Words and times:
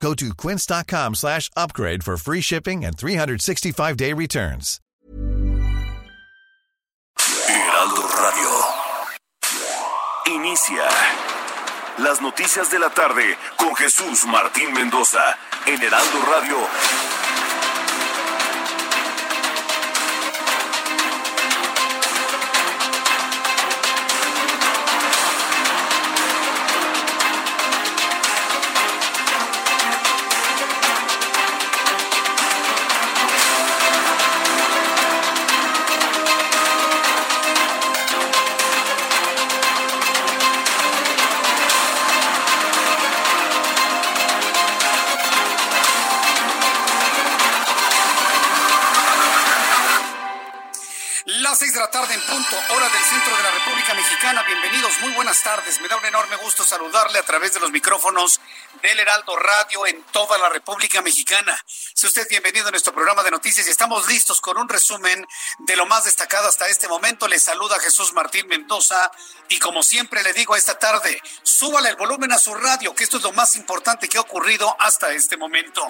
Go 0.00 0.14
to 0.14 0.34
quince.com 0.34 1.14
slash 1.14 1.50
upgrade 1.56 2.04
for 2.04 2.16
free 2.16 2.40
shipping 2.40 2.84
and 2.84 2.96
365-day 2.96 4.12
returns. 4.12 4.80
Heraldo 7.48 8.02
Radio. 8.02 8.50
Inicia 10.26 10.88
las 11.98 12.20
noticias 12.20 12.70
de 12.70 12.78
la 12.78 12.90
tarde 12.90 13.38
con 13.56 13.74
Jesús 13.76 14.26
Martín 14.26 14.72
Mendoza 14.74 15.38
en 15.66 15.82
Heraldo 15.82 16.18
Radio. 16.30 17.25
punto, 52.50 52.74
hora 52.74 52.88
del 52.88 53.05
me 55.80 55.88
da 55.88 55.96
un 55.96 56.04
enorme 56.06 56.36
gusto 56.36 56.64
saludarle 56.64 57.18
a 57.18 57.22
través 57.22 57.54
de 57.54 57.60
los 57.60 57.70
micrófonos 57.70 58.40
del 58.82 58.98
Heraldo 58.98 59.36
Radio 59.36 59.86
en 59.86 60.02
toda 60.04 60.38
la 60.38 60.48
República 60.48 61.02
Mexicana. 61.02 61.56
Sea 61.66 62.08
usted 62.08 62.26
bienvenido 62.28 62.68
a 62.68 62.70
nuestro 62.70 62.92
programa 62.92 63.22
de 63.22 63.30
noticias 63.30 63.66
y 63.66 63.70
estamos 63.70 64.08
listos 64.08 64.40
con 64.40 64.56
un 64.56 64.68
resumen 64.68 65.26
de 65.58 65.76
lo 65.76 65.86
más 65.86 66.04
destacado 66.04 66.48
hasta 66.48 66.66
este 66.68 66.88
momento. 66.88 67.28
Le 67.28 67.38
saluda 67.38 67.78
Jesús 67.78 68.12
Martín 68.12 68.48
Mendoza 68.48 69.10
y 69.48 69.58
como 69.58 69.82
siempre 69.82 70.22
le 70.22 70.32
digo 70.32 70.56
esta 70.56 70.78
tarde, 70.78 71.22
súbale 71.42 71.90
el 71.90 71.96
volumen 71.96 72.32
a 72.32 72.38
su 72.38 72.54
radio, 72.54 72.94
que 72.94 73.04
esto 73.04 73.18
es 73.18 73.22
lo 73.22 73.32
más 73.32 73.54
importante 73.56 74.08
que 74.08 74.18
ha 74.18 74.22
ocurrido 74.22 74.74
hasta 74.80 75.12
este 75.12 75.36
momento. 75.36 75.86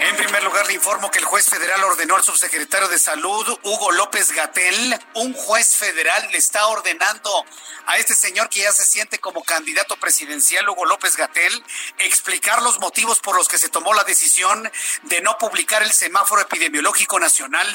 En 0.00 0.16
primer 0.16 0.44
lugar, 0.44 0.66
le 0.66 0.74
informo 0.74 1.10
que 1.10 1.18
el 1.18 1.24
juez 1.24 1.46
federal 1.46 1.82
ordenó 1.82 2.16
al 2.16 2.22
subsecretario 2.22 2.88
de 2.88 2.98
Salud, 2.98 3.58
Hugo 3.62 3.92
López 3.92 4.30
Gatel, 4.32 4.98
un 5.14 5.32
juez 5.32 5.74
federal 5.74 5.95
le 6.04 6.36
está 6.36 6.66
ordenando 6.66 7.44
a 7.86 7.96
este 7.96 8.14
señor 8.14 8.50
que 8.50 8.60
ya 8.60 8.72
se 8.72 8.84
siente 8.84 9.18
como 9.18 9.42
candidato 9.42 9.96
presidencial, 9.96 10.68
Hugo 10.68 10.84
López 10.84 11.16
Gatel, 11.16 11.64
explicar 11.98 12.60
los 12.62 12.78
motivos 12.80 13.20
por 13.20 13.34
los 13.34 13.48
que 13.48 13.56
se 13.56 13.70
tomó 13.70 13.94
la 13.94 14.04
decisión 14.04 14.70
de 15.04 15.20
no 15.22 15.38
publicar 15.38 15.82
el 15.82 15.92
semáforo 15.92 16.42
epidemiológico 16.42 17.18
nacional. 17.18 17.66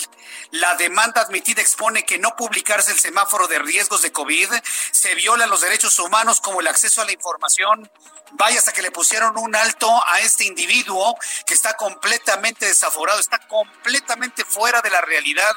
La 0.52 0.76
demanda 0.76 1.22
admitida 1.22 1.62
expone 1.62 2.06
que 2.06 2.20
no 2.20 2.36
publicarse 2.36 2.92
el 2.92 3.00
semáforo 3.00 3.48
de 3.48 3.60
riesgos 3.60 4.04
de 4.04 4.12
COVID 4.12 4.50
se 4.92 5.16
violan 5.16 5.50
los 5.50 5.62
derechos 5.62 5.98
humanos 5.98 6.42
como 6.42 6.62
el 6.62 6.68
acceso 6.68 7.02
a 7.02 7.06
la 7.06 7.14
información. 7.14 7.90
Vaya 8.34 8.60
hasta 8.60 8.72
que 8.72 8.82
le 8.82 8.92
pusieron 8.92 9.38
un 9.38 9.56
alto 9.56 9.90
a 10.08 10.20
este 10.22 10.46
individuo 10.46 11.18
que 11.46 11.54
está 11.54 11.76
completamente 11.76 12.66
desaforado, 12.66 13.20
está 13.20 13.40
completamente 13.48 14.46
fuera 14.46 14.82
de 14.82 14.90
la 14.90 15.02
realidad, 15.02 15.56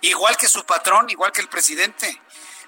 igual 0.00 0.36
que 0.36 0.48
su 0.48 0.64
patrón, 0.64 1.08
igual 1.10 1.32
que 1.32 1.40
el 1.40 1.48
presidente. 1.48 2.20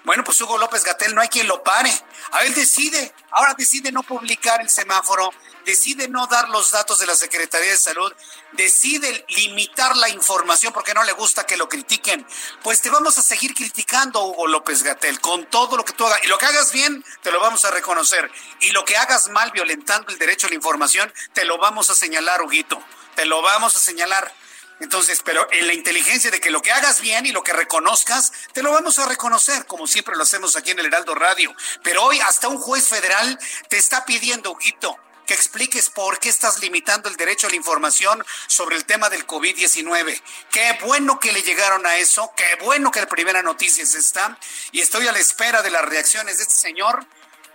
Bueno, 0.05 0.25
pues 0.25 0.41
Hugo 0.41 0.59
López 0.59 0.85
Gatel 0.85 1.15
no 1.15 1.21
hay 1.21 1.29
quien 1.29 1.49
lo 1.49 1.63
pare. 1.63 1.93
A 2.33 2.45
él 2.45 2.55
decide, 2.55 3.13
ahora 3.31 3.55
decide 3.55 3.93
no 3.93 4.03
publicar 4.03 4.61
el 4.61 4.71
semáforo, 4.71 5.31
decide 5.67 6.09
no 6.09 6.27
dar 6.29 6.49
los 6.49 6.71
datos 6.71 6.99
de 6.99 7.07
la 7.07 7.17
Secretaría 7.17 7.71
de 7.71 7.77
Salud, 7.77 8.13
decide 8.53 9.25
limitar 9.29 9.97
la 9.97 10.09
información 10.09 10.73
porque 10.73 10.95
no 10.95 11.05
le 11.05 11.13
gusta 11.13 11.47
que 11.47 11.57
lo 11.57 11.69
critiquen. 11.69 12.27
Pues 12.63 12.81
te 12.81 12.91
vamos 12.91 13.19
a 13.19 13.23
seguir 13.23 13.55
criticando, 13.55 14.25
Hugo 14.25 14.47
López 14.47 14.83
Gatel, 14.83 15.21
con 15.21 15.47
todo 15.47 15.77
lo 15.77 15.85
que 15.85 15.93
tú 15.93 16.07
hagas. 16.07 16.21
Y 16.25 16.29
lo 16.29 16.39
que 16.39 16.47
hagas 16.47 16.73
bien, 16.73 17.05
te 17.23 17.31
lo 17.31 17.41
vamos 17.41 17.65
a 17.65 17.71
reconocer. 17.71 18.31
Y 18.61 18.71
lo 18.71 18.85
que 18.85 18.97
hagas 18.97 19.29
mal, 19.29 19.51
violentando 19.53 20.11
el 20.11 20.19
derecho 20.19 20.47
a 20.47 20.51
la 20.51 20.57
información, 20.57 21.13
te 21.33 21.45
lo 21.45 21.59
vamos 21.59 21.91
a 21.91 21.95
señalar, 21.95 22.43
Huguito. 22.43 22.83
Te 23.15 23.25
lo 23.25 23.43
vamos 23.43 23.77
a 23.77 23.81
señalar. 23.81 24.33
Entonces, 24.81 25.23
pero 25.25 25.49
en 25.51 25.67
la 25.67 25.75
inteligencia 25.75 26.31
de 26.31 26.41
que 26.41 26.51
lo 26.51 26.63
que 26.63 26.71
hagas 26.71 27.01
bien 27.01 27.27
y 27.27 27.33
lo 27.33 27.43
que 27.43 27.53
reconozcas, 27.53 28.33
te 28.53 28.63
lo 28.63 28.73
vamos 28.73 28.99
a 28.99 29.07
reconocer, 29.07 29.67
como 29.67 29.89
siempre 29.89 30.15
lo 30.17 30.23
hacemos 30.23 30.57
aquí 30.57 30.71
en 30.71 30.79
el 30.79 30.87
Heraldo 30.87 31.15
Radio. 31.17 31.53
Pero 31.83 32.05
hoy 32.05 32.21
hasta 32.21 32.49
un 32.49 32.59
juez 32.59 32.87
federal 32.87 33.39
te 33.69 33.77
está 33.77 34.05
pidiendo, 34.05 34.53
Ujito, 34.53 34.97
que 35.29 35.35
expliques 35.35 35.91
por 35.91 36.19
qué 36.19 36.31
estás 36.31 36.59
limitando 36.61 37.11
el 37.11 37.17
derecho 37.17 37.47
a 37.47 37.51
la 37.51 37.57
información 37.57 38.25
sobre 38.47 38.77
el 38.77 38.87
tema 38.87 39.11
del 39.11 39.27
COVID-19. 39.27 40.23
Qué 40.51 40.79
bueno 40.83 41.21
que 41.21 41.33
le 41.33 41.43
llegaron 41.43 41.85
a 41.85 41.99
eso, 41.99 42.33
qué 42.35 42.65
bueno 42.65 42.91
que 42.91 43.01
la 43.01 43.07
primera 43.07 43.43
noticia 43.43 43.85
es 43.85 43.95
esta, 43.95 44.39
y 44.73 44.81
estoy 44.81 45.07
a 45.07 45.13
la 45.13 45.19
espera 45.19 45.61
de 45.61 45.71
las 45.71 45.85
reacciones 45.85 46.39
de 46.39 46.45
este 46.45 46.55
señor 46.55 47.07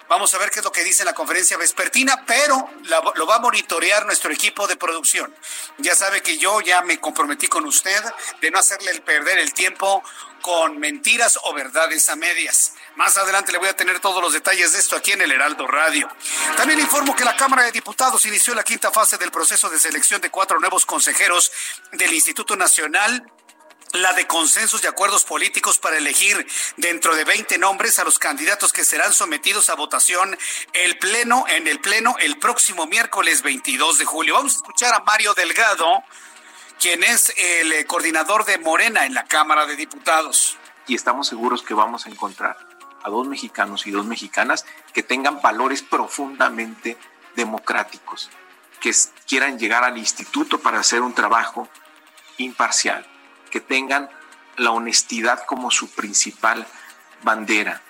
Vamos 0.09 0.33
a 0.33 0.37
ver 0.37 0.51
qué 0.51 0.59
es 0.59 0.65
lo 0.65 0.71
que 0.71 0.83
dice 0.83 1.03
en 1.03 1.07
la 1.07 1.13
conferencia 1.13 1.57
vespertina, 1.57 2.23
pero 2.27 2.69
lo 3.15 3.25
va 3.25 3.35
a 3.35 3.39
monitorear 3.39 4.05
nuestro 4.05 4.31
equipo 4.31 4.67
de 4.67 4.75
producción. 4.75 5.33
Ya 5.77 5.95
sabe 5.95 6.21
que 6.21 6.37
yo 6.37 6.61
ya 6.61 6.81
me 6.81 6.99
comprometí 6.99 7.47
con 7.47 7.65
usted 7.65 8.03
de 8.41 8.51
no 8.51 8.59
hacerle 8.59 8.99
perder 9.01 9.39
el 9.39 9.53
tiempo 9.53 10.03
con 10.41 10.77
mentiras 10.77 11.39
o 11.43 11.53
verdades 11.53 12.09
a 12.09 12.17
medias. 12.17 12.73
Más 12.95 13.17
adelante 13.17 13.53
le 13.53 13.59
voy 13.59 13.69
a 13.69 13.75
tener 13.75 14.01
todos 14.01 14.21
los 14.21 14.33
detalles 14.33 14.73
de 14.73 14.79
esto 14.79 14.97
aquí 14.97 15.13
en 15.13 15.21
el 15.21 15.31
Heraldo 15.31 15.65
Radio. 15.67 16.09
También 16.57 16.81
informo 16.81 17.15
que 17.15 17.23
la 17.23 17.37
Cámara 17.37 17.63
de 17.63 17.71
Diputados 17.71 18.25
inició 18.25 18.53
la 18.53 18.63
quinta 18.63 18.91
fase 18.91 19.17
del 19.17 19.31
proceso 19.31 19.69
de 19.69 19.79
selección 19.79 20.19
de 20.19 20.29
cuatro 20.29 20.59
nuevos 20.59 20.85
consejeros 20.85 21.51
del 21.93 22.13
Instituto 22.13 22.57
Nacional 22.57 23.25
la 23.93 24.11
de 24.13 24.25
consensos 24.25 24.83
y 24.83 24.87
acuerdos 24.87 25.23
políticos 25.23 25.77
para 25.77 25.97
elegir 25.97 26.47
dentro 26.77 27.15
de 27.15 27.25
20 27.25 27.59
nombres 27.59 27.99
a 27.99 28.03
los 28.03 28.17
candidatos 28.17 28.73
que 28.73 28.83
serán 28.83 29.13
sometidos 29.13 29.69
a 29.69 29.75
votación 29.75 30.35
el 30.73 30.97
pleno 30.97 31.45
en 31.47 31.67
el 31.67 31.79
pleno 31.79 32.15
el 32.19 32.37
próximo 32.39 32.87
miércoles 32.87 33.43
22 33.43 33.99
de 33.99 34.05
julio. 34.05 34.33
Vamos 34.33 34.53
a 34.53 34.57
escuchar 34.57 34.95
a 34.95 35.01
Mario 35.01 35.35
Delgado, 35.35 36.03
quien 36.79 37.03
es 37.03 37.33
el 37.37 37.71
eh, 37.71 37.85
coordinador 37.85 38.45
de 38.45 38.57
Morena 38.57 39.05
en 39.05 39.13
la 39.13 39.25
Cámara 39.25 39.67
de 39.67 39.75
Diputados. 39.75 40.57
Y 40.87 40.95
estamos 40.95 41.27
seguros 41.27 41.61
que 41.61 41.75
vamos 41.75 42.07
a 42.07 42.09
encontrar 42.09 42.57
a 43.03 43.09
dos 43.11 43.27
mexicanos 43.27 43.85
y 43.85 43.91
dos 43.91 44.07
mexicanas 44.07 44.65
que 44.91 45.03
tengan 45.03 45.39
valores 45.39 45.83
profundamente 45.83 46.97
democráticos, 47.35 48.31
que 48.81 48.91
quieran 49.27 49.59
llegar 49.59 49.83
al 49.83 49.99
instituto 49.99 50.59
para 50.59 50.79
hacer 50.79 51.01
un 51.01 51.13
trabajo 51.13 51.69
imparcial 52.37 53.12
que 53.53 53.61
tengan 53.61 54.09
la 54.57 54.71
honestidad 54.71 55.45
como 55.45 55.69
su 55.69 55.91
principal 55.91 56.65
bandera, 57.21 57.83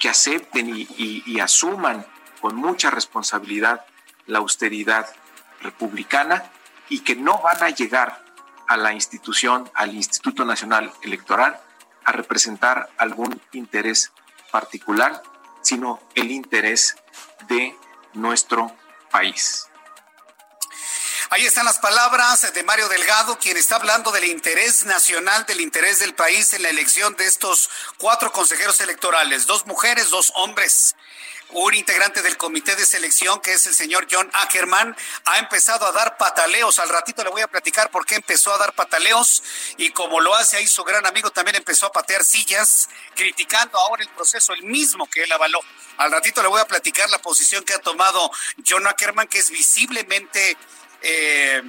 que 0.00 0.08
acepten 0.08 0.74
y, 0.74 1.38
asuman 1.38 2.04
con 2.40 2.56
mucha 2.56 2.90
responsabilidad 2.90 3.86
la 4.26 4.40
austeridad 4.40 5.06
republicana 5.60 6.50
y 6.88 7.04
que 7.04 7.14
no 7.14 7.38
van 7.38 7.62
a 7.62 7.70
llegar 7.70 8.24
a 8.66 8.76
la 8.76 8.92
institución, 8.92 9.70
al 9.74 9.94
Instituto 9.94 10.44
Nacional 10.44 10.92
Electoral, 11.02 11.60
a 12.04 12.10
representar 12.10 12.90
algún 12.98 13.40
interés 13.52 14.10
particular, 14.50 15.22
sino 15.62 16.00
el 16.16 16.32
interés 16.32 16.96
de 17.46 17.76
nuestro 18.14 18.74
país. 19.12 19.68
Ahí 21.34 21.44
están 21.44 21.64
las 21.64 21.78
palabras 21.78 22.54
de 22.54 22.62
Mario 22.62 22.88
Delgado, 22.88 23.36
quien 23.40 23.56
está 23.56 23.74
hablando 23.74 24.12
del 24.12 24.26
interés 24.26 24.84
nacional, 24.84 25.44
del 25.46 25.60
interés 25.60 25.98
del 25.98 26.14
país 26.14 26.52
en 26.52 26.62
la 26.62 26.68
elección 26.68 27.16
de 27.16 27.26
estos 27.26 27.70
cuatro 27.98 28.30
consejeros 28.30 28.80
electorales, 28.80 29.44
dos 29.44 29.66
mujeres, 29.66 30.10
dos 30.10 30.30
hombres. 30.36 30.94
Un 31.50 31.74
integrante 31.74 32.22
del 32.22 32.36
comité 32.36 32.76
de 32.76 32.86
selección, 32.86 33.40
que 33.40 33.52
es 33.52 33.66
el 33.66 33.74
señor 33.74 34.06
John 34.08 34.30
Ackerman, 34.32 34.96
ha 35.24 35.38
empezado 35.40 35.86
a 35.86 35.90
dar 35.90 36.16
pataleos. 36.18 36.78
Al 36.78 36.88
ratito 36.88 37.24
le 37.24 37.30
voy 37.30 37.42
a 37.42 37.48
platicar 37.48 37.90
por 37.90 38.06
qué 38.06 38.14
empezó 38.14 38.54
a 38.54 38.58
dar 38.58 38.72
pataleos 38.72 39.42
y 39.76 39.90
como 39.90 40.20
lo 40.20 40.36
hace 40.36 40.58
ahí 40.58 40.68
su 40.68 40.84
gran 40.84 41.04
amigo, 41.04 41.30
también 41.30 41.56
empezó 41.56 41.86
a 41.86 41.92
patear 41.92 42.24
sillas, 42.24 42.88
criticando 43.16 43.76
ahora 43.76 44.04
el 44.04 44.08
proceso, 44.10 44.52
el 44.52 44.62
mismo 44.62 45.10
que 45.10 45.24
él 45.24 45.32
avaló. 45.32 45.58
Al 45.96 46.12
ratito 46.12 46.42
le 46.42 46.48
voy 46.48 46.60
a 46.60 46.66
platicar 46.68 47.10
la 47.10 47.18
posición 47.18 47.64
que 47.64 47.74
ha 47.74 47.80
tomado 47.80 48.30
John 48.64 48.86
Ackerman, 48.86 49.26
que 49.26 49.38
es 49.38 49.50
visiblemente 49.50 50.56
eh, 51.04 51.62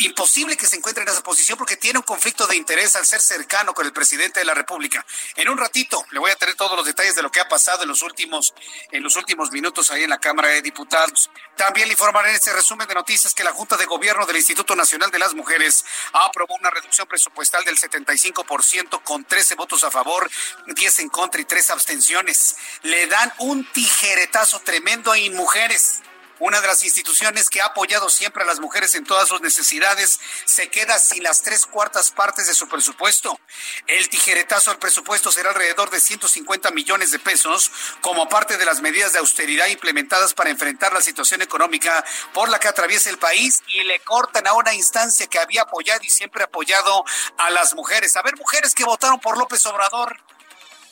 imposible 0.00 0.56
que 0.56 0.66
se 0.66 0.76
encuentre 0.76 1.02
en 1.02 1.08
esa 1.08 1.22
posición 1.22 1.56
porque 1.56 1.76
tiene 1.76 1.98
un 1.98 2.04
conflicto 2.04 2.46
de 2.46 2.56
interés 2.56 2.96
al 2.96 3.06
ser 3.06 3.20
cercano 3.20 3.74
con 3.74 3.86
el 3.86 3.92
presidente 3.92 4.40
de 4.40 4.46
la 4.46 4.54
República. 4.54 5.04
En 5.36 5.48
un 5.48 5.58
ratito 5.58 6.04
le 6.10 6.18
voy 6.18 6.30
a 6.30 6.36
tener 6.36 6.54
todos 6.54 6.76
los 6.76 6.86
detalles 6.86 7.14
de 7.14 7.22
lo 7.22 7.30
que 7.30 7.40
ha 7.40 7.48
pasado 7.48 7.82
en 7.82 7.88
los 7.88 8.02
últimos, 8.02 8.54
en 8.90 9.02
los 9.02 9.16
últimos 9.16 9.50
minutos 9.50 9.90
ahí 9.90 10.04
en 10.04 10.10
la 10.10 10.18
Cámara 10.18 10.48
de 10.48 10.62
Diputados. 10.62 11.30
También 11.56 11.88
le 11.88 11.92
informaré 11.92 12.30
en 12.30 12.36
este 12.36 12.52
resumen 12.52 12.86
de 12.86 12.94
noticias 12.94 13.34
que 13.34 13.44
la 13.44 13.52
Junta 13.52 13.76
de 13.76 13.86
Gobierno 13.86 14.26
del 14.26 14.36
Instituto 14.36 14.76
Nacional 14.76 15.10
de 15.10 15.18
las 15.18 15.34
Mujeres 15.34 15.84
aprobó 16.12 16.54
una 16.56 16.70
reducción 16.70 17.06
presupuestal 17.06 17.64
del 17.64 17.78
75% 17.78 19.02
con 19.02 19.24
13 19.24 19.54
votos 19.54 19.84
a 19.84 19.90
favor, 19.90 20.30
10 20.66 20.98
en 21.00 21.08
contra 21.08 21.40
y 21.40 21.44
3 21.44 21.70
abstenciones. 21.70 22.56
Le 22.82 23.06
dan 23.06 23.32
un 23.38 23.64
tijeretazo 23.72 24.60
tremendo 24.60 25.12
a 25.12 25.16
mujeres 25.32 26.02
una 26.38 26.60
de 26.60 26.66
las 26.66 26.84
instituciones 26.84 27.50
que 27.50 27.60
ha 27.60 27.66
apoyado 27.66 28.08
siempre 28.08 28.42
a 28.42 28.46
las 28.46 28.60
mujeres 28.60 28.94
en 28.94 29.04
todas 29.04 29.28
sus 29.28 29.40
necesidades, 29.40 30.20
se 30.44 30.68
queda 30.68 30.98
sin 30.98 31.22
las 31.22 31.42
tres 31.42 31.66
cuartas 31.66 32.10
partes 32.10 32.46
de 32.46 32.54
su 32.54 32.68
presupuesto. 32.68 33.38
El 33.86 34.08
tijeretazo 34.08 34.70
al 34.70 34.78
presupuesto 34.78 35.30
será 35.30 35.50
alrededor 35.50 35.90
de 35.90 36.00
150 36.00 36.70
millones 36.70 37.10
de 37.10 37.18
pesos 37.18 37.70
como 38.00 38.28
parte 38.28 38.56
de 38.56 38.64
las 38.64 38.80
medidas 38.80 39.12
de 39.12 39.18
austeridad 39.18 39.66
implementadas 39.68 40.34
para 40.34 40.50
enfrentar 40.50 40.92
la 40.92 41.00
situación 41.00 41.42
económica 41.42 42.04
por 42.32 42.48
la 42.48 42.58
que 42.58 42.68
atraviesa 42.68 43.10
el 43.10 43.18
país 43.18 43.62
y 43.68 43.82
le 43.84 44.00
cortan 44.00 44.46
a 44.46 44.54
una 44.54 44.74
instancia 44.74 45.26
que 45.26 45.38
había 45.38 45.62
apoyado 45.62 46.00
y 46.04 46.10
siempre 46.10 46.44
apoyado 46.44 47.04
a 47.36 47.50
las 47.50 47.74
mujeres. 47.74 48.16
A 48.16 48.22
ver, 48.22 48.36
mujeres 48.36 48.74
que 48.74 48.84
votaron 48.84 49.20
por 49.20 49.38
López 49.38 49.64
Obrador 49.66 50.16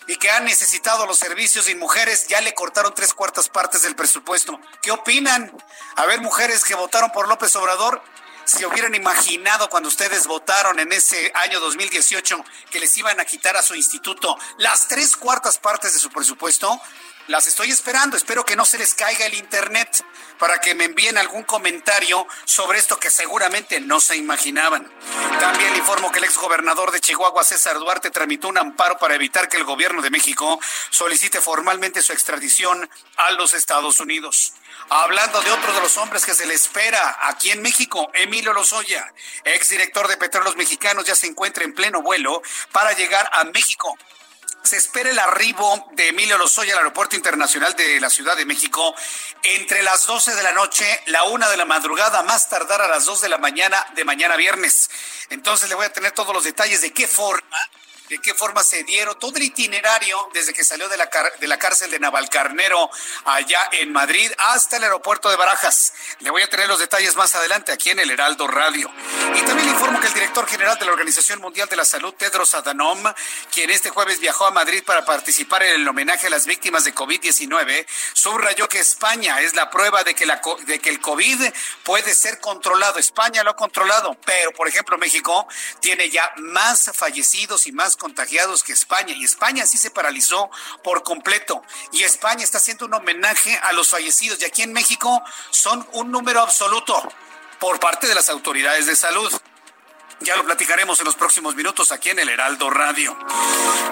y 0.06 0.17
que 0.17 0.31
han 0.31 0.44
necesitado 0.44 1.06
los 1.06 1.19
servicios 1.19 1.69
y 1.69 1.75
mujeres 1.75 2.26
ya 2.29 2.41
le 2.41 2.55
cortaron 2.55 2.94
tres 2.94 3.12
cuartas 3.12 3.49
partes 3.49 3.82
del 3.82 3.97
presupuesto. 3.97 4.61
¿Qué 4.82 4.91
opinan? 4.91 5.53
A 5.97 6.06
ver, 6.06 6.20
mujeres 6.20 6.64
que 6.64 6.75
votaron 6.75 7.11
por 7.11 7.29
López 7.29 7.55
Obrador, 7.56 8.03
si 8.47 8.64
hubieran 8.64 8.94
imaginado 8.94 9.69
cuando 9.69 9.88
ustedes 9.88 10.29
votaron 10.29 10.79
en 10.79 10.93
ese 10.93 11.32
año 11.35 11.58
2018 11.58 12.44
que 12.70 12.79
les 12.79 12.97
iban 12.97 13.19
a 13.19 13.25
quitar 13.25 13.56
a 13.56 13.62
su 13.62 13.75
instituto 13.75 14.38
las 14.58 14.87
tres 14.87 15.17
cuartas 15.17 15.58
partes 15.58 15.93
de 15.93 15.99
su 15.99 16.11
presupuesto, 16.11 16.81
las 17.28 17.46
estoy 17.46 17.70
esperando. 17.70 18.17
Espero 18.17 18.44
que 18.44 18.56
no 18.56 18.64
se 18.64 18.78
les 18.78 18.94
caiga 18.94 19.26
el 19.26 19.34
internet 19.34 20.05
para 20.38 20.61
que 20.61 20.75
me 20.75 20.84
envíen 20.84 21.19
algún 21.19 21.44
comentario 21.44 22.26
sobre 22.44 22.78
esto 22.78 22.99
que 22.99 23.11
seguramente 23.11 23.81
no 23.81 24.00
se 24.00 24.17
imaginaban. 24.17 24.90
También 25.40 25.76
informo 25.76 26.12
que 26.12 26.19
el 26.19 26.25
exgobernador 26.25 26.90
de 26.90 27.00
Chihuahua, 27.00 27.44
César 27.44 27.78
Duarte, 27.78 28.11
tramitó 28.11 28.49
un 28.49 28.58
amparo 28.58 28.99
para 28.99 29.14
evitar 29.14 29.49
que 29.49 29.56
el 29.56 29.64
gobierno 29.64 30.02
de 30.02 30.11
México 30.11 30.61
solicite 30.90 31.40
formalmente 31.40 32.02
su 32.02 32.12
extradición 32.12 32.88
a 33.17 33.31
los 33.32 33.55
Estados 33.55 34.00
Unidos. 34.00 34.52
Hablando 34.88 35.40
de 35.40 35.50
otro 35.50 35.72
de 35.72 35.81
los 35.81 35.96
hombres 35.96 36.25
que 36.25 36.34
se 36.34 36.46
le 36.46 36.55
espera 36.55 37.19
aquí 37.22 37.50
en 37.50 37.62
México, 37.62 38.11
Emilio 38.14 38.52
Lozoya, 38.52 39.12
exdirector 39.44 40.06
de 40.06 40.17
Petróleos 40.17 40.56
Mexicanos, 40.56 41.05
ya 41.05 41.17
se 41.17 41.26
encuentra 41.26 41.64
en 41.64 41.75
pleno 41.75 42.02
vuelo 42.02 42.43
para 42.72 42.93
llegar 42.93 43.29
a 43.32 43.44
México 43.44 43.96
se 44.66 44.76
espera 44.76 45.10
el 45.10 45.18
arribo 45.18 45.88
de 45.92 46.08
Emilio 46.08 46.36
Lozoya 46.38 46.72
al 46.72 46.78
Aeropuerto 46.78 47.14
Internacional 47.14 47.74
de 47.76 48.00
la 48.00 48.10
Ciudad 48.10 48.36
de 48.36 48.44
México 48.44 48.94
entre 49.44 49.82
las 49.84 50.06
12 50.06 50.34
de 50.34 50.42
la 50.42 50.52
noche, 50.52 50.84
la 51.06 51.22
una 51.24 51.48
de 51.48 51.56
la 51.56 51.64
madrugada, 51.64 52.24
más 52.24 52.48
tardar 52.48 52.82
a 52.82 52.88
las 52.88 53.04
2 53.04 53.20
de 53.20 53.28
la 53.28 53.38
mañana 53.38 53.86
de 53.94 54.04
mañana 54.04 54.36
viernes. 54.36 54.90
Entonces 55.30 55.68
le 55.68 55.76
voy 55.76 55.86
a 55.86 55.92
tener 55.92 56.10
todos 56.12 56.34
los 56.34 56.42
detalles 56.42 56.80
de 56.80 56.92
qué 56.92 57.06
forma 57.06 57.58
de 58.08 58.19
qué 58.19 58.35
forma 58.35 58.62
se 58.62 58.85
dieron, 58.85 59.19
todo 59.19 59.37
el 59.37 59.44
itinerario 59.44 60.29
desde 60.32 60.53
que 60.53 60.64
salió 60.64 60.88
de 60.88 60.97
la, 60.97 61.11
de 61.41 61.47
la 61.47 61.58
cárcel 61.58 61.91
de 61.91 61.99
Navalcarnero 61.99 62.91
allá 63.25 63.69
en 63.73 63.93
Madrid 63.93 64.31
hasta 64.38 64.76
el 64.76 64.85
aeropuerto 64.85 65.29
de 65.29 65.37
Barajas. 65.37 65.93
Le 66.20 66.31
voy 66.31 66.43
a 66.43 66.49
tener 66.49 66.69
los 66.69 66.79
detalles 66.79 67.17
más 67.17 67.35
adelante 67.35 67.73
aquí 67.73 67.91
en 67.91 67.99
el 67.99 68.11
Heraldo 68.11 68.47
Radio. 68.47 68.91
Y 69.35 69.41
también 69.43 69.67
le 69.67 69.73
informo 69.73 70.00
que 70.00 70.06
el 70.06 70.14
director 70.14 70.47
general 70.47 70.79
de 70.79 70.87
la 70.87 70.93
Organización 70.93 71.41
Mundial 71.41 71.69
de 71.69 71.76
la 71.76 71.85
Salud, 71.85 72.14
Tedros 72.14 72.55
Adhanom, 72.55 73.03
quien 73.53 73.70
este 73.70 73.91
jueves 73.91 74.20
viajó 74.20 74.47
a 74.47 74.50
Madrid 74.50 74.82
para 74.85 75.05
participar 75.05 75.62
en 75.62 75.81
el 75.81 75.88
homenaje 75.88 76.29
a 76.29 76.31
las 76.31 76.47
víctimas 76.47 76.85
de 76.85 76.94
COVID-19, 76.94 77.87
subrayó 78.12 78.69
que 78.69 78.79
España 78.79 79.41
es 79.41 79.55
la 79.55 79.70
prueba 79.70 80.05
de 80.05 80.14
que, 80.14 80.26
la, 80.26 80.41
de 80.67 80.79
que 80.79 80.91
el 80.91 81.00
COVID 81.00 81.53
puede 81.82 82.14
ser 82.14 82.41
controlado. 82.41 82.99
España 82.99 83.43
lo 83.43 83.50
ha 83.50 83.56
controlado, 83.56 84.17
pero 84.25 84.53
por 84.53 84.69
ejemplo 84.69 84.99
México 84.99 85.47
tiene 85.81 86.11
ya 86.11 86.32
más 86.37 86.91
fallecidos 86.94 87.67
y 87.67 87.73
más 87.73 87.95
contagiados 87.96 88.62
que 88.62 88.72
España 88.72 89.14
y 89.14 89.25
España 89.25 89.66
sí 89.66 89.78
se 89.78 89.90
paralizó 89.90 90.50
por 90.82 91.02
completo 91.02 91.62
y 91.93 92.02
España 92.02 92.44
está 92.44 92.58
haciendo 92.58 92.87
un 92.87 92.94
homenaje 92.94 93.58
a 93.62 93.72
los 93.72 93.88
fallecidos 93.88 94.40
y 94.40 94.44
aquí 94.44 94.62
en 94.62 94.72
México 94.72 95.22
son 95.50 95.87
un 95.93 96.10
número 96.10 96.40
absoluto 96.40 96.96
por 97.58 97.81
parte 97.81 98.06
de 98.06 98.14
las 98.14 98.28
autoridades 98.28 98.87
de 98.87 98.96
salud. 98.96 99.32
Ya 100.20 100.34
lo 100.34 100.44
platicaremos 100.46 100.98
en 100.98 101.04
los 101.04 101.14
próximos 101.14 101.54
minutos 101.54 101.92
aquí 101.92 102.08
en 102.08 102.18
el 102.18 102.30
Heraldo 102.30 102.70
Radio. 102.70 103.16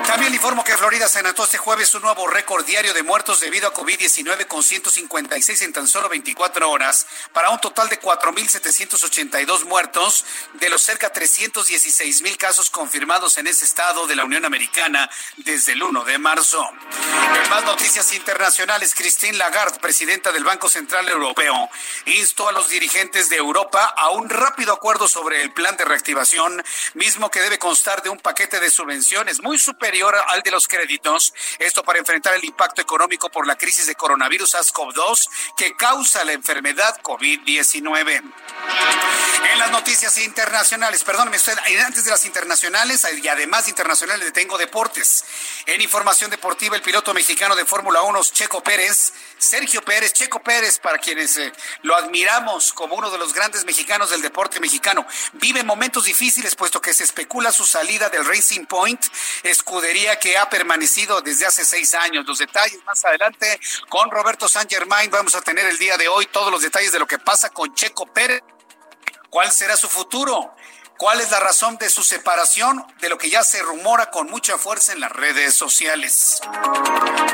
También 0.07 0.33
informo 0.33 0.65
que 0.65 0.77
Florida 0.77 1.07
se 1.07 1.19
anotó 1.19 1.45
este 1.45 1.59
jueves 1.59 1.95
un 1.95 2.01
nuevo 2.01 2.27
récord 2.27 2.65
diario 2.65 2.95
de 2.95 3.03
muertos 3.03 3.41
debido 3.41 3.69
a 3.69 3.75
COVID-19 3.75 4.47
con 4.47 4.63
156 4.63 5.63
en 5.63 5.73
tan 5.75 5.87
solo 5.87 6.09
24 6.09 6.71
horas, 6.71 7.07
para 7.35 7.51
un 7.51 7.61
total 7.61 7.91
de 7.91 8.01
4.782 8.01 9.65
muertos 9.65 10.25
de 10.55 10.71
los 10.71 10.81
cerca 10.81 11.13
316 11.13 12.23
casos 12.39 12.71
confirmados 12.71 13.37
en 13.37 13.47
ese 13.47 13.67
estado 13.67 14.07
de 14.07 14.17
la 14.17 14.25
Unión 14.25 14.47
Americana 14.47 15.11
desde 15.37 15.73
el 15.73 15.83
1 15.83 16.05
de 16.05 16.19
marzo. 16.19 16.67
En 17.43 17.51
más 17.51 17.65
noticias 17.65 18.13
internacionales, 18.15 18.95
Christine 18.95 19.37
Lagarde, 19.37 19.79
presidenta 19.79 20.33
del 20.33 20.45
Banco 20.45 20.71
Central 20.71 21.07
Europeo, 21.07 21.69
instó 22.07 22.49
a 22.49 22.53
los 22.53 22.71
dirigentes 22.71 23.29
de 23.29 23.37
Europa 23.37 23.95
a 23.97 24.11
un 24.11 24.31
rápido 24.31 24.73
acuerdo 24.73 25.07
sobre 25.07 25.43
el 25.43 25.53
plan 25.53 25.77
de 25.77 25.85
reactivación 25.85 26.14
mismo 26.95 27.31
que 27.31 27.41
debe 27.41 27.59
constar 27.59 28.03
de 28.03 28.11
un 28.11 28.19
paquete 28.19 28.61
de 28.61 28.71
subvenciones 28.71 29.43
muy 29.43 29.59
superior 29.59 30.15
al 30.29 30.43
de 30.43 30.51
los 30.51 30.69
créditos. 30.69 31.33
Esto 31.59 31.83
para 31.83 31.99
enfrentar 31.99 32.35
el 32.35 32.45
impacto 32.45 32.83
económico 32.83 33.31
por 33.31 33.47
la 33.47 33.57
crisis 33.57 33.87
de 33.87 33.95
coronavirus 33.95 34.55
SARS-CoV-2 34.55 35.29
que 35.57 35.75
causa 35.77 36.25
la 36.25 36.33
enfermedad 36.33 37.01
COVID-19. 37.03 38.23
En 39.53 39.59
las 39.59 39.71
noticias 39.71 40.17
internacionales, 40.19 41.05
perdóneme 41.05 41.37
usted, 41.37 41.57
antes 41.85 42.05
de 42.05 42.11
las 42.11 42.25
internacionales 42.25 43.07
y 43.23 43.29
además 43.29 43.69
internacionales 43.69 44.33
tengo 44.33 44.59
deportes. 44.59 45.25
En 45.67 45.81
información 45.81 46.31
deportiva, 46.31 46.77
el 46.77 46.83
piloto 46.83 47.15
mexicano 47.15 47.55
de 47.55 47.65
Fórmula 47.65 48.03
1, 48.03 48.23
Checo 48.25 48.63
Pérez, 48.63 49.13
Sergio 49.39 49.83
Pérez, 49.83 50.13
Checo 50.13 50.43
Pérez, 50.43 50.79
para 50.79 50.99
quienes 50.99 51.37
eh, 51.37 51.53
lo 51.83 51.97
admiramos 51.97 52.73
como 52.73 52.97
uno 52.97 53.11
de 53.11 53.19
los 53.19 53.35
grandes 53.35 53.65
mexicanos 53.65 54.11
del 54.11 54.23
deporte 54.23 54.61
mexicano, 54.61 55.07
vive 55.35 55.63
momentos 55.63 56.05
difíciles, 56.05 56.57
puesto 56.57 56.81
que 56.81 56.95
se 56.95 57.05
especula 57.05 57.53
su 57.53 57.65
salida 57.65 58.09
del 58.09 58.25
Racing 58.25 58.67
Point, 58.67 59.03
escudería 59.43 60.19
que 60.19 60.39
ha 60.39 60.49
permanecido 60.49 61.21
desde 61.21 61.47
hace 61.47 61.65
seis 61.65 61.95
años. 61.95 62.27
Los 62.27 62.39
detalles 62.39 62.83
más 62.85 63.05
adelante 63.05 63.61
con 63.89 64.11
Roberto 64.11 64.49
San 64.49 64.69
Germain. 64.69 65.11
Vamos 65.11 65.35
a 65.35 65.43
tener 65.43 65.67
el 65.67 65.79
día 65.79 65.97
de 65.97 66.09
hoy 66.09 66.27
todos 66.27 66.51
los 66.51 66.63
detalles 66.63 66.93
de 66.93 66.99
lo 66.99 67.07
que 67.07 67.19
pasa 67.19 67.51
con 67.51 67.75
Checo 67.75 68.07
Pérez. 68.07 68.43
¿Cuál 69.31 69.51
será 69.51 69.77
su 69.77 69.89
futuro? 69.89 70.55
¿Cuál 70.97 71.21
es 71.21 71.31
la 71.33 71.41
razón 71.41 71.77
de 71.77 71.91
su 71.91 72.05
separación? 72.05 72.87
De 73.01 73.09
lo 73.09 73.19
que 73.19 73.29
ya 73.29 73.43
se 73.43 73.61
rumora 73.63 74.11
con 74.13 74.29
mucha 74.29 74.59
fuerza 74.59 74.93
en 74.93 75.01
las 75.01 75.11
redes 75.11 75.53
sociales. 75.53 76.41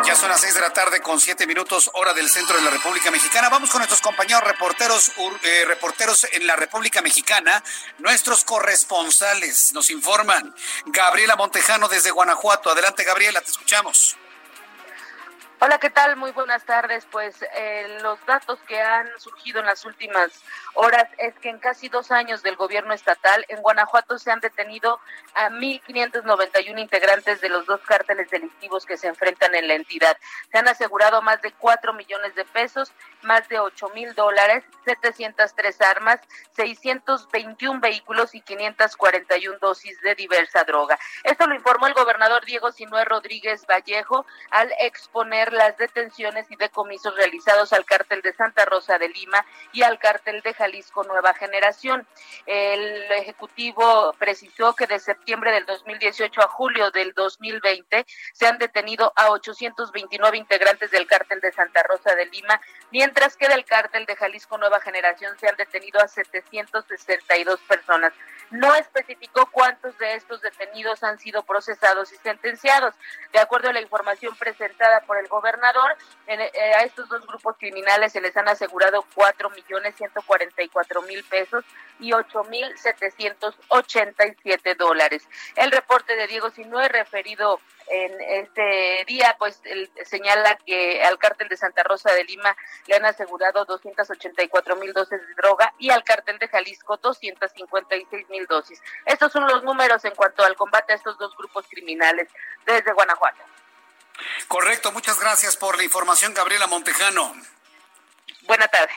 Ya 0.07 0.17
son 0.17 0.31
las 0.31 0.41
seis 0.41 0.55
de 0.55 0.63
la 0.63 0.73
tarde 0.73 1.03
con 1.03 1.21
siete 1.21 1.47
minutos 1.47 1.91
hora 1.93 2.15
del 2.15 2.31
centro 2.31 2.57
de 2.57 2.63
la 2.63 2.71
República 2.71 3.11
Mexicana. 3.11 3.51
Vamos 3.51 3.69
con 3.71 3.81
nuestros 3.81 4.01
compañeros 4.01 4.43
reporteros, 4.45 5.13
eh, 5.43 5.65
reporteros 5.67 6.25
en 6.33 6.47
la 6.47 6.57
República 6.57 7.03
Mexicana. 7.03 7.63
Nuestros 7.99 8.45
corresponsales 8.45 9.75
nos 9.75 9.91
informan. 9.91 10.55
Gabriela 10.87 11.37
Montejano 11.37 11.87
desde 11.87 12.11
Guanajuato. 12.11 12.71
Adelante, 12.71 13.05
Gabriela, 13.05 13.43
te 13.43 13.51
escuchamos. 13.51 14.17
Hola, 15.63 15.79
¿qué 15.79 15.91
tal? 15.91 16.17
Muy 16.17 16.31
buenas 16.31 16.65
tardes. 16.65 17.07
Pues 17.11 17.37
eh, 17.55 17.99
los 18.01 18.19
datos 18.25 18.59
que 18.67 18.81
han 18.81 19.07
surgido 19.19 19.61
en 19.61 19.67
las 19.67 19.85
últimas 19.85 20.31
horas 20.75 21.09
es 21.19 21.35
que 21.39 21.49
en 21.49 21.59
casi 21.59 21.89
dos 21.89 22.11
años 22.11 22.43
del 22.43 22.57
gobierno 22.57 22.95
estatal, 22.95 23.45
en 23.49 23.63
Guanajuato 23.63 24.19
se 24.19 24.31
han 24.31 24.41
detenido 24.41 24.99
a 25.35 25.51
1.591 25.51 26.79
integrantes 26.79 27.41
de 27.41 27.49
los 27.49 27.67
dos 27.67 27.81
cárteles 27.83 28.31
delictivos 28.31 28.87
que 28.87 28.97
se 28.97 29.09
enfrentan 29.09 29.55
en 29.55 29.69
la 29.69 29.75
entidad. 29.75 30.17
Se 30.51 30.59
han 30.59 30.69
asegurado 30.69 31.23
más 31.23 31.43
de 31.43 31.53
4 31.53 31.93
millones 31.93 32.35
de 32.35 32.45
pesos, 32.45 32.93
más 33.23 33.49
de 33.49 33.61
8 33.61 33.91
mil 33.91 34.15
dólares, 34.15 34.65
703 34.85 35.81
armas, 35.83 36.21
621 36.57 37.81
vehículos 37.81 38.35
y 38.35 38.41
541 38.41 39.59
dosis 39.59 40.01
de 40.01 40.15
diversa 40.15 40.65
droga. 40.65 40.99
Esto 41.25 41.47
lo 41.47 41.55
informó 41.55 41.87
el 41.87 41.95
gobernador 41.95 42.45
Diego 42.45 42.73
Sinué 42.73 43.05
Rodríguez 43.05 43.67
Vallejo 43.67 44.27
al 44.51 44.73
exponer 44.81 45.53
las 45.53 45.77
detenciones 45.77 46.51
y 46.51 46.57
decomisos 46.57 47.15
realizados 47.17 47.73
al 47.73 47.85
cártel 47.85 48.23
de 48.23 48.33
Santa 48.33 48.65
Rosa 48.65 48.99
de 48.99 49.09
Lima 49.09 49.45
y 49.73 49.83
al 49.83 49.99
cártel 49.99 50.41
de 50.41 50.55
Jalisco 50.55 50.70
Nueva 51.07 51.35
Generación. 51.35 52.07
El 52.47 53.11
Ejecutivo 53.13 54.15
precisó 54.19 54.75
que 54.75 54.87
de 54.87 54.99
septiembre 54.99 55.53
del 55.53 55.67
2018 55.67 56.41
a 56.41 56.49
julio 56.49 56.91
del 56.91 57.13
2020 57.13 58.07
se 58.33 58.47
han 58.47 58.59
detenido 58.59 59.13
a 59.17 59.31
829 59.31 60.37
integrantes 60.37 60.91
del 60.91 61.07
cártel 61.07 61.41
de 61.41 61.53
Santa 61.53 61.83
Rosa 61.83 62.15
de 62.15 62.27
Lima, 62.27 62.61
mientras 62.91 63.37
que 63.37 63.49
del 63.49 63.65
cártel 63.65 64.07
de 64.07 64.17
Jalisco 64.17 64.59
Nueva 64.59 64.81
Generación 64.81 65.39
se 65.39 65.49
han 65.49 65.57
detenido 65.57 66.01
a 66.01 66.09
762 66.09 67.61
personas. 67.61 68.13
No 68.51 68.75
especificó 68.75 69.47
cuántos 69.51 69.97
de 69.99 70.15
estos 70.15 70.41
detenidos 70.41 71.05
han 71.05 71.19
sido 71.19 71.45
procesados 71.45 72.13
y 72.13 72.17
sentenciados. 72.17 72.95
De 73.33 73.39
acuerdo 73.39 73.69
a 73.69 73.73
la 73.73 73.81
información 73.81 74.37
presentada 74.37 75.01
por 75.03 75.19
el 75.19 75.29
gobernador, 75.29 75.97
eh, 76.27 76.51
a 76.75 76.83
estos 76.83 77.09
dos 77.09 77.25
grupos 77.27 77.57
criminales 77.59 78.13
se 78.13 78.21
les 78.21 78.37
han 78.37 78.49
asegurado 78.49 79.05
cuatro 79.15 79.51
millones 79.51 79.95
ciento 79.97 80.21
cuarenta 80.51 80.63
y 80.63 80.69
cuatro 80.69 81.03
mil 81.03 81.23
pesos 81.25 81.65
y 81.99 82.13
ocho 82.13 82.45
mil 82.45 82.77
setecientos 82.79 83.55
ochenta 83.69 84.27
y 84.27 84.35
siete 84.43 84.75
dólares. 84.75 85.23
El 85.57 85.71
reporte 85.71 86.17
de 86.17 86.27
Diego 86.27 86.49
he 86.81 86.89
referido 86.89 87.61
en 87.89 88.21
este 88.21 89.05
día, 89.07 89.35
pues 89.39 89.61
señala 90.05 90.57
que 90.65 91.03
al 91.03 91.19
cártel 91.19 91.49
de 91.49 91.57
Santa 91.57 91.83
Rosa 91.83 92.13
de 92.13 92.25
Lima 92.25 92.57
le 92.87 92.97
han 92.97 93.05
asegurado 93.05 93.65
284 93.65 94.77
mil 94.77 94.93
dosis 94.93 95.21
de 95.21 95.35
droga 95.35 95.75
y 95.79 95.91
al 95.91 96.05
cártel 96.05 96.39
de 96.39 96.49
Jalisco 96.49 96.97
256 96.99 98.29
mil 98.29 98.47
dosis. 98.47 98.81
Estos 99.07 99.33
son 99.33 99.47
los 99.47 99.65
números 99.65 100.05
en 100.05 100.15
cuanto 100.15 100.45
al 100.45 100.57
combate 100.57 100.93
a 100.93 100.97
estos 100.97 101.19
dos 101.19 101.37
grupos 101.37 101.67
criminales 101.69 102.29
desde 102.65 102.93
Guanajuato. 102.93 103.43
Correcto, 104.49 104.93
muchas 104.93 105.19
gracias 105.19 105.57
por 105.57 105.77
la 105.77 105.83
información, 105.83 106.35
Gabriela 106.35 106.67
Montejano. 106.67 107.35
Buena 108.43 108.69
tarde. 108.69 108.93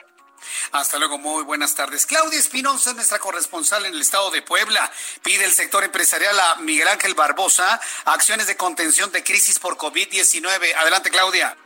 Hasta 0.72 0.98
luego, 1.00 1.18
muy 1.18 1.44
buenas 1.44 1.76
tardes. 1.76 2.06
Claudia 2.06 2.40
Espinosa, 2.40 2.94
nuestra 2.94 3.20
corresponsal 3.20 3.86
en 3.86 3.94
el 3.94 4.02
estado 4.02 4.32
de 4.32 4.42
Puebla, 4.42 4.92
pide 5.22 5.46
el 5.46 5.54
sector 5.54 5.84
empresarial 5.84 6.40
a 6.40 6.56
Miguel 6.58 6.88
Ángel 6.88 7.14
Barbosa 7.14 7.80
acciones 8.06 8.48
de 8.48 8.58
contención 8.58 9.12
de 9.12 9.24
crisis 9.24 9.60
por 9.60 9.78
COVID-19. 9.78 10.76
Adelante, 10.76 11.10
Claudia. 11.10 11.58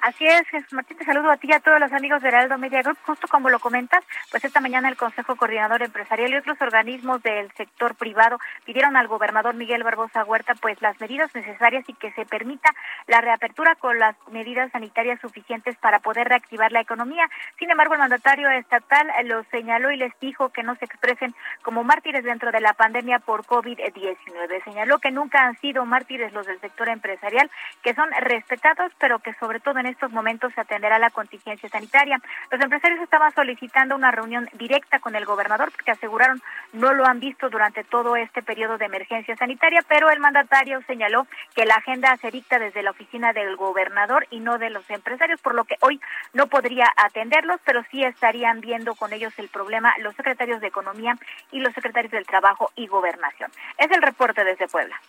Así 0.00 0.24
es, 0.24 0.46
Martín, 0.72 0.96
te 0.98 1.04
saludo 1.04 1.30
a 1.30 1.36
ti 1.36 1.48
y 1.50 1.52
a 1.52 1.60
todos 1.60 1.80
los 1.80 1.92
amigos 1.92 2.22
de 2.22 2.28
Heraldo 2.28 2.58
Media 2.58 2.82
Group. 2.82 2.98
Justo 3.04 3.26
como 3.26 3.50
lo 3.50 3.58
comentas, 3.58 4.04
pues 4.30 4.44
esta 4.44 4.60
mañana 4.60 4.88
el 4.88 4.96
Consejo 4.96 5.36
Coordinador 5.36 5.82
Empresarial 5.82 6.30
y 6.30 6.36
otros 6.36 6.60
organismos 6.60 7.22
del 7.22 7.50
sector 7.52 7.96
privado 7.96 8.38
pidieron 8.64 8.96
al 8.96 9.08
gobernador 9.08 9.54
Miguel 9.54 9.82
Barbosa 9.82 10.24
Huerta 10.24 10.54
pues 10.60 10.80
las 10.80 11.00
medidas 11.00 11.34
necesarias 11.34 11.84
y 11.88 11.94
que 11.94 12.12
se 12.12 12.24
permita 12.24 12.70
la 13.08 13.20
reapertura 13.20 13.74
con 13.74 13.98
las 13.98 14.14
medidas 14.30 14.70
sanitarias 14.70 15.20
suficientes 15.20 15.76
para 15.78 15.98
poder 15.98 16.28
reactivar 16.28 16.70
la 16.70 16.80
economía. 16.80 17.28
Sin 17.58 17.70
embargo, 17.70 17.94
el 17.94 18.00
mandatario 18.00 18.48
estatal 18.50 19.10
lo 19.24 19.42
señaló 19.50 19.90
y 19.90 19.96
les 19.96 20.12
dijo 20.20 20.50
que 20.50 20.62
no 20.62 20.76
se 20.76 20.84
expresen 20.84 21.34
como 21.62 21.82
mártires 21.82 22.22
dentro 22.22 22.52
de 22.52 22.60
la 22.60 22.74
pandemia 22.74 23.18
por 23.18 23.44
COVID-19. 23.44 24.62
Señaló 24.64 24.98
que 24.98 25.10
nunca 25.10 25.46
han 25.46 25.58
sido 25.60 25.84
mártires 25.84 26.32
los 26.32 26.46
del 26.46 26.60
sector 26.60 26.88
empresarial, 26.88 27.50
que 27.82 27.94
son 27.94 28.08
respetados, 28.20 28.92
pero 28.98 29.18
que 29.18 29.34
sobre 29.34 29.58
todo 29.58 29.80
en 29.80 29.85
estos 29.86 30.10
momentos 30.12 30.52
se 30.54 30.60
atenderá 30.60 30.98
la 30.98 31.10
contingencia 31.10 31.68
sanitaria. 31.68 32.20
Los 32.50 32.60
empresarios 32.60 33.00
estaban 33.00 33.32
solicitando 33.34 33.94
una 33.94 34.10
reunión 34.10 34.48
directa 34.54 34.98
con 34.98 35.16
el 35.16 35.24
gobernador 35.24 35.72
porque 35.72 35.90
aseguraron 35.90 36.42
no 36.72 36.92
lo 36.92 37.06
han 37.06 37.20
visto 37.20 37.48
durante 37.48 37.84
todo 37.84 38.16
este 38.16 38.42
periodo 38.42 38.78
de 38.78 38.86
emergencia 38.86 39.36
sanitaria, 39.36 39.82
pero 39.88 40.10
el 40.10 40.20
mandatario 40.20 40.82
señaló 40.86 41.26
que 41.54 41.64
la 41.64 41.76
agenda 41.76 42.16
se 42.18 42.30
dicta 42.30 42.58
desde 42.58 42.82
la 42.82 42.90
oficina 42.90 43.32
del 43.32 43.56
gobernador 43.56 44.26
y 44.30 44.40
no 44.40 44.58
de 44.58 44.70
los 44.70 44.88
empresarios, 44.90 45.40
por 45.40 45.54
lo 45.54 45.64
que 45.64 45.76
hoy 45.80 46.00
no 46.32 46.46
podría 46.46 46.92
atenderlos, 46.96 47.60
pero 47.64 47.84
sí 47.90 48.02
estarían 48.02 48.60
viendo 48.60 48.94
con 48.94 49.12
ellos 49.12 49.32
el 49.38 49.48
problema 49.48 49.94
los 49.98 50.14
secretarios 50.16 50.60
de 50.60 50.68
Economía 50.68 51.16
y 51.50 51.60
los 51.60 51.72
secretarios 51.74 52.12
del 52.12 52.26
Trabajo 52.26 52.70
y 52.76 52.86
Gobernación. 52.86 53.50
Es 53.78 53.90
el 53.90 54.02
reporte 54.02 54.44
desde 54.44 54.68
Puebla. 54.68 55.00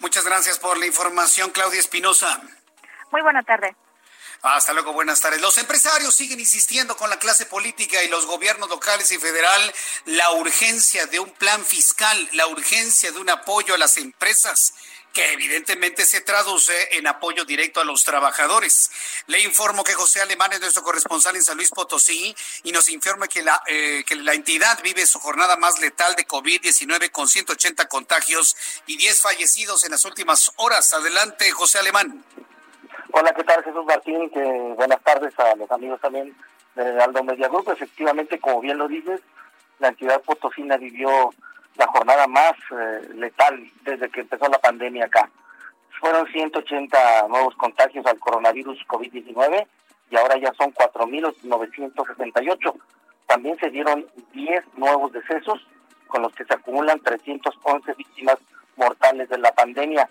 Muchas 0.00 0.24
gracias 0.24 0.58
por 0.58 0.78
la 0.78 0.86
información, 0.86 1.50
Claudia 1.50 1.80
Espinosa. 1.80 2.42
Muy 3.10 3.22
buena 3.22 3.42
tarde. 3.42 3.74
Hasta 4.54 4.72
luego, 4.72 4.92
buenas 4.92 5.20
tardes. 5.20 5.40
Los 5.40 5.58
empresarios 5.58 6.14
siguen 6.14 6.38
insistiendo 6.38 6.96
con 6.96 7.10
la 7.10 7.18
clase 7.18 7.46
política 7.46 8.02
y 8.04 8.08
los 8.08 8.26
gobiernos 8.26 8.68
locales 8.68 9.10
y 9.10 9.18
federal 9.18 9.74
la 10.04 10.30
urgencia 10.30 11.06
de 11.06 11.18
un 11.18 11.30
plan 11.30 11.64
fiscal, 11.64 12.28
la 12.32 12.46
urgencia 12.46 13.10
de 13.10 13.18
un 13.18 13.28
apoyo 13.28 13.74
a 13.74 13.78
las 13.78 13.96
empresas 13.96 14.72
que 15.12 15.32
evidentemente 15.32 16.04
se 16.04 16.20
traduce 16.20 16.96
en 16.96 17.08
apoyo 17.08 17.44
directo 17.44 17.80
a 17.80 17.84
los 17.84 18.04
trabajadores. 18.04 18.90
Le 19.26 19.40
informo 19.40 19.82
que 19.82 19.94
José 19.94 20.20
Alemán 20.20 20.52
es 20.52 20.60
nuestro 20.60 20.84
corresponsal 20.84 21.34
en 21.34 21.42
San 21.42 21.56
Luis 21.56 21.70
Potosí 21.70 22.36
y 22.62 22.70
nos 22.70 22.88
informa 22.88 23.26
que 23.26 23.42
la, 23.42 23.60
eh, 23.66 24.04
que 24.06 24.14
la 24.14 24.34
entidad 24.34 24.80
vive 24.82 25.06
su 25.06 25.18
jornada 25.18 25.56
más 25.56 25.80
letal 25.80 26.14
de 26.14 26.26
COVID-19 26.26 27.10
con 27.10 27.28
180 27.28 27.88
contagios 27.88 28.56
y 28.86 28.96
10 28.96 29.22
fallecidos 29.22 29.82
en 29.82 29.90
las 29.90 30.04
últimas 30.04 30.52
horas. 30.56 30.92
Adelante, 30.92 31.50
José 31.50 31.78
Alemán. 31.80 32.24
Hola, 33.18 33.32
¿qué 33.32 33.44
tal 33.44 33.64
Jesús 33.64 33.86
Martín? 33.86 34.28
Que 34.28 34.42
buenas 34.76 35.02
tardes 35.02 35.32
a 35.38 35.56
los 35.56 35.70
amigos 35.70 35.98
también 36.02 36.36
de 36.74 37.02
Aldo 37.02 37.24
Media 37.24 37.48
Group. 37.48 37.70
Efectivamente, 37.70 38.38
como 38.38 38.60
bien 38.60 38.76
lo 38.76 38.88
dices, 38.88 39.22
la 39.78 39.88
entidad 39.88 40.20
potosina 40.20 40.76
vivió 40.76 41.32
la 41.76 41.86
jornada 41.86 42.26
más 42.26 42.52
eh, 42.72 43.08
letal 43.14 43.70
desde 43.84 44.10
que 44.10 44.20
empezó 44.20 44.48
la 44.48 44.58
pandemia 44.58 45.06
acá. 45.06 45.30
Fueron 45.98 46.30
180 46.30 47.28
nuevos 47.28 47.56
contagios 47.56 48.04
al 48.04 48.18
coronavirus 48.18 48.86
COVID-19 48.86 49.66
y 50.10 50.16
ahora 50.16 50.36
ya 50.36 50.52
son 50.52 50.74
4.978. 50.74 52.74
También 53.26 53.58
se 53.58 53.70
dieron 53.70 54.04
10 54.34 54.62
nuevos 54.76 55.10
decesos, 55.14 55.66
con 56.08 56.20
los 56.20 56.34
que 56.34 56.44
se 56.44 56.52
acumulan 56.52 57.00
311 57.00 57.94
víctimas 57.94 58.36
mortales 58.76 59.30
de 59.30 59.38
la 59.38 59.52
pandemia 59.52 60.06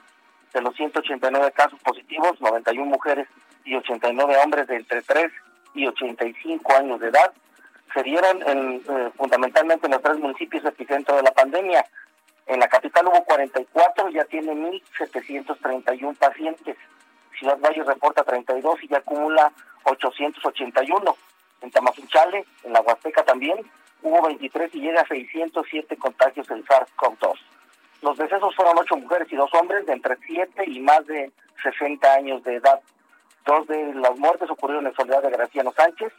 de 0.56 0.62
los 0.62 0.76
189 0.76 1.52
casos 1.52 1.78
positivos, 1.82 2.40
91 2.40 2.90
mujeres 2.90 3.28
y 3.66 3.76
89 3.76 4.38
hombres 4.42 4.68
de 4.68 4.78
entre 4.78 5.02
3 5.02 5.30
y 5.74 5.86
85 5.86 6.78
años 6.78 7.00
de 7.02 7.10
edad 7.10 7.34
se 7.94 8.04
dieron 8.04 8.42
en, 8.48 8.84
eh, 8.88 9.12
fundamentalmente 9.18 9.86
en 9.86 9.92
los 9.92 10.02
tres 10.02 10.18
municipios 10.18 10.64
epicentro 10.66 11.16
de 11.18 11.24
la 11.24 11.32
pandemia. 11.32 11.86
En 12.46 12.60
la 12.60 12.68
capital 12.68 13.08
hubo 13.08 13.24
44, 13.26 14.10
ya 14.10 14.24
tiene 14.26 14.54
1.731 14.54 16.16
pacientes. 16.16 16.78
Ciudad 17.38 17.58
Valle 17.60 17.84
reporta 17.84 18.24
32 18.24 18.84
y 18.84 18.88
ya 18.88 18.98
acumula 18.98 19.52
881. 19.84 21.18
En 21.62 21.72
Tamazunchale, 21.72 22.46
en 22.64 22.74
la 22.74 22.82
Huasteca 22.82 23.24
también, 23.24 23.58
hubo 24.04 24.22
23 24.22 24.74
y 24.76 24.82
llega 24.82 25.02
a 25.02 25.08
607 25.08 25.98
contagios 25.98 26.48
del 26.48 26.66
SARS-CoV-2. 26.66 27.40
Los 28.06 28.20
decesos 28.20 28.56
fueron 28.56 28.78
ocho 28.78 28.98
mujeres 28.98 29.28
y 29.32 29.36
dos 29.36 29.52
hombres 29.56 29.84
de 29.88 29.94
entre 29.94 30.16
7 30.28 30.64
y 30.68 30.80
más 30.80 31.04
de 31.08 31.32
60 31.64 32.14
años 32.14 32.44
de 32.44 32.58
edad. 32.58 32.80
Dos 33.44 33.66
de 33.66 33.96
las 33.96 34.16
muertes 34.20 34.48
ocurrieron 34.48 34.86
en 34.86 34.94
Soledad 34.94 35.24
de 35.24 35.32
Graciano 35.32 35.74
Sánchez, 35.76 36.14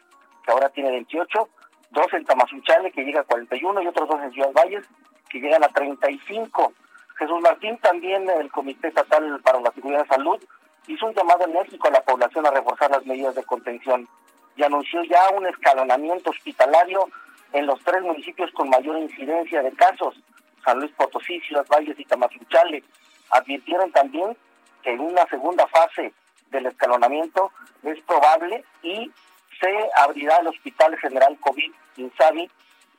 que 0.45 0.51
ahora 0.51 0.69
tiene 0.71 0.91
28, 0.91 1.49
dos 1.91 2.07
en 2.13 2.25
Tamazunchale, 2.25 2.91
que 2.91 3.05
llega 3.05 3.21
a 3.21 3.23
41, 3.23 3.83
y 3.83 3.87
otros 3.87 4.09
dos 4.09 4.21
en 4.21 4.33
Ciudad 4.33 4.53
Valles, 4.53 4.85
que 5.29 5.39
llegan 5.39 5.63
a 5.63 5.69
35. 5.69 6.73
Jesús 7.21 7.41
Martín, 7.41 7.79
también 7.79 8.29
el 8.31 8.51
Comité 8.51 8.89
Estatal 8.89 9.41
para 9.45 9.61
la 9.61 9.71
Seguridad 9.71 10.03
de 10.03 10.09
Salud, 10.09 10.43
hizo 10.89 11.07
un 11.07 11.15
llamado 11.15 11.45
enérgico 11.45 11.87
a 11.87 11.93
la 11.93 12.03
población 12.03 12.47
a 12.47 12.51
reforzar 12.51 12.91
las 12.91 13.07
medidas 13.07 13.37
de 13.37 13.45
contención 13.45 14.09
y 14.57 14.65
anunció 14.65 15.05
ya 15.05 15.21
un 15.37 15.47
escalonamiento 15.47 16.31
hospitalario 16.31 17.09
en 17.53 17.65
los 17.65 17.79
tres 17.85 18.03
municipios 18.03 18.51
con 18.51 18.71
mayor 18.71 18.99
incidencia 18.99 19.63
de 19.63 19.71
casos, 19.71 20.21
San 20.67 20.81
Luis 20.81 20.91
Potosí, 20.93 21.41
Ciudad 21.41 21.65
Valles 21.69 21.99
y 21.99 22.05
Tamazunchale. 22.05 22.83
Advirtieron 23.31 23.91
también 23.93 24.37
que 24.83 24.91
en 24.91 25.01
una 25.01 25.25
segunda 25.29 25.67
fase 25.69 26.13
del 26.51 26.67
escalonamiento 26.67 27.53
es 27.85 28.01
probable 28.03 28.65
y 28.83 29.11
se 29.61 29.89
abrirá 29.97 30.37
el 30.39 30.49
Hospital 30.49 30.99
General 30.99 31.39
COVID 31.41 31.73
Insabi 31.97 32.51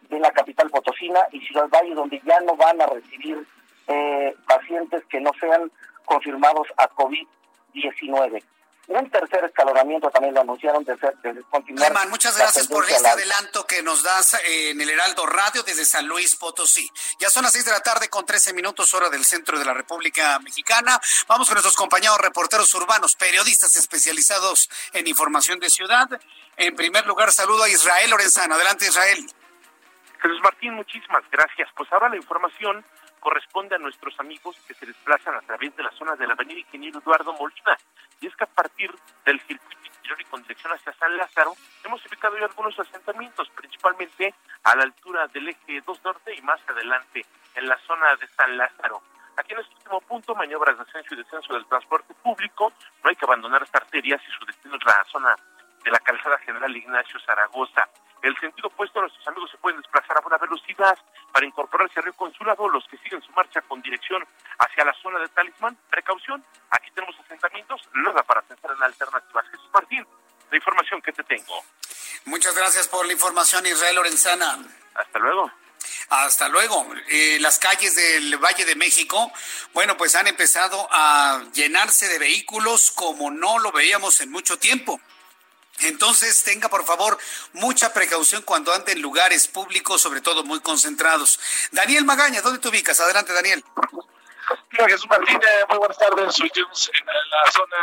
de 0.09 0.19
la 0.19 0.31
capital 0.31 0.69
potosina 0.69 1.19
y 1.31 1.41
Ciudad 1.41 1.69
Valle, 1.69 1.93
donde 1.93 2.21
ya 2.25 2.39
no 2.39 2.55
van 2.55 2.81
a 2.81 2.87
recibir 2.87 3.45
eh, 3.87 4.33
pacientes 4.47 5.03
que 5.09 5.19
no 5.19 5.31
sean 5.39 5.69
confirmados 6.05 6.67
a 6.77 6.89
COVID-19 6.89 8.41
un 8.87 9.09
tercer 9.09 9.43
escalonamiento 9.43 10.09
también 10.09 10.33
lo 10.33 10.41
anunciaron 10.41 10.83
de, 10.83 10.95
de 10.95 11.43
continuar. 11.49 11.87
Alemán, 11.87 12.09
muchas 12.09 12.37
gracias 12.37 12.67
por 12.67 12.89
este 12.89 13.07
adelanto 13.07 13.67
que 13.67 13.83
nos 13.83 14.01
das 14.01 14.35
eh, 14.35 14.71
en 14.71 14.79
el 14.79 14.89
Heraldo 14.89 15.25
Radio 15.25 15.61
desde 15.63 15.83
San 15.83 16.07
Luis 16.07 16.35
Potosí. 16.37 16.89
Ya 17.19 17.29
son 17.29 17.43
las 17.43 17.51
seis 17.51 17.65
de 17.65 17.71
la 17.71 17.81
tarde 17.81 18.07
con 18.07 18.25
13 18.25 18.53
minutos 18.53 18.93
hora 18.93 19.09
del 19.09 19.25
centro 19.25 19.59
de 19.59 19.65
la 19.65 19.73
República 19.73 20.39
Mexicana. 20.39 20.99
Vamos 21.27 21.47
con 21.47 21.55
nuestros 21.55 21.75
compañeros 21.75 22.17
reporteros 22.19 22.73
urbanos, 22.75 23.15
periodistas 23.15 23.75
especializados 23.75 24.69
en 24.93 25.05
información 25.07 25.59
de 25.59 25.69
ciudad. 25.69 26.07
En 26.55 26.75
primer 26.75 27.05
lugar, 27.05 27.31
saludo 27.31 27.63
a 27.63 27.69
Israel 27.69 28.09
Lorenzana. 28.09 28.55
Adelante, 28.55 28.85
Israel. 28.87 29.27
Jesús 30.21 30.39
Martín, 30.41 30.73
muchísimas 30.73 31.23
gracias. 31.29 31.69
Pues 31.75 31.91
ahora 31.91 32.09
la 32.09 32.15
información 32.15 32.85
corresponde 33.19 33.75
a 33.75 33.79
nuestros 33.79 34.17
amigos 34.19 34.55
que 34.67 34.73
se 34.73 34.85
desplazan 34.85 35.35
a 35.35 35.41
través 35.41 35.75
de 35.75 35.83
la 35.83 35.91
zona 35.91 36.15
de 36.15 36.25
la 36.25 36.33
avenida 36.33 36.59
Ingeniero 36.59 36.99
Eduardo 36.99 37.33
Molina. 37.33 37.77
Y 38.21 38.27
es 38.27 38.35
que 38.35 38.43
a 38.43 38.47
partir 38.47 38.93
del 39.25 39.39
circuito 39.41 39.85
interior 39.85 40.21
y 40.21 40.25
con 40.25 40.41
dirección 40.41 40.73
hacia 40.73 40.93
San 40.93 41.15
Lázaro, 41.17 41.53
hemos 41.83 42.05
ubicado 42.05 42.37
ya 42.37 42.45
algunos 42.45 42.77
asentamientos, 42.79 43.49
principalmente 43.49 44.33
a 44.63 44.75
la 44.75 44.83
altura 44.83 45.27
del 45.27 45.49
eje 45.49 45.81
2 45.85 46.03
norte 46.03 46.33
y 46.35 46.41
más 46.41 46.59
adelante 46.67 47.25
en 47.55 47.67
la 47.67 47.77
zona 47.79 48.15
de 48.15 48.27
San 48.29 48.57
Lázaro. 48.57 49.01
Aquí 49.37 49.53
en 49.53 49.59
este 49.59 49.75
último 49.75 50.01
punto, 50.01 50.33
maniobras 50.33 50.77
de 50.77 50.83
ascenso 50.83 51.13
y 51.13 51.17
descenso 51.17 51.53
del 51.53 51.65
transporte 51.67 52.13
público, 52.15 52.73
no 53.03 53.09
hay 53.09 53.15
que 53.15 53.25
abandonar 53.25 53.61
esta 53.61 53.77
arteria 53.77 54.17
si 54.17 54.31
su 54.31 54.45
destino 54.45 54.75
es 54.75 54.83
la 54.83 55.03
zona 55.05 55.35
de 55.83 55.91
la 55.91 55.99
calzada 55.99 56.39
general 56.39 56.75
Ignacio 56.75 57.19
Zaragoza. 57.19 57.87
El 58.27 58.37
sentido 58.41 58.67
opuesto, 58.67 58.99
nuestros 58.99 59.25
amigos 59.25 59.49
se 59.49 59.57
pueden 59.57 59.79
desplazar 59.79 60.17
a 60.17 60.19
buena 60.19 60.37
velocidad 60.37 60.97
para 61.31 61.45
incorporarse 61.45 61.97
a 61.97 62.01
Río 62.01 62.13
Consulado, 62.13 62.67
los 62.67 62.85
que 62.89 62.97
siguen 62.97 63.21
su 63.21 63.31
marcha 63.31 63.61
con 63.61 63.81
dirección 63.81 64.21
hacia 64.59 64.83
la 64.83 64.93
zona 65.01 65.17
de 65.19 65.29
Talismán. 65.29 65.77
Precaución, 65.89 66.43
aquí 66.71 66.91
tenemos 66.91 67.17
asentamientos, 67.21 67.81
nada 67.93 68.21
para 68.23 68.41
pensar 68.41 68.71
en 68.75 68.83
alternativas. 68.83 69.45
Jesús 69.49 69.69
Martín, 69.73 70.05
la 70.51 70.57
información 70.57 71.01
que 71.01 71.13
te 71.13 71.23
tengo. 71.23 71.63
Muchas 72.25 72.53
gracias 72.53 72.89
por 72.89 73.05
la 73.05 73.13
información, 73.13 73.65
Israel 73.65 73.95
Lorenzana. 73.95 74.59
Hasta 74.95 75.19
luego. 75.19 75.49
Hasta 76.09 76.49
luego. 76.49 76.85
Eh, 77.07 77.37
las 77.39 77.59
calles 77.59 77.95
del 77.95 78.37
Valle 78.43 78.65
de 78.65 78.75
México, 78.75 79.31
bueno, 79.71 79.95
pues 79.95 80.15
han 80.15 80.27
empezado 80.27 80.85
a 80.91 81.45
llenarse 81.53 82.09
de 82.09 82.19
vehículos 82.19 82.91
como 82.91 83.31
no 83.31 83.59
lo 83.59 83.71
veíamos 83.71 84.19
en 84.19 84.31
mucho 84.31 84.59
tiempo. 84.59 84.99
Entonces 85.81 86.43
tenga 86.43 86.69
por 86.69 86.85
favor 86.85 87.17
mucha 87.53 87.93
precaución 87.93 88.41
cuando 88.41 88.73
ande 88.73 88.93
en 88.93 89.01
lugares 89.01 89.47
públicos, 89.47 90.01
sobre 90.01 90.21
todo 90.21 90.43
muy 90.43 90.59
concentrados. 90.59 91.39
Daniel 91.71 92.05
Magaña, 92.05 92.41
¿dónde 92.41 92.59
te 92.59 92.67
ubicas? 92.67 92.99
Adelante, 92.99 93.33
Daniel. 93.33 93.63
Hola, 94.49 94.87
Jesús 94.89 95.07
Martínez, 95.09 95.65
muy 95.69 95.77
buenas 95.77 95.97
tardes. 95.97 96.33
Soy 96.33 96.51
en 96.55 97.05
la 97.05 97.51
zona 97.51 97.77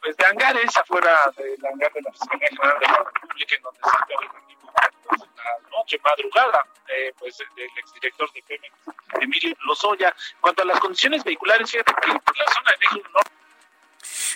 pues, 0.00 0.16
de 0.16 0.26
hangares, 0.26 0.76
afuera 0.76 1.32
del 1.36 1.58
hangar 1.64 1.92
de 1.92 2.02
la 2.02 2.12
Fiscalía 2.12 2.48
General 2.48 2.78
de 2.80 2.86
la 2.86 2.98
República, 2.98 3.54
en 3.54 3.62
donde 3.62 3.80
se 3.80 3.90
pues, 5.08 5.20
la 5.20 5.70
noche, 5.70 6.00
madrugada, 6.04 6.66
eh, 6.88 7.12
pues 7.18 7.38
del 7.38 7.70
exdirector 7.76 8.32
de 8.32 8.42
Pemex, 8.42 8.74
Emilio 9.20 9.56
Lozoya. 9.66 10.14
Cuanto 10.40 10.62
a 10.62 10.66
las 10.66 10.80
condiciones 10.80 11.24
vehiculares, 11.24 11.70
fíjate 11.70 11.94
que 11.94 12.18
por 12.18 12.36
la 12.36 12.52
zona 12.52 12.70
de 12.72 12.78
México 12.78 13.08
Norte 13.14 13.37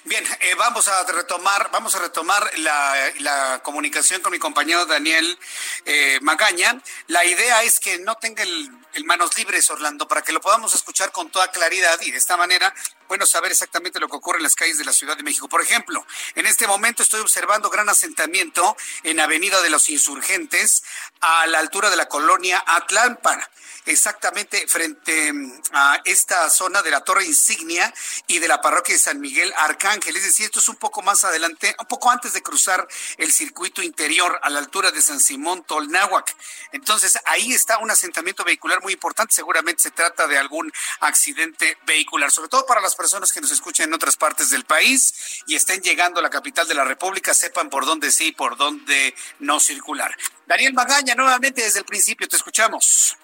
Bien, 0.04 0.24
eh, 0.40 0.54
vamos 0.56 0.88
a 0.88 1.04
retomar, 1.04 1.70
vamos 1.72 1.94
a 1.94 2.00
retomar 2.00 2.50
la, 2.58 3.60
comunicación 3.62 4.20
con 4.20 4.32
mi 4.32 4.38
compañero 4.38 4.86
Daniel 4.86 5.38
eh, 5.84 6.18
Magaña. 6.22 6.80
La 7.06 7.24
idea 7.24 7.62
es 7.62 7.78
que 7.78 7.98
no 7.98 8.16
tenga 8.16 8.42
el, 8.42 8.70
manos 9.04 9.36
libres, 9.38 9.70
Orlando, 9.70 10.08
para 10.08 10.22
que 10.22 10.32
lo 10.32 10.40
podamos 10.40 10.74
escuchar 10.74 11.12
con 11.12 11.30
toda 11.30 11.50
claridad 11.50 12.00
y 12.02 12.10
de 12.10 12.18
esta 12.18 12.36
manera, 12.36 12.74
bueno, 13.12 13.26
saber 13.26 13.52
exactamente 13.52 14.00
lo 14.00 14.08
que 14.08 14.16
ocurre 14.16 14.38
en 14.38 14.42
las 14.42 14.54
calles 14.54 14.78
de 14.78 14.86
la 14.86 14.92
Ciudad 14.94 15.18
de 15.18 15.22
México. 15.22 15.46
Por 15.46 15.60
ejemplo, 15.60 16.06
en 16.34 16.46
este 16.46 16.66
momento 16.66 17.02
estoy 17.02 17.20
observando 17.20 17.68
gran 17.68 17.86
asentamiento 17.90 18.74
en 19.02 19.20
Avenida 19.20 19.60
de 19.60 19.68
los 19.68 19.90
Insurgentes, 19.90 20.82
a 21.20 21.46
la 21.46 21.58
altura 21.58 21.90
de 21.90 21.96
la 21.96 22.08
colonia 22.08 22.64
Atlámpara 22.66 23.50
exactamente 23.86 24.66
frente 24.68 25.32
mm, 25.32 25.62
a 25.72 26.00
esta 26.04 26.48
zona 26.50 26.82
de 26.82 26.90
la 26.90 27.02
Torre 27.02 27.24
Insignia 27.24 27.92
y 28.26 28.38
de 28.38 28.48
la 28.48 28.60
parroquia 28.60 28.94
de 28.94 28.98
San 28.98 29.20
Miguel 29.20 29.52
Arcángel. 29.56 30.16
Es 30.16 30.24
decir, 30.24 30.46
esto 30.46 30.60
es 30.60 30.68
un 30.68 30.76
poco 30.76 31.02
más 31.02 31.24
adelante, 31.24 31.74
un 31.78 31.86
poco 31.86 32.10
antes 32.10 32.32
de 32.32 32.42
cruzar 32.42 32.86
el 33.18 33.32
circuito 33.32 33.82
interior 33.82 34.38
a 34.42 34.50
la 34.50 34.58
altura 34.58 34.90
de 34.90 35.02
San 35.02 35.20
Simón 35.20 35.64
Tolnáhuac. 35.64 36.34
Entonces, 36.72 37.18
ahí 37.26 37.52
está 37.52 37.78
un 37.78 37.90
asentamiento 37.90 38.44
vehicular 38.44 38.82
muy 38.82 38.92
importante. 38.92 39.34
Seguramente 39.34 39.82
se 39.82 39.90
trata 39.90 40.26
de 40.26 40.38
algún 40.38 40.72
accidente 41.00 41.76
vehicular, 41.86 42.30
sobre 42.30 42.48
todo 42.48 42.66
para 42.66 42.80
las 42.80 42.94
personas 42.94 43.01
que 43.32 43.40
nos 43.40 43.50
escuchan 43.50 43.88
en 43.88 43.94
otras 43.94 44.16
partes 44.16 44.50
del 44.50 44.64
país 44.64 45.42
y 45.46 45.54
estén 45.54 45.80
llegando 45.80 46.20
a 46.20 46.22
la 46.22 46.30
capital 46.30 46.66
de 46.68 46.74
la 46.74 46.84
República, 46.84 47.34
sepan 47.34 47.68
por 47.68 47.84
dónde 47.84 48.10
sí 48.10 48.28
y 48.28 48.32
por 48.32 48.56
dónde 48.56 49.14
no 49.40 49.60
circular. 49.60 50.16
Daniel 50.46 50.72
Magaña, 50.72 51.14
nuevamente 51.14 51.62
desde 51.62 51.80
el 51.80 51.84
principio, 51.84 52.28
te 52.28 52.36
escuchamos. 52.36 53.16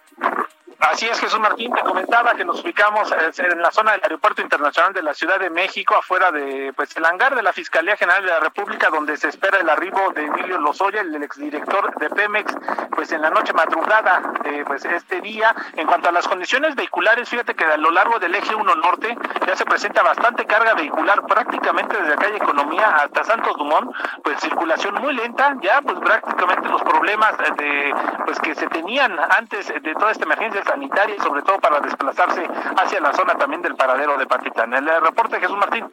Así 0.81 1.07
es, 1.07 1.19
Jesús 1.19 1.41
Martín, 1.41 1.73
te 1.73 1.81
comentaba 1.81 2.35
que 2.35 2.45
nos 2.45 2.63
ubicamos 2.63 3.11
eh, 3.11 3.33
en 3.37 3.61
la 3.61 3.73
zona 3.73 3.93
del 3.93 4.01
Aeropuerto 4.05 4.43
Internacional 4.43 4.93
de 4.93 5.03
la 5.03 5.13
Ciudad 5.13 5.41
de 5.41 5.51
México, 5.51 5.97
afuera 5.97 6.31
de 6.31 6.73
pues 6.77 6.97
el 6.97 7.05
hangar 7.05 7.35
de 7.35 7.43
la 7.43 7.53
Fiscalía 7.53 7.97
General 7.97 8.23
de 8.23 8.31
la 8.31 8.39
República, 8.39 8.89
donde 8.89 9.17
se 9.17 9.27
espera 9.29 9.59
el 9.59 9.69
arribo 9.69 10.13
de 10.15 10.27
Emilio 10.27 10.57
Lozoya, 10.59 11.01
el 11.01 11.21
exdirector 11.21 11.93
de 11.99 12.09
Pemex, 12.11 12.55
pues 12.95 13.11
en 13.11 13.23
la 13.23 13.31
noche 13.31 13.53
madrugada 13.55 14.23
de 14.45 14.65
pues 14.67 14.85
este 14.85 15.21
día. 15.21 15.53
En 15.75 15.89
cuanto 15.89 16.11
a 16.11 16.13
las 16.13 16.29
condiciones 16.29 16.77
vehiculares, 16.77 17.29
fíjate 17.29 17.57
que 17.57 17.65
a 17.65 17.77
lo 17.77 17.91
largo 17.91 18.21
del 18.21 18.37
eje 18.37 18.55
1 18.55 18.75
norte 18.77 19.19
ya 19.49 19.57
se 19.57 19.65
presenta 19.65 20.05
bastante 20.05 20.47
carga 20.47 20.75
vehicular, 20.75 21.27
prácticamente 21.27 21.97
desde 21.97 22.11
la 22.11 22.17
calle 22.17 22.37
Economía 22.37 22.89
hasta 23.03 23.25
Santos 23.25 23.57
Dumont, 23.57 23.91
pues 24.23 24.39
circulación 24.39 24.95
muy 24.95 25.13
lenta, 25.13 25.57
ya 25.61 25.83
pues 25.83 25.99
prácticamente 25.99 26.69
los 26.69 26.83
problemas 26.83 27.37
de 27.57 27.93
pues 28.25 28.39
que 28.39 28.55
se 28.55 28.69
tenían 28.69 29.19
antes 29.37 29.67
de 29.67 29.95
toda 29.95 30.13
esta 30.13 30.25
emergencia 30.25 30.68
sanitaria 30.69 31.17
y 31.17 31.21
sobre 31.21 31.43
todo 31.43 31.59
para 31.59 31.81
desplazarse 31.81 32.47
hacia 32.77 33.01
la 33.01 33.13
zona 33.15 33.35
también 33.37 33.63
del 33.63 33.75
paradero 33.75 34.19
de 34.19 34.27
Patitán. 34.27 34.73
El 34.75 34.87
reporte 35.01 35.41
Jesús 35.41 35.57
Martín. 35.57 35.91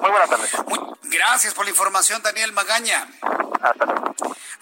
Muy 0.00 0.10
buenas 0.10 0.30
tardes. 0.30 0.52
gracias 1.02 1.54
por 1.54 1.64
la 1.64 1.70
información, 1.70 2.22
Daniel 2.22 2.52
Magaña. 2.52 3.06
Hasta 3.60 3.84
luego. 3.84 4.02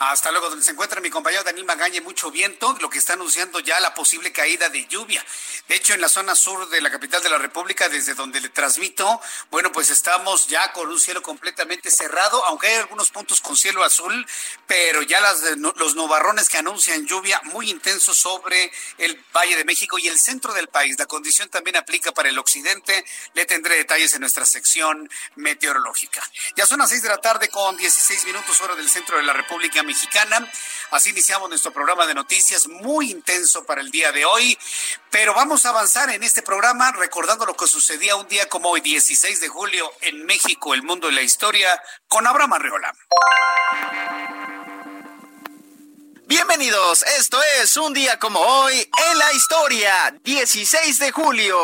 Hasta 0.01 0.31
luego, 0.31 0.49
donde 0.49 0.64
se 0.64 0.70
encuentra 0.70 0.99
mi 1.03 1.11
compañero 1.11 1.44
Daniel 1.44 1.66
Magaña, 1.66 2.01
mucho 2.01 2.31
viento, 2.31 2.75
lo 2.81 2.88
que 2.88 2.96
está 2.96 3.12
anunciando 3.12 3.61
ya 3.61 3.79
la 3.81 3.92
posible 3.92 4.33
caída 4.33 4.70
de 4.70 4.87
lluvia. 4.87 5.23
De 5.68 5.75
hecho, 5.75 5.92
en 5.92 6.01
la 6.01 6.09
zona 6.09 6.35
sur 6.35 6.70
de 6.70 6.81
la 6.81 6.90
capital 6.90 7.23
de 7.23 7.29
la 7.29 7.37
República, 7.37 7.87
desde 7.90 8.14
donde 8.14 8.40
le 8.40 8.49
transmito, 8.49 9.20
bueno, 9.51 9.70
pues 9.73 9.90
estamos 9.90 10.46
ya 10.46 10.73
con 10.73 10.88
un 10.88 10.99
cielo 10.99 11.20
completamente 11.20 11.90
cerrado, 11.90 12.42
aunque 12.46 12.68
hay 12.68 12.77
algunos 12.77 13.11
puntos 13.11 13.42
con 13.42 13.59
cielo 13.59 13.85
azul, 13.85 14.27
pero 14.66 15.03
ya 15.03 15.20
las, 15.20 15.42
los 15.59 15.94
nubarrones 15.96 16.49
que 16.49 16.57
anuncian 16.57 17.07
lluvia 17.07 17.38
muy 17.44 17.68
intenso 17.68 18.14
sobre 18.14 18.73
el 18.96 19.23
Valle 19.37 19.50
de 19.57 19.65
México 19.65 19.99
y 19.99 20.09
el 20.09 20.19
centro 20.19 20.53
del 20.53 20.69
país. 20.69 20.99
La 20.99 21.07
condición 21.07 21.49
también 21.49 21.77
aplica 21.77 22.13
para 22.13 22.29
el 22.29 22.39
occidente. 22.39 23.05
Le 23.35 23.47
tendré 23.47 23.77
detalles 23.77 24.15
en 24.15 24.21
nuestra 24.21 24.45
sección 24.45 25.09
meteorológica. 25.37 26.23
Ya 26.57 26.67
son 26.67 26.79
las 26.79 26.91
seis 26.91 27.03
de 27.03 27.09
la 27.09 27.19
tarde 27.19 27.49
con 27.49 27.77
16 27.77 28.25
minutos 28.27 28.61
hora 28.61 28.75
del 28.75 28.89
centro 28.89 29.17
de 29.17 29.23
la 29.23 29.33
República 29.33 29.83
Mexicana. 29.83 30.51
Así 30.91 31.11
iniciamos 31.11 31.49
nuestro 31.49 31.73
programa 31.73 32.07
de 32.07 32.15
noticias 32.15 32.67
muy 32.69 33.11
intenso 33.11 33.65
para 33.65 33.81
el 33.81 33.91
día 33.91 34.13
de 34.13 34.25
hoy. 34.25 34.59
Pero 35.11 35.35
vamos 35.35 35.67
a 35.67 35.71
avanzar 35.71 36.11
en 36.11 36.23
este 36.23 36.43
programa 36.43 36.93
recordando 36.93 37.47
lo 37.47 37.55
que 37.55 37.67
sucedía 37.67 38.17
un 38.17 38.29
día 38.29 38.49
como 38.49 38.71
hoy, 38.71 38.81
16 38.81 39.41
de 39.41 39.49
julio, 39.49 39.93
en 40.01 40.25
México, 40.25 40.75
el 40.75 40.83
mundo 40.83 41.11
y 41.11 41.15
la 41.15 41.23
historia, 41.23 41.81
con 42.09 42.27
Abraham 42.27 42.55
Arreola. 42.55 42.95
Bienvenidos, 46.31 47.03
esto 47.19 47.40
es 47.61 47.77
un 47.77 47.93
día 47.93 48.16
como 48.21 48.38
hoy 48.38 48.88
en 49.11 49.19
la 49.19 49.33
historia, 49.33 50.14
16 50.23 51.01
de 51.01 51.11
julio. 51.11 51.59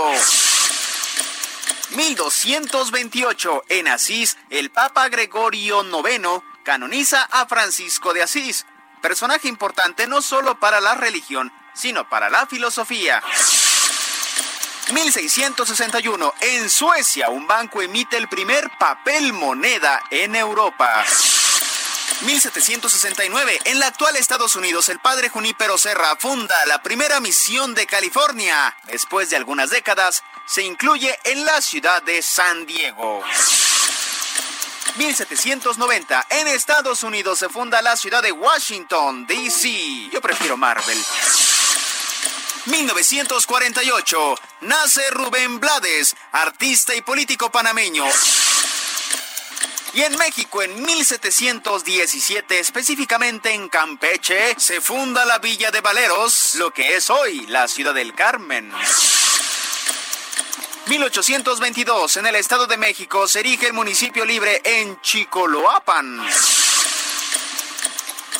1228, 1.90 3.62
en 3.68 3.86
Asís, 3.86 4.36
el 4.50 4.72
Papa 4.72 5.08
Gregorio 5.08 5.84
IX 5.84 6.42
canoniza 6.64 7.22
a 7.30 7.46
Francisco 7.46 8.12
de 8.12 8.24
Asís, 8.24 8.66
personaje 9.00 9.46
importante 9.46 10.08
no 10.08 10.20
solo 10.20 10.58
para 10.58 10.80
la 10.80 10.96
religión, 10.96 11.52
sino 11.72 12.08
para 12.08 12.28
la 12.28 12.48
filosofía. 12.48 13.22
1661, 14.92 16.34
en 16.40 16.68
Suecia, 16.68 17.28
un 17.28 17.46
banco 17.46 17.82
emite 17.82 18.16
el 18.16 18.26
primer 18.26 18.68
papel 18.80 19.32
moneda 19.32 20.02
en 20.10 20.34
Europa. 20.34 21.04
1769. 22.22 23.60
En 23.64 23.78
la 23.78 23.88
actual 23.88 24.16
Estados 24.16 24.56
Unidos, 24.56 24.88
el 24.88 24.98
padre 25.00 25.28
Junípero 25.28 25.76
Serra 25.78 26.16
funda 26.18 26.54
la 26.66 26.82
primera 26.82 27.20
misión 27.20 27.74
de 27.74 27.86
California. 27.86 28.76
Después 28.84 29.30
de 29.30 29.36
algunas 29.36 29.70
décadas, 29.70 30.22
se 30.46 30.62
incluye 30.62 31.18
en 31.24 31.44
la 31.44 31.60
ciudad 31.60 32.02
de 32.02 32.22
San 32.22 32.66
Diego. 32.66 33.22
1790. 34.96 36.26
En 36.30 36.48
Estados 36.48 37.02
Unidos 37.02 37.38
se 37.38 37.48
funda 37.48 37.82
la 37.82 37.96
ciudad 37.96 38.22
de 38.22 38.32
Washington, 38.32 39.26
D.C. 39.26 40.08
Yo 40.10 40.20
prefiero 40.20 40.56
Marvel. 40.56 40.98
1948. 42.66 44.34
Nace 44.62 45.10
Rubén 45.10 45.60
Blades, 45.60 46.16
artista 46.32 46.94
y 46.94 47.02
político 47.02 47.50
panameño. 47.50 48.04
Y 49.96 50.02
en 50.02 50.14
México, 50.18 50.62
en 50.62 50.82
1717, 50.82 52.58
específicamente 52.58 53.54
en 53.54 53.70
Campeche, 53.70 54.54
se 54.58 54.82
funda 54.82 55.24
la 55.24 55.38
Villa 55.38 55.70
de 55.70 55.80
Valeros, 55.80 56.56
lo 56.56 56.70
que 56.70 56.96
es 56.96 57.08
hoy 57.08 57.46
la 57.46 57.66
ciudad 57.66 57.94
del 57.94 58.14
Carmen. 58.14 58.70
1822, 60.88 62.18
en 62.18 62.26
el 62.26 62.36
Estado 62.36 62.66
de 62.66 62.76
México, 62.76 63.26
se 63.26 63.40
erige 63.40 63.68
el 63.68 63.72
municipio 63.72 64.26
libre 64.26 64.60
en 64.66 65.00
Chicoloapan. 65.00 66.28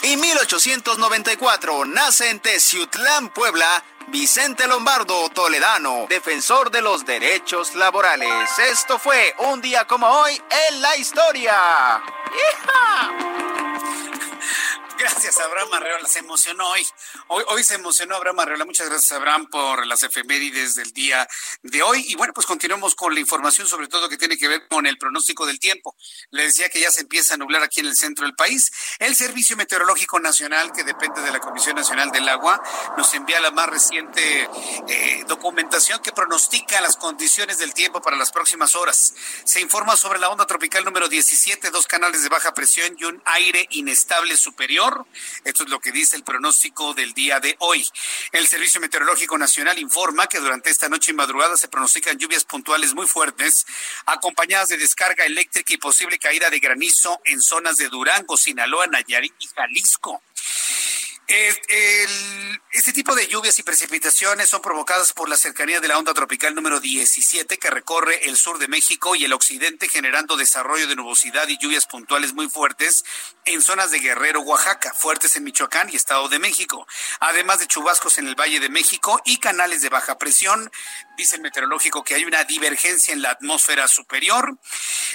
Y 0.03 0.19
1894, 0.19 1.87
nace 1.87 2.29
en 2.29 2.40
Teciutlán, 2.40 3.31
Puebla, 3.31 3.83
Vicente 4.09 4.69
Lombardo 4.69 5.29
Toledano, 5.31 6.07
defensor 6.09 6.71
de 6.71 6.81
los 6.81 7.05
derechos 7.05 7.75
laborales. 7.75 8.51
Esto 8.71 8.99
fue 8.99 9.35
un 9.38 9.61
día 9.61 9.85
como 9.85 10.07
hoy 10.07 10.40
en 10.69 10.81
la 10.81 10.97
historia. 10.97 12.03
Gracias, 15.09 15.38
Abraham 15.38 15.73
Arreola. 15.75 16.09
Se 16.09 16.19
emocionó 16.19 16.69
hoy. 16.69 16.85
hoy. 17.29 17.62
Se 17.62 17.75
emocionó 17.75 18.16
Abraham 18.16 18.40
Arreola. 18.40 18.64
Muchas 18.64 18.88
gracias, 18.88 19.12
Abraham, 19.12 19.47
por 19.47 19.87
las 19.87 20.03
efemérides 20.03 20.75
del 20.75 20.92
día 20.92 21.29
de 21.62 21.81
hoy. 21.83 22.05
Y 22.09 22.16
bueno, 22.16 22.33
pues 22.33 22.45
continuamos 22.45 22.97
con 22.97 23.14
la 23.14 23.21
información, 23.21 23.69
sobre 23.69 23.87
todo 23.87 24.09
que 24.09 24.16
tiene 24.16 24.37
que 24.37 24.49
ver 24.49 24.66
con 24.66 24.85
el 24.85 24.99
pronóstico 24.99 25.47
del 25.47 25.61
tiempo. 25.61 25.95
Le 26.31 26.42
decía 26.42 26.69
que 26.71 26.81
ya 26.81 26.90
se 26.90 27.03
empieza 27.03 27.35
a 27.35 27.37
nublar 27.37 27.62
aquí 27.62 27.79
en 27.81 27.87
el 27.87 27.95
centro 27.95 28.25
del 28.25 28.35
país. 28.35 28.73
El 28.99 29.14
Servicio 29.14 29.57
Meteorológico 29.57 30.19
Nacional, 30.19 30.73
que 30.73 30.83
depende 30.83 31.23
de 31.23 31.31
la 31.31 31.38
Comisión 31.38 31.77
Nacional 31.77 32.11
del 32.11 32.29
Agua, 32.29 32.61
nos 32.97 33.14
envía 33.14 33.38
la 33.38 33.53
más 33.53 33.69
reciente 33.69 34.49
eh, 34.88 35.25
documentación 35.29 36.03
que 36.03 36.11
pronostica 36.11 36.81
las 36.81 36.97
condiciones 36.97 37.59
del 37.59 37.75
tiempo 37.75 38.03
para 38.03 38.16
las 38.16 38.33
próximas 38.33 38.75
horas. 38.75 39.14
Se 39.45 39.61
informa 39.61 39.97
sobre 39.97 40.19
la 40.19 40.31
onda 40.31 40.47
tropical 40.47 40.85
número 40.85 41.09
17, 41.09 41.71
dos 41.71 41.87
canales 41.87 42.25
de 42.25 42.29
baja 42.29 42.55
presión 42.55 42.97
y 42.99 43.05
un 43.05 43.23
aire 43.25 43.69
inestable 43.71 44.37
superior 44.37 44.96
esto 45.45 45.65
es 45.65 45.71
lo 45.71 45.81
que 45.81 45.93
dice 45.93 46.17
el 46.17 46.25
pronóstico 46.25 46.95
del 46.95 47.13
día 47.15 47.41
de 47.41 47.57
hoy. 47.61 47.87
El 48.33 48.47
Servicio 48.47 48.81
Meteorológico 48.81 49.39
Nacional 49.39 49.79
informa 49.79 50.27
que 50.27 50.39
durante 50.39 50.71
esta 50.71 50.89
noche 50.89 51.13
y 51.13 51.15
madrugada 51.15 51.57
se 51.57 51.69
pronostican 51.69 52.19
lluvias 52.19 52.45
puntuales 52.45 52.95
muy 52.95 53.07
fuertes, 53.07 53.67
acompañadas 54.07 54.69
de 54.69 54.79
descarga 54.79 55.25
eléctrica 55.25 55.75
y 55.75 55.79
posible 55.79 56.19
caída 56.19 56.51
de 56.51 56.61
granizo 56.61 57.21
en 57.25 57.41
zonas 57.41 57.77
de 57.77 57.89
Durango, 57.89 58.37
Sinaloa, 58.37 58.87
Nayarit 58.87 59.35
y 59.39 59.47
Jalisco. 59.49 60.23
Este 61.29 62.93
tipo 62.93 63.17
de 63.17 63.27
lluvias 63.27 63.59
y 63.59 63.65
precipitaciones 63.65 64.49
son 64.49 64.62
provocadas 64.62 65.12
por 65.12 65.29
la 65.29 65.37
cercanía 65.37 65.81
de 65.81 65.89
la 65.89 65.99
onda 65.99 66.15
tropical 66.15 66.55
número 66.55 66.79
17 66.79 67.59
que 67.59 67.71
recorre 67.71 68.29
el 68.29 68.37
sur 68.37 68.59
de 68.59 68.69
México 68.69 69.17
y 69.17 69.25
el 69.25 69.33
occidente 69.33 69.89
generando 69.89 70.37
desarrollo 70.37 70.87
de 70.87 70.95
nubosidad 70.95 71.49
y 71.49 71.59
lluvias 71.59 71.87
puntuales 71.87 72.33
muy 72.33 72.49
fuertes 72.49 73.05
en 73.45 73.61
zonas 73.61 73.91
de 73.91 73.99
Guerrero, 73.99 74.41
Oaxaca, 74.43 74.95
fuertes 74.95 75.35
en 75.35 75.45
Michoacán 75.45 75.89
y 75.91 75.97
Estado 75.97 76.29
de 76.29 76.39
México, 76.39 76.87
además 77.19 77.59
de 77.59 77.67
chubascos 77.67 78.19
en 78.19 78.29
el 78.29 78.35
Valle 78.37 78.61
de 78.61 78.69
México 78.69 79.21
y 79.25 79.39
canales 79.39 79.83
de 79.83 79.89
baja 79.89 80.19
presión. 80.19 80.71
Dice 81.17 81.37
el 81.37 81.43
meteorológico 81.43 82.05
que 82.05 82.15
hay 82.15 82.25
una 82.25 82.45
divergencia 82.45 83.12
en 83.12 83.23
la 83.23 83.31
atmósfera 83.31 83.89
superior. 83.89 84.59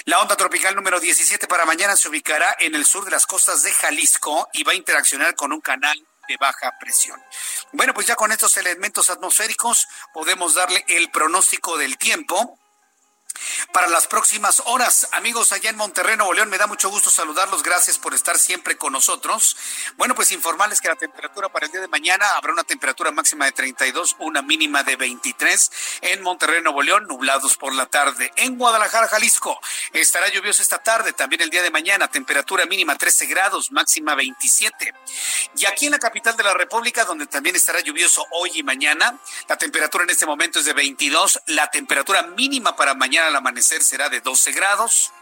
La 0.04 0.20
onda 0.20 0.36
tropical 0.36 0.74
número 0.74 1.00
17 1.00 1.46
para 1.46 1.64
mañana 1.64 1.96
se 1.96 2.08
ubicará 2.08 2.54
en 2.58 2.74
el 2.74 2.84
sur 2.84 3.04
de 3.04 3.12
las 3.12 3.24
costas 3.24 3.62
de 3.62 3.72
Jalisco 3.72 4.48
y 4.52 4.64
va 4.64 4.72
a 4.72 4.76
interaccionar 4.76 5.34
con 5.36 5.52
un 5.52 5.60
canal 5.60 6.01
de 6.28 6.36
baja 6.36 6.76
presión. 6.78 7.22
Bueno, 7.72 7.94
pues 7.94 8.06
ya 8.06 8.16
con 8.16 8.32
estos 8.32 8.56
elementos 8.56 9.10
atmosféricos 9.10 9.88
podemos 10.12 10.54
darle 10.54 10.84
el 10.88 11.10
pronóstico 11.10 11.76
del 11.76 11.98
tiempo 11.98 12.58
para 13.72 13.88
las 13.88 14.06
próximas 14.06 14.62
horas. 14.66 15.08
Amigos 15.12 15.52
allá 15.52 15.70
en 15.70 15.76
Monterrey, 15.76 16.16
Nuevo 16.16 16.32
León, 16.32 16.50
me 16.50 16.58
da 16.58 16.66
mucho 16.66 16.90
gusto 16.90 17.10
saludarlos. 17.10 17.62
Gracias 17.62 17.98
por 17.98 18.14
estar 18.14 18.38
siempre 18.38 18.76
con 18.76 18.92
nosotros. 18.92 19.56
Bueno, 19.96 20.14
pues 20.14 20.32
informarles 20.32 20.80
que 20.80 20.88
la 20.88 20.96
temperatura 20.96 21.48
para 21.48 21.66
el 21.66 21.72
día 21.72 21.80
de 21.80 21.88
mañana 21.88 22.26
habrá 22.36 22.52
una 22.52 22.64
temperatura 22.64 23.10
máxima 23.10 23.44
de 23.46 23.52
32, 23.52 24.16
una 24.18 24.42
mínima 24.42 24.82
de 24.82 24.96
23. 24.96 25.70
En 26.02 26.22
Monterrey, 26.22 26.62
Nuevo 26.62 26.82
León, 26.82 27.06
nublados 27.06 27.56
por 27.56 27.74
la 27.74 27.86
tarde. 27.86 28.32
En 28.36 28.56
Guadalajara, 28.58 29.08
Jalisco, 29.08 29.58
estará 29.92 30.28
lluvioso 30.28 30.62
esta 30.62 30.78
tarde, 30.78 31.12
también 31.12 31.42
el 31.42 31.50
día 31.50 31.62
de 31.62 31.70
mañana, 31.70 32.08
temperatura 32.08 32.66
mínima 32.66 32.96
13 32.96 33.26
grados, 33.26 33.72
máxima 33.72 34.14
27. 34.14 34.94
Y 35.56 35.66
aquí 35.66 35.86
en 35.86 35.92
la 35.92 35.98
capital 35.98 36.36
de 36.36 36.42
la 36.42 36.54
República, 36.54 37.04
donde 37.04 37.26
también 37.26 37.56
estará 37.56 37.80
lluvioso 37.80 38.26
hoy 38.32 38.50
y 38.54 38.62
mañana, 38.62 39.18
la 39.48 39.56
temperatura 39.56 40.04
en 40.04 40.10
este 40.10 40.26
momento 40.26 40.58
es 40.58 40.64
de 40.64 40.72
22, 40.72 41.42
la 41.46 41.70
temperatura 41.70 42.22
mínima 42.22 42.76
para 42.76 42.94
mañana 42.94 43.21
al 43.28 43.36
amanecer 43.36 43.82
será 43.82 44.08
de 44.08 44.20
12 44.20 44.52
grados. 44.52 45.12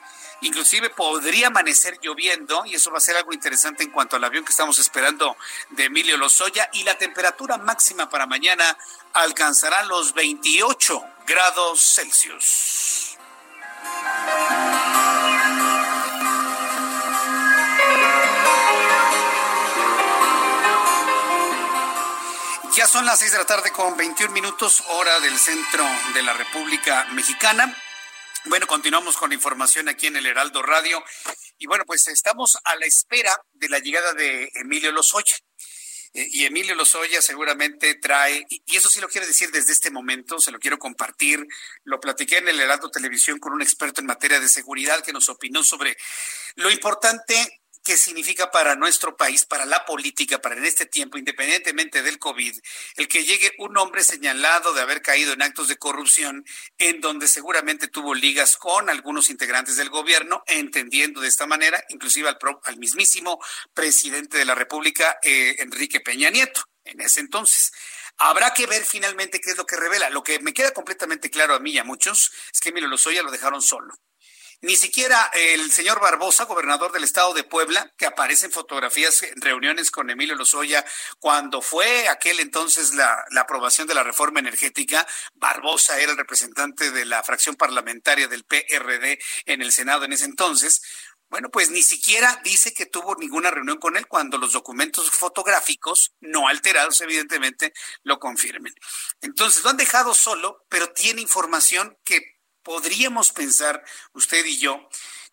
Inclusive 0.42 0.88
podría 0.90 1.48
amanecer 1.48 1.98
lloviendo 2.00 2.64
y 2.64 2.74
eso 2.74 2.90
va 2.90 2.98
a 2.98 3.02
ser 3.02 3.16
algo 3.16 3.32
interesante 3.32 3.84
en 3.84 3.90
cuanto 3.90 4.16
al 4.16 4.24
avión 4.24 4.44
que 4.44 4.50
estamos 4.50 4.78
esperando 4.78 5.36
de 5.70 5.84
Emilio 5.84 6.16
Lozoya 6.16 6.70
y 6.72 6.82
la 6.82 6.96
temperatura 6.96 7.58
máxima 7.58 8.08
para 8.08 8.26
mañana 8.26 8.78
alcanzará 9.12 9.82
los 9.84 10.14
28 10.14 11.04
grados 11.26 11.94
Celsius. 11.94 13.18
Ya 22.74 22.86
son 22.86 23.04
las 23.04 23.18
6 23.18 23.32
de 23.32 23.38
la 23.38 23.44
tarde 23.44 23.72
con 23.72 23.96
21 23.96 24.32
minutos 24.32 24.84
hora 24.88 25.20
del 25.20 25.36
centro 25.36 25.84
de 26.14 26.22
la 26.22 26.32
República 26.32 27.06
Mexicana. 27.12 27.76
Bueno, 28.46 28.66
continuamos 28.66 29.18
con 29.18 29.28
la 29.28 29.34
información 29.34 29.88
aquí 29.88 30.06
en 30.06 30.16
el 30.16 30.24
Heraldo 30.24 30.62
Radio. 30.62 31.04
Y 31.58 31.66
bueno, 31.66 31.84
pues 31.84 32.08
estamos 32.08 32.56
a 32.64 32.74
la 32.76 32.86
espera 32.86 33.30
de 33.52 33.68
la 33.68 33.80
llegada 33.80 34.14
de 34.14 34.50
Emilio 34.54 34.92
Lozoya. 34.92 35.36
Eh, 36.14 36.26
y 36.30 36.44
Emilio 36.46 36.74
Lozoya 36.74 37.20
seguramente 37.20 37.94
trae, 37.96 38.46
y 38.48 38.76
eso 38.76 38.88
sí 38.88 38.98
lo 38.98 39.08
quiero 39.08 39.26
decir 39.26 39.50
desde 39.50 39.72
este 39.72 39.90
momento, 39.90 40.40
se 40.40 40.50
lo 40.50 40.58
quiero 40.58 40.78
compartir, 40.78 41.46
lo 41.84 42.00
platiqué 42.00 42.38
en 42.38 42.48
el 42.48 42.58
Heraldo 42.58 42.90
Televisión 42.90 43.38
con 43.38 43.52
un 43.52 43.62
experto 43.62 44.00
en 44.00 44.06
materia 44.06 44.40
de 44.40 44.48
seguridad 44.48 45.04
que 45.04 45.12
nos 45.12 45.28
opinó 45.28 45.62
sobre 45.62 45.96
lo 46.56 46.70
importante 46.70 47.59
qué 47.84 47.96
significa 47.96 48.50
para 48.50 48.76
nuestro 48.76 49.16
país, 49.16 49.44
para 49.46 49.64
la 49.64 49.84
política, 49.84 50.40
para 50.40 50.56
en 50.56 50.64
este 50.64 50.86
tiempo, 50.86 51.18
independientemente 51.18 52.02
del 52.02 52.18
COVID, 52.18 52.58
el 52.96 53.08
que 53.08 53.24
llegue 53.24 53.52
un 53.58 53.76
hombre 53.76 54.04
señalado 54.04 54.72
de 54.72 54.82
haber 54.82 55.02
caído 55.02 55.32
en 55.32 55.42
actos 55.42 55.68
de 55.68 55.76
corrupción, 55.76 56.44
en 56.78 57.00
donde 57.00 57.28
seguramente 57.28 57.88
tuvo 57.88 58.14
ligas 58.14 58.56
con 58.56 58.90
algunos 58.90 59.30
integrantes 59.30 59.76
del 59.76 59.90
gobierno, 59.90 60.42
entendiendo 60.46 61.20
de 61.20 61.28
esta 61.28 61.46
manera, 61.46 61.82
inclusive 61.88 62.28
al, 62.28 62.38
al 62.64 62.76
mismísimo 62.76 63.38
presidente 63.74 64.38
de 64.38 64.44
la 64.44 64.54
República, 64.54 65.18
eh, 65.22 65.56
Enrique 65.58 66.00
Peña 66.00 66.30
Nieto, 66.30 66.64
en 66.84 67.00
ese 67.00 67.20
entonces. 67.20 67.72
Habrá 68.18 68.52
que 68.52 68.66
ver 68.66 68.84
finalmente 68.84 69.40
qué 69.40 69.50
es 69.50 69.56
lo 69.56 69.64
que 69.64 69.76
revela. 69.76 70.10
Lo 70.10 70.22
que 70.22 70.38
me 70.40 70.52
queda 70.52 70.72
completamente 70.72 71.30
claro 71.30 71.54
a 71.54 71.58
mí 71.58 71.72
y 71.72 71.78
a 71.78 71.84
muchos 71.84 72.30
es 72.52 72.60
que 72.60 72.68
Emilio 72.68 72.88
Lozoya 72.88 73.22
lo 73.22 73.30
dejaron 73.30 73.62
solo. 73.62 73.94
Ni 74.62 74.76
siquiera 74.76 75.30
el 75.32 75.72
señor 75.72 76.00
Barbosa, 76.00 76.44
gobernador 76.44 76.92
del 76.92 77.04
estado 77.04 77.32
de 77.32 77.44
Puebla, 77.44 77.94
que 77.96 78.04
aparece 78.04 78.44
en 78.44 78.52
fotografías 78.52 79.22
en 79.22 79.40
reuniones 79.40 79.90
con 79.90 80.10
Emilio 80.10 80.34
Lozoya 80.34 80.84
cuando 81.18 81.62
fue 81.62 82.08
aquel 82.10 82.40
entonces 82.40 82.92
la, 82.92 83.24
la, 83.30 83.40
aprobación 83.40 83.86
de 83.86 83.94
la 83.94 84.02
reforma 84.02 84.40
energética, 84.40 85.06
Barbosa 85.32 85.98
era 85.98 86.12
el 86.12 86.18
representante 86.18 86.90
de 86.90 87.06
la 87.06 87.22
fracción 87.22 87.56
parlamentaria 87.56 88.28
del 88.28 88.44
PRD 88.44 89.18
en 89.46 89.62
el 89.62 89.72
Senado 89.72 90.04
en 90.04 90.12
ese 90.12 90.26
entonces. 90.26 90.82
Bueno, 91.30 91.48
pues 91.48 91.70
ni 91.70 91.80
siquiera 91.80 92.38
dice 92.44 92.74
que 92.74 92.84
tuvo 92.84 93.14
ninguna 93.14 93.50
reunión 93.50 93.78
con 93.78 93.96
él 93.96 94.08
cuando 94.08 94.36
los 94.36 94.52
documentos 94.52 95.10
fotográficos, 95.10 96.12
no 96.20 96.48
alterados 96.48 97.00
evidentemente, 97.00 97.72
lo 98.02 98.18
confirmen. 98.18 98.74
Entonces 99.22 99.64
lo 99.64 99.70
han 99.70 99.78
dejado 99.78 100.12
solo, 100.12 100.66
pero 100.68 100.92
tiene 100.92 101.22
información 101.22 101.96
que 102.04 102.39
podríamos 102.62 103.32
pensar, 103.32 103.84
usted 104.12 104.44
y 104.44 104.58
yo, 104.58 104.88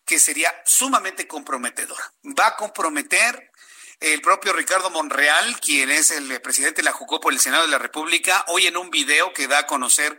que 0.06 0.20
sería 0.20 0.54
sumamente 0.66 1.28
comprometedor. 1.28 1.98
Va 2.24 2.48
a 2.48 2.56
comprometer 2.56 3.52
el 4.00 4.22
propio 4.22 4.54
Ricardo 4.54 4.90
Monreal, 4.90 5.60
quien 5.60 5.90
es 5.90 6.12
el 6.12 6.42
presidente 6.42 6.82
de 6.82 6.86
la 6.86 6.92
Jucopo 6.92 7.30
del 7.30 7.40
Senado 7.40 7.64
de 7.64 7.72
la 7.72 7.80
República, 7.80 8.46
hoy 8.48 8.68
en 8.68 8.78
un 8.78 8.90
video 8.90 9.34
que 9.34 9.48
da 9.48 9.60
a 9.60 9.68
conocer 9.68 10.18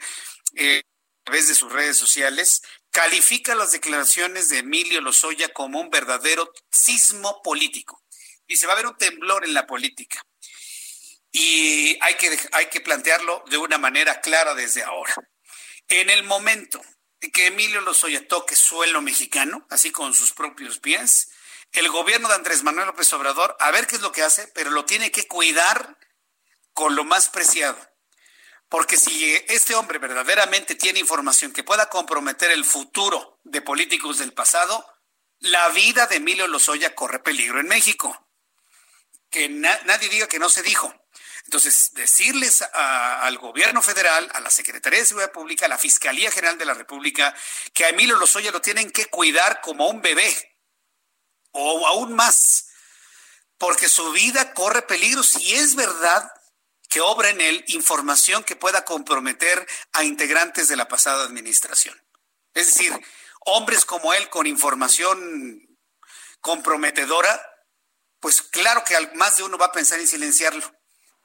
eh, 0.55 0.81
a 0.81 1.25
través 1.25 1.49
de 1.49 1.55
sus 1.55 1.73
redes 1.73 1.97
sociales, 1.97 2.63
califica 2.91 3.55
las 3.55 3.73
declaraciones 3.73 4.49
de 4.49 4.59
Emilio 4.59 5.01
Lozoya 5.01 5.51
como 5.51 5.81
un 5.81 5.91
verdadero 5.91 6.53
sismo 6.71 7.41
político. 7.43 8.03
Dice, 8.47 8.67
va 8.67 8.73
a 8.73 8.77
haber 8.77 8.87
un 8.87 8.97
temblor 8.97 9.45
en 9.45 9.55
la 9.55 9.67
política. 9.67 10.25
Y 11.31 11.99
hay 12.03 12.15
que, 12.15 12.37
hay 12.53 12.67
que 12.67 12.81
plantearlo 12.81 13.45
de 13.51 13.59
una 13.59 13.79
manera 13.79 14.21
clara 14.21 14.55
desde 14.55 14.83
ahora. 14.83 15.15
En 15.87 16.11
el 16.11 16.25
momento 16.25 16.83
que 17.21 17.47
Emilio 17.47 17.81
Lozoya 17.81 18.27
toque 18.27 18.55
suelo 18.57 19.03
mexicano, 19.03 19.67
así 19.71 19.91
con 19.91 20.15
sus 20.15 20.33
propios 20.33 20.79
pies, 20.79 21.31
el 21.73 21.89
gobierno 21.91 22.29
de 22.29 22.35
Andrés 22.35 22.63
Manuel 22.63 22.87
López 22.87 23.13
Obrador, 23.13 23.57
a 23.61 23.71
ver 23.71 23.87
qué 23.87 23.97
es 23.97 24.03
lo 24.03 24.13
que 24.13 24.23
hace, 24.23 24.49
pero 24.49 24.71
lo 24.71 24.85
tiene 24.85 25.11
que 25.11 25.27
cuidar 25.27 25.99
con 26.73 26.95
lo 26.95 27.05
más 27.05 27.29
preciado. 27.29 27.79
Porque 28.69 28.97
si 28.97 29.35
este 29.49 29.75
hombre 29.75 29.99
verdaderamente 29.99 30.75
tiene 30.75 31.01
información 31.01 31.53
que 31.53 31.65
pueda 31.65 31.89
comprometer 31.89 32.51
el 32.51 32.65
futuro 32.65 33.41
de 33.45 33.63
políticos 33.63 34.19
del 34.19 34.33
pasado, 34.33 34.87
la 35.41 35.69
vida 35.71 36.07
de 36.07 36.17
Emilio 36.17 36.47
Lozoya 36.47 36.95
corre 36.95 37.21
peligro 37.21 37.61
en 37.61 37.69
México. 37.69 38.29
Que 39.31 39.49
nadie 39.49 40.09
diga 40.09 40.29
que 40.29 40.39
no 40.39 40.49
se 40.49 40.63
dijo. 40.63 40.93
Entonces, 41.49 41.95
decirles 41.95 42.61
al 42.61 43.39
gobierno 43.39 43.81
federal, 43.81 44.31
a 44.35 44.41
la 44.41 44.51
Secretaría 44.51 44.99
de 44.99 45.07
Seguridad 45.07 45.33
Pública, 45.33 45.65
a 45.65 45.71
la 45.71 45.79
Fiscalía 45.79 46.31
General 46.31 46.59
de 46.59 46.67
la 46.67 46.75
República, 46.75 47.35
que 47.73 47.87
a 47.87 47.89
Emilio 47.89 48.17
Lozoya 48.17 48.51
lo 48.51 48.61
tienen 48.61 48.91
que 48.91 49.07
cuidar 49.07 49.63
como 49.63 49.89
un 49.89 50.03
bebé, 50.03 50.31
o 51.53 51.87
aún 51.87 52.13
más, 52.13 52.67
porque 53.57 53.89
su 53.89 54.13
vida 54.13 54.53
corre 54.53 54.83
peligro 54.83 55.23
si 55.23 55.55
es 55.55 55.75
verdad 55.75 56.31
que 56.91 57.01
obra 57.01 57.31
en 57.31 57.41
él 57.41 57.65
información 57.69 58.45
que 58.45 58.55
pueda 58.55 58.85
comprometer 58.85 59.67
a 59.93 60.05
integrantes 60.05 60.69
de 60.69 60.77
la 60.77 60.87
pasada 60.87 61.25
administración. 61.25 61.99
Es 62.53 62.75
decir, 62.75 62.93
hombres 63.47 63.87
como 63.87 64.13
él 64.13 64.29
con 64.29 64.47
información 64.47 65.79
comprometedora, 66.43 67.43
pues 68.21 68.43
claro 68.43 68.85
que 68.85 68.95
más 69.15 69.39
de 69.39 69.45
uno 69.45 69.57
va 69.57 69.67
a 69.67 69.73
pensar 69.73 69.99
en 69.99 70.07
silenciarlo 70.07 70.78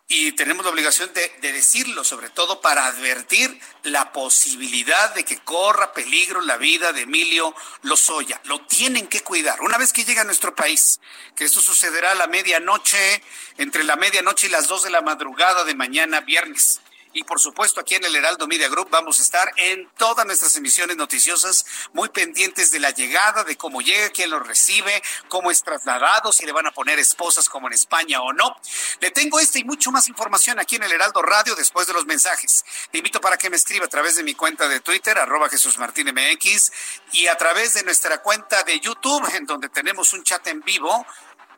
y 0.08 0.34
tenemos 0.34 0.66
la 0.66 0.72
obligación 0.72 1.12
de, 1.14 1.52
decirlo, 1.52 2.04
sobre 2.04 2.30
todo 2.30 2.62
para 2.62 2.86
advertir 2.86 3.60
la 3.84 4.12
posibilidad 4.12 5.14
de 5.16 5.24
que 5.24 5.40
corra 5.40 5.94
peligro 5.94 6.42
la 6.42 6.58
vida 6.58 6.94
de 6.94 7.02
Emilio 7.02 7.56
Lozoya. 7.84 8.40
Lo 8.46 8.62
tienen 8.66 9.08
que 9.08 9.22
cuidar. 9.22 9.62
Una 9.62 9.78
vez 9.78 9.94
que 9.94 10.04
llegue 10.04 10.20
a 10.20 10.26
nuestro 10.26 10.56
país, 10.56 11.00
que 11.36 11.46
esto 11.46 11.62
sucederá 11.62 12.12
a 12.12 12.16
la 12.16 12.28
medianoche, 12.28 13.24
entre 13.58 13.84
la 13.84 13.96
medianoche 13.96 14.48
y 14.48 14.52
las 14.52 14.68
dos 14.68 14.84
de 14.84 14.92
la 14.92 15.02
madrugada 15.02 15.64
de 15.64 15.76
mañana 15.76 16.22
viernes. 16.22 16.82
Y 17.14 17.24
por 17.24 17.40
supuesto, 17.40 17.80
aquí 17.80 17.96
en 17.96 18.04
el 18.06 18.16
Heraldo 18.16 18.48
Media 18.48 18.68
Group 18.70 18.90
vamos 18.90 19.20
a 19.20 19.22
estar 19.22 19.52
en 19.58 19.88
todas 19.98 20.26
nuestras 20.26 20.56
emisiones 20.56 20.98
noticiosas, 20.98 21.66
muy 21.94 22.10
pendientes 22.10 22.72
de 22.72 22.80
la 22.80 22.90
llegada, 22.90 23.44
de 23.44 23.56
cómo 23.56 23.82
llega, 23.82 24.10
quién 24.10 24.32
lo 24.32 24.40
recibe, 24.40 25.02
cómo 25.28 25.52
es 25.52 25.62
trasladado, 25.62 26.34
si 26.34 26.46
le 26.46 26.52
van 26.52 26.66
a 26.66 26.72
poner 26.72 26.98
esposas 26.98 27.48
como 27.50 27.68
en 27.68 27.74
España 27.74 28.22
o 28.22 28.34
no. 28.34 28.56
Le 29.00 29.12
tengo 29.12 29.40
esta 29.40 29.60
y 29.60 29.64
mucho 29.64 29.92
más 29.92 30.08
información 30.08 30.60
aquí 30.60 30.76
en 30.78 30.84
el 30.84 30.92
Heraldo 30.92 31.22
Radio 31.22 31.56
después 31.56 31.86
de 31.86 31.94
los 31.94 32.06
mensajes. 32.06 32.66
Le 32.92 33.00
invito 33.00 33.22
para 33.22 33.38
que 33.38 33.50
me 33.50 33.58
escriba 33.58 33.86
a 33.86 33.90
través 33.90 34.16
de 34.16 34.24
mi 34.24 34.34
cuenta 34.34 34.68
de 34.68 34.80
Twitter, 34.80 35.18
arroba 35.18 35.50
Jesús 35.50 35.78
Martín 35.78 36.08
MX, 36.08 36.72
y 37.12 37.28
a 37.28 37.38
través 37.38 37.76
de 37.76 37.84
nuestra 37.84 38.24
cuenta 38.24 38.64
de 38.64 38.80
YouTube, 38.80 39.24
en 39.36 39.46
donde 39.46 39.70
tenemos 39.70 40.14
un 40.14 40.24
chat 40.24 40.46
en 40.48 40.62
vivo, 40.62 41.06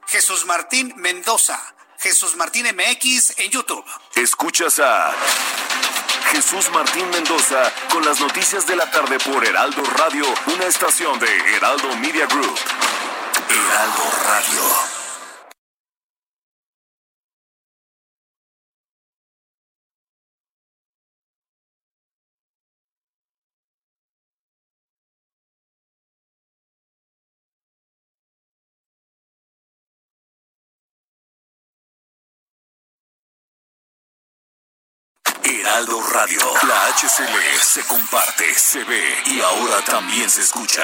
Jesús 0.08 0.46
Martín 0.46 0.94
Mendoza. 0.98 1.76
Jesús 2.06 2.36
Martín 2.36 2.68
MX 2.68 3.34
en 3.40 3.50
YouTube. 3.50 3.84
Escuchas 4.14 4.78
a 4.78 5.12
Jesús 6.32 6.70
Martín 6.70 7.10
Mendoza 7.10 7.74
con 7.90 8.06
las 8.06 8.20
noticias 8.20 8.68
de 8.68 8.76
la 8.76 8.92
tarde 8.92 9.18
por 9.18 9.44
Heraldo 9.44 9.82
Radio, 9.98 10.24
una 10.54 10.66
estación 10.66 11.18
de 11.18 11.56
Heraldo 11.56 11.96
Media 11.96 12.28
Group. 12.28 12.60
Heraldo 13.50 14.04
Radio. 14.24 14.55
Heraldo 35.66 36.00
Radio. 36.14 36.40
La 36.68 36.94
HCL 36.94 37.60
se 37.60 37.84
comparte, 37.88 38.54
se 38.54 38.84
ve 38.84 39.04
y 39.26 39.42
ahora 39.42 39.84
también 39.84 40.30
se 40.30 40.42
escucha. 40.42 40.84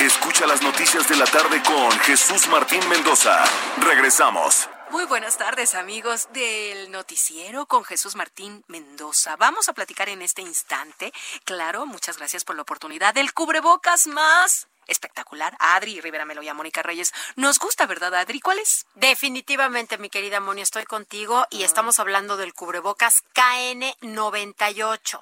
Escucha 0.00 0.46
las 0.46 0.62
noticias 0.62 1.08
de 1.08 1.16
la 1.16 1.24
tarde 1.24 1.60
con 1.64 1.90
Jesús 1.98 2.46
Martín 2.46 2.88
Mendoza. 2.88 3.42
Regresamos. 3.78 4.68
Muy 4.90 5.04
buenas 5.06 5.36
tardes 5.36 5.74
amigos 5.74 6.28
del 6.32 6.92
noticiero 6.92 7.66
con 7.66 7.82
Jesús 7.82 8.14
Martín 8.14 8.62
Mendoza. 8.68 9.34
Vamos 9.34 9.68
a 9.68 9.72
platicar 9.72 10.08
en 10.08 10.22
este 10.22 10.42
instante, 10.42 11.12
claro, 11.44 11.84
muchas 11.84 12.18
gracias 12.18 12.44
por 12.44 12.54
la 12.54 12.62
oportunidad, 12.62 13.14
del 13.14 13.34
cubrebocas 13.34 14.06
más 14.06 14.68
espectacular. 14.86 15.56
Adri 15.58 16.00
Rivera 16.00 16.24
Melo 16.24 16.42
y 16.42 16.48
a 16.48 16.54
Mónica 16.54 16.82
Reyes. 16.82 17.12
Nos 17.36 17.58
gusta, 17.58 17.86
¿verdad, 17.86 18.14
Adri? 18.14 18.40
¿Cuál 18.40 18.58
es? 18.58 18.86
Definitivamente, 18.94 19.98
mi 19.98 20.10
querida 20.10 20.40
Moni, 20.40 20.60
estoy 20.60 20.84
contigo 20.84 21.46
y 21.50 21.62
estamos 21.62 21.98
hablando 21.98 22.36
del 22.36 22.54
cubrebocas 22.54 23.24
KN98. 23.34 25.20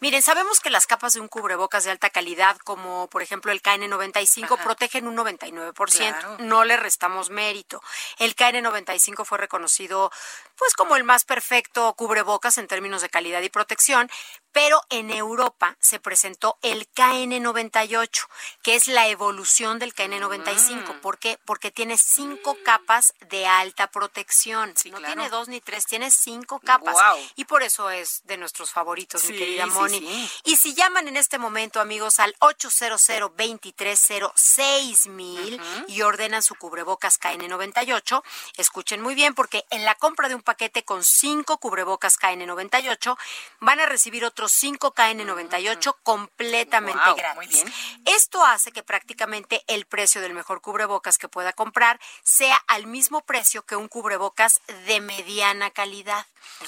Miren, 0.00 0.22
sabemos 0.22 0.60
que 0.60 0.70
las 0.70 0.86
capas 0.86 1.14
de 1.14 1.20
un 1.20 1.28
cubrebocas 1.28 1.84
de 1.84 1.90
alta 1.90 2.10
calidad, 2.10 2.56
como 2.58 3.08
por 3.08 3.22
ejemplo 3.22 3.52
el 3.52 3.62
KN95, 3.62 4.62
protegen 4.62 5.06
un 5.06 5.16
99%. 5.16 6.38
No 6.38 6.64
le 6.64 6.76
restamos 6.76 7.30
mérito. 7.30 7.82
El 8.18 8.36
KN95 8.36 9.24
fue 9.24 9.38
reconocido 9.38 10.10
pues 10.56 10.74
como 10.74 10.96
el 10.96 11.04
más 11.04 11.24
perfecto 11.24 11.92
cubrebocas 11.94 12.58
en 12.58 12.66
términos 12.66 13.02
de 13.02 13.08
calidad 13.08 13.42
y 13.42 13.48
protección, 13.48 14.10
pero 14.52 14.80
en 14.88 15.10
Europa 15.10 15.76
se 15.80 16.00
presentó 16.00 16.58
el 16.62 16.90
KN98, 16.92 18.26
que 18.62 18.74
es 18.74 18.88
la 18.88 19.06
evolución 19.08 19.78
del 19.78 19.94
KN95. 19.94 20.94
Mm. 20.94 21.00
¿Por 21.00 21.18
qué? 21.18 21.38
Porque 21.44 21.70
tiene 21.70 21.98
cinco 21.98 22.56
capas 22.64 23.12
de 23.28 23.46
alta 23.46 23.90
protección. 23.90 24.72
no 24.90 25.02
tiene 25.02 25.28
dos 25.28 25.48
ni 25.48 25.60
tres, 25.60 25.84
tiene 25.84 26.10
cinco 26.10 26.60
capas. 26.60 26.96
Y 27.34 27.44
por 27.44 27.62
eso 27.62 27.90
es 27.90 28.22
de 28.24 28.38
nuestros 28.38 28.70
favoritos, 28.70 29.24
mi 29.26 29.36
querida 29.36 29.66
Moni. 29.66 30.30
y 30.44 30.56
si 30.56 30.74
llaman 30.74 31.08
en 31.08 31.16
este 31.16 31.38
momento, 31.38 31.80
amigos, 31.80 32.18
al 32.18 32.34
800 32.40 32.96
230 32.96 35.10
mil 35.10 35.60
y 35.88 36.02
ordenan 36.02 36.42
su 36.42 36.54
cubrebocas 36.54 37.20
KN98, 37.20 38.22
escuchen 38.56 39.02
muy 39.02 39.14
bien, 39.14 39.34
porque 39.34 39.64
en 39.70 39.84
la 39.84 39.94
compra 39.94 40.28
de 40.28 40.34
un 40.34 40.42
paquete 40.46 40.84
con 40.84 41.04
cinco 41.04 41.58
cubrebocas 41.58 42.18
KN98 42.18 43.18
van 43.60 43.80
a 43.80 43.86
recibir 43.86 44.24
otros 44.24 44.52
5 44.52 44.94
KN98 44.94 45.96
completamente 46.02 47.14
gratis. 47.14 47.64
Esto 48.06 48.44
hace 48.46 48.72
que 48.72 48.82
prácticamente 48.82 49.62
el 49.66 49.84
precio 49.84 50.22
del 50.22 50.32
mejor 50.32 50.62
cubrebocas 50.62 51.18
que 51.18 51.28
pueda 51.28 51.52
comprar 51.52 52.00
sea 52.22 52.56
al 52.68 52.86
mismo 52.86 53.20
precio 53.22 53.66
que 53.66 53.76
un 53.76 53.88
cubrebocas 53.88 54.62
de 54.86 55.00
mediana 55.00 55.70
calidad. 55.70 56.24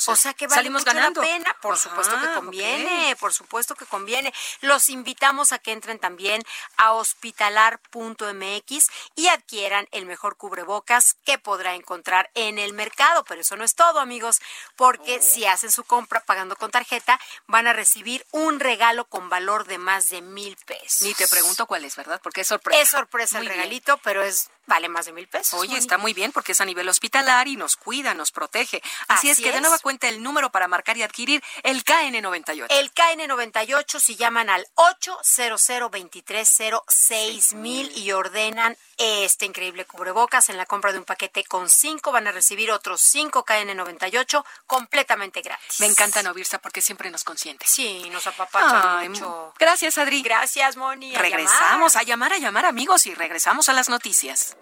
O 0.07 0.17
sea, 0.17 0.35
que 0.35 0.47
vale 0.47 0.59
salimos 0.61 0.85
ganando. 0.85 1.21
la 1.21 1.27
pena, 1.27 1.57
por 1.61 1.79
supuesto 1.79 2.21
que 2.21 2.33
conviene, 2.35 3.17
por 3.19 3.33
supuesto 3.33 3.75
que 3.75 3.87
conviene. 3.87 4.33
Los 4.61 4.89
invitamos 4.89 5.53
a 5.53 5.59
que 5.59 5.73
entren 5.73 5.99
también 5.99 6.43
a 6.77 6.93
hospitalar.mx 6.93 8.87
y 9.15 9.29
adquieran 9.29 9.89
el 9.91 10.07
mejor 10.07 10.37
cubrebocas 10.37 11.17
que 11.25 11.39
podrá 11.39 11.75
encontrar 11.75 12.31
en 12.35 12.59
el 12.59 12.73
mercado, 12.73 13.25
pero 13.25 13.41
eso 13.41 13.57
no 13.57 13.65
es 13.65 13.75
todo, 13.75 14.01
amigos, 14.01 14.41
porque 14.77 15.19
oh. 15.19 15.23
si 15.23 15.47
hacen 15.47 15.71
su 15.71 15.85
compra 15.85 16.21
pagando 16.21 16.57
con 16.57 16.71
tarjeta, 16.71 17.21
van 17.47 17.67
a 17.67 17.73
recibir 17.73 18.27
un 18.33 18.61
regalo 18.61 19.07
con 19.07 19.29
valor 19.29 19.67
de 19.67 19.79
más 19.79 20.11
de 20.11 20.23
mil 20.23 20.57
pesos. 20.67 21.03
Ni 21.03 21.15
te 21.15 21.29
pregunto 21.29 21.67
cuál 21.67 21.85
es, 21.85 21.97
¿verdad? 21.97 22.21
Porque 22.23 22.43
es 22.43 22.49
sorpresa. 22.49 22.81
Es 22.81 22.91
sorpresa 22.91 23.39
el 23.39 23.47
regalito, 23.47 23.99
pero 23.99 24.23
es 24.23 24.51
vale 24.69 24.89
más 24.89 25.07
de 25.07 25.13
mil 25.13 25.27
pesos. 25.27 25.59
Oye, 25.59 25.77
está 25.77 25.99
muy 25.99 26.13
bien 26.13 26.31
porque 26.31 26.53
es 26.53 26.61
a 26.61 26.65
nivel 26.65 26.89
hospitalar 26.89 27.49
y 27.49 27.57
nos 27.57 27.77
cuida, 27.77 28.15
nos 28.15 28.31
protege. 28.31 28.83
Así, 29.09 29.31
es 29.31 29.39
que 29.39 29.51
de 29.51 29.61
nueva 29.69 29.83
cuenta 29.83 30.09
el 30.09 30.23
número 30.23 30.51
para 30.51 30.67
marcar 30.67 30.97
y 30.97 31.03
adquirir 31.03 31.43
el 31.63 31.85
KN98. 31.85 32.67
El 32.71 32.93
KN98 32.95 34.01
si 34.01 34.17
llaman 34.17 34.49
al 34.49 34.67
800 34.75 35.91
230 35.91 37.57
mil 37.57 37.93
y 37.97 38.13
ordenan 38.13 38.77
este 38.97 39.45
increíble 39.45 39.85
cubrebocas 39.85 40.49
en 40.49 40.57
la 40.57 40.65
compra 40.65 40.93
de 40.93 40.99
un 40.99 41.05
paquete 41.05 41.45
con 41.45 41.69
cinco 41.69 42.13
van 42.13 42.27
a 42.27 42.33
recibir 42.33 42.71
otros 42.71 43.03
cinco 43.03 43.45
KN98 43.45 44.45
completamente 44.67 45.43
gratis. 45.43 45.81
Me 45.81 45.87
encanta 45.87 46.23
Novirsa 46.23 46.59
porque 46.59 46.81
siempre 46.81 47.11
nos 47.11 47.25
consiente. 47.25 47.67
Sí, 47.67 48.09
nos 48.11 48.27
apapacha 48.27 49.07
mucho. 49.09 49.53
Gracias, 49.59 49.99
Adri. 49.99 50.23
Gracias, 50.23 50.77
Moni. 50.77 51.15
regresamos 51.15 51.97
a 51.97 52.03
llamar, 52.03 52.33
a 52.33 52.39
llamar, 52.39 52.65
amigos, 52.65 53.07
y 53.07 53.15
regresamos 53.15 53.69
a 53.69 53.75
las 53.75 53.89
noticias. 53.89 54.57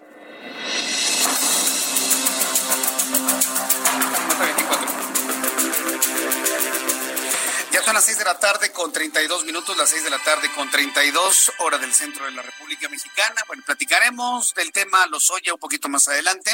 Ya 7.77 7.83
son 7.83 7.93
las 7.93 8.05
6 8.05 8.17
de 8.17 8.23
la 8.23 8.39
tarde 8.39 8.71
con 8.71 8.91
32 8.91 9.45
minutos, 9.45 9.77
las 9.77 9.91
6 9.91 10.05
de 10.05 10.09
la 10.09 10.17
tarde 10.17 10.49
con 10.55 10.67
32 10.67 11.51
hora 11.59 11.77
del 11.77 11.93
centro 11.93 12.25
de 12.25 12.31
la 12.31 12.41
República 12.41 12.89
Mexicana. 12.89 13.43
Bueno, 13.45 13.61
platicaremos 13.63 14.55
del 14.55 14.71
tema 14.71 15.05
Los 15.05 15.29
Oye 15.29 15.51
un 15.51 15.59
poquito 15.59 15.87
más 15.87 16.07
adelante. 16.07 16.53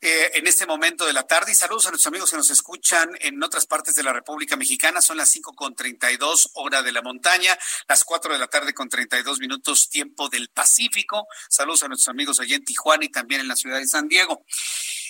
Eh, 0.00 0.30
en 0.38 0.46
este 0.46 0.64
momento 0.64 1.04
de 1.04 1.12
la 1.12 1.26
tarde. 1.26 1.52
Y 1.52 1.54
saludos 1.54 1.84
a 1.84 1.90
nuestros 1.90 2.10
amigos 2.10 2.30
que 2.30 2.38
nos 2.38 2.48
escuchan 2.48 3.10
en 3.20 3.42
otras 3.42 3.66
partes 3.66 3.94
de 3.94 4.02
la 4.02 4.14
República 4.14 4.56
Mexicana. 4.56 5.02
Son 5.02 5.18
las 5.18 5.28
cinco 5.28 5.52
con 5.52 5.74
treinta 5.74 6.10
y 6.10 6.16
dos 6.16 6.48
hora 6.54 6.82
de 6.82 6.92
la 6.92 7.02
montaña, 7.02 7.58
las 7.86 8.02
cuatro 8.02 8.32
de 8.32 8.38
la 8.38 8.46
tarde 8.46 8.72
con 8.72 8.88
treinta 8.88 9.18
y 9.18 9.22
dos 9.22 9.40
minutos 9.40 9.90
tiempo 9.90 10.30
del 10.30 10.48
Pacífico. 10.48 11.28
Saludos 11.50 11.82
a 11.82 11.88
nuestros 11.88 12.08
amigos 12.08 12.40
allá 12.40 12.56
en 12.56 12.64
Tijuana 12.64 13.04
y 13.04 13.10
también 13.10 13.42
en 13.42 13.48
la 13.48 13.56
ciudad 13.56 13.78
de 13.78 13.86
San 13.86 14.08
Diego. 14.08 14.42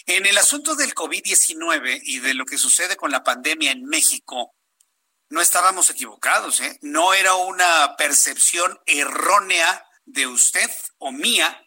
En 0.07 0.27
el 0.27 0.37
asunto 0.39 0.75
del 0.75 0.93
COVID-19 0.93 2.01
y 2.03 2.19
de 2.19 2.35
lo 2.35 2.45
que 2.45 2.59
sucede 2.59 2.97
con 2.97 3.13
la 3.13 3.23
pandemia 3.23 3.71
en 3.71 3.85
México, 3.85 4.57
no 5.31 5.41
estábamos 5.41 5.89
equivocados, 5.91 6.61
¿eh? 6.61 6.79
No 6.83 7.15
era 7.15 7.35
una 7.35 7.97
percepción 7.97 8.79
errónea 8.85 9.87
de 10.05 10.27
usted 10.27 10.71
o 10.99 11.13
mía 11.13 11.67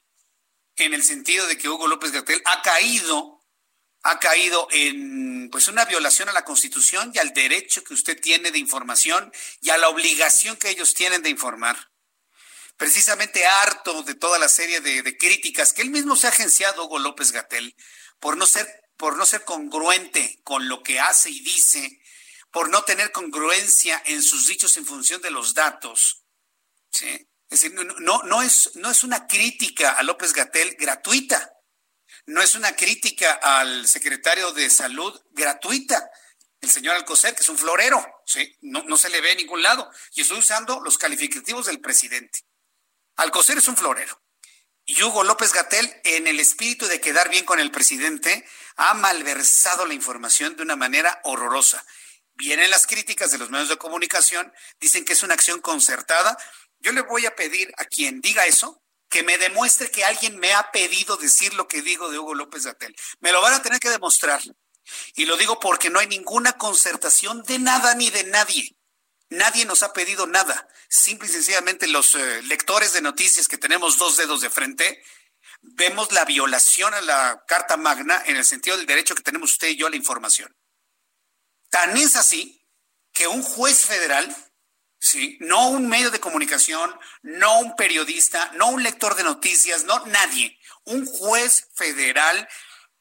en 0.75 0.93
el 0.93 1.03
sentido 1.03 1.47
de 1.47 1.57
que 1.57 1.69
Hugo 1.69 1.87
López 1.87 2.11
Gatel 2.11 2.41
ha 2.45 2.61
caído 2.61 3.39
ha 4.05 4.19
caído 4.19 4.67
en 4.71 5.49
pues 5.49 5.69
una 5.69 5.85
violación 5.85 6.27
a 6.27 6.33
la 6.33 6.43
Constitución 6.43 7.11
y 7.15 7.19
al 7.19 7.33
derecho 7.33 7.85
que 7.85 7.93
usted 7.93 8.19
tiene 8.19 8.51
de 8.51 8.59
información 8.59 9.31
y 9.61 9.69
a 9.69 9.77
la 9.77 9.87
obligación 9.87 10.57
que 10.57 10.69
ellos 10.69 10.93
tienen 10.93 11.21
de 11.21 11.29
informar. 11.29 11.89
Precisamente 12.75 13.45
harto 13.45 14.03
de 14.03 14.15
toda 14.15 14.39
la 14.39 14.49
serie 14.49 14.81
de, 14.81 15.17
críticas 15.17 15.71
que 15.71 15.83
él 15.83 15.89
mismo 15.89 16.17
se 16.17 16.27
ha 16.27 16.31
agenciado, 16.31 16.83
Hugo 16.83 16.99
López 16.99 17.31
Gatel, 17.31 17.77
por 18.19 18.35
no 18.35 18.45
ser 18.45 18.67
por 18.97 19.17
no 19.17 19.25
ser 19.25 19.43
congruente 19.43 20.39
con 20.43 20.67
lo 20.67 20.83
que 20.83 20.99
hace 20.99 21.29
y 21.29 21.39
dice, 21.39 21.99
por 22.53 22.69
no 22.69 22.83
tener 22.83 23.11
congruencia 23.11 23.99
en 24.05 24.21
sus 24.21 24.45
dichos 24.45 24.77
en 24.77 24.85
función 24.85 25.19
de 25.23 25.31
los 25.31 25.55
datos. 25.55 26.23
¿sí? 26.91 27.09
Es 27.49 27.61
decir, 27.61 27.73
no, 27.73 28.21
no, 28.21 28.41
es, 28.43 28.75
no 28.75 28.91
es 28.91 29.03
una 29.03 29.25
crítica 29.25 29.93
a 29.93 30.03
López 30.03 30.33
Gatel 30.33 30.75
gratuita, 30.79 31.51
no 32.27 32.43
es 32.43 32.53
una 32.53 32.75
crítica 32.75 33.33
al 33.33 33.87
secretario 33.87 34.53
de 34.53 34.69
Salud 34.69 35.19
gratuita, 35.31 36.11
el 36.61 36.69
señor 36.69 36.95
Alcocer, 36.95 37.33
que 37.33 37.41
es 37.41 37.49
un 37.49 37.57
florero, 37.57 38.05
¿sí? 38.23 38.55
no, 38.61 38.83
no 38.83 38.97
se 38.97 39.09
le 39.09 39.19
ve 39.19 39.31
en 39.31 39.39
ningún 39.39 39.63
lado. 39.63 39.89
Y 40.13 40.21
estoy 40.21 40.37
usando 40.37 40.79
los 40.79 40.99
calificativos 40.99 41.65
del 41.65 41.81
presidente. 41.81 42.45
Alcocer 43.15 43.57
es 43.57 43.67
un 43.67 43.75
florero. 43.75 44.21
Y 44.85 45.01
Hugo 45.01 45.23
López 45.23 45.53
Gatel, 45.53 45.91
en 46.03 46.27
el 46.27 46.39
espíritu 46.39 46.85
de 46.85 47.01
quedar 47.01 47.29
bien 47.29 47.45
con 47.45 47.59
el 47.59 47.71
presidente, 47.71 48.47
ha 48.75 48.93
malversado 48.93 49.87
la 49.87 49.95
información 49.95 50.55
de 50.55 50.61
una 50.61 50.75
manera 50.75 51.19
horrorosa. 51.23 51.83
Vienen 52.35 52.71
las 52.71 52.87
críticas 52.87 53.31
de 53.31 53.37
los 53.37 53.49
medios 53.49 53.69
de 53.69 53.77
comunicación, 53.77 54.51
dicen 54.79 55.05
que 55.05 55.13
es 55.13 55.23
una 55.23 55.35
acción 55.35 55.61
concertada. 55.61 56.37
Yo 56.79 56.91
le 56.91 57.01
voy 57.01 57.25
a 57.25 57.35
pedir 57.35 57.71
a 57.77 57.85
quien 57.85 58.21
diga 58.21 58.45
eso 58.45 58.81
que 59.09 59.21
me 59.23 59.37
demuestre 59.37 59.91
que 59.91 60.03
alguien 60.03 60.39
me 60.39 60.53
ha 60.53 60.71
pedido 60.71 61.17
decir 61.17 61.53
lo 61.53 61.67
que 61.67 61.83
digo 61.83 62.09
de 62.09 62.17
Hugo 62.17 62.33
López 62.33 62.65
Gatel. 62.65 62.95
Me 63.19 63.31
lo 63.31 63.41
van 63.41 63.53
a 63.53 63.61
tener 63.61 63.79
que 63.79 63.91
demostrar. 63.91 64.41
Y 65.15 65.25
lo 65.25 65.37
digo 65.37 65.59
porque 65.59 65.91
no 65.91 65.99
hay 65.99 66.07
ninguna 66.07 66.53
concertación 66.53 67.43
de 67.43 67.59
nada 67.59 67.93
ni 67.93 68.09
de 68.09 68.23
nadie. 68.23 68.75
Nadie 69.29 69.65
nos 69.65 69.83
ha 69.83 69.93
pedido 69.93 70.27
nada. 70.27 70.67
Simple 70.89 71.27
y 71.27 71.31
sencillamente 71.31 71.87
los 71.87 72.15
eh, 72.15 72.41
lectores 72.43 72.93
de 72.93 73.01
noticias 73.01 73.47
que 73.47 73.57
tenemos 73.57 73.97
dos 73.97 74.17
dedos 74.17 74.41
de 74.41 74.49
frente, 74.49 75.03
vemos 75.61 76.11
la 76.11 76.25
violación 76.25 76.93
a 76.93 77.01
la 77.01 77.43
Carta 77.47 77.77
Magna 77.77 78.21
en 78.25 78.35
el 78.35 78.45
sentido 78.45 78.77
del 78.77 78.85
derecho 78.85 79.15
que 79.15 79.23
tenemos 79.23 79.51
usted 79.51 79.69
y 79.69 79.77
yo 79.77 79.87
a 79.87 79.89
la 79.89 79.95
información. 79.95 80.53
Tan 81.73 81.97
es 81.97 82.15
así 82.15 82.63
que 83.13 83.25
un 83.27 83.41
juez 83.41 83.87
federal, 83.87 84.35
¿sí? 84.99 85.39
no 85.41 85.69
un 85.69 85.89
medio 85.89 86.11
de 86.11 86.19
comunicación, 86.19 86.95
no 87.23 87.61
un 87.61 87.75
periodista, 87.75 88.51
no 88.53 88.67
un 88.67 88.83
lector 88.83 89.15
de 89.15 89.23
noticias, 89.23 89.83
no 89.83 90.05
nadie, 90.05 90.59
un 90.83 91.07
juez 91.07 91.69
federal 91.73 92.47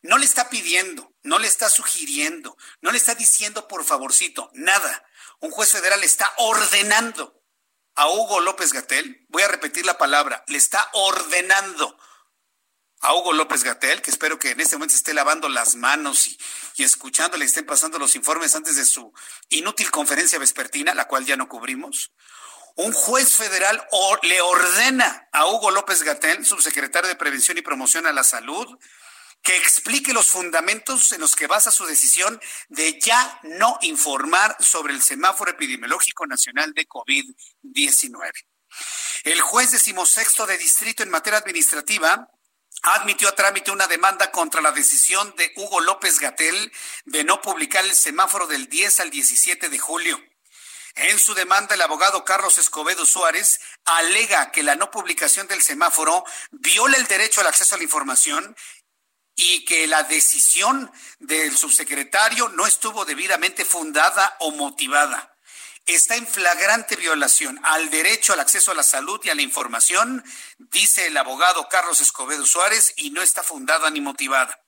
no 0.00 0.16
le 0.16 0.24
está 0.24 0.48
pidiendo, 0.48 1.14
no 1.22 1.38
le 1.38 1.48
está 1.48 1.68
sugiriendo, 1.68 2.56
no 2.80 2.92
le 2.92 2.96
está 2.96 3.14
diciendo 3.14 3.68
por 3.68 3.84
favorcito, 3.84 4.50
nada 4.54 5.06
un 5.40 5.50
juez 5.50 5.70
federal 5.70 6.02
está 6.02 6.32
ordenando 6.38 7.44
a 7.94 8.08
Hugo 8.08 8.40
López 8.40 8.72
Gatel, 8.72 9.26
voy 9.28 9.42
a 9.42 9.48
repetir 9.48 9.84
la 9.84 9.98
palabra, 9.98 10.44
le 10.46 10.56
está 10.56 10.88
ordenando 10.94 11.98
a 13.02 13.14
Hugo 13.14 13.32
López 13.32 13.64
Gatel, 13.64 14.00
que 14.00 14.10
espero 14.10 14.38
que 14.38 14.50
en 14.50 14.60
este 14.60 14.76
momento 14.76 14.94
esté 14.94 15.12
lavando 15.12 15.48
las 15.48 15.74
manos 15.74 16.28
y, 16.28 16.38
y 16.76 16.84
escuchando, 16.84 17.36
le 17.36 17.44
estén 17.44 17.66
pasando 17.66 17.98
los 17.98 18.14
informes 18.14 18.54
antes 18.54 18.76
de 18.76 18.84
su 18.84 19.12
inútil 19.50 19.90
conferencia 19.90 20.38
vespertina, 20.38 20.94
la 20.94 21.08
cual 21.08 21.26
ya 21.26 21.36
no 21.36 21.48
cubrimos. 21.48 22.12
Un 22.76 22.92
juez 22.92 23.34
federal 23.34 23.86
le 24.22 24.40
ordena 24.40 25.28
a 25.32 25.46
Hugo 25.46 25.72
López 25.72 26.04
Gatel, 26.04 26.46
subsecretario 26.46 27.08
de 27.08 27.16
Prevención 27.16 27.58
y 27.58 27.62
Promoción 27.62 28.06
a 28.06 28.12
la 28.12 28.22
Salud, 28.22 28.66
que 29.42 29.56
explique 29.56 30.12
los 30.12 30.28
fundamentos 30.28 31.10
en 31.10 31.20
los 31.20 31.34
que 31.34 31.48
basa 31.48 31.72
su 31.72 31.84
decisión 31.84 32.40
de 32.68 33.00
ya 33.00 33.40
no 33.42 33.78
informar 33.82 34.56
sobre 34.60 34.94
el 34.94 35.02
semáforo 35.02 35.50
epidemiológico 35.50 36.24
nacional 36.26 36.72
de 36.72 36.86
COVID-19. 36.86 38.30
El 39.24 39.40
juez 39.40 39.72
decimosexto 39.72 40.46
de 40.46 40.56
distrito 40.56 41.02
en 41.02 41.10
materia 41.10 41.40
administrativa 41.40 42.30
admitió 42.82 43.28
a 43.28 43.34
trámite 43.34 43.70
una 43.70 43.86
demanda 43.86 44.30
contra 44.32 44.60
la 44.60 44.72
decisión 44.72 45.34
de 45.36 45.52
Hugo 45.56 45.80
López 45.80 46.18
Gatel 46.18 46.72
de 47.04 47.24
no 47.24 47.40
publicar 47.40 47.84
el 47.84 47.94
semáforo 47.94 48.46
del 48.46 48.68
10 48.68 49.00
al 49.00 49.10
17 49.10 49.68
de 49.68 49.78
julio. 49.78 50.20
En 50.94 51.18
su 51.18 51.32
demanda, 51.32 51.74
el 51.74 51.80
abogado 51.80 52.24
Carlos 52.24 52.58
Escobedo 52.58 53.06
Suárez 53.06 53.60
alega 53.84 54.50
que 54.50 54.62
la 54.62 54.74
no 54.74 54.90
publicación 54.90 55.46
del 55.46 55.62
semáforo 55.62 56.24
viola 56.50 56.96
el 56.96 57.06
derecho 57.06 57.40
al 57.40 57.46
acceso 57.46 57.74
a 57.74 57.78
la 57.78 57.84
información 57.84 58.54
y 59.34 59.64
que 59.64 59.86
la 59.86 60.02
decisión 60.02 60.92
del 61.18 61.56
subsecretario 61.56 62.50
no 62.50 62.66
estuvo 62.66 63.06
debidamente 63.06 63.64
fundada 63.64 64.36
o 64.40 64.50
motivada. 64.50 65.31
Está 65.86 66.14
en 66.14 66.28
flagrante 66.28 66.94
violación 66.94 67.58
al 67.64 67.90
derecho 67.90 68.32
al 68.32 68.40
acceso 68.40 68.70
a 68.70 68.74
la 68.74 68.84
salud 68.84 69.20
y 69.24 69.30
a 69.30 69.34
la 69.34 69.42
información, 69.42 70.24
dice 70.58 71.08
el 71.08 71.16
abogado 71.16 71.68
Carlos 71.68 72.00
Escobedo 72.00 72.46
Suárez, 72.46 72.94
y 72.96 73.10
no 73.10 73.20
está 73.20 73.42
fundada 73.42 73.90
ni 73.90 74.00
motivada. 74.00 74.62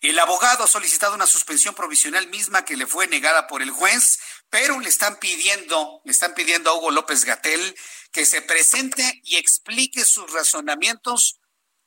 El 0.00 0.18
abogado 0.18 0.64
ha 0.64 0.66
solicitado 0.66 1.14
una 1.14 1.26
suspensión 1.26 1.74
provisional 1.74 2.28
misma 2.28 2.64
que 2.64 2.76
le 2.76 2.86
fue 2.86 3.06
negada 3.08 3.46
por 3.46 3.60
el 3.60 3.70
juez, 3.70 4.18
pero 4.48 4.80
le 4.80 4.88
están 4.88 5.16
pidiendo, 5.16 6.00
le 6.04 6.12
están 6.12 6.32
pidiendo 6.34 6.70
a 6.70 6.74
Hugo 6.74 6.90
López 6.90 7.24
Gatel 7.24 7.76
que 8.10 8.24
se 8.24 8.40
presente 8.40 9.20
y 9.24 9.36
explique 9.36 10.04
sus 10.04 10.32
razonamientos 10.32 11.40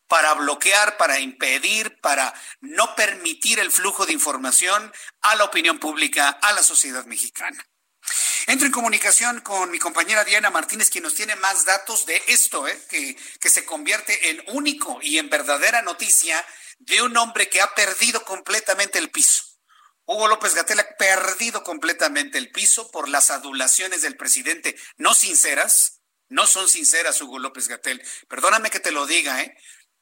para 0.08 0.34
bloquear, 0.36 0.98
para 0.98 1.20
impedir, 1.20 2.00
para 2.00 2.34
no 2.62 2.96
permitir 2.96 3.60
el 3.60 3.72
flujo 3.72 4.06
de 4.06 4.14
información 4.14 4.94
a 5.22 5.36
la 5.36 5.46
opinión 5.46 5.80
pública, 5.80 6.30
a 6.30 6.54
la 6.54 6.64
sociedad 6.64 7.06
mexicana. 7.06 7.68
Entro 8.48 8.66
en 8.66 8.72
comunicación 8.72 9.42
con 9.42 9.72
mi 9.72 9.80
compañera 9.80 10.24
Diana 10.24 10.50
Martínez, 10.50 10.90
quien 10.90 11.04
nos 11.04 11.16
tiene 11.16 11.36
más 11.36 11.66
datos 11.66 12.06
de 12.06 12.22
esto, 12.28 12.68
¿eh? 12.68 12.80
que, 12.90 13.18
que 13.40 13.50
se 13.50 13.66
convierte 13.66 14.30
en 14.30 14.42
único 14.48 15.00
y 15.02 15.18
en 15.18 15.30
verdadera 15.30 15.82
noticia 15.82 16.46
de 16.80 17.02
un 17.02 17.18
hombre 17.18 17.50
que 17.50 17.62
ha 17.62 17.74
perdido 17.76 18.24
completamente 18.24 19.00
el 19.00 19.12
piso. 19.12 19.44
Hugo 20.06 20.30
López 20.30 20.56
Gatel 20.56 20.80
ha 20.80 20.96
perdido 20.96 21.64
completamente 21.64 22.38
el 22.38 22.50
piso 22.52 22.90
por 22.92 23.10
las 23.10 23.30
adulaciones 23.30 24.02
del 24.02 24.16
presidente, 24.16 24.78
no 24.96 25.14
sinceras, 25.14 25.98
no 26.30 26.48
son 26.48 26.70
sinceras, 26.70 27.22
Hugo 27.22 27.40
López 27.40 27.68
Gatel. 27.68 28.02
Perdóname 28.30 28.70
que 28.70 28.80
te 28.80 28.92
lo 28.92 29.06
diga, 29.06 29.42
¿eh? 29.42 29.58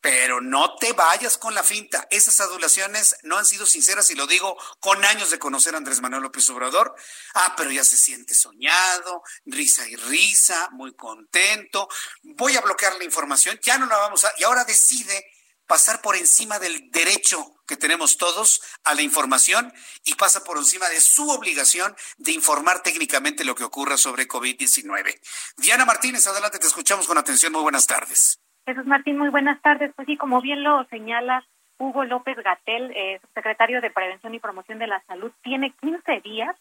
Pero 0.06 0.40
no 0.40 0.76
te 0.76 0.94
vayas 0.94 1.40
con 1.40 1.56
la 1.56 1.64
finta. 1.64 2.06
Esas 2.12 2.40
adulaciones 2.40 3.16
no 3.24 3.40
han 3.40 3.46
sido 3.46 3.66
sinceras 3.66 4.08
y 4.12 4.14
lo 4.14 4.28
digo 4.28 4.56
con 4.80 5.04
años 5.04 5.32
de 5.32 5.40
conocer 5.40 5.74
a 5.74 5.80
Andrés 5.80 6.00
Manuel 6.00 6.22
López 6.22 6.48
Obrador. 6.50 6.94
Ah, 7.34 7.56
pero 7.58 7.72
ya 7.72 7.84
se 7.84 7.98
siente 7.98 8.36
soñado, 8.36 9.24
risa 9.48 9.88
y 9.88 9.96
risa, 9.96 10.70
muy 10.74 10.94
contento. 10.94 11.90
Voy 12.22 12.56
a 12.56 12.62
bloquear 12.62 12.96
la 12.98 13.04
información, 13.04 13.60
ya 13.64 13.80
no 13.80 13.88
la 13.88 13.98
vamos 13.98 14.26
a... 14.26 14.34
Y 14.38 14.44
ahora 14.44 14.64
decide 14.64 15.26
pasar 15.66 16.04
por 16.04 16.16
encima 16.16 16.60
del 16.60 16.92
derecho 16.92 17.56
que 17.66 17.76
tenemos 17.76 18.18
todos 18.18 18.62
a 18.84 18.94
la 18.94 19.02
información 19.02 19.74
y 20.04 20.14
pasa 20.14 20.44
por 20.44 20.60
encima 20.60 20.88
de 20.88 21.02
su 21.02 21.28
obligación 21.32 21.96
de 22.18 22.32
informar 22.32 22.84
técnicamente 22.84 23.44
lo 23.44 23.56
que 23.56 23.64
ocurra 23.64 23.98
sobre 23.98 24.28
COVID-19. 24.28 25.20
Diana 25.58 25.84
Martínez, 25.84 26.28
adelante, 26.28 26.60
te 26.60 26.68
escuchamos 26.68 27.08
con 27.08 27.18
atención. 27.18 27.54
Muy 27.54 27.64
buenas 27.64 27.88
tardes. 27.88 28.45
Jesús 28.66 28.86
Martín, 28.88 29.18
muy 29.18 29.30
buenas 29.30 29.62
tardes. 29.62 29.92
Pues 29.96 30.08
sí, 30.08 30.18
como 30.18 30.42
bien 30.42 30.64
lo 30.64 30.84
señala 30.86 31.44
Hugo 31.78 32.04
López 32.04 32.36
Gatel, 32.38 32.92
eh, 32.96 33.20
secretario 33.36 33.80
de 33.80 33.92
Prevención 33.92 34.34
y 34.34 34.40
Promoción 34.40 34.80
de 34.80 34.88
la 34.88 35.02
Salud, 35.02 35.32
tiene 35.44 35.72
15 35.82 36.22
días 36.22 36.56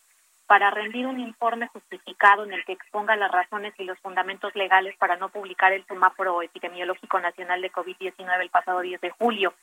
para 0.47 0.71
rendir 0.71 1.07
un 1.07 1.19
informe 1.19 1.69
justificado 1.69 2.45
en 2.45 2.53
el 2.53 2.63
que 2.67 2.73
exponga 2.73 3.17
las 3.17 3.33
razones 3.33 3.73
y 3.79 3.85
los 3.85 3.99
fundamentos 4.01 4.55
legales 4.55 4.95
para 4.99 5.17
no 5.17 5.31
publicar 5.31 5.73
el 5.73 5.87
semáforo 5.87 6.43
epidemiológico 6.43 7.19
nacional 7.21 7.63
de 7.63 7.73
COVID-19 7.73 8.41
el 8.43 8.51
pasado 8.51 8.81
10 8.81 9.01
de 9.01 9.11
julio. 9.11 9.55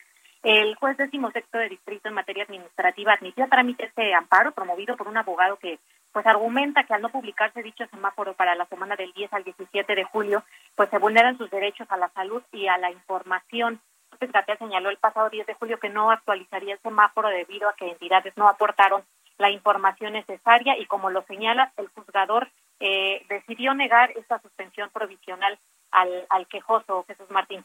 El 0.41 0.73
juez 0.73 0.97
décimo 0.97 1.29
sexto 1.29 1.59
de 1.59 1.69
distrito 1.69 2.07
en 2.07 2.15
materia 2.15 2.45
administrativa 2.45 3.13
admitió 3.13 3.43
a 3.43 3.49
trámite 3.49 3.85
este 3.85 4.15
amparo 4.15 4.53
promovido 4.53 4.97
por 4.97 5.07
un 5.07 5.17
abogado 5.17 5.57
que 5.57 5.77
pues 6.11 6.25
argumenta 6.25 6.83
que 6.83 6.93
al 6.93 7.01
no 7.01 7.09
publicarse 7.09 7.63
dicho 7.63 7.85
semáforo 7.87 8.33
para 8.33 8.55
la 8.55 8.65
semana 8.65 8.95
del 8.95 9.13
10 9.13 9.31
al 9.33 9.43
17 9.43 9.95
de 9.95 10.03
julio, 10.03 10.43
pues 10.75 10.89
se 10.89 10.97
vulneran 10.97 11.37
sus 11.37 11.49
derechos 11.49 11.87
a 11.89 11.97
la 11.97 12.09
salud 12.09 12.41
y 12.51 12.67
a 12.67 12.77
la 12.77 12.91
información. 12.91 13.79
López 14.11 14.31
Gatel 14.31 14.57
señaló 14.57 14.89
el 14.89 14.97
pasado 14.97 15.29
10 15.29 15.47
de 15.47 15.53
julio 15.53 15.79
que 15.79 15.89
no 15.89 16.11
actualizaría 16.11 16.73
el 16.73 16.81
semáforo 16.81 17.29
debido 17.29 17.69
a 17.69 17.75
que 17.75 17.89
entidades 17.89 18.35
no 18.35 18.47
aportaron 18.47 19.03
la 19.37 19.49
información 19.49 20.13
necesaria 20.13 20.77
y 20.77 20.85
como 20.85 21.09
lo 21.09 21.23
señala, 21.23 21.71
el 21.77 21.87
juzgador 21.89 22.49
eh, 22.79 23.25
decidió 23.29 23.73
negar 23.73 24.11
esta 24.11 24.39
suspensión 24.39 24.89
provisional 24.89 25.57
al, 25.91 26.25
al 26.29 26.47
quejoso 26.47 27.05
Jesús 27.07 27.29
Martín. 27.31 27.63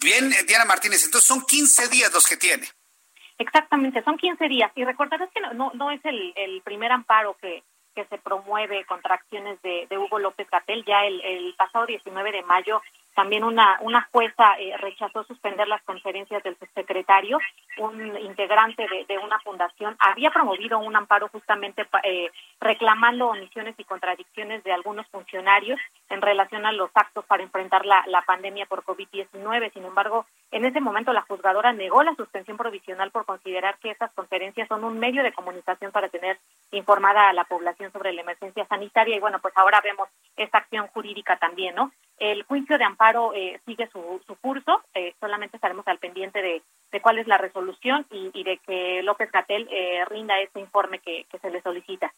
Bien, 0.00 0.30
Diana 0.46 0.64
Martínez, 0.64 1.04
entonces 1.04 1.28
son 1.28 1.44
15 1.44 1.88
días 1.88 2.12
los 2.12 2.26
que 2.26 2.36
tiene. 2.36 2.66
Exactamente, 3.40 4.02
son 4.02 4.18
15 4.18 4.48
días. 4.48 4.70
Y 4.74 4.84
recordarás 4.84 5.30
que 5.30 5.40
no, 5.40 5.72
no, 5.72 5.90
es 5.90 6.04
el, 6.04 6.34
el, 6.36 6.60
primer 6.60 6.92
amparo 6.92 7.38
que, 7.40 7.62
que 7.94 8.04
se 8.04 8.18
promueve 8.18 8.84
contra 8.84 9.14
acciones 9.14 9.60
de, 9.62 9.86
de 9.88 9.96
Hugo 9.96 10.18
López 10.18 10.46
Gatel. 10.50 10.84
Ya 10.84 11.06
el, 11.06 11.22
el 11.22 11.54
pasado 11.56 11.86
19 11.86 12.32
de 12.32 12.42
mayo 12.42 12.82
también 13.14 13.44
una, 13.44 13.78
una 13.80 14.08
jueza 14.12 14.54
eh, 14.58 14.76
rechazó 14.76 15.24
suspender 15.24 15.66
las 15.68 15.82
conferencias 15.82 16.42
del 16.42 16.56
secretario, 16.74 17.38
un 17.78 18.16
integrante 18.18 18.86
de, 19.08 19.18
una 19.18 19.38
fundación 19.40 19.96
había 19.98 20.30
promovido 20.30 20.78
un 20.78 20.96
amparo 20.96 21.28
justamente 21.28 21.86
eh, 22.04 22.30
reclamando 22.60 23.28
omisiones 23.28 23.74
y 23.78 23.84
contradicciones 23.84 24.62
de 24.64 24.72
algunos 24.72 25.06
funcionarios 25.08 25.80
en 26.08 26.22
relación 26.22 26.66
a 26.66 26.72
los 26.72 26.90
actos 26.94 27.24
para 27.26 27.42
enfrentar 27.42 27.84
la, 27.84 28.04
la 28.06 28.22
pandemia 28.22 28.66
por 28.66 28.84
COVID-19. 28.84 29.72
Sin 29.72 29.84
embargo, 29.84 30.26
en 30.50 30.64
ese 30.64 30.80
momento 30.80 31.12
la 31.12 31.22
juzgadora 31.22 31.72
negó 31.72 32.02
la 32.02 32.14
suspensión 32.14 32.56
provisional 32.56 33.10
por 33.10 33.24
considerar 33.24 33.78
que 33.78 33.90
esas 33.90 34.10
conferencias 34.12 34.66
son 34.68 34.84
un 34.84 34.98
medio 34.98 35.22
de 35.22 35.32
comunicación 35.32 35.92
para 35.92 36.08
tener 36.08 36.38
informada 36.72 37.28
a 37.28 37.32
la 37.32 37.44
población 37.44 37.92
sobre 37.92 38.12
la 38.12 38.22
emergencia 38.22 38.66
sanitaria 38.66 39.16
y 39.16 39.20
bueno, 39.20 39.38
pues 39.40 39.56
ahora 39.56 39.80
vemos 39.80 40.08
esta 40.36 40.58
acción 40.58 40.88
jurídica 40.88 41.36
también, 41.38 41.74
¿no? 41.74 41.92
El 42.18 42.42
juicio 42.42 42.78
de 42.78 42.84
amparo 42.84 43.32
eh, 43.34 43.60
sigue 43.64 43.88
su, 43.92 44.20
su 44.26 44.36
curso, 44.36 44.82
eh, 44.94 45.14
solamente 45.20 45.56
estaremos 45.56 45.86
al 45.86 45.98
pendiente 45.98 46.42
de, 46.42 46.62
de, 46.90 47.00
cuál 47.00 47.18
es 47.18 47.26
la 47.26 47.38
resolución 47.38 48.06
y, 48.10 48.42
de 48.42 48.58
que 48.58 49.02
López 49.02 49.30
Gatel 49.30 49.68
eh, 49.70 50.04
rinda 50.06 50.38
este 50.40 50.60
informe 50.60 50.98
que, 50.98 51.26
que 51.30 51.38
se 51.38 51.50
le 51.50 51.62
solicita. 51.62 52.12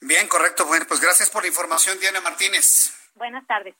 Bien, 0.00 0.28
correcto. 0.28 0.64
Bueno, 0.66 0.86
pues 0.86 1.00
gracias 1.00 1.28
por 1.28 1.42
la 1.42 1.48
información, 1.48 1.98
Diana 1.98 2.20
Martínez. 2.20 2.94
Buenas 3.14 3.46
tardes. 3.46 3.74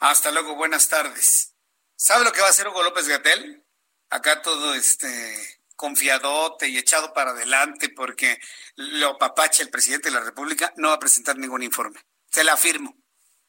Hasta 0.00 0.30
luego, 0.32 0.54
buenas 0.54 0.88
tardes. 0.88 1.57
¿Sabe 2.00 2.24
lo 2.24 2.32
que 2.32 2.40
va 2.40 2.46
a 2.46 2.50
hacer 2.50 2.68
Hugo 2.68 2.84
López 2.84 3.08
Gatel? 3.08 3.66
Acá 4.08 4.40
todo 4.40 4.72
este 4.72 5.60
confiadote 5.74 6.68
y 6.68 6.78
echado 6.78 7.12
para 7.12 7.32
adelante 7.32 7.88
porque 7.88 8.40
lo 8.76 9.18
papache 9.18 9.64
el 9.64 9.70
presidente 9.70 10.08
de 10.08 10.14
la 10.14 10.24
República 10.24 10.72
no 10.76 10.90
va 10.90 10.94
a 10.94 11.00
presentar 11.00 11.36
ningún 11.36 11.64
informe. 11.64 12.00
Se 12.30 12.44
la 12.44 12.52
afirmo. 12.52 12.96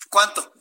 ¿Cuánto? 0.09 0.51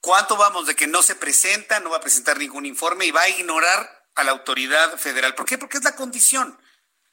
¿Cuánto 0.00 0.38
vamos 0.38 0.66
de 0.66 0.74
que 0.74 0.86
no 0.86 1.02
se 1.02 1.16
presenta, 1.16 1.80
no 1.80 1.90
va 1.90 1.98
a 1.98 2.00
presentar 2.00 2.38
ningún 2.38 2.64
informe 2.64 3.04
y 3.04 3.10
va 3.10 3.20
a 3.20 3.28
ignorar 3.28 4.08
a 4.14 4.24
la 4.24 4.30
autoridad 4.30 4.96
federal? 4.96 5.34
¿Por 5.34 5.44
qué? 5.44 5.58
Porque 5.58 5.76
es 5.76 5.84
la 5.84 5.96
condición. 5.96 6.58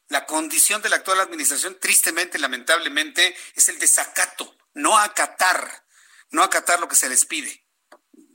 La 0.07 0.25
condición 0.25 0.81
de 0.81 0.87
la 0.87 0.95
actual 0.95 1.19
administración, 1.19 1.77
tristemente, 1.77 2.39
lamentablemente, 2.39 3.35
es 3.55 3.67
el 3.67 3.79
desacato, 3.79 4.57
no 4.75 4.97
acatar, 4.97 5.85
no 6.29 6.41
acatar 6.41 6.79
lo 6.79 6.87
que 6.87 6.95
se 6.95 7.09
les 7.09 7.25
pide 7.25 7.68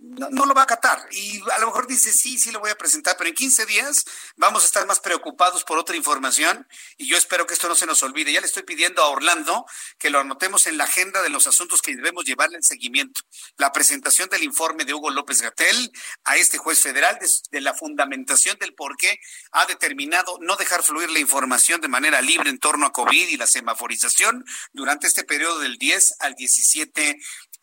no, 0.05 0.47
lo 0.47 0.55
va 0.55 0.63
a 0.63 0.65
acatar. 0.65 1.07
Y 1.11 1.41
a 1.51 1.59
lo 1.59 1.67
mejor 1.67 1.87
dice, 1.87 2.13
sí, 2.13 2.39
sí 2.39 2.51
lo 2.51 2.61
voy 2.61 2.71
a 2.71 2.77
presentar, 2.77 3.17
pero 3.17 3.29
en 3.29 3.35
15 3.35 3.67
días 3.67 4.05
vamos 4.37 4.63
a 4.63 4.67
estar 4.67 4.87
más 4.87 5.01
preocupados 5.01 5.65
por 5.65 5.79
otra 5.79 5.97
información 5.97 6.67
y 6.97 7.07
yo 7.07 7.17
espero 7.17 7.47
que 7.47 7.55
esto 7.55 7.69
no 7.69 7.75
se 7.75 7.87
nos 7.87 8.03
olvide. 8.03 8.33
Ya 8.33 8.41
le 8.41 8.47
estoy 8.47 8.63
pidiendo 8.63 9.03
a 9.03 9.09
Orlando 9.09 9.67
que 9.99 10.11
lo 10.11 10.21
anotemos 10.21 10.67
en 10.67 10.77
la 10.77 10.85
agenda 10.85 11.23
de 11.23 11.31
los 11.31 11.47
asuntos 11.47 11.81
que 11.81 11.97
debemos 11.97 12.25
llevarle 12.25 12.57
en 12.57 12.63
seguimiento. 12.63 13.23
La 13.57 13.73
presentación 13.73 14.29
del 14.29 14.43
informe 14.43 14.85
de 14.85 14.95
Hugo 14.95 15.11
López 15.11 15.41
Gatel 15.41 15.93
a 16.25 16.37
este 16.37 16.59
juez 16.59 16.81
federal 16.81 17.19
de, 17.21 17.29
de 17.51 17.61
la 17.61 17.75
fundamentación 17.75 18.59
del 18.59 18.75
por 18.75 18.97
qué 18.97 19.19
ha 19.53 19.67
determinado 19.67 20.39
no 20.41 20.57
dejar 20.57 20.83
fluir 20.83 21.11
la 21.11 21.19
información 21.19 21.81
de 21.81 21.89
manera 21.89 22.21
libre 22.21 22.51
en 22.51 22.59
torno 22.59 22.87
a 22.87 22.93
COVID 22.93 23.29
y 23.29 23.37
la 23.37 23.47
semaforización 23.47 24.45
durante 24.73 25.07
este 25.07 25.25
periodo 25.25 25.61
del 25.61 25.79
10 25.79 26.17
al 26.21 26.35
17 26.35 27.21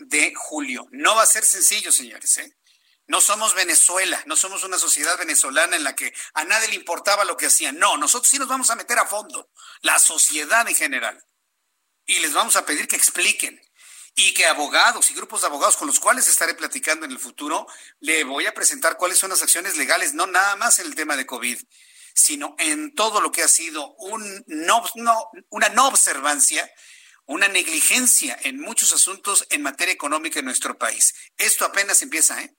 de 0.08 0.34
julio. 0.36 0.88
No 0.92 1.16
va 1.16 1.24
a 1.24 1.28
ser 1.28 1.44
sencillo, 1.44 1.92
señores. 1.92 2.38
¿eh? 2.38 2.58
No 3.08 3.20
somos 3.22 3.54
Venezuela, 3.54 4.22
no 4.26 4.36
somos 4.36 4.64
una 4.64 4.78
sociedad 4.78 5.18
venezolana 5.18 5.76
en 5.76 5.84
la 5.84 5.96
que 5.96 6.14
a 6.34 6.44
nadie 6.46 6.70
le 6.70 6.76
importaba 6.76 7.26
lo 7.26 7.38
que 7.38 7.48
hacían. 7.48 7.78
No, 7.78 7.98
nosotros 7.98 8.30
sí 8.30 8.40
nos 8.40 8.48
vamos 8.48 8.70
a 8.70 8.76
meter 8.76 8.98
a 9.00 9.06
fondo, 9.06 9.50
la 9.82 10.00
sociedad 10.00 10.68
en 10.68 10.76
general. 10.76 11.24
Y 12.06 12.20
les 12.20 12.34
vamos 12.34 12.56
a 12.56 12.66
pedir 12.66 12.88
que 12.88 12.96
expliquen 12.96 13.62
y 14.16 14.34
que 14.34 14.46
abogados 14.46 15.10
y 15.10 15.14
grupos 15.14 15.42
de 15.42 15.48
abogados 15.48 15.78
con 15.78 15.88
los 15.88 16.00
cuales 16.00 16.28
estaré 16.28 16.54
platicando 16.54 17.06
en 17.06 17.12
el 17.12 17.20
futuro, 17.20 17.66
le 18.00 18.24
voy 18.24 18.46
a 18.46 18.54
presentar 18.54 18.98
cuáles 18.98 19.18
son 19.18 19.30
las 19.30 19.42
acciones 19.42 19.78
legales, 19.78 20.14
no 20.14 20.28
nada 20.28 20.56
más 20.56 20.80
en 20.80 20.88
el 20.88 20.96
tema 20.96 21.16
de 21.16 21.26
COVID, 21.26 21.60
sino 22.14 22.56
en 22.60 22.94
todo 22.94 23.22
lo 23.22 23.32
que 23.32 23.44
ha 23.44 23.48
sido 23.48 23.94
un 23.96 24.44
no, 24.48 24.84
una 25.50 25.70
no 25.70 25.88
observancia 25.88 26.70
una 27.32 27.48
negligencia 27.48 28.38
en 28.44 28.60
muchos 28.60 28.92
asuntos 28.94 29.46
en 29.50 29.62
materia 29.62 29.94
económica 29.94 30.40
en 30.40 30.46
nuestro 30.46 30.78
país. 30.78 31.14
Esto 31.38 31.66
apenas 31.66 32.02
empieza, 32.02 32.42
¿eh? 32.42 32.54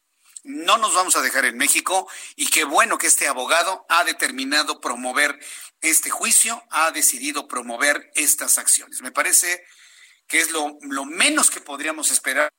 No 0.44 0.78
nos 0.78 0.94
vamos 0.94 1.14
a 1.14 1.20
dejar 1.20 1.44
en 1.44 1.56
México 1.56 2.08
y 2.34 2.48
qué 2.48 2.64
bueno 2.64 2.98
que 2.98 3.06
este 3.06 3.28
abogado 3.28 3.84
ha 3.88 4.02
determinado 4.02 4.80
promover 4.80 5.38
este 5.80 6.10
juicio, 6.10 6.64
ha 6.70 6.90
decidido 6.90 7.46
promover 7.46 8.10
estas 8.14 8.58
acciones. 8.58 9.02
Me 9.02 9.12
parece 9.12 9.64
que 10.26 10.40
es 10.40 10.50
lo, 10.50 10.78
lo 10.80 11.04
menos 11.04 11.50
que 11.50 11.60
podríamos 11.60 12.10
esperar. 12.10 12.50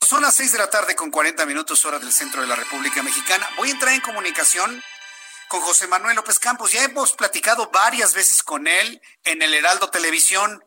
Son 0.00 0.22
las 0.22 0.34
seis 0.34 0.52
de 0.52 0.58
la 0.58 0.70
tarde 0.70 0.96
con 0.96 1.10
40 1.10 1.44
minutos 1.44 1.84
hora 1.84 1.98
del 1.98 2.12
centro 2.12 2.40
de 2.40 2.48
la 2.48 2.56
República 2.56 3.02
Mexicana. 3.02 3.46
Voy 3.58 3.68
a 3.68 3.72
entrar 3.72 3.94
en 3.94 4.00
comunicación 4.00 4.82
con 5.48 5.60
José 5.60 5.88
Manuel 5.88 6.16
López 6.16 6.38
Campos. 6.38 6.72
Ya 6.72 6.84
hemos 6.84 7.14
platicado 7.14 7.70
varias 7.70 8.14
veces 8.14 8.42
con 8.42 8.66
él 8.66 9.00
en 9.24 9.42
el 9.42 9.54
Heraldo 9.54 9.90
Televisión. 9.90 10.62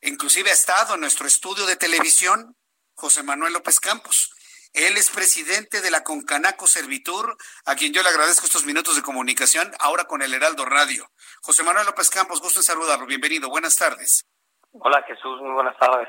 Inclusive 0.00 0.50
ha 0.50 0.54
estado 0.54 0.94
en 0.94 1.00
nuestro 1.00 1.26
estudio 1.26 1.66
de 1.66 1.76
televisión 1.76 2.56
José 2.94 3.22
Manuel 3.22 3.52
López 3.52 3.80
Campos. 3.80 4.34
Él 4.72 4.96
es 4.96 5.10
presidente 5.10 5.82
de 5.82 5.90
la 5.90 6.02
Concanaco 6.02 6.66
Servitur, 6.66 7.36
a 7.66 7.74
quien 7.74 7.92
yo 7.92 8.02
le 8.02 8.08
agradezco 8.08 8.46
estos 8.46 8.64
minutos 8.64 8.96
de 8.96 9.02
comunicación, 9.02 9.70
ahora 9.78 10.04
con 10.04 10.22
el 10.22 10.32
Heraldo 10.32 10.64
Radio. 10.64 11.10
José 11.42 11.62
Manuel 11.62 11.84
López 11.84 12.08
Campos, 12.08 12.40
gusto 12.40 12.60
en 12.60 12.64
saludarlo. 12.64 13.04
Bienvenido. 13.04 13.50
Buenas 13.50 13.76
tardes. 13.76 14.24
Hola 14.72 15.02
Jesús, 15.06 15.40
muy 15.42 15.52
buenas 15.52 15.76
tardes. 15.78 16.08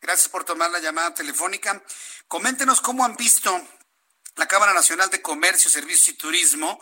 Gracias 0.00 0.28
por 0.28 0.44
tomar 0.44 0.70
la 0.70 0.80
llamada 0.80 1.14
telefónica. 1.14 1.80
Coméntenos 2.26 2.80
cómo 2.80 3.04
han 3.04 3.14
visto 3.14 3.58
la 4.36 4.46
Cámara 4.46 4.72
Nacional 4.72 5.10
de 5.10 5.22
Comercio, 5.22 5.70
Servicios 5.70 6.08
y 6.08 6.18
Turismo 6.18 6.78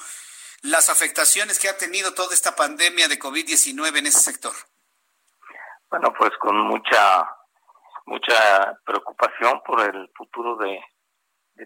las 0.62 0.88
afectaciones 0.88 1.58
que 1.58 1.68
ha 1.68 1.76
tenido 1.76 2.14
toda 2.14 2.34
esta 2.34 2.54
pandemia 2.54 3.08
de 3.08 3.18
COVID-19 3.18 3.98
en 3.98 4.06
ese 4.06 4.20
sector? 4.20 4.52
Bueno, 5.90 6.12
pues 6.16 6.30
con 6.38 6.56
mucha 6.56 7.28
mucha 8.06 8.78
preocupación 8.84 9.60
por 9.64 9.80
el 9.80 10.10
futuro 10.16 10.56
de, 10.56 10.80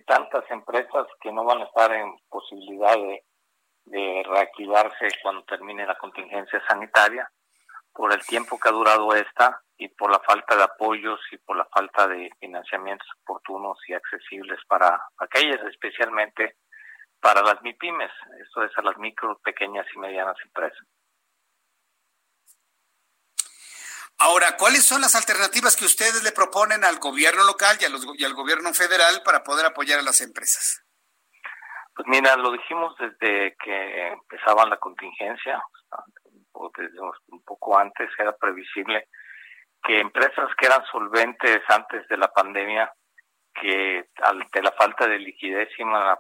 tantas 0.06 0.44
empresas 0.50 1.06
que 1.20 1.32
no 1.32 1.44
van 1.44 1.62
a 1.62 1.64
estar 1.64 1.90
en 1.90 2.14
posibilidad 2.28 2.94
de, 2.94 3.24
de 3.84 4.22
reactivarse 4.28 5.08
cuando 5.22 5.42
termine 5.44 5.86
la 5.86 5.96
contingencia 5.96 6.62
sanitaria, 6.68 7.30
por 7.92 8.12
el 8.12 8.24
tiempo 8.26 8.58
que 8.58 8.68
ha 8.68 8.72
durado 8.72 9.14
esta 9.14 9.62
y 9.78 9.88
por 9.88 10.10
la 10.10 10.20
falta 10.20 10.56
de 10.56 10.62
apoyos 10.62 11.20
y 11.30 11.38
por 11.38 11.56
la 11.56 11.66
falta 11.66 12.08
de 12.08 12.30
financiamientos 12.40 13.06
oportunos 13.22 13.78
y 13.88 13.94
accesibles 13.94 14.58
para 14.66 15.00
aquellas, 15.18 15.60
especialmente 15.66 16.56
para 17.20 17.42
las 17.42 17.60
MIPIMES, 17.62 18.10
esto 18.40 18.62
es 18.62 18.70
a 18.78 18.82
las 18.82 18.96
micro, 18.98 19.38
pequeñas 19.38 19.86
y 19.94 19.98
medianas 19.98 20.36
empresas. 20.44 20.86
Ahora, 24.18 24.56
¿cuáles 24.56 24.84
son 24.84 25.02
las 25.02 25.14
alternativas 25.14 25.76
que 25.76 25.84
ustedes 25.84 26.22
le 26.22 26.32
proponen 26.32 26.84
al 26.84 26.98
gobierno 26.98 27.44
local 27.44 27.76
y, 27.80 28.22
y 28.22 28.24
al 28.24 28.32
gobierno 28.32 28.72
federal 28.72 29.20
para 29.24 29.44
poder 29.44 29.66
apoyar 29.66 29.98
a 29.98 30.02
las 30.02 30.22
empresas? 30.22 30.82
Pues 31.94 32.08
mira, 32.08 32.34
lo 32.36 32.52
dijimos 32.52 32.94
desde 32.98 33.56
que 33.62 34.08
empezaba 34.08 34.64
la 34.66 34.78
contingencia, 34.78 35.62
o 36.52 36.70
desde 36.76 36.98
un 37.00 37.42
poco 37.44 37.78
antes, 37.78 38.08
era 38.18 38.34
previsible 38.36 39.08
que 39.86 40.00
empresas 40.00 40.50
que 40.58 40.66
eran 40.66 40.84
solventes 40.90 41.62
antes 41.68 42.08
de 42.08 42.16
la 42.16 42.26
pandemia, 42.32 42.92
que 43.54 44.08
ante 44.20 44.60
la 44.60 44.72
falta 44.72 45.06
de 45.06 45.20
liquidez 45.20 45.68
iban 45.78 45.94
a, 45.94 46.18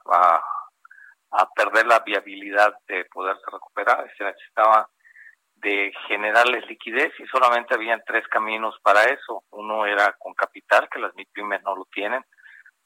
a, 1.32 1.50
perder 1.52 1.86
la 1.86 1.98
viabilidad 1.98 2.78
de 2.86 3.04
poderse 3.06 3.42
recuperar, 3.50 4.08
se 4.16 4.22
necesitaba 4.22 4.88
de 5.56 5.92
generarles 6.06 6.64
liquidez 6.68 7.12
y 7.18 7.26
solamente 7.26 7.74
habían 7.74 8.02
tres 8.06 8.26
caminos 8.28 8.78
para 8.82 9.02
eso. 9.04 9.42
Uno 9.50 9.84
era 9.84 10.12
con 10.12 10.32
capital, 10.34 10.88
que 10.88 11.00
las 11.00 11.14
MIPIMES 11.16 11.62
no 11.64 11.74
lo 11.74 11.86
tienen. 11.86 12.24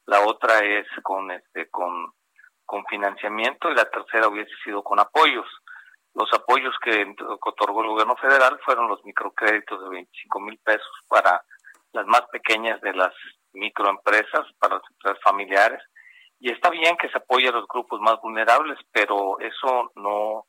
La 0.07 0.21
otra 0.21 0.59
es 0.59 0.87
con 1.03 1.29
este 1.29 1.69
con, 1.69 2.11
con 2.65 2.83
financiamiento 2.85 3.69
y 3.69 3.75
la 3.75 3.85
tercera 3.85 4.27
hubiese 4.27 4.51
sido 4.63 4.81
con 4.81 4.99
apoyos. 4.99 5.47
Los 6.13 6.31
apoyos 6.33 6.75
que 6.83 7.15
otorgó 7.41 7.81
el 7.81 7.89
gobierno 7.89 8.15
federal 8.17 8.59
fueron 8.65 8.87
los 8.87 9.03
microcréditos 9.05 9.81
de 9.83 9.89
25 9.89 10.39
mil 10.41 10.57
pesos 10.59 10.91
para 11.07 11.43
las 11.93 12.05
más 12.05 12.23
pequeñas 12.31 12.81
de 12.81 12.93
las 12.93 13.13
microempresas, 13.53 14.45
para 14.59 14.75
las 14.75 14.83
empresas 14.91 15.23
familiares. 15.23 15.81
Y 16.39 16.51
está 16.51 16.69
bien 16.69 16.97
que 16.97 17.09
se 17.09 17.17
apoye 17.17 17.47
a 17.47 17.53
los 17.53 17.67
grupos 17.67 18.01
más 18.01 18.19
vulnerables, 18.21 18.79
pero 18.91 19.39
eso 19.39 19.91
no, 19.95 20.47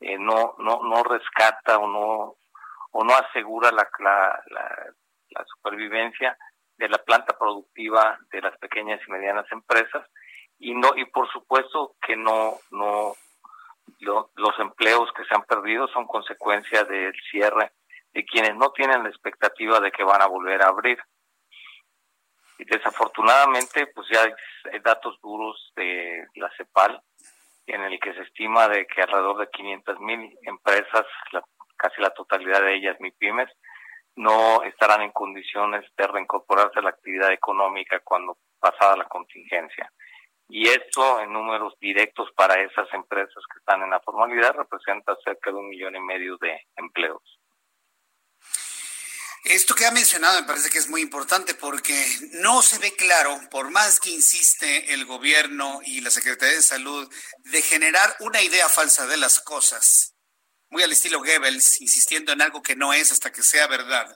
eh, 0.00 0.16
no, 0.18 0.54
no, 0.58 0.80
no 0.82 1.02
rescata 1.02 1.78
o 1.78 1.88
no, 1.88 2.36
o 2.92 3.04
no 3.04 3.14
asegura 3.14 3.70
la, 3.72 3.88
la, 3.98 4.42
la 5.30 5.44
supervivencia 5.46 6.36
de 6.78 6.88
la 6.88 6.98
planta 6.98 7.36
productiva 7.38 8.18
de 8.30 8.40
las 8.40 8.56
pequeñas 8.58 9.00
y 9.06 9.10
medianas 9.10 9.46
empresas 9.52 10.06
y 10.58 10.74
no 10.74 10.90
y 10.96 11.04
por 11.06 11.30
supuesto 11.30 11.96
que 12.04 12.16
no 12.16 12.54
no 12.70 13.14
los 14.02 14.58
empleos 14.58 15.12
que 15.12 15.24
se 15.24 15.34
han 15.34 15.44
perdido 15.44 15.86
son 15.88 16.06
consecuencia 16.06 16.84
del 16.84 17.14
cierre 17.30 17.72
de 18.12 18.24
quienes 18.24 18.54
no 18.56 18.72
tienen 18.72 19.02
la 19.02 19.08
expectativa 19.08 19.80
de 19.80 19.90
que 19.90 20.04
van 20.04 20.20
a 20.20 20.26
volver 20.26 20.62
a 20.62 20.68
abrir. 20.68 20.98
Y 22.58 22.64
desafortunadamente, 22.64 23.86
pues 23.88 24.06
ya 24.10 24.22
hay 24.22 24.80
datos 24.80 25.18
duros 25.22 25.72
de 25.76 26.26
la 26.34 26.50
CEPAL 26.56 27.00
en 27.66 27.82
el 27.82 27.98
que 28.00 28.12
se 28.12 28.22
estima 28.22 28.68
de 28.68 28.86
que 28.86 29.02
alrededor 29.02 29.38
de 29.38 29.48
500 29.50 30.00
mil 30.00 30.36
empresas, 30.42 31.06
casi 31.76 32.00
la 32.00 32.10
totalidad 32.10 32.60
de 32.60 32.74
ellas 32.74 32.96
MIPIMES, 33.00 33.48
no 34.16 34.62
estarán 34.64 35.02
en 35.02 35.12
condiciones 35.12 35.84
de 35.96 36.06
reincorporarse 36.06 36.80
a 36.80 36.82
la 36.82 36.90
actividad 36.90 37.32
económica 37.32 38.00
cuando 38.00 38.36
pasada 38.58 38.96
la 38.96 39.04
contingencia. 39.04 39.90
Y 40.54 40.68
esto 40.68 41.18
en 41.20 41.32
números 41.32 41.72
directos 41.80 42.28
para 42.36 42.62
esas 42.62 42.86
empresas 42.92 43.42
que 43.50 43.58
están 43.58 43.80
en 43.80 43.88
la 43.88 44.00
formalidad 44.00 44.52
representa 44.52 45.16
cerca 45.24 45.50
de 45.50 45.56
un 45.56 45.70
millón 45.70 45.96
y 45.96 46.00
medio 46.00 46.36
de 46.36 46.60
empleos. 46.76 47.22
Esto 49.44 49.74
que 49.74 49.86
ha 49.86 49.90
mencionado 49.90 50.38
me 50.38 50.46
parece 50.46 50.68
que 50.68 50.76
es 50.76 50.90
muy 50.90 51.00
importante 51.00 51.54
porque 51.54 51.94
no 52.32 52.60
se 52.60 52.78
ve 52.80 52.94
claro, 52.94 53.40
por 53.50 53.70
más 53.70 53.98
que 53.98 54.10
insiste 54.10 54.92
el 54.92 55.06
gobierno 55.06 55.80
y 55.86 56.02
la 56.02 56.10
Secretaría 56.10 56.56
de 56.56 56.62
Salud, 56.62 57.10
de 57.44 57.62
generar 57.62 58.14
una 58.20 58.42
idea 58.42 58.68
falsa 58.68 59.06
de 59.06 59.16
las 59.16 59.40
cosas, 59.40 60.14
muy 60.68 60.82
al 60.82 60.92
estilo 60.92 61.20
Goebbels, 61.20 61.80
insistiendo 61.80 62.30
en 62.30 62.42
algo 62.42 62.62
que 62.62 62.76
no 62.76 62.92
es 62.92 63.10
hasta 63.10 63.32
que 63.32 63.42
sea 63.42 63.68
verdad. 63.68 64.14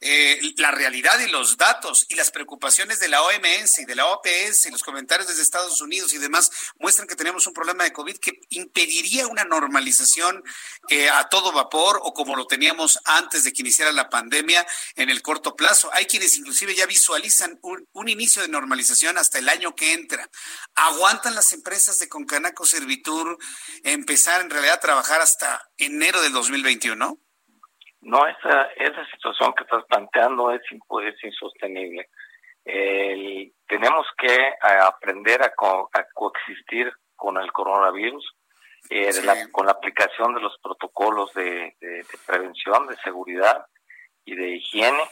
Eh, 0.00 0.52
la 0.58 0.70
realidad 0.72 1.18
y 1.20 1.30
los 1.30 1.56
datos 1.56 2.04
y 2.10 2.16
las 2.16 2.30
preocupaciones 2.30 3.00
de 3.00 3.08
la 3.08 3.22
OMS 3.22 3.78
y 3.78 3.86
de 3.86 3.94
la 3.94 4.04
OPS 4.06 4.66
y 4.66 4.70
los 4.70 4.82
comentarios 4.82 5.26
desde 5.26 5.40
Estados 5.40 5.80
Unidos 5.80 6.12
y 6.12 6.18
demás 6.18 6.50
muestran 6.78 7.08
que 7.08 7.16
tenemos 7.16 7.46
un 7.46 7.54
problema 7.54 7.84
de 7.84 7.94
COVID 7.94 8.18
que 8.18 8.38
impediría 8.50 9.26
una 9.26 9.44
normalización 9.44 10.44
eh, 10.90 11.08
a 11.08 11.30
todo 11.30 11.50
vapor 11.50 11.98
o 12.02 12.12
como 12.12 12.36
lo 12.36 12.46
teníamos 12.46 13.00
antes 13.06 13.44
de 13.44 13.54
que 13.54 13.62
iniciara 13.62 13.90
la 13.90 14.10
pandemia 14.10 14.66
en 14.96 15.08
el 15.08 15.22
corto 15.22 15.56
plazo. 15.56 15.88
Hay 15.94 16.04
quienes 16.04 16.36
inclusive 16.36 16.74
ya 16.74 16.84
visualizan 16.84 17.58
un, 17.62 17.88
un 17.92 18.08
inicio 18.10 18.42
de 18.42 18.48
normalización 18.48 19.16
hasta 19.16 19.38
el 19.38 19.48
año 19.48 19.74
que 19.74 19.94
entra. 19.94 20.28
¿Aguantan 20.74 21.34
las 21.34 21.54
empresas 21.54 21.98
de 21.98 22.10
Concanaco 22.10 22.66
Servitur 22.66 23.38
empezar 23.82 24.42
en 24.42 24.50
realidad 24.50 24.74
a 24.74 24.80
trabajar 24.80 25.22
hasta 25.22 25.70
enero 25.78 26.20
del 26.20 26.32
2021? 26.32 27.18
No, 28.06 28.24
esa, 28.24 28.62
esa 28.76 29.04
situación 29.10 29.52
que 29.54 29.64
estás 29.64 29.84
planteando 29.86 30.52
es, 30.52 30.62
es 30.62 31.24
insostenible. 31.24 32.08
tenemos 33.66 34.06
que 34.16 34.32
eh, 34.32 34.56
aprender 34.80 35.42
a, 35.42 35.52
coexistir 36.14 36.92
con 37.16 37.36
el 37.36 37.50
coronavirus, 37.50 38.24
eh, 38.90 39.10
con 39.50 39.66
la 39.66 39.72
aplicación 39.72 40.34
de 40.34 40.40
los 40.40 40.56
protocolos 40.62 41.34
de, 41.34 41.74
prevención, 42.24 42.86
de 42.86 42.96
seguridad 42.98 43.66
y 44.24 44.36
de 44.36 44.50
higiene, 44.50 45.02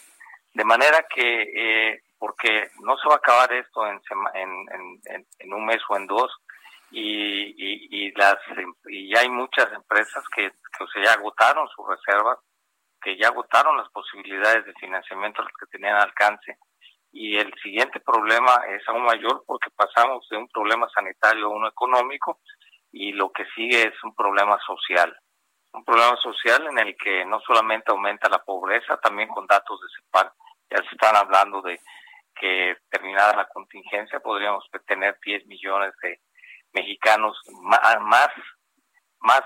de 0.53 0.65
manera 0.65 1.05
que, 1.13 1.43
eh, 1.53 2.03
porque 2.17 2.71
no 2.81 2.97
se 2.99 3.09
va 3.09 3.15
a 3.15 3.19
acabar 3.19 3.53
esto 3.55 3.85
en, 3.89 4.01
en, 4.35 5.27
en, 5.41 5.53
un 5.53 5.67
mes 5.67 5.83
o 5.89 5.97
en 5.97 6.07
dos, 6.07 6.31
y, 6.93 7.57
y, 7.59 8.13
las, 8.13 8.39
y 8.87 9.13
ya 9.13 9.23
hay 9.23 9.31
muchas 9.31 9.73
empresas 9.73 10.23
que, 10.33 10.49
que 10.49 10.87
se 10.93 11.03
ya 11.03 11.15
agotaron 11.15 11.67
sus 11.71 11.89
reservas 11.89 12.39
que 13.05 13.19
ya 13.19 13.29
agotaron 13.29 13.77
las 13.77 13.91
posibilidades 13.91 14.65
de 14.65 14.73
financiamiento 14.75 15.45
que 15.61 15.67
tenían 15.67 15.97
alcance. 15.97 16.57
Y 17.13 17.37
el 17.37 17.53
siguiente 17.63 18.01
problema 18.01 18.63
es 18.71 18.83
aún 18.89 19.05
mayor 19.05 19.45
porque 19.47 19.71
pasamos 19.77 20.27
de 20.31 20.39
un 20.39 20.49
problema 20.49 20.89
sanitario 20.89 21.47
a 21.47 21.55
uno 21.55 21.69
económico 21.69 22.41
y 22.91 23.13
lo 23.13 23.31
que 23.31 23.45
sigue 23.55 23.83
es 23.83 24.05
un 24.05 24.15
problema 24.15 24.59
social. 24.67 25.15
Un 25.75 25.85
problema 25.85 26.17
social 26.17 26.67
en 26.67 26.79
el 26.79 26.97
que 26.97 27.27
no 27.27 27.41
solamente 27.41 27.91
aumenta 27.91 28.29
la 28.29 28.43
pobreza, 28.43 28.97
también 28.97 29.29
con 29.29 29.47
datos 29.47 29.79
de 29.81 29.87
CEPAL, 29.97 30.33
ya 30.71 30.79
se 30.79 30.95
están 30.95 31.15
hablando 31.15 31.61
de 31.61 31.79
que 32.35 32.77
terminada 32.89 33.37
la 33.37 33.49
contingencia 33.49 34.19
podríamos 34.21 34.65
tener 34.87 35.19
10 35.25 35.47
millones 35.47 35.93
de 36.03 36.21
mexicanos 36.73 37.37
más, 37.61 38.31
más, 39.21 39.43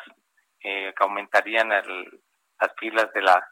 eh, 0.60 0.94
que 0.96 1.04
aumentarían 1.04 1.72
el, 1.72 2.20
las 2.60 2.72
filas 2.78 3.12
de, 3.12 3.22
la, 3.22 3.46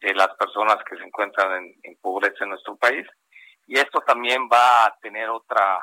de 0.00 0.14
las 0.14 0.28
personas 0.36 0.78
que 0.88 0.96
se 0.96 1.04
encuentran 1.04 1.64
en, 1.82 1.96
pobreza 2.00 2.44
en 2.44 2.50
nuestro 2.50 2.76
país. 2.76 3.06
Y 3.66 3.78
esto 3.78 4.00
también 4.00 4.48
va 4.52 4.86
a 4.86 4.96
tener 5.00 5.28
otra, 5.28 5.80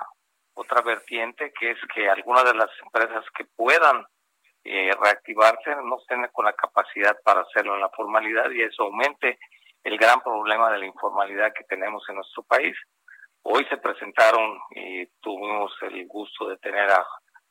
otra 0.53 0.81
vertiente, 0.81 1.53
que 1.57 1.71
es 1.71 1.77
que 1.93 2.09
algunas 2.09 2.43
de 2.43 2.55
las 2.55 2.69
empresas 2.83 3.23
que 3.35 3.45
puedan 3.45 4.05
eh, 4.63 4.91
reactivarse 4.99 5.75
no 5.83 5.97
estén 5.99 6.27
con 6.33 6.45
la 6.45 6.53
capacidad 6.53 7.17
para 7.23 7.41
hacerlo 7.41 7.75
en 7.75 7.81
la 7.81 7.89
formalidad 7.89 8.49
y 8.51 8.61
eso 8.63 8.83
aumente 8.83 9.39
el 9.83 9.97
gran 9.97 10.19
problema 10.21 10.69
de 10.71 10.79
la 10.79 10.85
informalidad 10.85 11.53
que 11.53 11.63
tenemos 11.63 12.03
en 12.09 12.15
nuestro 12.15 12.43
país. 12.43 12.75
Hoy 13.43 13.65
se 13.69 13.77
presentaron 13.77 14.59
y 14.71 15.05
tuvimos 15.21 15.71
el 15.83 16.05
gusto 16.07 16.49
de 16.49 16.57
tener 16.57 16.91
al 16.91 17.05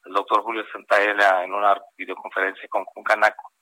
doctor 0.04 0.42
Julio 0.42 0.64
Santaella 0.70 1.42
en 1.44 1.54
una 1.54 1.80
videoconferencia 1.96 2.68
con 2.68 2.84
Canaco 3.02 3.55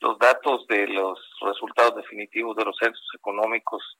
los 0.00 0.18
datos 0.18 0.66
de 0.66 0.86
los 0.88 1.18
resultados 1.40 1.96
definitivos 1.96 2.56
de 2.56 2.64
los 2.64 2.76
censos 2.76 3.08
económicos 3.14 3.98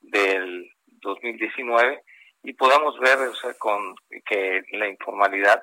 del 0.00 0.70
2019 0.86 2.02
y 2.42 2.52
podamos 2.54 2.98
ver 2.98 3.18
con 3.58 3.94
que 4.26 4.62
la 4.72 4.88
informalidad 4.88 5.62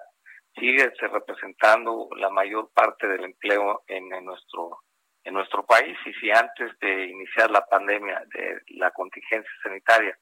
sigue 0.55 0.91
representando 0.99 2.09
la 2.17 2.29
mayor 2.29 2.69
parte 2.73 3.07
del 3.07 3.23
empleo 3.25 3.83
en, 3.87 4.09
nuestro 4.25 4.81
en 5.23 5.33
nuestro 5.33 5.65
país. 5.65 5.97
Y 6.05 6.13
si 6.13 6.31
antes 6.31 6.77
de 6.79 7.05
iniciar 7.05 7.51
la 7.51 7.65
pandemia 7.65 8.23
de 8.33 8.61
la 8.77 8.91
contingencia 8.91 9.51
sanitaria 9.63 10.17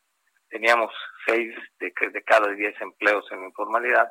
teníamos 0.49 0.93
seis 1.25 1.55
de, 1.79 1.91
de 2.11 2.23
cada 2.23 2.51
diez 2.51 2.79
empleos 2.79 3.25
en 3.31 3.43
informalidad 3.45 4.09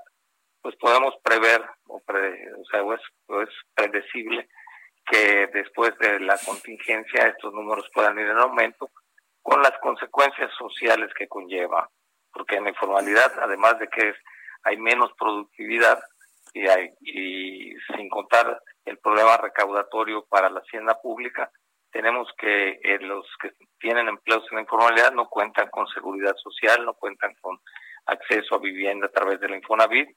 pues 0.65 0.77
podemos 0.77 1.15
prever 1.23 1.63
o, 1.89 1.97
o 1.97 2.65
sea 2.71 2.83
es 3.43 3.51
predecible 3.75 4.49
que 5.07 5.49
después 5.53 5.97
de 5.99 6.21
la 6.21 6.39
contingencia 6.45 7.27
estos 7.27 7.53
números 7.53 7.91
puedan 7.93 8.19
ir 8.19 8.27
en 8.27 8.39
aumento 8.39 8.91
con 9.43 9.63
las 9.63 9.79
consecuencias 9.81 10.51
sociales 10.57 11.13
que 11.17 11.29
conlleva, 11.29 11.89
porque 12.33 12.57
en 12.57 12.65
la 12.65 12.71
informalidad, 12.71 13.33
además 13.43 13.79
de 13.79 13.89
que 13.89 14.15
hay 14.63 14.77
menos 14.79 15.13
productividad 15.19 16.03
y, 16.55 16.67
hay, 16.67 16.91
y 17.01 17.75
sin 17.95 18.09
contar 18.09 18.61
el 18.85 18.99
problema 18.99 19.37
recaudatorio 19.37 20.25
para 20.27 20.49
la 20.49 20.61
hacienda 20.61 21.01
pública, 21.01 21.51
tenemos 21.91 22.29
que 22.39 22.81
eh, 22.83 22.99
los 23.01 23.27
que 23.41 23.53
tienen 23.79 24.09
empleos 24.09 24.45
en 24.51 24.57
la 24.57 24.63
informalidad 24.63 25.13
no 25.13 25.29
cuentan 25.29 25.69
con 25.69 25.87
seguridad 25.89 26.35
social, 26.37 26.85
no 26.85 26.95
cuentan 26.95 27.35
con 27.41 27.61
acceso 28.07 28.57
a 28.57 28.59
vivienda 28.59 29.07
a 29.07 29.13
través 29.13 29.39
de 29.41 29.49
la 29.49 29.57
Infonavit 29.57 30.09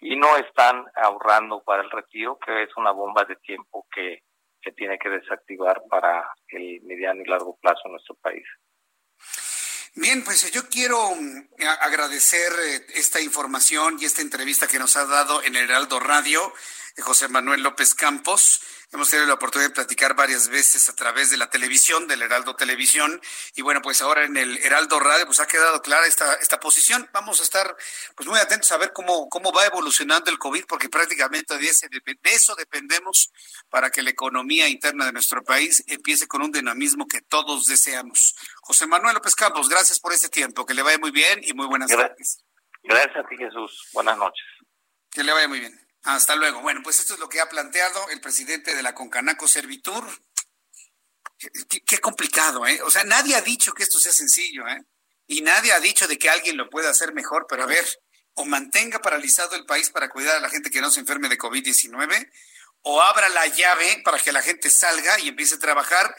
y 0.00 0.16
no 0.16 0.36
están 0.36 0.84
ahorrando 0.96 1.62
para 1.62 1.82
el 1.82 1.90
retiro, 1.90 2.38
que 2.44 2.64
es 2.64 2.76
una 2.76 2.90
bomba 2.90 3.24
de 3.24 3.36
tiempo 3.36 3.86
que 3.94 4.22
que 4.62 4.72
tiene 4.72 4.98
que 4.98 5.08
desactivar 5.08 5.82
para 5.90 6.24
el 6.48 6.80
mediano 6.82 7.22
y 7.22 7.28
largo 7.28 7.58
plazo 7.60 7.80
en 7.86 7.92
nuestro 7.92 8.14
país. 8.16 8.44
Bien, 9.94 10.24
pues 10.24 10.50
yo 10.52 10.68
quiero 10.70 11.14
mm, 11.14 11.48
agradecer 11.80 12.50
eh, 12.64 12.86
esta 12.94 13.20
información 13.20 13.98
y 14.00 14.06
esta 14.06 14.22
entrevista 14.22 14.66
que 14.66 14.78
nos 14.78 14.96
ha 14.96 15.04
dado 15.04 15.42
en 15.42 15.54
Heraldo 15.54 16.00
Radio 16.00 16.40
eh, 16.96 17.02
José 17.02 17.28
Manuel 17.28 17.62
López 17.62 17.94
Campos. 17.94 18.62
Hemos 18.92 19.08
tenido 19.08 19.26
la 19.26 19.34
oportunidad 19.34 19.70
de 19.70 19.74
platicar 19.74 20.14
varias 20.14 20.48
veces 20.48 20.86
a 20.90 20.94
través 20.94 21.30
de 21.30 21.38
la 21.38 21.48
televisión, 21.48 22.06
del 22.06 22.20
Heraldo 22.20 22.54
Televisión, 22.56 23.22
y 23.54 23.62
bueno, 23.62 23.80
pues 23.80 24.02
ahora 24.02 24.26
en 24.26 24.36
el 24.36 24.58
Heraldo 24.58 25.00
Radio 25.00 25.24
pues 25.24 25.40
ha 25.40 25.46
quedado 25.46 25.80
clara 25.80 26.06
esta, 26.06 26.34
esta 26.34 26.60
posición. 26.60 27.08
Vamos 27.10 27.40
a 27.40 27.42
estar 27.42 27.74
pues 28.14 28.28
muy 28.28 28.38
atentos 28.38 28.70
a 28.70 28.76
ver 28.76 28.92
cómo, 28.92 29.30
cómo 29.30 29.50
va 29.50 29.64
evolucionando 29.64 30.30
el 30.30 30.38
COVID, 30.38 30.66
porque 30.66 30.90
prácticamente 30.90 31.56
de, 31.56 31.66
ese, 31.66 31.88
de 31.88 32.02
eso 32.24 32.54
dependemos 32.54 33.32
para 33.70 33.90
que 33.90 34.02
la 34.02 34.10
economía 34.10 34.68
interna 34.68 35.06
de 35.06 35.12
nuestro 35.12 35.42
país 35.42 35.82
empiece 35.86 36.28
con 36.28 36.42
un 36.42 36.52
dinamismo 36.52 37.06
que 37.06 37.22
todos 37.22 37.64
deseamos. 37.64 38.36
José 38.60 38.86
Manuel 38.86 39.14
López 39.14 39.34
Campos, 39.34 39.70
gracias 39.70 40.00
por 40.00 40.12
este 40.12 40.28
tiempo, 40.28 40.66
que 40.66 40.74
le 40.74 40.82
vaya 40.82 40.98
muy 40.98 41.12
bien 41.12 41.40
y 41.42 41.54
muy 41.54 41.66
buenas 41.66 41.90
tardes. 41.90 42.44
Gracias 42.82 43.16
a 43.16 43.26
ti, 43.26 43.38
Jesús. 43.38 43.88
Buenas 43.94 44.18
noches. 44.18 44.44
Que 45.10 45.24
le 45.24 45.32
vaya 45.32 45.48
muy 45.48 45.60
bien. 45.60 45.81
Hasta 46.02 46.34
luego. 46.34 46.60
Bueno, 46.62 46.80
pues 46.82 46.98
esto 46.98 47.14
es 47.14 47.20
lo 47.20 47.28
que 47.28 47.40
ha 47.40 47.48
planteado 47.48 48.08
el 48.10 48.20
presidente 48.20 48.74
de 48.74 48.82
la 48.82 48.94
Concanaco 48.94 49.46
Servitur. 49.46 50.04
Qué, 51.86 51.98
complicado, 51.98 52.66
¿eh? 52.66 52.80
O 52.82 52.90
sea, 52.90 53.04
nadie 53.04 53.34
ha 53.34 53.40
dicho 53.40 53.72
que 53.72 53.82
esto 53.82 53.98
sea 53.98 54.12
sencillo, 54.12 54.66
¿eh? 54.68 54.80
Y 55.26 55.42
nadie 55.42 55.72
ha 55.72 55.80
dicho 55.80 56.06
de 56.06 56.18
que 56.18 56.30
alguien 56.30 56.56
lo 56.56 56.70
pueda 56.70 56.90
hacer 56.90 57.14
mejor, 57.14 57.46
pero 57.48 57.64
a 57.64 57.66
ver, 57.66 57.84
o 58.34 58.44
mantenga 58.44 59.00
paralizado 59.00 59.56
el 59.56 59.64
país 59.64 59.90
para 59.90 60.08
cuidar 60.08 60.36
a 60.36 60.40
la 60.40 60.50
gente 60.50 60.70
que 60.70 60.80
no 60.80 60.90
se 60.90 61.00
enferme 61.00 61.28
de 61.28 61.38
COVID-19, 61.38 62.30
o 62.82 63.02
abra 63.02 63.28
la 63.28 63.46
llave 63.46 64.02
para 64.04 64.18
que 64.18 64.32
la 64.32 64.42
gente 64.42 64.70
salga 64.70 65.18
y 65.20 65.28
empiece 65.28 65.56
a 65.56 65.58
trabajar, 65.58 66.14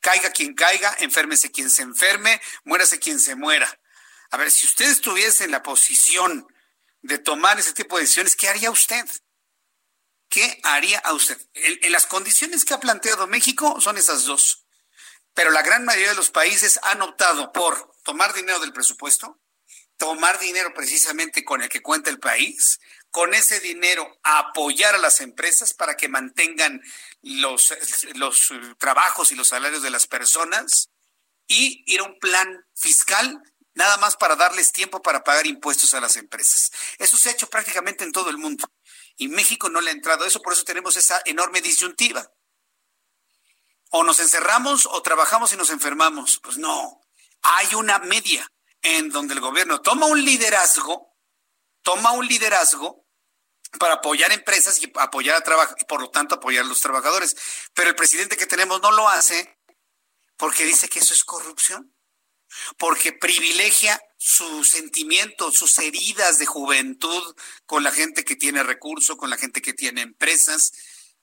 caiga 0.00 0.30
quien 0.30 0.54
caiga, 0.54 0.94
enférmese 1.00 1.50
quien 1.50 1.70
se 1.70 1.82
enferme, 1.82 2.40
muérase 2.64 2.98
quien 2.98 3.20
se 3.20 3.34
muera. 3.34 3.80
A 4.30 4.36
ver, 4.36 4.50
si 4.50 4.66
usted 4.66 4.86
estuviese 4.86 5.44
en 5.44 5.50
la 5.50 5.62
posición 5.62 6.46
de 7.02 7.18
tomar 7.18 7.58
ese 7.58 7.72
tipo 7.72 7.96
de 7.96 8.02
decisiones, 8.02 8.36
¿qué 8.36 8.48
haría 8.48 8.70
usted? 8.70 9.04
¿Qué 10.28 10.60
haría 10.64 10.98
a 10.98 11.12
usted? 11.12 11.38
En, 11.54 11.92
las 11.92 12.06
condiciones 12.06 12.64
que 12.64 12.74
ha 12.74 12.80
planteado 12.80 13.26
México 13.26 13.80
son 13.80 13.96
esas 13.96 14.24
dos. 14.24 14.66
Pero 15.34 15.50
la 15.50 15.62
gran 15.62 15.84
mayoría 15.84 16.10
de 16.10 16.16
los 16.16 16.30
países 16.30 16.80
han 16.82 17.02
optado 17.02 17.52
por 17.52 17.92
tomar 18.02 18.32
dinero 18.34 18.58
del 18.60 18.72
presupuesto, 18.72 19.40
tomar 19.96 20.38
dinero 20.38 20.72
precisamente 20.74 21.44
con 21.44 21.62
el 21.62 21.68
que 21.68 21.82
cuenta 21.82 22.10
el 22.10 22.18
país, 22.18 22.80
con 23.10 23.34
ese 23.34 23.60
dinero 23.60 24.18
apoyar 24.22 24.94
a 24.94 24.98
las 24.98 25.20
empresas 25.20 25.74
para 25.74 25.96
que 25.96 26.08
mantengan 26.08 26.82
los, 27.22 27.74
los 28.14 28.52
trabajos 28.78 29.32
y 29.32 29.36
los 29.36 29.48
salarios 29.48 29.82
de 29.82 29.90
las 29.90 30.06
personas 30.06 30.90
y 31.46 31.82
ir 31.86 32.00
a 32.00 32.04
un 32.04 32.18
plan 32.18 32.66
fiscal 32.74 33.42
nada 33.76 33.98
más 33.98 34.16
para 34.16 34.34
darles 34.34 34.72
tiempo 34.72 35.02
para 35.02 35.22
pagar 35.22 35.46
impuestos 35.46 35.94
a 35.94 36.00
las 36.00 36.16
empresas. 36.16 36.72
Eso 36.98 37.16
se 37.16 37.28
ha 37.28 37.32
hecho 37.32 37.48
prácticamente 37.48 38.04
en 38.04 38.10
todo 38.10 38.30
el 38.30 38.38
mundo. 38.38 38.68
Y 39.16 39.28
México 39.28 39.68
no 39.68 39.80
le 39.80 39.90
ha 39.90 39.92
entrado 39.92 40.24
a 40.24 40.26
eso, 40.26 40.40
por 40.42 40.54
eso 40.54 40.64
tenemos 40.64 40.96
esa 40.96 41.20
enorme 41.26 41.60
disyuntiva. 41.60 42.32
O 43.90 44.02
nos 44.02 44.18
encerramos 44.18 44.86
o 44.86 45.02
trabajamos 45.02 45.52
y 45.52 45.56
nos 45.56 45.70
enfermamos. 45.70 46.40
Pues 46.42 46.56
no, 46.56 47.02
hay 47.42 47.74
una 47.74 47.98
media 47.98 48.50
en 48.80 49.10
donde 49.10 49.34
el 49.34 49.40
gobierno 49.40 49.82
toma 49.82 50.06
un 50.06 50.24
liderazgo, 50.24 51.14
toma 51.82 52.12
un 52.12 52.26
liderazgo 52.26 53.06
para 53.78 53.94
apoyar 53.94 54.32
empresas 54.32 54.82
y 54.82 54.90
apoyar 54.96 55.36
a 55.36 55.42
trabajo 55.42 55.74
y 55.78 55.84
por 55.84 56.00
lo 56.00 56.10
tanto 56.10 56.36
apoyar 56.36 56.64
a 56.64 56.68
los 56.68 56.80
trabajadores. 56.80 57.36
Pero 57.74 57.90
el 57.90 57.94
presidente 57.94 58.38
que 58.38 58.46
tenemos 58.46 58.80
no 58.80 58.90
lo 58.90 59.06
hace 59.06 59.60
porque 60.38 60.64
dice 60.64 60.88
que 60.88 61.00
eso 61.00 61.12
es 61.12 61.24
corrupción 61.24 61.95
porque 62.78 63.12
privilegia 63.12 64.00
sus 64.16 64.70
sentimientos, 64.70 65.56
sus 65.56 65.78
heridas 65.78 66.38
de 66.38 66.46
juventud 66.46 67.36
con 67.66 67.84
la 67.84 67.92
gente 67.92 68.24
que 68.24 68.36
tiene 68.36 68.62
recursos, 68.62 69.16
con 69.16 69.30
la 69.30 69.36
gente 69.36 69.62
que 69.62 69.72
tiene 69.72 70.02
empresas, 70.02 70.72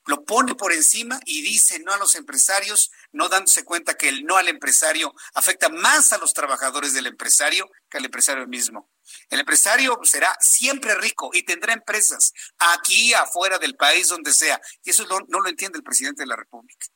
lo 0.06 0.24
pone 0.24 0.54
por 0.54 0.72
encima 0.72 1.18
y 1.24 1.42
dice 1.42 1.78
no 1.78 1.92
a 1.92 1.98
los 1.98 2.14
empresarios, 2.14 2.90
no 3.12 3.28
dándose 3.28 3.64
cuenta 3.64 3.94
que 3.94 4.08
el 4.08 4.24
no 4.24 4.36
al 4.36 4.48
empresario 4.48 5.14
afecta 5.32 5.68
más 5.68 6.12
a 6.12 6.18
los 6.18 6.34
trabajadores 6.34 6.92
del 6.92 7.06
empresario 7.06 7.70
que 7.88 7.98
al 7.98 8.04
empresario 8.04 8.46
mismo. 8.46 8.90
El 9.30 9.40
empresario 9.40 9.98
será 10.02 10.36
siempre 10.40 10.94
rico 10.96 11.30
y 11.32 11.42
tendrá 11.42 11.72
empresas 11.72 12.32
aquí, 12.58 13.14
afuera 13.14 13.58
del 13.58 13.76
país, 13.76 14.08
donde 14.08 14.32
sea. 14.32 14.60
Y 14.82 14.90
eso 14.90 15.06
no 15.06 15.40
lo 15.40 15.48
entiende 15.48 15.78
el 15.78 15.84
presidente 15.84 16.22
de 16.22 16.26
la 16.26 16.36
República 16.36 16.86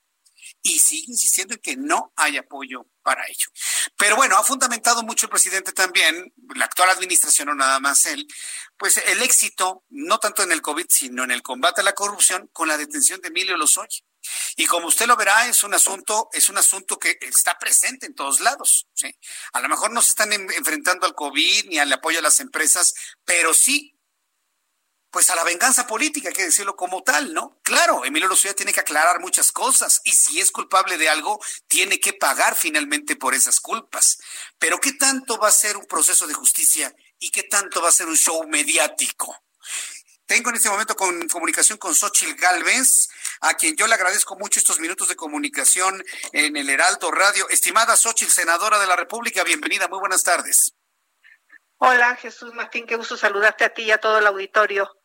y 0.62 0.78
sigue 0.78 1.12
insistiendo 1.12 1.54
en 1.54 1.60
que 1.60 1.76
no 1.76 2.12
hay 2.16 2.36
apoyo 2.36 2.86
para 3.02 3.24
ello. 3.26 3.48
Pero 3.96 4.16
bueno, 4.16 4.36
ha 4.36 4.42
fundamentado 4.42 5.02
mucho 5.02 5.26
el 5.26 5.30
presidente 5.30 5.72
también, 5.72 6.32
la 6.54 6.66
actual 6.66 6.90
administración, 6.90 7.48
o 7.48 7.54
nada 7.54 7.80
más 7.80 8.04
él, 8.06 8.26
pues 8.76 8.98
el 8.98 9.22
éxito, 9.22 9.84
no 9.90 10.18
tanto 10.18 10.42
en 10.42 10.52
el 10.52 10.62
COVID, 10.62 10.86
sino 10.88 11.24
en 11.24 11.30
el 11.30 11.42
combate 11.42 11.80
a 11.80 11.84
la 11.84 11.94
corrupción, 11.94 12.48
con 12.52 12.68
la 12.68 12.76
detención 12.76 13.20
de 13.20 13.28
Emilio 13.28 13.56
Lozoya. 13.56 14.04
Y 14.56 14.66
como 14.66 14.88
usted 14.88 15.06
lo 15.06 15.16
verá, 15.16 15.46
es 15.46 15.62
un 15.62 15.74
asunto, 15.74 16.28
es 16.32 16.48
un 16.48 16.58
asunto 16.58 16.98
que 16.98 17.18
está 17.20 17.58
presente 17.58 18.06
en 18.06 18.14
todos 18.14 18.40
lados. 18.40 18.88
¿sí? 18.94 19.16
A 19.52 19.60
lo 19.60 19.68
mejor 19.68 19.90
no 19.92 20.02
se 20.02 20.10
están 20.10 20.32
enfrentando 20.32 21.06
al 21.06 21.14
COVID 21.14 21.66
ni 21.68 21.78
al 21.78 21.92
apoyo 21.92 22.18
a 22.18 22.22
las 22.22 22.40
empresas, 22.40 22.94
pero 23.24 23.54
sí 23.54 23.97
pues 25.18 25.30
a 25.30 25.34
la 25.34 25.42
venganza 25.42 25.84
política, 25.84 26.28
hay 26.28 26.32
que 26.32 26.44
decirlo 26.44 26.76
como 26.76 27.02
tal, 27.02 27.34
¿no? 27.34 27.58
Claro, 27.64 28.04
Emilio 28.04 28.28
Lozoya 28.28 28.54
tiene 28.54 28.72
que 28.72 28.78
aclarar 28.78 29.18
muchas 29.18 29.50
cosas 29.50 30.00
y 30.04 30.12
si 30.12 30.38
es 30.38 30.52
culpable 30.52 30.96
de 30.96 31.08
algo, 31.08 31.40
tiene 31.66 31.98
que 31.98 32.12
pagar 32.12 32.54
finalmente 32.54 33.16
por 33.16 33.34
esas 33.34 33.58
culpas. 33.58 34.18
Pero 34.60 34.78
¿qué 34.78 34.92
tanto 34.92 35.36
va 35.36 35.48
a 35.48 35.50
ser 35.50 35.76
un 35.76 35.86
proceso 35.86 36.28
de 36.28 36.34
justicia 36.34 36.94
y 37.18 37.32
qué 37.32 37.42
tanto 37.42 37.82
va 37.82 37.88
a 37.88 37.90
ser 37.90 38.06
un 38.06 38.16
show 38.16 38.46
mediático? 38.46 39.36
Tengo 40.24 40.50
en 40.50 40.54
este 40.54 40.70
momento 40.70 40.94
con 40.94 41.26
comunicación 41.26 41.78
con 41.78 41.96
Xochil 41.96 42.36
Gálvez, 42.36 43.08
a 43.40 43.54
quien 43.54 43.74
yo 43.74 43.88
le 43.88 43.94
agradezco 43.94 44.38
mucho 44.38 44.60
estos 44.60 44.78
minutos 44.78 45.08
de 45.08 45.16
comunicación 45.16 46.00
en 46.30 46.56
el 46.56 46.70
Heraldo 46.70 47.10
Radio. 47.10 47.48
Estimada 47.48 47.96
Xochil, 47.96 48.30
senadora 48.30 48.78
de 48.78 48.86
la 48.86 48.94
República, 48.94 49.42
bienvenida, 49.42 49.88
muy 49.88 49.98
buenas 49.98 50.22
tardes. 50.22 50.74
Hola, 51.78 52.14
Jesús 52.14 52.54
Martín, 52.54 52.86
qué 52.86 52.94
gusto 52.94 53.16
saludarte 53.16 53.64
a 53.64 53.74
ti 53.74 53.82
y 53.82 53.90
a 53.90 53.98
todo 53.98 54.18
el 54.18 54.26
auditorio. 54.28 54.97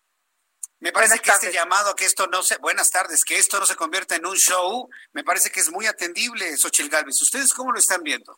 Me 0.84 0.92
parece 0.92 1.18
que 1.20 1.32
este 1.32 1.54
llamado, 1.54 1.96
que 1.96 2.04
esto 2.04 2.28
no 2.28 2.44
se, 2.44 2.58
buenas 2.58 2.92
tardes, 2.92 3.24
que 3.24 3.38
esto 3.38 3.58
no 3.58 3.66
se 3.66 3.78
convierta 3.78 4.18
en 4.18 4.26
un 4.26 4.36
show, 4.36 4.90
me 5.14 5.24
parece 5.24 5.50
que 5.50 5.62
es 5.62 5.72
muy 5.72 5.88
atendible, 5.88 6.58
Xochil 6.58 6.90
Gálvez. 6.90 7.22
¿Ustedes 7.22 7.54
cómo 7.54 7.72
lo 7.72 7.80
están 7.80 8.04
viendo? 8.04 8.38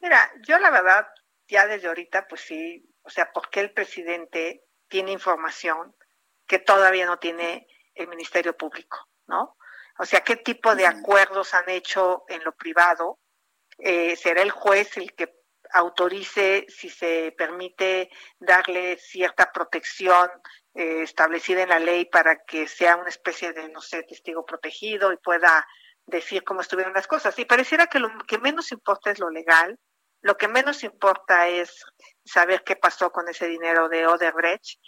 Mira, 0.00 0.30
yo 0.46 0.58
la 0.58 0.68
verdad, 0.68 1.08
ya 1.46 1.66
desde 1.66 1.88
ahorita, 1.88 2.28
pues 2.28 2.42
sí, 2.42 2.86
o 3.00 3.08
sea, 3.08 3.32
¿por 3.32 3.48
qué 3.48 3.60
el 3.60 3.72
presidente 3.72 4.66
tiene 4.88 5.10
información 5.10 5.96
que 6.46 6.58
todavía 6.58 7.06
no 7.06 7.18
tiene 7.18 7.66
el 7.94 8.08
Ministerio 8.08 8.54
Público, 8.54 9.08
¿no? 9.26 9.56
O 9.98 10.04
sea, 10.04 10.20
¿qué 10.20 10.36
tipo 10.36 10.74
de 10.74 10.84
acuerdos 10.84 11.54
han 11.54 11.70
hecho 11.70 12.26
en 12.28 12.44
lo 12.44 12.52
privado? 12.52 13.20
Eh, 13.78 14.16
¿Será 14.16 14.42
el 14.42 14.50
juez 14.50 14.98
el 14.98 15.14
que 15.14 15.34
autorice 15.72 16.66
si 16.68 16.88
se 16.90 17.34
permite 17.36 18.10
darle 18.38 18.96
cierta 18.98 19.52
protección 19.52 20.30
eh, 20.74 21.02
establecida 21.02 21.62
en 21.62 21.70
la 21.70 21.78
ley 21.78 22.04
para 22.04 22.44
que 22.44 22.66
sea 22.68 22.96
una 22.96 23.08
especie 23.08 23.52
de, 23.52 23.68
no 23.68 23.80
sé, 23.80 24.02
testigo 24.02 24.44
protegido 24.44 25.12
y 25.12 25.16
pueda 25.16 25.66
decir 26.06 26.44
cómo 26.44 26.60
estuvieron 26.60 26.94
las 26.94 27.06
cosas. 27.06 27.38
Y 27.38 27.44
pareciera 27.44 27.86
que 27.86 27.98
lo 27.98 28.10
que 28.26 28.38
menos 28.38 28.72
importa 28.72 29.10
es 29.10 29.18
lo 29.18 29.30
legal, 29.30 29.78
lo 30.20 30.36
que 30.36 30.48
menos 30.48 30.82
importa 30.82 31.48
es 31.48 31.84
saber 32.24 32.64
qué 32.64 32.76
pasó 32.76 33.12
con 33.12 33.28
ese 33.28 33.46
dinero 33.46 33.88
de 33.88 34.06
Odebrecht, 34.06 34.80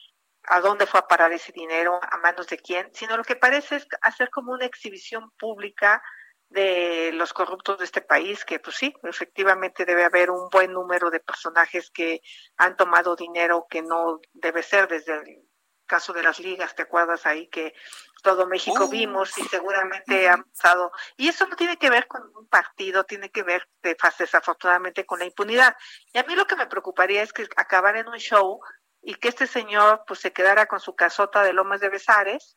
a 0.44 0.60
dónde 0.60 0.86
fue 0.86 1.00
a 1.00 1.06
parar 1.06 1.32
ese 1.32 1.52
dinero, 1.52 2.00
a 2.02 2.16
manos 2.18 2.46
de 2.48 2.58
quién, 2.58 2.90
sino 2.94 3.16
lo 3.16 3.24
que 3.24 3.36
parece 3.36 3.76
es 3.76 3.86
hacer 4.02 4.30
como 4.30 4.52
una 4.52 4.64
exhibición 4.64 5.30
pública 5.38 6.02
de 6.50 7.12
los 7.14 7.32
corruptos 7.32 7.78
de 7.78 7.84
este 7.84 8.02
país, 8.02 8.44
que 8.44 8.58
pues 8.58 8.76
sí, 8.76 8.92
efectivamente 9.04 9.84
debe 9.84 10.04
haber 10.04 10.30
un 10.30 10.48
buen 10.50 10.72
número 10.72 11.10
de 11.10 11.20
personajes 11.20 11.90
que 11.90 12.20
han 12.56 12.76
tomado 12.76 13.16
dinero 13.16 13.66
que 13.70 13.82
no 13.82 14.20
debe 14.32 14.62
ser 14.62 14.88
desde 14.88 15.14
el 15.14 15.50
caso 15.86 16.12
de 16.12 16.22
las 16.22 16.38
ligas, 16.38 16.74
¿te 16.76 16.82
acuerdas 16.82 17.26
ahí 17.26 17.48
que 17.48 17.74
todo 18.22 18.46
México 18.46 18.88
vimos 18.88 19.36
y 19.38 19.42
seguramente 19.42 20.28
ha 20.28 20.36
pasado? 20.36 20.92
Y 21.16 21.28
eso 21.28 21.46
no 21.48 21.56
tiene 21.56 21.78
que 21.78 21.90
ver 21.90 22.06
con 22.06 22.22
un 22.36 22.46
partido, 22.46 23.02
tiene 23.04 23.30
que 23.30 23.42
ver 23.42 23.68
desafortunadamente 23.82 25.04
con 25.04 25.18
la 25.18 25.24
impunidad. 25.24 25.76
Y 26.12 26.18
a 26.18 26.22
mí 26.22 26.36
lo 26.36 26.46
que 26.46 26.54
me 26.54 26.68
preocuparía 26.68 27.22
es 27.22 27.32
que 27.32 27.48
acabar 27.56 27.96
en 27.96 28.06
un 28.06 28.18
show 28.18 28.60
y 29.02 29.16
que 29.16 29.28
este 29.28 29.48
señor 29.48 30.04
pues 30.06 30.20
se 30.20 30.32
quedara 30.32 30.66
con 30.66 30.78
su 30.78 30.94
casota 30.94 31.42
de 31.42 31.52
Lomas 31.52 31.80
de 31.80 31.88
Besares, 31.88 32.56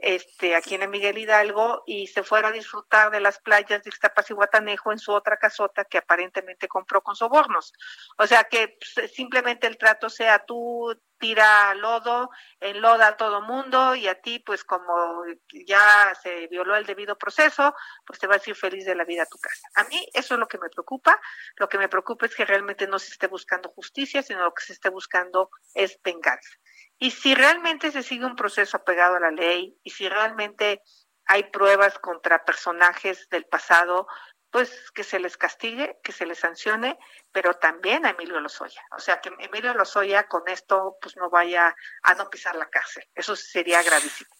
este, 0.00 0.54
aquí 0.54 0.74
en 0.74 0.90
Miguel 0.90 1.18
Hidalgo 1.18 1.82
y 1.86 2.06
se 2.06 2.22
fuera 2.22 2.48
a 2.48 2.52
disfrutar 2.52 3.10
de 3.10 3.20
las 3.20 3.38
playas 3.38 3.82
de 3.82 3.90
Ixtapas 3.90 4.30
y 4.30 4.34
Guatanejo 4.34 4.92
en 4.92 4.98
su 4.98 5.12
otra 5.12 5.36
casota 5.36 5.84
que 5.84 5.98
aparentemente 5.98 6.68
compró 6.68 7.02
con 7.02 7.16
sobornos. 7.16 7.72
O 8.16 8.26
sea 8.26 8.44
que 8.44 8.76
pues, 8.78 9.12
simplemente 9.12 9.66
el 9.66 9.78
trato 9.78 10.08
sea 10.08 10.44
tú 10.44 10.94
tira 11.18 11.74
lodo, 11.74 12.30
enloda 12.60 13.08
a 13.08 13.16
todo 13.16 13.42
mundo 13.42 13.94
y 13.94 14.06
a 14.06 14.20
ti, 14.20 14.38
pues 14.38 14.64
como 14.64 15.24
ya 15.66 16.14
se 16.22 16.46
violó 16.46 16.76
el 16.76 16.86
debido 16.86 17.18
proceso, 17.18 17.74
pues 18.06 18.18
te 18.18 18.26
vas 18.26 18.46
a 18.46 18.50
ir 18.50 18.56
feliz 18.56 18.84
de 18.84 18.94
la 18.94 19.04
vida 19.04 19.24
a 19.24 19.26
tu 19.26 19.38
casa. 19.38 19.68
A 19.74 19.84
mí 19.84 20.08
eso 20.14 20.34
es 20.34 20.40
lo 20.40 20.46
que 20.46 20.58
me 20.58 20.70
preocupa. 20.70 21.20
Lo 21.56 21.68
que 21.68 21.78
me 21.78 21.88
preocupa 21.88 22.26
es 22.26 22.34
que 22.34 22.44
realmente 22.44 22.86
no 22.86 22.98
se 22.98 23.10
esté 23.10 23.26
buscando 23.26 23.68
justicia, 23.70 24.22
sino 24.22 24.44
lo 24.44 24.54
que 24.54 24.64
se 24.64 24.72
esté 24.72 24.88
buscando 24.88 25.50
es 25.74 26.00
venganza. 26.02 26.50
Y 26.98 27.12
si 27.12 27.34
realmente 27.34 27.92
se 27.92 28.02
sigue 28.02 28.26
un 28.26 28.36
proceso 28.36 28.76
apegado 28.76 29.16
a 29.16 29.20
la 29.20 29.30
ley 29.30 29.78
y 29.82 29.90
si 29.90 30.08
realmente 30.08 30.82
hay 31.26 31.44
pruebas 31.44 31.98
contra 31.98 32.44
personajes 32.44 33.28
del 33.28 33.44
pasado, 33.44 34.06
pues 34.50 34.70
que 34.94 35.04
se 35.04 35.18
les 35.18 35.36
castigue, 35.36 35.98
que 36.02 36.12
se 36.12 36.24
les 36.24 36.38
sancione, 36.38 36.98
pero 37.32 37.54
también 37.54 38.06
a 38.06 38.10
Emilio 38.10 38.40
Lozoya. 38.40 38.82
O 38.96 38.98
sea, 38.98 39.20
que 39.20 39.30
Emilio 39.40 39.74
Lozoya 39.74 40.26
con 40.26 40.42
esto 40.48 40.96
pues 41.00 41.16
no 41.16 41.28
vaya 41.28 41.74
a 42.02 42.14
no 42.14 42.30
pisar 42.30 42.56
la 42.56 42.68
cárcel. 42.70 43.06
Eso 43.14 43.36
sería 43.36 43.82
gravísimo. 43.82 44.30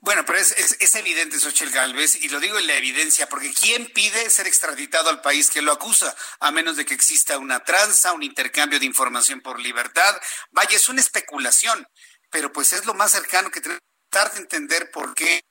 Bueno, 0.00 0.24
pero 0.26 0.38
es, 0.38 0.52
es, 0.80 0.94
evidente, 0.94 1.38
Xochitl 1.38 1.72
Galvez, 1.72 2.16
y 2.16 2.28
lo 2.28 2.38
digo 2.38 2.58
en 2.58 2.66
la 2.66 2.74
evidencia, 2.74 3.28
porque 3.28 3.52
¿quién 3.52 3.90
pide 3.92 4.28
ser 4.28 4.46
extratitado 4.46 5.08
al 5.08 5.22
país 5.22 5.50
que 5.50 5.62
lo 5.62 5.72
acusa? 5.72 6.14
A 6.40 6.50
menos 6.50 6.76
de 6.76 6.84
que 6.84 6.94
exista 6.94 7.38
una 7.38 7.64
tranza, 7.64 8.12
un 8.12 8.22
intercambio 8.22 8.78
de 8.78 8.86
información 8.86 9.40
por 9.40 9.58
libertad. 9.58 10.20
Vaya, 10.50 10.76
es 10.76 10.88
una 10.88 11.00
especulación, 11.00 11.86
pero 12.30 12.52
pues 12.52 12.72
es 12.72 12.84
lo 12.84 12.94
más 12.94 13.12
cercano 13.12 13.50
que 13.50 13.62
tratar 13.62 14.32
de 14.32 14.40
entender 14.40 14.90
por 14.90 15.14
qué 15.14 15.42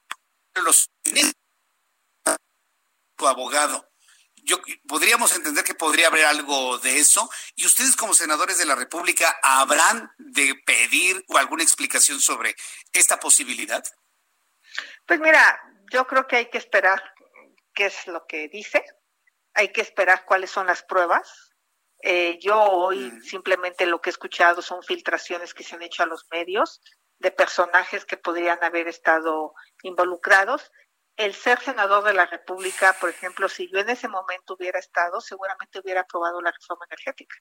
los 0.56 0.90
tu 3.20 3.28
abogado. 3.28 3.88
Yo, 4.38 4.58
podríamos 4.88 5.36
entender 5.36 5.64
que 5.64 5.76
podría 5.76 6.08
haber 6.08 6.26
algo 6.26 6.80
de 6.80 6.98
eso 6.98 7.30
y 7.56 7.66
ustedes 7.66 7.96
como 7.96 8.14
senadores 8.14 8.58
de 8.58 8.66
la 8.66 8.74
República 8.74 9.38
habrán 9.44 10.12
de 10.18 10.56
pedir 10.66 11.24
alguna 11.36 11.62
explicación 11.62 12.20
sobre 12.22 12.56
esta 12.94 13.20
posibilidad. 13.20 13.84
Pues 15.06 15.20
mira, 15.20 15.62
yo 15.92 16.08
creo 16.08 16.26
que 16.26 16.38
hay 16.38 16.50
que 16.50 16.58
esperar 16.58 17.04
qué 17.74 17.88
es 17.88 18.08
lo 18.08 18.26
que 18.26 18.48
dice, 18.48 18.84
hay 19.54 19.72
que 19.74 19.82
esperar 19.82 20.26
cuáles 20.26 20.50
son 20.50 20.68
las 20.68 20.84
pruebas. 20.84 21.54
Eh, 22.02 22.40
yo 22.42 22.62
hoy 22.62 23.12
mm. 23.12 23.22
simplemente 23.24 23.86
lo 23.86 24.00
que 24.00 24.10
he 24.10 24.12
escuchado 24.12 24.62
son 24.62 24.82
filtraciones 24.84 25.54
que 25.54 25.66
se 25.66 25.76
han 25.76 25.82
hecho 25.82 26.04
a 26.04 26.06
los 26.06 26.26
medios 26.32 26.82
de 27.20 27.32
personajes 27.32 28.06
que 28.06 28.16
podrían 28.16 28.64
haber 28.64 28.88
estado 28.88 29.54
involucrados 29.84 30.72
el 31.20 31.34
ser 31.36 31.60
senador 31.60 32.06
de 32.06 32.14
la 32.14 32.26
República, 32.26 32.96
por 33.00 33.10
ejemplo, 33.10 33.50
si 33.50 33.70
yo 33.70 33.80
en 33.80 33.90
ese 33.90 34.08
momento 34.08 34.54
hubiera 34.54 34.80
estado, 34.80 35.20
seguramente 35.20 35.80
hubiera 35.80 36.02
aprobado 36.02 36.42
la 36.42 36.50
reforma 36.50 36.86
energética. 36.90 37.36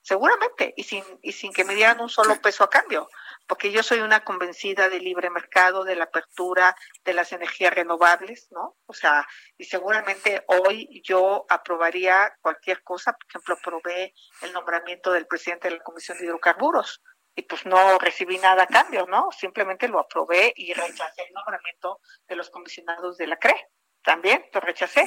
Seguramente, 0.00 0.72
y 0.76 0.82
sin, 0.82 1.04
y 1.20 1.32
sin 1.32 1.52
que 1.52 1.64
me 1.64 1.74
dieran 1.74 2.00
un 2.00 2.08
solo 2.08 2.40
peso 2.40 2.64
a 2.64 2.70
cambio, 2.70 3.08
porque 3.46 3.70
yo 3.70 3.82
soy 3.82 4.00
una 4.00 4.24
convencida 4.24 4.88
del 4.88 5.04
libre 5.04 5.28
mercado, 5.28 5.84
de 5.84 5.94
la 5.94 6.04
apertura 6.04 6.74
de 7.04 7.12
las 7.12 7.32
energías 7.32 7.74
renovables, 7.74 8.48
¿no? 8.50 8.78
O 8.86 8.94
sea, 8.94 9.28
y 9.58 9.64
seguramente 9.64 10.42
hoy 10.48 11.02
yo 11.04 11.44
aprobaría 11.50 12.34
cualquier 12.40 12.82
cosa, 12.82 13.12
por 13.12 13.28
ejemplo, 13.28 13.54
aprobé 13.54 14.14
el 14.40 14.54
nombramiento 14.54 15.12
del 15.12 15.26
presidente 15.26 15.68
de 15.68 15.76
la 15.76 15.84
Comisión 15.84 16.16
de 16.16 16.24
Hidrocarburos, 16.24 17.02
y 17.34 17.42
pues 17.42 17.64
no 17.66 17.98
recibí 17.98 18.38
nada 18.38 18.64
a 18.64 18.66
cambio, 18.66 19.06
¿no? 19.06 19.30
Simplemente 19.32 19.88
lo 19.88 19.98
aprobé 19.98 20.52
y 20.56 20.72
rechacé 20.72 21.22
el 21.22 21.32
nombramiento 21.32 22.00
de 22.28 22.36
los 22.36 22.50
comisionados 22.50 23.16
de 23.16 23.26
la 23.26 23.36
CRE. 23.36 23.68
También 24.02 24.44
lo 24.52 24.60
rechacé, 24.60 25.04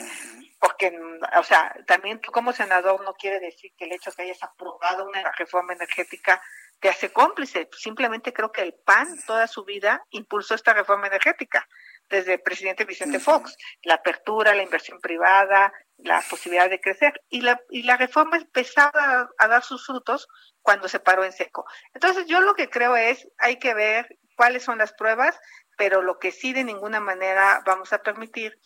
porque, 0.57 0.97
o 1.37 1.43
sea, 1.43 1.75
también 1.85 2.21
tú 2.21 2.31
como 2.31 2.53
senador 2.53 3.03
no 3.03 3.13
quiere 3.13 3.41
decir 3.41 3.71
que 3.77 3.85
el 3.85 3.91
hecho 3.91 4.09
de 4.09 4.15
que 4.15 4.21
hayas 4.23 4.41
aprobado 4.41 5.05
una 5.05 5.31
reforma 5.33 5.73
energética 5.73 6.41
te 6.79 6.87
hace 6.87 7.11
cómplice. 7.11 7.69
Simplemente 7.73 8.31
creo 8.31 8.53
que 8.53 8.61
el 8.61 8.73
PAN 8.85 9.07
toda 9.27 9.47
su 9.47 9.65
vida 9.65 10.01
impulsó 10.11 10.55
esta 10.55 10.73
reforma 10.73 11.07
energética 11.07 11.67
desde 12.09 12.33
el 12.33 12.41
presidente 12.41 12.85
Vicente 12.85 13.19
Fox, 13.19 13.57
la 13.83 13.95
apertura, 13.95 14.55
la 14.55 14.63
inversión 14.63 14.99
privada, 14.99 15.73
la 15.97 16.21
posibilidad 16.29 16.69
de 16.69 16.79
crecer. 16.79 17.21
Y 17.29 17.41
la, 17.41 17.59
y 17.69 17.83
la 17.83 17.97
reforma 17.97 18.37
empezaba 18.37 19.29
a, 19.37 19.47
dar 19.47 19.63
sus 19.63 19.85
frutos 19.85 20.27
cuando 20.65 20.89
se 20.89 20.99
paró 20.99 21.23
en 21.23 21.31
seco. 21.31 21.65
Entonces 21.93 22.25
yo 22.25 22.41
lo 22.41 22.55
que 22.55 22.69
creo 22.69 22.97
es, 22.97 23.27
hay 23.37 23.59
que 23.59 23.73
ver 23.73 24.17
cuáles 24.35 24.63
son 24.63 24.79
las 24.79 24.91
pruebas, 24.91 25.39
pero 25.77 26.01
lo 26.01 26.19
que 26.19 26.31
sí 26.31 26.51
de 26.51 26.65
ninguna 26.65 26.99
manera 26.99 27.61
vamos 27.65 27.93
a 27.93 27.99
permitir 27.99 28.59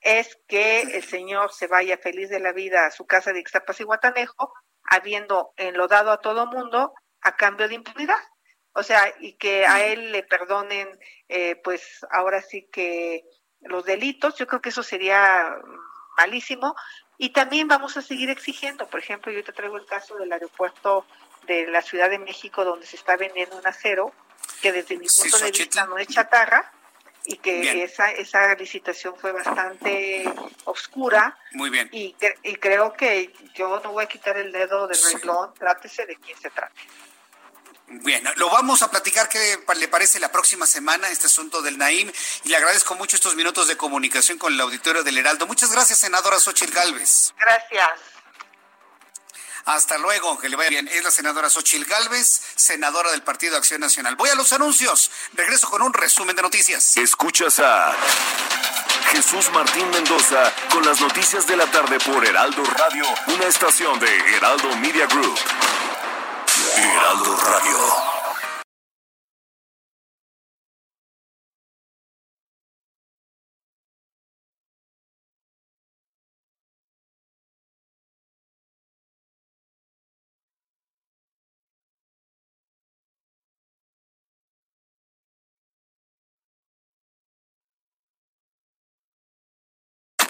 es 0.00 0.36
que 0.48 0.82
el 0.82 1.04
señor 1.04 1.52
se 1.52 1.66
vaya 1.66 1.98
feliz 1.98 2.28
de 2.30 2.40
la 2.40 2.52
vida 2.52 2.86
a 2.86 2.90
su 2.90 3.06
casa 3.06 3.32
de 3.32 3.40
Ixtapas 3.40 3.80
y 3.80 3.84
Guatanejo, 3.84 4.52
habiendo 4.90 5.52
enlodado 5.56 6.10
a 6.10 6.20
todo 6.20 6.46
mundo 6.46 6.94
a 7.20 7.36
cambio 7.36 7.68
de 7.68 7.74
impunidad 7.74 8.18
o 8.74 8.82
sea, 8.82 9.14
y 9.20 9.34
que 9.34 9.66
a 9.66 9.84
él 9.84 10.10
le 10.10 10.24
perdonen, 10.24 10.88
eh, 11.28 11.56
pues 11.62 12.04
ahora 12.10 12.42
sí 12.42 12.68
que 12.72 13.22
los 13.60 13.84
delitos, 13.84 14.36
yo 14.36 14.48
creo 14.48 14.60
que 14.60 14.70
eso 14.70 14.82
sería 14.82 15.56
malísimo. 16.18 16.74
Y 17.16 17.30
también 17.32 17.68
vamos 17.68 17.96
a 17.96 18.02
seguir 18.02 18.30
exigiendo, 18.30 18.88
por 18.88 18.98
ejemplo, 18.98 19.30
yo 19.30 19.44
te 19.44 19.52
traigo 19.52 19.76
el 19.76 19.86
caso 19.86 20.16
del 20.16 20.32
aeropuerto 20.32 21.06
de 21.46 21.66
la 21.66 21.82
Ciudad 21.82 22.10
de 22.10 22.18
México, 22.18 22.64
donde 22.64 22.86
se 22.86 22.96
está 22.96 23.16
vendiendo 23.16 23.56
un 23.56 23.66
acero, 23.66 24.12
que 24.60 24.72
desde 24.72 24.96
mi 24.96 25.06
punto 25.06 25.38
de 25.38 25.50
vista 25.50 25.86
no 25.86 25.98
es 25.98 26.08
chatarra, 26.08 26.70
y 27.26 27.38
que 27.38 27.82
esa, 27.82 28.10
esa 28.10 28.54
licitación 28.54 29.16
fue 29.16 29.32
bastante 29.32 30.24
oscura. 30.64 31.38
Muy 31.52 31.70
bien. 31.70 31.88
Y, 31.90 32.14
y 32.42 32.56
creo 32.56 32.92
que 32.92 33.32
yo 33.54 33.80
no 33.82 33.92
voy 33.92 34.04
a 34.04 34.08
quitar 34.08 34.36
el 34.36 34.52
dedo 34.52 34.86
del 34.86 34.98
renglón, 35.02 35.54
trátese 35.54 36.04
de 36.04 36.16
quién 36.16 36.38
se 36.38 36.50
trate. 36.50 36.82
Bien, 37.86 38.24
lo 38.36 38.48
vamos 38.50 38.82
a 38.82 38.90
platicar 38.90 39.28
qué 39.28 39.58
le 39.76 39.88
parece 39.88 40.18
la 40.18 40.32
próxima 40.32 40.66
semana 40.66 41.08
este 41.10 41.26
asunto 41.26 41.60
del 41.60 41.76
Naim 41.76 42.10
y 42.42 42.48
le 42.48 42.56
agradezco 42.56 42.94
mucho 42.94 43.16
estos 43.16 43.36
minutos 43.36 43.68
de 43.68 43.76
comunicación 43.76 44.38
con 44.38 44.52
el 44.52 44.60
auditorio 44.60 45.02
del 45.02 45.18
Heraldo. 45.18 45.46
Muchas 45.46 45.70
gracias, 45.70 45.98
senadora 45.98 46.38
Xochitl 46.40 46.72
Galvez. 46.72 47.34
Gracias. 47.38 48.13
Hasta 49.64 49.96
luego, 49.98 50.38
que 50.38 50.48
le 50.48 50.56
vaya 50.56 50.70
bien. 50.70 50.88
Es 50.88 51.02
la 51.02 51.10
senadora 51.10 51.48
Xochitl 51.48 51.88
Galvez, 51.88 52.40
senadora 52.54 53.10
del 53.12 53.22
Partido 53.22 53.56
Acción 53.56 53.80
Nacional. 53.80 54.16
Voy 54.16 54.28
a 54.28 54.34
los 54.34 54.52
anuncios. 54.52 55.10
Regreso 55.32 55.70
con 55.70 55.82
un 55.82 55.92
resumen 55.92 56.36
de 56.36 56.42
noticias. 56.42 56.96
Escuchas 56.96 57.58
a 57.60 57.94
Jesús 59.12 59.50
Martín 59.52 59.88
Mendoza 59.90 60.52
con 60.70 60.84
las 60.84 61.00
noticias 61.00 61.46
de 61.46 61.56
la 61.56 61.70
tarde 61.70 61.98
por 62.00 62.24
Heraldo 62.26 62.62
Radio, 62.64 63.04
una 63.28 63.46
estación 63.46 63.98
de 64.00 64.36
Heraldo 64.36 64.76
Media 64.76 65.06
Group. 65.06 65.38
Heraldo 66.76 67.36
Radio. 67.36 68.13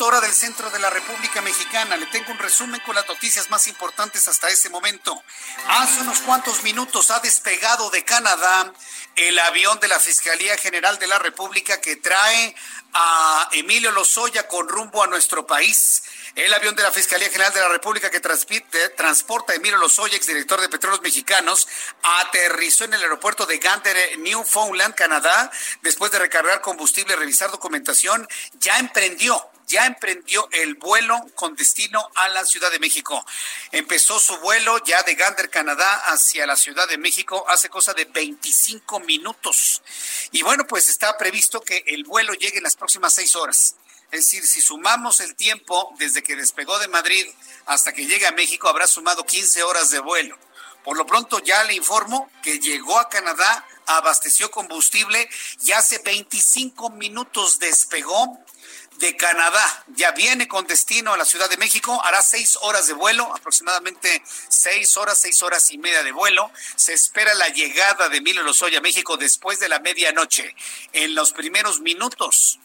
Hora 0.00 0.20
del 0.20 0.32
centro 0.32 0.70
de 0.70 0.78
la 0.78 0.90
República 0.90 1.40
Mexicana. 1.40 1.96
Le 1.96 2.06
tengo 2.06 2.32
un 2.32 2.38
resumen 2.38 2.80
con 2.84 2.94
las 2.94 3.06
noticias 3.08 3.48
más 3.50 3.66
importantes 3.66 4.28
hasta 4.28 4.48
ese 4.48 4.68
momento. 4.68 5.22
Hace 5.68 6.00
unos 6.00 6.20
cuantos 6.20 6.62
minutos 6.62 7.10
ha 7.10 7.20
despegado 7.20 7.90
de 7.90 8.04
Canadá 8.04 8.72
el 9.16 9.38
avión 9.38 9.78
de 9.80 9.88
la 9.88 10.00
Fiscalía 10.00 10.56
General 10.56 10.98
de 10.98 11.06
la 11.06 11.18
República 11.18 11.80
que 11.80 11.96
trae 11.96 12.54
a 12.94 13.48
Emilio 13.52 13.90
Lozoya 13.92 14.48
con 14.48 14.68
rumbo 14.68 15.02
a 15.02 15.06
nuestro 15.06 15.46
país. 15.46 16.02
El 16.34 16.52
avión 16.52 16.74
de 16.74 16.82
la 16.82 16.90
Fiscalía 16.90 17.28
General 17.28 17.52
de 17.52 17.60
la 17.60 17.68
República 17.68 18.10
que 18.10 18.20
transporta 18.20 19.52
a 19.52 19.56
Emilio 19.56 19.78
Lozoya, 19.78 20.16
exdirector 20.16 20.60
de 20.60 20.68
Petróleos 20.68 21.02
Mexicanos, 21.02 21.68
aterrizó 22.20 22.84
en 22.84 22.94
el 22.94 23.02
aeropuerto 23.02 23.46
de 23.46 23.58
Gander, 23.58 24.18
Newfoundland, 24.18 24.94
Canadá, 24.94 25.50
después 25.82 26.10
de 26.10 26.18
recargar 26.18 26.60
combustible 26.60 27.16
revisar 27.16 27.50
documentación, 27.50 28.26
ya 28.54 28.78
emprendió 28.78 29.52
ya 29.72 29.86
emprendió 29.86 30.46
el 30.52 30.74
vuelo 30.74 31.18
con 31.34 31.56
destino 31.56 32.10
a 32.14 32.28
la 32.28 32.44
Ciudad 32.44 32.70
de 32.70 32.78
México. 32.78 33.24
Empezó 33.70 34.20
su 34.20 34.36
vuelo 34.36 34.76
ya 34.84 35.02
de 35.02 35.14
Gander, 35.14 35.48
Canadá, 35.48 36.12
hacia 36.12 36.46
la 36.46 36.56
Ciudad 36.56 36.86
de 36.88 36.98
México 36.98 37.44
hace 37.48 37.70
cosa 37.70 37.94
de 37.94 38.04
25 38.04 39.00
minutos. 39.00 39.82
Y 40.30 40.42
bueno, 40.42 40.66
pues 40.66 40.90
está 40.90 41.16
previsto 41.16 41.62
que 41.62 41.82
el 41.86 42.04
vuelo 42.04 42.34
llegue 42.34 42.58
en 42.58 42.64
las 42.64 42.76
próximas 42.76 43.14
seis 43.14 43.34
horas. 43.34 43.76
Es 44.10 44.26
decir, 44.26 44.46
si 44.46 44.60
sumamos 44.60 45.20
el 45.20 45.34
tiempo 45.36 45.94
desde 45.98 46.22
que 46.22 46.36
despegó 46.36 46.78
de 46.78 46.88
Madrid 46.88 47.26
hasta 47.64 47.94
que 47.94 48.04
llegue 48.04 48.26
a 48.26 48.32
México, 48.32 48.68
habrá 48.68 48.86
sumado 48.86 49.24
15 49.24 49.62
horas 49.62 49.88
de 49.88 50.00
vuelo. 50.00 50.36
Por 50.84 50.98
lo 50.98 51.06
pronto 51.06 51.38
ya 51.38 51.64
le 51.64 51.74
informo 51.74 52.30
que 52.42 52.58
llegó 52.58 52.98
a 52.98 53.08
Canadá, 53.08 53.66
abasteció 53.86 54.50
combustible 54.50 55.28
y 55.64 55.72
hace 55.72 55.98
25 55.98 56.90
minutos 56.90 57.58
despegó 57.58 58.41
de 59.02 59.16
Canadá. 59.16 59.84
Ya 59.96 60.12
viene 60.12 60.46
con 60.46 60.64
destino 60.64 61.12
a 61.12 61.16
la 61.16 61.24
Ciudad 61.24 61.50
de 61.50 61.56
México, 61.56 62.00
hará 62.04 62.22
seis 62.22 62.56
horas 62.62 62.86
de 62.86 62.94
vuelo, 62.94 63.34
aproximadamente 63.34 64.22
seis 64.48 64.96
horas, 64.96 65.20
seis 65.20 65.42
horas 65.42 65.72
y 65.72 65.78
media 65.78 66.04
de 66.04 66.12
vuelo. 66.12 66.52
Se 66.76 66.92
espera 66.92 67.34
la 67.34 67.48
llegada 67.48 68.08
de 68.08 68.18
Emilio 68.18 68.44
Lozoya 68.44 68.78
a 68.78 68.80
México 68.80 69.16
después 69.16 69.58
de 69.58 69.68
la 69.68 69.80
medianoche. 69.80 70.54
En 70.92 71.16
los 71.16 71.32
primeros 71.32 71.80
minutos 71.80 72.60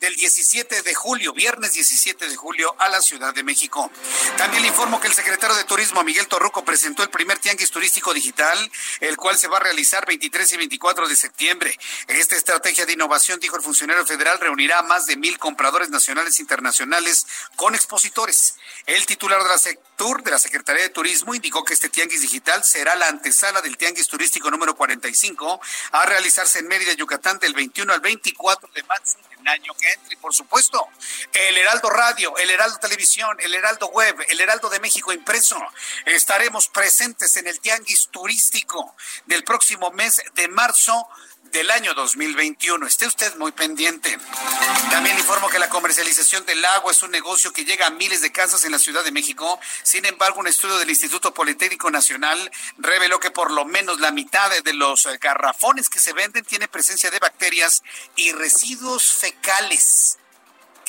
del 0.00 0.14
17 0.16 0.82
de 0.82 0.94
julio, 0.94 1.34
viernes 1.34 1.72
17 1.72 2.28
de 2.28 2.36
julio, 2.36 2.74
a 2.78 2.88
la 2.88 3.02
Ciudad 3.02 3.34
de 3.34 3.44
México. 3.44 3.90
También 4.38 4.62
le 4.62 4.68
informo 4.68 4.98
que 4.98 5.08
el 5.08 5.12
secretario 5.12 5.54
de 5.54 5.64
Turismo, 5.64 6.02
Miguel 6.02 6.26
Torruco, 6.26 6.64
presentó 6.64 7.02
el 7.02 7.10
primer 7.10 7.38
tianguis 7.38 7.70
turístico 7.70 8.14
digital, 8.14 8.58
el 9.00 9.16
cual 9.16 9.36
se 9.36 9.48
va 9.48 9.58
a 9.58 9.60
realizar 9.60 10.06
23 10.06 10.52
y 10.52 10.56
24 10.56 11.06
de 11.06 11.16
septiembre. 11.16 11.78
Esta 12.08 12.34
estrategia 12.36 12.86
de 12.86 12.94
innovación, 12.94 13.38
dijo 13.40 13.56
el 13.56 13.62
funcionario 13.62 14.06
federal, 14.06 14.40
reunirá 14.40 14.78
a 14.78 14.82
más 14.82 15.04
de 15.04 15.16
mil 15.16 15.38
compradores 15.38 15.90
nacionales 15.90 16.38
e 16.38 16.42
internacionales 16.42 17.26
con 17.56 17.74
expositores. 17.74 18.54
El 18.86 19.06
titular 19.06 19.42
de 19.42 19.48
la 19.48 19.58
de 20.00 20.30
la 20.30 20.38
Secretaría 20.38 20.82
de 20.82 20.88
Turismo 20.88 21.34
indicó 21.34 21.62
que 21.62 21.74
este 21.74 21.90
tianguis 21.90 22.22
digital 22.22 22.64
será 22.64 22.94
la 22.96 23.08
antesala 23.08 23.60
del 23.60 23.76
tianguis 23.76 24.08
turístico 24.08 24.50
número 24.50 24.74
45 24.74 25.60
a 25.92 26.06
realizarse 26.06 26.60
en 26.60 26.68
Mérida, 26.68 26.94
Yucatán 26.94 27.38
del 27.38 27.52
21 27.52 27.92
al 27.92 28.00
24 28.00 28.70
de 28.74 28.82
marzo 28.84 29.18
del 29.36 29.46
año 29.46 29.74
que 29.74 29.92
entre. 29.92 30.14
Y 30.14 30.16
por 30.16 30.34
supuesto, 30.34 30.88
el 31.34 31.58
Heraldo 31.58 31.90
Radio, 31.90 32.34
el 32.38 32.48
Heraldo 32.48 32.78
Televisión, 32.78 33.36
el 33.40 33.54
Heraldo 33.54 33.88
Web, 33.88 34.24
el 34.28 34.40
Heraldo 34.40 34.70
de 34.70 34.80
México 34.80 35.12
impreso. 35.12 35.60
Estaremos 36.06 36.68
presentes 36.68 37.36
en 37.36 37.46
el 37.46 37.60
tianguis 37.60 38.08
turístico 38.10 38.96
del 39.26 39.44
próximo 39.44 39.90
mes 39.90 40.22
de 40.34 40.48
marzo 40.48 41.08
del 41.52 41.70
año 41.70 41.94
2021. 41.94 42.86
Esté 42.86 43.06
usted 43.06 43.36
muy 43.36 43.52
pendiente. 43.52 44.16
También 44.90 45.18
informo 45.18 45.48
que 45.48 45.58
la 45.58 45.68
comercialización 45.68 46.44
del 46.46 46.64
agua 46.64 46.92
es 46.92 47.02
un 47.02 47.10
negocio 47.10 47.52
que 47.52 47.64
llega 47.64 47.86
a 47.86 47.90
miles 47.90 48.20
de 48.22 48.32
casas 48.32 48.64
en 48.64 48.72
la 48.72 48.78
Ciudad 48.78 49.04
de 49.04 49.12
México. 49.12 49.58
Sin 49.82 50.04
embargo, 50.06 50.40
un 50.40 50.46
estudio 50.46 50.78
del 50.78 50.90
Instituto 50.90 51.34
Politécnico 51.34 51.90
Nacional 51.90 52.50
reveló 52.78 53.18
que 53.18 53.30
por 53.30 53.50
lo 53.50 53.64
menos 53.64 54.00
la 54.00 54.12
mitad 54.12 54.50
de 54.62 54.72
los 54.72 55.08
garrafones 55.20 55.88
que 55.88 55.98
se 55.98 56.12
venden 56.12 56.44
tiene 56.44 56.68
presencia 56.68 57.10
de 57.10 57.18
bacterias 57.18 57.82
y 58.16 58.32
residuos 58.32 59.12
fecales. 59.12 60.19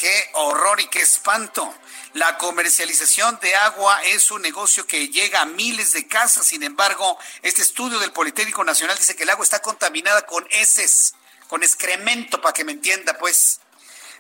Qué 0.02 0.30
horror 0.34 0.82
y 0.82 0.88
qué 0.88 1.00
espanto. 1.00 1.72
La 2.14 2.40
comercialización 2.40 3.38
de 3.40 3.54
agua 3.54 4.02
es 4.06 4.32
un 4.32 4.42
negocio 4.42 4.88
que 4.88 5.10
llega 5.10 5.42
a 5.42 5.46
miles 5.46 5.94
de 5.94 6.08
casas. 6.08 6.48
Sin 6.48 6.64
embargo, 6.64 7.20
este 7.44 7.62
estudio 7.62 8.00
del 8.00 8.12
Politécnico 8.12 8.64
Nacional 8.64 8.98
dice 8.98 9.16
que 9.16 9.22
el 9.22 9.30
agua 9.30 9.44
está 9.44 9.62
contaminada 9.62 10.26
con 10.26 10.44
heces, 10.50 11.14
con 11.48 11.62
excremento, 11.62 12.42
para 12.42 12.52
que 12.52 12.64
me 12.64 12.72
entienda, 12.72 13.16
pues. 13.20 13.60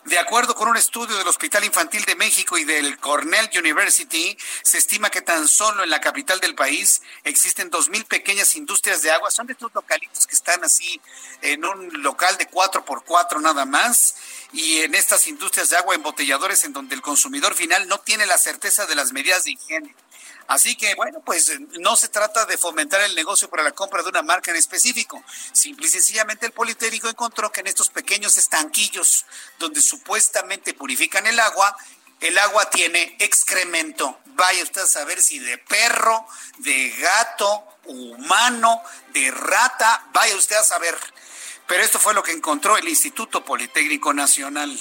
De 0.05 0.17
acuerdo 0.17 0.55
con 0.55 0.67
un 0.67 0.77
estudio 0.77 1.15
del 1.15 1.27
Hospital 1.27 1.63
Infantil 1.63 2.03
de 2.05 2.15
México 2.15 2.57
y 2.57 2.63
del 2.63 2.97
Cornell 2.97 3.51
University, 3.55 4.35
se 4.63 4.79
estima 4.79 5.11
que 5.11 5.21
tan 5.21 5.47
solo 5.47 5.83
en 5.83 5.91
la 5.91 6.01
capital 6.01 6.39
del 6.39 6.55
país 6.55 7.03
existen 7.23 7.69
dos 7.69 7.87
mil 7.89 8.03
pequeñas 8.05 8.55
industrias 8.55 9.03
de 9.03 9.11
agua. 9.11 9.29
Son 9.29 9.45
de 9.45 9.53
estos 9.53 9.71
localitos 9.75 10.25
que 10.25 10.33
están 10.33 10.63
así 10.63 10.99
en 11.43 11.63
un 11.63 12.01
local 12.01 12.35
de 12.37 12.47
cuatro 12.47 12.83
por 12.83 13.05
cuatro 13.05 13.39
nada 13.39 13.65
más. 13.65 14.15
Y 14.53 14.79
en 14.79 14.95
estas 14.95 15.27
industrias 15.27 15.69
de 15.69 15.77
agua 15.77 15.93
embotelladores 15.93 16.63
en 16.63 16.73
donde 16.73 16.95
el 16.95 17.03
consumidor 17.03 17.53
final 17.53 17.87
no 17.87 17.99
tiene 17.99 18.25
la 18.25 18.39
certeza 18.39 18.87
de 18.87 18.95
las 18.95 19.13
medidas 19.13 19.43
de 19.43 19.51
higiene. 19.51 19.95
Así 20.47 20.75
que, 20.75 20.95
bueno, 20.95 21.21
pues 21.25 21.51
no 21.79 21.95
se 21.95 22.09
trata 22.09 22.45
de 22.45 22.57
fomentar 22.57 23.01
el 23.01 23.15
negocio 23.15 23.49
para 23.49 23.63
la 23.63 23.71
compra 23.71 24.03
de 24.03 24.09
una 24.09 24.21
marca 24.21 24.51
en 24.51 24.57
específico. 24.57 25.23
Simple 25.53 25.87
y 25.87 25.89
sencillamente 25.89 26.45
el 26.45 26.51
Politécnico 26.51 27.07
encontró 27.07 27.51
que 27.51 27.61
en 27.61 27.67
estos 27.67 27.89
pequeños 27.89 28.37
estanquillos 28.37 29.25
donde 29.59 29.81
supuestamente 29.81 30.73
purifican 30.73 31.25
el 31.27 31.39
agua, 31.39 31.75
el 32.19 32.37
agua 32.37 32.69
tiene 32.69 33.15
excremento. 33.19 34.19
Vaya 34.25 34.63
usted 34.63 34.81
a 34.81 34.87
saber 34.87 35.21
si 35.21 35.39
de 35.39 35.57
perro, 35.57 36.27
de 36.59 36.89
gato, 36.91 37.63
humano, 37.85 38.81
de 39.13 39.31
rata, 39.31 40.05
vaya 40.13 40.35
usted 40.35 40.55
a 40.55 40.63
saber. 40.63 40.97
Pero 41.67 41.83
esto 41.83 41.99
fue 41.99 42.13
lo 42.13 42.23
que 42.23 42.31
encontró 42.31 42.77
el 42.77 42.87
Instituto 42.87 43.43
Politécnico 43.43 44.13
Nacional. 44.13 44.77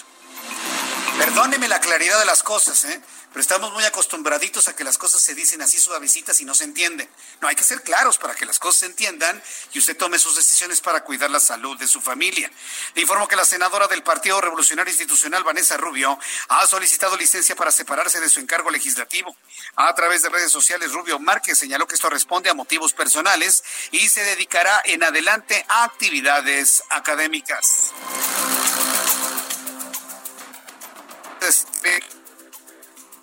Perdóneme 1.18 1.68
la 1.68 1.80
claridad 1.80 2.18
de 2.18 2.24
las 2.24 2.42
cosas, 2.42 2.84
¿eh? 2.84 3.00
Pero 3.30 3.40
estamos 3.40 3.72
muy 3.72 3.84
acostumbraditos 3.84 4.68
a 4.68 4.74
que 4.74 4.84
las 4.84 4.98
cosas 4.98 5.20
se 5.22 5.34
dicen 5.34 5.62
así 5.62 5.78
suavecitas 5.78 6.40
y 6.40 6.44
no 6.44 6.54
se 6.54 6.64
entienden. 6.64 7.08
No, 7.40 7.48
hay 7.48 7.54
que 7.54 7.64
ser 7.64 7.82
claros 7.82 8.18
para 8.18 8.34
que 8.34 8.44
las 8.44 8.58
cosas 8.58 8.80
se 8.80 8.86
entiendan 8.86 9.40
y 9.72 9.78
usted 9.78 9.96
tome 9.96 10.18
sus 10.18 10.36
decisiones 10.36 10.80
para 10.80 11.04
cuidar 11.04 11.30
la 11.30 11.40
salud 11.40 11.78
de 11.78 11.86
su 11.86 12.00
familia. 12.00 12.50
Le 12.94 13.02
informo 13.02 13.28
que 13.28 13.36
la 13.36 13.44
senadora 13.44 13.86
del 13.86 14.02
Partido 14.02 14.40
Revolucionario 14.40 14.90
Institucional, 14.90 15.44
Vanessa 15.44 15.76
Rubio, 15.76 16.18
ha 16.48 16.66
solicitado 16.66 17.16
licencia 17.16 17.54
para 17.54 17.70
separarse 17.70 18.20
de 18.20 18.28
su 18.28 18.40
encargo 18.40 18.70
legislativo. 18.70 19.36
A 19.76 19.94
través 19.94 20.22
de 20.22 20.28
redes 20.28 20.50
sociales, 20.50 20.92
Rubio 20.92 21.18
Márquez 21.18 21.58
señaló 21.58 21.86
que 21.86 21.94
esto 21.94 22.10
responde 22.10 22.50
a 22.50 22.54
motivos 22.54 22.92
personales 22.92 23.62
y 23.92 24.08
se 24.08 24.24
dedicará 24.24 24.82
en 24.84 25.04
adelante 25.04 25.64
a 25.68 25.84
actividades 25.84 26.82
académicas 26.90 27.92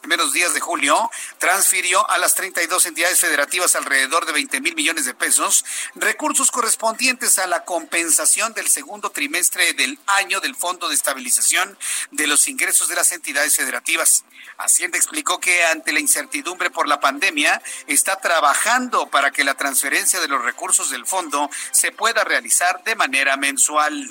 primeros 0.07 0.31
días 0.31 0.53
de 0.53 0.61
julio, 0.61 1.11
transfirió 1.37 2.09
a 2.09 2.17
las 2.17 2.33
32 2.33 2.85
entidades 2.85 3.19
federativas 3.19 3.75
alrededor 3.75 4.25
de 4.25 4.31
20 4.31 4.61
mil 4.61 4.73
millones 4.73 5.03
de 5.03 5.13
pesos, 5.13 5.65
recursos 5.95 6.49
correspondientes 6.49 7.37
a 7.39 7.45
la 7.45 7.65
compensación 7.65 8.53
del 8.53 8.69
segundo 8.69 9.09
trimestre 9.09 9.73
del 9.73 9.99
año 10.07 10.39
del 10.39 10.55
Fondo 10.55 10.87
de 10.87 10.95
Estabilización 10.95 11.77
de 12.11 12.25
los 12.25 12.47
Ingresos 12.47 12.87
de 12.87 12.95
las 12.95 13.11
entidades 13.11 13.57
federativas. 13.57 14.23
Hacienda 14.57 14.97
explicó 14.97 15.41
que 15.41 15.65
ante 15.65 15.91
la 15.91 15.99
incertidumbre 15.99 16.69
por 16.69 16.87
la 16.87 17.01
pandemia, 17.01 17.61
está 17.87 18.15
trabajando 18.15 19.07
para 19.07 19.31
que 19.31 19.43
la 19.43 19.55
transferencia 19.55 20.21
de 20.21 20.29
los 20.29 20.41
recursos 20.41 20.89
del 20.89 21.05
fondo 21.05 21.49
se 21.71 21.91
pueda 21.91 22.23
realizar 22.23 22.81
de 22.85 22.95
manera 22.95 23.35
mensual. 23.35 24.09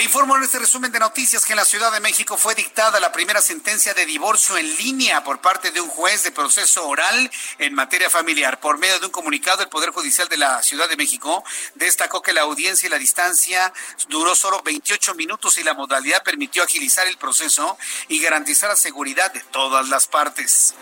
Le 0.00 0.04
informo 0.04 0.34
en 0.34 0.42
este 0.42 0.58
resumen 0.58 0.90
de 0.90 0.98
noticias 0.98 1.44
que 1.44 1.52
en 1.52 1.58
la 1.58 1.64
Ciudad 1.66 1.92
de 1.92 2.00
México 2.00 2.38
fue 2.38 2.54
dictada 2.54 2.98
la 3.00 3.12
primera 3.12 3.42
sentencia 3.42 3.92
de 3.92 4.06
divorcio 4.06 4.56
en 4.56 4.74
línea 4.78 5.22
por 5.22 5.42
parte 5.42 5.72
de 5.72 5.80
un 5.82 5.90
juez 5.90 6.22
de 6.22 6.32
proceso 6.32 6.88
oral 6.88 7.30
en 7.58 7.74
materia 7.74 8.08
familiar. 8.08 8.60
Por 8.60 8.78
medio 8.78 8.98
de 8.98 9.04
un 9.04 9.12
comunicado, 9.12 9.62
el 9.62 9.68
Poder 9.68 9.90
Judicial 9.90 10.26
de 10.30 10.38
la 10.38 10.62
Ciudad 10.62 10.88
de 10.88 10.96
México 10.96 11.44
destacó 11.74 12.22
que 12.22 12.32
la 12.32 12.40
audiencia 12.40 12.86
y 12.86 12.90
la 12.90 12.96
distancia 12.96 13.74
duró 14.08 14.34
solo 14.34 14.62
28 14.64 15.16
minutos 15.16 15.58
y 15.58 15.64
la 15.64 15.74
modalidad 15.74 16.22
permitió 16.22 16.62
agilizar 16.62 17.06
el 17.06 17.18
proceso 17.18 17.76
y 18.08 18.22
garantizar 18.22 18.70
la 18.70 18.76
seguridad 18.76 19.30
de 19.34 19.40
todas 19.40 19.90
las 19.90 20.08
partes. 20.08 20.76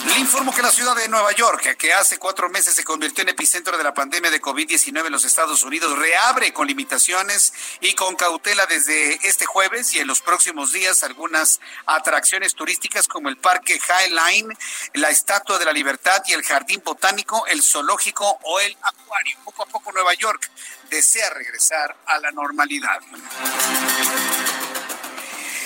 Le 0.05 0.19
informo 0.19 0.53
que 0.53 0.61
la 0.61 0.71
ciudad 0.71 0.97
de 0.97 1.07
Nueva 1.07 1.31
York, 1.31 1.77
que 1.77 1.93
hace 1.93 2.17
cuatro 2.17 2.49
meses 2.49 2.73
se 2.73 2.83
convirtió 2.83 3.21
en 3.21 3.29
epicentro 3.29 3.77
de 3.77 3.83
la 3.85 3.93
pandemia 3.93 4.29
de 4.29 4.41
COVID-19 4.41 5.05
en 5.05 5.11
los 5.13 5.23
Estados 5.23 5.63
Unidos, 5.63 5.97
reabre 5.97 6.51
con 6.51 6.67
limitaciones 6.67 7.53
y 7.79 7.93
con 7.93 8.17
cautela 8.17 8.65
desde 8.65 9.25
este 9.25 9.45
jueves 9.45 9.93
y 9.93 9.99
en 9.99 10.07
los 10.07 10.19
próximos 10.19 10.73
días 10.73 11.03
algunas 11.03 11.61
atracciones 11.85 12.55
turísticas 12.55 13.07
como 13.07 13.29
el 13.29 13.37
Parque 13.37 13.79
Highline, 13.79 14.53
la 14.95 15.09
Estatua 15.09 15.57
de 15.57 15.63
la 15.65 15.71
Libertad 15.71 16.21
y 16.27 16.33
el 16.33 16.43
Jardín 16.43 16.81
Botánico, 16.83 17.47
el 17.47 17.61
Zoológico 17.61 18.37
o 18.43 18.59
el 18.59 18.75
Acuario. 18.81 19.28
Poco 19.43 19.63
a 19.63 19.65
poco 19.65 19.91
Nueva 19.91 20.13
York 20.13 20.49
desea 20.89 21.29
regresar 21.31 21.95
a 22.05 22.19
la 22.19 22.31
normalidad. 22.31 22.99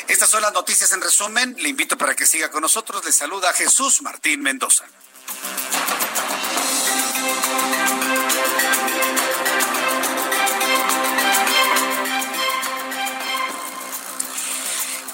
Estas 0.08 0.30
son 0.30 0.42
las 0.42 0.54
noticias 0.54 0.92
en 0.92 1.02
resumen. 1.02 1.56
Le 1.60 1.70
invito 1.70 1.98
para 1.98 2.16
que 2.16 2.26
siga 2.26 2.52
con 2.52 2.62
nosotros. 2.62 3.04
Le 3.06 3.12
saluda 3.12 3.54
Jesús 3.54 4.02
Martín 4.02 4.42
Mendoza. 4.42 4.86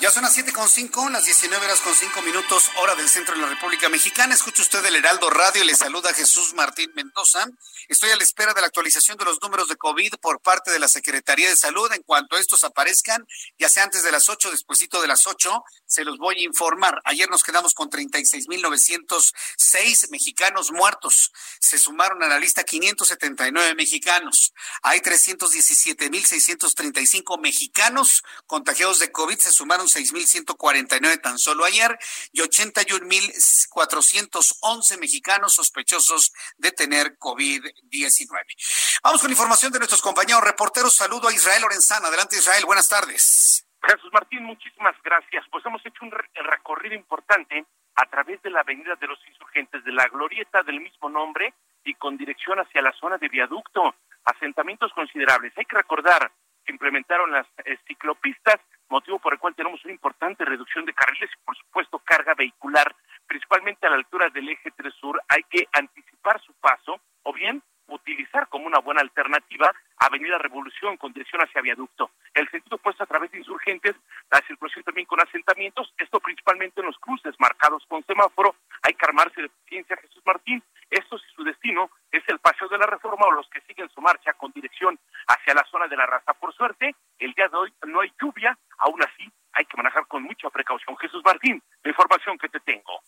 Ya 0.02 0.12
son 0.12 0.24
las 0.24 0.34
siete 0.34 0.52
con 0.54 0.70
cinco, 0.70 1.10
las 1.10 1.26
19 1.26 1.66
horas 1.66 1.82
con 1.82 1.94
cinco 1.94 2.22
minutos, 2.22 2.72
hora 2.78 2.96
del 2.96 3.10
centro 3.10 3.36
de 3.36 3.42
la 3.42 3.50
República 3.50 3.90
Mexicana. 3.90 4.34
Escucha 4.34 4.62
usted 4.62 4.86
el 4.86 4.96
Heraldo 4.96 5.30
Radio, 5.30 5.66
le 5.66 5.76
saluda 5.76 6.14
Jesús 6.14 6.54
Martín 6.54 6.90
Mendoza. 6.96 7.46
Estoy 7.90 8.12
a 8.12 8.16
la 8.16 8.24
espera 8.24 8.54
de 8.54 8.62
la 8.62 8.68
actualización 8.68 9.18
de 9.18 9.26
los 9.26 9.42
números 9.42 9.68
de 9.68 9.76
COVID 9.76 10.14
por 10.22 10.40
parte 10.40 10.72
de 10.72 10.80
la 10.80 10.88
Secretaría 10.88 11.50
de 11.50 11.58
Salud. 11.58 11.92
En 11.92 12.02
cuanto 12.04 12.38
estos 12.38 12.64
aparezcan, 12.64 13.28
ya 13.58 13.68
sea 13.68 13.84
antes 13.84 14.02
de 14.02 14.14
las 14.14 14.30
ocho, 14.30 14.52
despuesito 14.52 15.02
de 15.02 15.10
las 15.10 15.28
ocho, 15.28 15.66
se 15.86 16.06
los 16.06 16.18
voy 16.18 16.40
a 16.40 16.44
informar. 16.44 17.02
Ayer 17.04 17.30
nos 17.30 17.44
quedamos 17.44 17.74
con 17.74 17.90
36.906 17.90 20.12
mexicanos 20.12 20.72
muertos. 20.72 21.34
Se 21.60 21.78
sumaron 21.78 22.24
a 22.24 22.30
la 22.30 22.40
lista 22.40 22.64
579 22.64 23.76
mexicanos. 23.76 24.54
Hay 24.82 25.02
317.635 25.02 27.38
mexicanos 27.42 28.24
contagiados 28.48 29.00
de 29.00 29.12
COVID. 29.12 29.38
Se 29.38 29.52
sumaron 29.52 29.89
6.149 29.94 31.22
tan 31.22 31.38
solo 31.38 31.66
ayer 31.66 31.98
y 32.32 32.42
81.411 32.42 35.00
mexicanos 35.00 35.54
sospechosos 35.54 36.34
de 36.58 36.72
tener 36.72 37.18
COVID-19. 37.18 39.00
Vamos 39.04 39.22
con 39.22 39.32
información 39.32 39.72
de 39.72 39.80
nuestros 39.80 40.02
compañeros 40.02 40.44
reporteros. 40.44 40.96
Saludo 40.96 41.28
a 41.28 41.34
Israel 41.34 41.62
Lorenzana. 41.62 42.08
Adelante, 42.08 42.38
Israel. 42.38 42.66
Buenas 42.66 42.88
tardes. 42.88 43.66
Jesús 43.82 44.12
Martín, 44.12 44.44
muchísimas 44.44 44.96
gracias. 45.04 45.46
Pues 45.50 45.66
hemos 45.66 45.86
hecho 45.86 46.06
un 46.06 46.12
recorrido 46.12 46.96
importante 46.96 47.66
a 47.96 48.06
través 48.06 48.42
de 48.42 48.50
la 48.50 48.62
Avenida 48.62 48.96
de 48.96 49.08
los 49.08 49.20
Insurgentes, 49.28 49.84
de 49.84 49.92
la 49.92 50.08
glorieta 50.08 50.64
del 50.64 50.80
mismo 50.80 51.10
nombre 51.10 51.54
y 51.84 51.94
con 51.96 52.18
dirección 52.18 52.60
hacia 52.60 52.82
la 52.82 52.94
zona 52.94 53.18
de 53.18 53.30
viaducto. 53.30 53.96
Asentamientos 54.26 54.92
considerables. 54.94 55.54
Hay 55.58 55.66
que 55.66 55.78
recordar 55.78 56.32
implementaron 56.72 57.32
las 57.32 57.48
eh, 57.66 57.78
ciclopistas, 57.88 58.60
motivo 58.90 59.20
por 59.20 59.34
el 59.34 59.40
cual 59.40 59.56
tenemos 59.56 59.84
una 59.84 59.94
importante 59.94 60.46
reducción 60.46 60.86
de 60.86 60.94
carriles 60.94 61.30
y 61.34 61.46
por 61.46 61.58
supuesto 61.58 62.00
carga 62.00 62.34
vehicular, 62.36 62.96
principalmente 63.28 63.86
a 63.88 63.90
la 63.90 63.98
altura 63.98 64.30
del 64.30 64.50
eje 64.50 64.72
3 64.72 64.94
sur, 64.94 65.22
hay 65.28 65.44
que 65.44 65.68
anticipar 65.74 66.42
su 66.42 66.54
paso 66.56 67.00
o 67.24 67.34
bien 67.34 67.62
utilizar 67.90 68.48
como 68.48 68.68
una 68.68 68.80
buena 68.80 69.02
alternativa 69.02 69.72
Avenida 69.98 70.38
Revolución 70.38 70.98
con 70.98 71.14
dirección 71.14 71.42
hacia 71.42 71.62
Viaducto. 71.62 72.12
El 72.34 72.50
sentido 72.50 72.78
opuesto 72.78 73.04
a 73.04 73.08
través 73.08 73.32
de 73.32 73.40
insurgentes, 73.40 73.96
la 74.32 74.42
circulación 74.48 74.84
también 74.84 75.08
con 75.08 75.20
asentamientos, 75.22 75.94
esto 75.98 76.20
principalmente 76.20 76.80
en 76.80 76.88
los 76.88 76.98
cruces 77.00 77.36
marcados 77.40 77.84
con 77.88 78.04
semáforo. 78.06 78.56
Hay 78.84 78.94
que 78.94 79.06
armarse 79.06 79.42
de 79.42 79.50
paciencia, 79.50 79.98
Jesús 79.98 80.22
Martín. 80.26 80.64
Esto 80.90 81.18
si 81.20 81.30
su 81.36 81.44
destino 81.44 81.92
es 82.12 82.24
el 82.28 82.40
Paseo 82.40 82.68
de 82.68 82.78
la 82.78 82.86
Reforma 82.86 83.28
o 83.28 83.32
los 83.32 83.50
que 83.50 83.62
siguen 83.62 83.90
su 83.90 84.02
marcha 84.02 84.34
con 84.34 84.52
dirección 84.52 85.00
hacia 85.28 85.54
la 85.54 85.66
zona 85.70 85.88
de 85.88 85.98
la 85.98 86.06
raza. 86.06 86.34
Por 86.34 86.54
suerte, 86.54 86.96
el 87.20 87.34
día 87.34 87.48
de 87.48 87.58
hoy 87.58 87.74
no 87.86 88.02
hay 88.02 88.12
lluvia, 88.20 88.58
aún 88.78 89.02
así 89.04 89.32
hay 89.54 89.66
que 89.66 89.78
manejar 89.78 90.08
con 90.08 90.24
mucha 90.24 90.50
precaución. 90.50 90.96
Jesús 90.98 91.22
Martín, 91.24 91.62
la 91.84 91.92
información 91.92 92.38
que 92.38 92.50
te 92.50 92.60
tengo. 92.62 93.02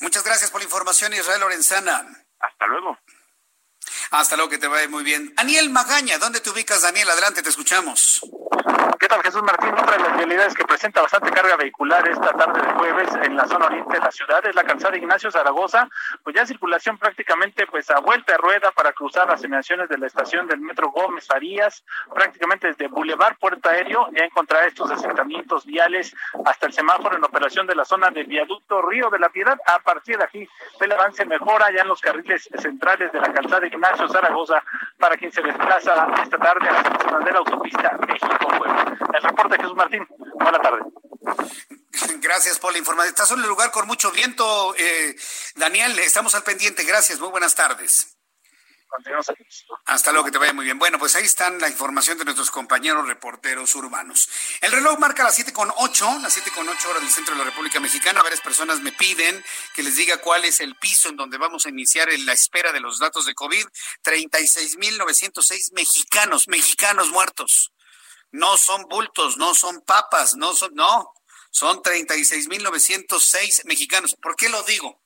Muchas 0.00 0.24
gracias 0.24 0.50
por 0.50 0.60
la 0.60 0.64
información, 0.64 1.12
Israel 1.12 1.40
Lorenzana. 1.40 2.02
Hasta 2.40 2.66
luego. 2.66 2.98
Hasta 4.10 4.36
luego, 4.36 4.50
que 4.50 4.58
te 4.58 4.68
vaya 4.68 4.88
muy 4.88 5.04
bien. 5.04 5.34
Daniel 5.34 5.70
Magaña, 5.70 6.18
¿dónde 6.18 6.40
te 6.40 6.50
ubicas, 6.50 6.82
Daniel? 6.82 7.08
Adelante, 7.10 7.42
te 7.42 7.48
escuchamos. 7.48 8.20
¿Qué 8.98 9.08
tal, 9.08 9.22
Jesús 9.22 9.42
Martín? 9.42 9.72
Otra 9.72 9.96
de 9.96 9.98
las 9.98 10.16
realidades 10.16 10.54
que 10.54 10.64
presenta 10.64 11.02
bastante 11.02 11.32
carga 11.32 11.56
vehicular 11.56 12.06
esta 12.06 12.32
tarde 12.34 12.60
de 12.60 12.72
jueves 12.74 13.08
en 13.22 13.36
la 13.36 13.48
zona 13.48 13.66
oriente 13.66 13.94
de 13.94 13.98
la 13.98 14.12
ciudad 14.12 14.46
es 14.46 14.54
la 14.54 14.62
calzada 14.62 14.96
Ignacio 14.96 15.30
Zaragoza, 15.30 15.88
pues 16.22 16.36
ya 16.36 16.46
circulación 16.46 16.98
prácticamente 16.98 17.66
pues 17.66 17.90
a 17.90 17.98
vuelta 17.98 18.32
de 18.32 18.38
rueda 18.38 18.70
para 18.70 18.92
cruzar 18.92 19.28
las 19.28 19.42
emisiones 19.42 19.88
de 19.88 19.98
la 19.98 20.06
estación 20.06 20.46
del 20.46 20.60
Metro 20.60 20.90
Gómez 20.92 21.26
Farías, 21.26 21.84
prácticamente 22.14 22.68
desde 22.68 22.86
Boulevard 22.86 23.36
Puerto 23.38 23.68
Aéreo, 23.68 24.08
ya 24.16 24.24
encontrar 24.24 24.68
estos 24.68 24.88
asentamientos 24.90 25.66
viales 25.66 26.14
hasta 26.44 26.66
el 26.66 26.72
semáforo 26.72 27.16
en 27.16 27.24
operación 27.24 27.66
de 27.66 27.74
la 27.74 27.84
zona 27.84 28.10
del 28.10 28.26
viaducto 28.26 28.82
Río 28.82 29.10
de 29.10 29.18
la 29.18 29.30
Piedad. 29.30 29.58
A 29.66 29.80
partir 29.80 30.18
de 30.18 30.24
aquí, 30.24 30.48
el 30.78 30.92
avance 30.92 31.24
mejora 31.24 31.72
ya 31.74 31.82
en 31.82 31.88
los 31.88 32.00
carriles 32.00 32.48
centrales 32.56 33.10
de 33.10 33.20
la 33.20 33.32
calzada 33.32 33.66
Ignacio 33.66 33.81
Zaragoza 34.08 34.62
para 34.98 35.16
quien 35.16 35.32
se 35.32 35.42
desplaza 35.42 36.06
esta 36.22 36.38
tarde 36.38 36.68
a 36.68 36.72
la 36.72 36.98
zona 37.00 37.18
de 37.24 37.32
la 37.32 37.38
autopista 37.38 37.98
México-Puebla. 38.06 38.98
El 39.14 39.22
reporte 39.22 39.56
Jesús 39.56 39.74
Martín. 39.74 40.06
Buenas 40.34 40.62
tardes. 40.62 40.82
Gracias 42.20 42.58
por 42.58 42.72
la 42.72 42.78
información. 42.78 43.10
Estás 43.10 43.30
en 43.32 43.40
un 43.40 43.48
lugar 43.48 43.70
con 43.70 43.86
mucho 43.86 44.10
viento, 44.12 44.74
eh, 44.76 45.16
Daniel. 45.56 45.98
Estamos 45.98 46.34
al 46.34 46.42
pendiente. 46.42 46.84
Gracias. 46.84 47.20
Muy 47.20 47.30
buenas 47.30 47.54
tardes. 47.54 48.21
Hasta 49.86 50.12
luego, 50.12 50.26
que 50.26 50.32
te 50.32 50.38
vaya 50.38 50.52
muy 50.52 50.64
bien. 50.64 50.78
Bueno, 50.78 50.98
pues 50.98 51.16
ahí 51.16 51.24
están 51.24 51.58
la 51.58 51.68
información 51.68 52.18
de 52.18 52.24
nuestros 52.24 52.50
compañeros 52.50 53.06
reporteros 53.06 53.74
urbanos. 53.74 54.28
El 54.60 54.72
reloj 54.72 54.98
marca 54.98 55.24
las 55.24 55.34
siete 55.34 55.52
con 55.52 55.72
ocho, 55.78 56.08
las 56.20 56.32
siete 56.32 56.50
con 56.50 56.68
ocho 56.68 56.90
horas 56.90 57.02
del 57.02 57.10
centro 57.10 57.34
de 57.34 57.38
la 57.40 57.44
República 57.44 57.80
Mexicana. 57.80 58.22
Varias 58.22 58.40
personas 58.40 58.80
me 58.80 58.92
piden 58.92 59.42
que 59.74 59.82
les 59.82 59.96
diga 59.96 60.18
cuál 60.18 60.44
es 60.44 60.60
el 60.60 60.76
piso 60.76 61.08
en 61.08 61.16
donde 61.16 61.38
vamos 61.38 61.66
a 61.66 61.70
iniciar 61.70 62.10
en 62.10 62.26
la 62.26 62.32
espera 62.32 62.72
de 62.72 62.80
los 62.80 62.98
datos 62.98 63.26
de 63.26 63.34
COVID. 63.34 63.66
36.906 64.04 65.72
mexicanos, 65.72 66.48
mexicanos 66.48 67.08
muertos 67.08 67.72
no 68.32 68.56
son 68.56 68.88
bultos, 68.88 69.36
no 69.36 69.54
son 69.54 69.82
papas, 69.82 70.34
no 70.36 70.54
son, 70.54 70.74
no, 70.74 71.12
son 71.50 71.82
36.906 71.82 73.66
mexicanos. 73.66 74.16
¿Por 74.20 74.34
qué 74.36 74.48
lo 74.48 74.62
digo? 74.62 75.00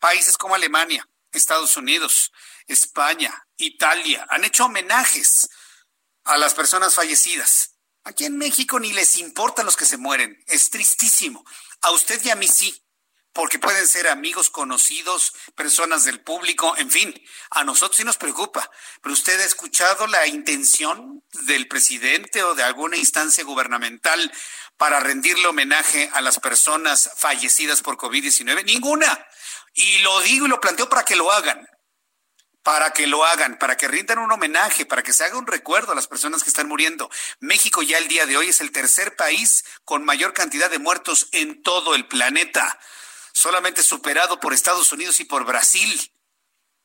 Países 0.00 0.36
como 0.36 0.56
Alemania, 0.56 1.08
Estados 1.38 1.76
Unidos, 1.76 2.32
España, 2.66 3.46
Italia 3.56 4.26
han 4.28 4.44
hecho 4.44 4.66
homenajes 4.66 5.48
a 6.24 6.36
las 6.38 6.54
personas 6.54 6.94
fallecidas. 6.94 7.76
Aquí 8.04 8.24
en 8.24 8.36
México 8.36 8.78
ni 8.78 8.92
les 8.92 9.16
importan 9.16 9.66
los 9.66 9.76
que 9.76 9.86
se 9.86 9.96
mueren. 9.96 10.42
Es 10.46 10.70
tristísimo. 10.70 11.44
A 11.82 11.90
usted 11.90 12.22
y 12.24 12.30
a 12.30 12.36
mí 12.36 12.48
sí 12.48 12.84
porque 13.34 13.58
pueden 13.58 13.88
ser 13.88 14.06
amigos, 14.06 14.48
conocidos, 14.48 15.32
personas 15.56 16.04
del 16.04 16.20
público, 16.20 16.76
en 16.78 16.88
fin, 16.88 17.12
a 17.50 17.64
nosotros 17.64 17.96
sí 17.96 18.04
nos 18.04 18.16
preocupa. 18.16 18.70
Pero 19.02 19.12
usted 19.12 19.40
ha 19.40 19.44
escuchado 19.44 20.06
la 20.06 20.24
intención 20.28 21.24
del 21.42 21.66
presidente 21.66 22.44
o 22.44 22.54
de 22.54 22.62
alguna 22.62 22.96
instancia 22.96 23.42
gubernamental 23.42 24.32
para 24.76 25.00
rendirle 25.00 25.48
homenaje 25.48 26.08
a 26.14 26.20
las 26.20 26.38
personas 26.38 27.10
fallecidas 27.16 27.82
por 27.82 27.96
COVID-19? 27.96 28.64
Ninguna. 28.64 29.26
Y 29.74 29.98
lo 29.98 30.20
digo 30.20 30.46
y 30.46 30.48
lo 30.48 30.60
planteo 30.60 30.88
para 30.88 31.04
que 31.04 31.16
lo 31.16 31.30
hagan 31.30 31.68
para 32.64 32.94
que 32.94 33.06
lo 33.06 33.26
hagan, 33.26 33.58
para 33.58 33.76
que 33.76 33.88
rindan 33.88 34.18
un 34.18 34.32
homenaje, 34.32 34.86
para 34.86 35.02
que 35.02 35.12
se 35.12 35.22
haga 35.22 35.36
un 35.36 35.46
recuerdo 35.46 35.92
a 35.92 35.94
las 35.94 36.06
personas 36.06 36.42
que 36.42 36.48
están 36.48 36.66
muriendo. 36.66 37.10
México 37.38 37.82
ya 37.82 37.98
el 37.98 38.08
día 38.08 38.24
de 38.24 38.38
hoy 38.38 38.48
es 38.48 38.62
el 38.62 38.72
tercer 38.72 39.16
país 39.16 39.66
con 39.84 40.02
mayor 40.02 40.32
cantidad 40.32 40.70
de 40.70 40.78
muertos 40.78 41.28
en 41.32 41.62
todo 41.62 41.94
el 41.94 42.08
planeta 42.08 42.80
solamente 43.34 43.82
superado 43.82 44.40
por 44.40 44.54
Estados 44.54 44.90
Unidos 44.92 45.20
y 45.20 45.24
por 45.24 45.44
Brasil. 45.44 46.10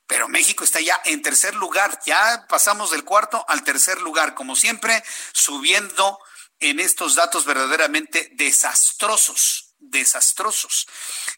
Pero 0.06 0.28
México 0.28 0.66
está 0.66 0.82
ya 0.82 1.00
en 1.06 1.22
tercer 1.22 1.56
lugar, 1.56 1.98
ya 2.06 2.46
pasamos 2.50 2.92
del 2.92 3.06
cuarto 3.06 3.46
al 3.48 3.64
tercer 3.64 4.02
lugar, 4.02 4.34
como 4.34 4.58
siempre, 4.58 5.02
subiendo 5.32 6.20
en 6.60 6.82
estos 6.82 7.16
datos 7.16 7.46
verdaderamente 7.46 8.32
desastrosos 8.34 9.69
desastrosos. 9.80 10.88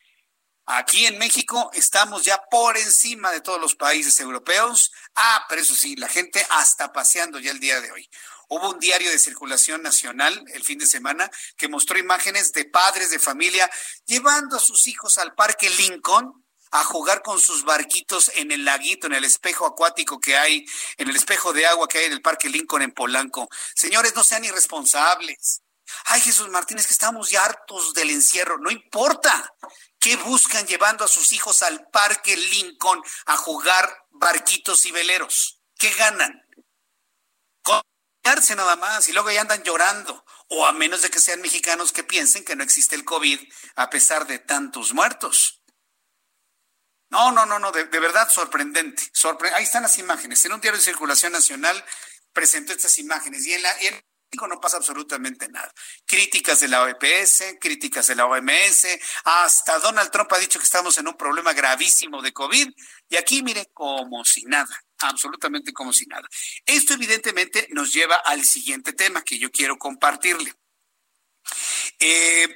Aquí 0.67 1.05
en 1.05 1.19
México 1.19 1.71
estamos 1.75 2.23
ya 2.25 2.43
por 2.51 2.79
encima 2.79 3.31
de 3.31 3.43
todos 3.43 3.61
los 3.61 3.75
países 3.75 4.19
europeos. 4.21 4.93
Ah, 5.15 5.45
pero 5.49 5.61
eso 5.61 5.75
sí, 5.75 5.95
la 5.97 6.09
gente 6.09 6.47
hasta 6.51 6.93
paseando 6.93 7.39
ya 7.39 7.51
el 7.51 7.61
día 7.61 7.81
de 7.81 7.93
hoy. 7.93 8.09
Hubo 8.49 8.71
un 8.71 8.79
diario 8.79 9.11
de 9.11 9.19
circulación 9.19 9.83
nacional 9.83 10.43
el 10.55 10.65
fin 10.65 10.79
de 10.79 10.87
semana 10.87 11.31
que 11.57 11.69
mostró 11.69 11.99
imágenes 11.99 12.53
de 12.53 12.65
padres 12.65 13.11
de 13.11 13.19
familia 13.19 13.71
llevando 14.07 14.57
a 14.57 14.61
sus 14.61 14.87
hijos 14.87 15.19
al 15.19 15.35
Parque 15.35 15.69
Lincoln 15.71 16.45
a 16.71 16.83
jugar 16.83 17.23
con 17.23 17.39
sus 17.39 17.65
barquitos 17.65 18.33
en 18.35 18.51
el 18.51 18.65
laguito, 18.65 19.07
en 19.07 19.15
el 19.15 19.25
espejo 19.25 19.67
acuático 19.67 20.19
que 20.19 20.37
hay, 20.37 20.67
en 20.97 21.09
el 21.09 21.17
espejo 21.17 21.53
de 21.53 21.67
agua 21.67 21.87
que 21.87 21.99
hay 21.99 22.07
en 22.07 22.13
el 22.13 22.23
Parque 22.23 22.49
Lincoln 22.49 22.83
en 22.83 22.93
Polanco. 22.93 23.49
Señores, 23.75 24.15
no 24.17 24.25
sean 24.25 24.45
irresponsables. 24.45 25.63
Ay, 26.07 26.21
Jesús 26.21 26.49
Martínez, 26.49 26.87
que 26.87 26.93
estamos 26.93 27.31
ya 27.31 27.45
hartos 27.45 27.95
del 27.95 28.11
encierro. 28.11 28.59
No 28.59 28.71
importa. 28.71 29.53
¿Qué 30.05 30.17
buscan 30.17 30.67
llevando 30.67 31.03
a 31.03 31.09
sus 31.09 31.33
hijos 31.33 31.63
al 31.63 31.89
Parque 31.89 32.37
Lincoln 32.37 33.03
a 33.25 33.39
jugar 33.39 34.05
barquitos 34.11 34.85
y 34.85 34.93
veleros? 34.93 35.63
¿Qué 35.79 35.89
ganan? 35.93 36.47
Contarse 37.63 38.55
nada 38.55 38.77
más 38.77 39.09
y 39.09 39.15
luego 39.15 39.31
ya 39.31 39.41
andan 39.41 39.63
llorando. 39.63 40.23
O 40.49 40.67
a 40.67 40.73
menos 40.73 41.01
de 41.01 41.09
que 41.09 41.21
sean 41.21 41.41
mexicanos 41.41 41.91
que 41.91 42.05
piensen 42.05 42.45
que 42.45 42.55
no 42.55 42.63
existe 42.63 42.95
el 42.97 43.07
COVID 43.07 43.51
a 43.77 43.89
pesar 43.89 44.27
de 44.27 44.41
tantos 44.41 44.93
muertos. 44.93 45.63
No, 47.09 47.33
no, 47.33 47.47
no, 47.47 47.59
no, 47.59 47.73
de, 47.73 47.85
verdad 47.85 48.29
sorprendente. 48.29 49.11
Ahí 49.55 49.65
están 49.65 49.85
las 49.85 49.97
imágenes. 49.97 50.45
En 50.45 50.53
un 50.53 50.61
diario 50.61 50.79
de 50.79 50.85
circulación 50.85 51.33
nacional 51.33 51.83
presentó 52.35 52.75
estas 52.75 52.99
imágenes 52.99 53.47
y 53.47 53.55
en, 53.55 53.63
la, 53.63 53.75
no 54.49 54.61
pasa 54.61 54.77
absolutamente 54.77 55.49
nada. 55.49 55.73
Críticas 56.05 56.61
de 56.61 56.69
la 56.69 56.83
OPS, 56.83 57.57
críticas 57.61 58.07
de 58.07 58.15
la 58.15 58.27
OMS, 58.27 58.87
hasta 59.25 59.79
Donald 59.79 60.11
Trump 60.11 60.33
ha 60.33 60.39
dicho 60.39 60.59
que 60.59 60.65
estamos 60.65 60.99
en 60.99 61.09
un 61.09 61.17
problema 61.17 61.53
gravísimo 61.53 62.21
de 62.21 62.33
COVID 62.33 62.69
y 63.09 63.17
aquí 63.17 63.43
mire 63.43 63.71
como 63.73 64.25
si 64.25 64.45
nada, 64.45 64.85
absolutamente 64.99 65.73
como 65.73 65.93
si 65.93 66.07
nada. 66.07 66.29
Esto 66.67 66.95
evidentemente 66.95 67.69
nos 67.71 67.93
lleva 67.93 68.17
al 68.17 68.45
siguiente 68.45 68.93
tema 68.93 69.23
que 69.23 69.39
yo 69.39 69.51
quiero 69.51 69.79
compartirle. 69.79 70.53
Eh, 71.99 72.49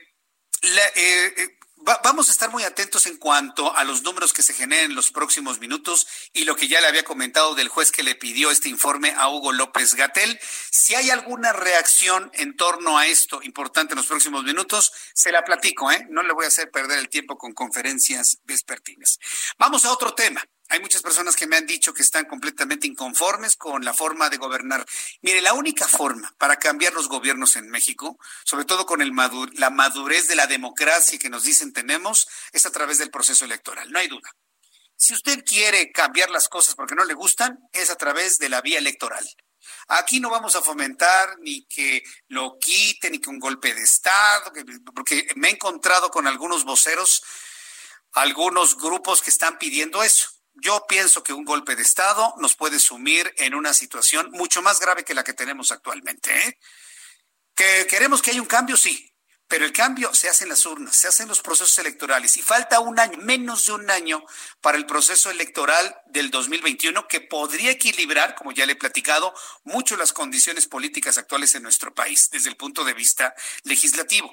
eh, 0.62 1.58
vamos 2.03 2.28
a 2.28 2.32
estar 2.32 2.51
muy 2.51 2.64
atentos 2.64 3.07
en 3.07 3.16
cuanto 3.16 3.74
a 3.74 3.84
los 3.84 4.03
números 4.03 4.32
que 4.32 4.43
se 4.43 4.55
generen 4.55 4.91
en 4.91 4.95
los 4.97 5.11
próximos 5.11 5.59
minutos 5.59 6.07
y 6.32 6.45
lo 6.45 6.57
que 6.57 6.68
ya 6.68 6.80
le 6.80 6.86
había 6.86 7.05
comentado 7.05 7.55
del 7.55 7.68
juez 7.68 7.93
que 7.93 8.03
le 8.03 8.14
pidió 8.14 8.51
este 8.51 8.68
informe 8.68 9.14
a 9.16 9.28
Hugo 9.28 9.53
López 9.53 9.95
Gatel. 9.95 10.39
Si 10.70 10.95
hay 10.95 11.11
alguna 11.11 11.53
reacción 11.53 12.30
en 12.34 12.57
torno 12.57 12.99
a 12.99 13.07
esto 13.07 13.41
importante 13.43 13.95
en 13.95 13.99
los 13.99 14.07
próximos 14.07 14.45
minutos, 14.45 14.93
se 15.14 15.32
la 15.32 15.45
platico, 15.45 15.91
¿eh? 15.91 16.07
No 16.11 16.22
le 16.22 16.32
voy 16.32 16.45
a 16.45 16.49
hacer 16.49 16.70
perder 16.70 16.99
el 16.99 17.09
tiempo 17.09 17.39
con 17.39 17.53
conferencias 17.53 18.39
vespertinas. 18.45 19.18
Vamos 19.59 19.84
a 19.84 19.93
otro 19.93 20.14
tema. 20.14 20.43
Hay 20.71 20.81
muchas 20.81 21.01
personas 21.01 21.35
que 21.35 21.47
me 21.47 21.57
han 21.57 21.66
dicho 21.66 21.95
que 21.95 22.03
están 22.03 22.27
completamente 22.27 22.87
inconformes 22.87 23.57
con 23.57 23.83
la 23.85 23.95
forma 23.95 24.29
de 24.29 24.37
gobernar. 24.37 24.85
Mire, 25.23 25.41
la 25.41 25.55
única 25.55 25.89
forma 25.89 26.35
para 26.37 26.57
cambiar 26.57 26.93
los 26.93 27.09
gobiernos 27.09 27.57
en 27.57 27.71
México, 27.71 28.19
sobre 28.45 28.66
todo 28.66 28.85
con 28.85 29.01
la 29.01 29.71
madurez 29.71 30.29
de 30.29 30.37
la 30.37 30.47
democracia 30.47 31.19
que 31.19 31.31
nos 31.31 31.45
dicen 31.45 31.73
tenemos, 31.73 32.29
es 32.53 32.66
a 32.66 32.71
través 32.71 32.99
del 32.99 33.11
proceso 33.11 33.47
electoral, 33.47 33.91
no 33.91 33.99
hay 33.99 34.09
duda. 34.09 34.31
Si 34.95 35.14
usted 35.14 35.43
quiere 35.43 35.91
cambiar 35.91 36.29
las 36.29 36.49
cosas 36.49 36.75
porque 36.75 36.95
no 36.95 37.05
le 37.05 37.14
gustan, 37.14 37.59
es 37.73 37.89
a 37.89 37.97
través 37.97 38.39
de 38.39 38.51
la 38.51 38.61
vía 38.61 38.79
electoral. 38.79 39.27
Aquí 39.89 40.21
no 40.21 40.29
vamos 40.29 40.55
a 40.55 40.61
fomentar 40.61 41.39
ni 41.41 41.64
que 41.64 42.03
lo 42.27 42.59
quite, 42.59 43.11
ni 43.11 43.21
que 43.21 43.31
un 43.31 43.39
golpe 43.39 43.75
de 43.75 43.83
Estado, 43.83 44.53
porque 44.95 45.29
me 45.37 45.49
he 45.49 45.53
encontrado 45.53 46.11
con 46.11 46.27
algunos 46.27 46.64
voceros, 46.64 47.23
algunos 48.12 48.77
grupos 48.77 49.23
que 49.23 49.31
están 49.31 49.57
pidiendo 49.57 50.03
eso 50.03 50.38
yo 50.61 50.85
pienso 50.89 51.23
que 51.23 51.33
un 51.33 51.45
golpe 51.45 51.77
de 51.77 51.83
Estado 51.83 52.35
nos 52.39 52.57
puede 52.57 52.79
sumir 52.79 53.33
en 53.37 53.55
una 53.55 53.73
situación 53.73 54.31
mucho 54.33 54.63
más 54.63 54.81
grave 54.81 55.05
que 55.05 55.15
la 55.15 55.25
que 55.25 55.35
tenemos 55.35 55.73
actualmente. 55.73 56.31
¿eh? 56.47 56.59
¿Que 57.55 57.87
queremos 57.89 58.23
que 58.23 58.31
haya 58.31 58.41
un 58.41 58.47
cambio? 58.47 58.77
Sí, 58.77 59.13
pero 59.49 59.65
el 59.65 59.73
cambio 59.73 60.13
se 60.13 60.29
hace 60.29 60.45
en 60.45 60.51
las 60.51 60.67
urnas, 60.67 60.95
se 60.95 61.09
hace 61.09 61.23
en 61.23 61.29
los 61.29 61.41
procesos 61.41 61.79
electorales 61.79 62.37
y 62.37 62.43
falta 62.43 62.81
un 62.81 63.01
año, 63.01 63.17
menos 63.17 63.67
de 63.67 63.73
un 63.73 63.91
año 63.91 64.23
para 64.61 64.77
el 64.77 64.85
proceso 64.85 65.31
electoral 65.31 65.97
del 66.07 66.31
2021 66.31 67.09
que 67.09 67.23
podría 67.23 67.71
equilibrar, 67.71 68.35
como 68.35 68.53
ya 68.53 68.67
le 68.67 68.73
he 68.73 68.77
platicado, 68.77 69.33
mucho 69.65 69.97
las 69.97 70.13
condiciones 70.13 70.67
políticas 70.67 71.17
actuales 71.17 71.55
en 71.55 71.63
nuestro 71.63 71.95
país 71.95 72.29
desde 72.31 72.51
el 72.51 72.57
punto 72.57 72.85
de 72.85 72.93
vista 72.93 73.35
legislativo. 73.65 74.31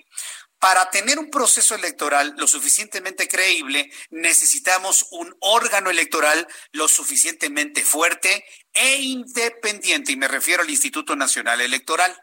Para 0.59 0.89
tener 0.89 1.19
un 1.19 1.29
proceso 1.29 1.75
electoral 1.75 2.33
lo 2.37 2.47
suficientemente 2.47 3.27
creíble, 3.27 3.91
necesitamos 4.09 5.07
un 5.11 5.35
órgano 5.41 5.89
electoral 5.89 6.47
lo 6.71 6.87
suficientemente 6.87 7.83
fuerte 7.83 8.45
e 8.73 8.95
independiente, 9.01 10.11
y 10.11 10.15
me 10.15 10.27
refiero 10.27 10.63
al 10.63 10.69
Instituto 10.69 11.15
Nacional 11.15 11.61
Electoral. 11.61 12.17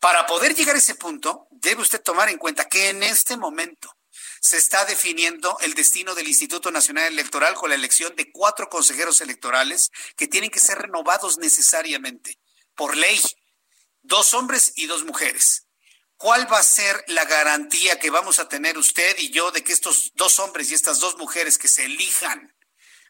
Para 0.00 0.26
poder 0.26 0.54
llegar 0.54 0.74
a 0.74 0.78
ese 0.78 0.94
punto, 0.94 1.46
debe 1.50 1.82
usted 1.82 2.02
tomar 2.02 2.28
en 2.28 2.38
cuenta 2.38 2.68
que 2.68 2.88
en 2.88 3.02
este 3.02 3.36
momento 3.36 3.94
se 4.40 4.56
está 4.56 4.84
definiendo 4.86 5.58
el 5.60 5.74
destino 5.74 6.14
del 6.14 6.28
Instituto 6.28 6.70
Nacional 6.70 7.06
Electoral 7.06 7.54
con 7.54 7.68
la 7.68 7.76
elección 7.76 8.16
de 8.16 8.32
cuatro 8.32 8.68
consejeros 8.68 9.20
electorales 9.20 9.90
que 10.16 10.28
tienen 10.28 10.50
que 10.50 10.60
ser 10.60 10.78
renovados 10.78 11.38
necesariamente 11.38 12.38
por 12.74 12.96
ley, 12.96 13.20
dos 14.02 14.32
hombres 14.32 14.72
y 14.76 14.86
dos 14.86 15.04
mujeres. 15.04 15.66
¿Cuál 16.20 16.52
va 16.52 16.58
a 16.58 16.62
ser 16.62 17.02
la 17.06 17.24
garantía 17.24 17.98
que 17.98 18.10
vamos 18.10 18.40
a 18.40 18.46
tener 18.46 18.76
usted 18.76 19.16
y 19.20 19.30
yo 19.30 19.52
de 19.52 19.64
que 19.64 19.72
estos 19.72 20.12
dos 20.16 20.38
hombres 20.38 20.70
y 20.70 20.74
estas 20.74 21.00
dos 21.00 21.16
mujeres 21.16 21.56
que 21.56 21.66
se 21.66 21.86
elijan 21.86 22.54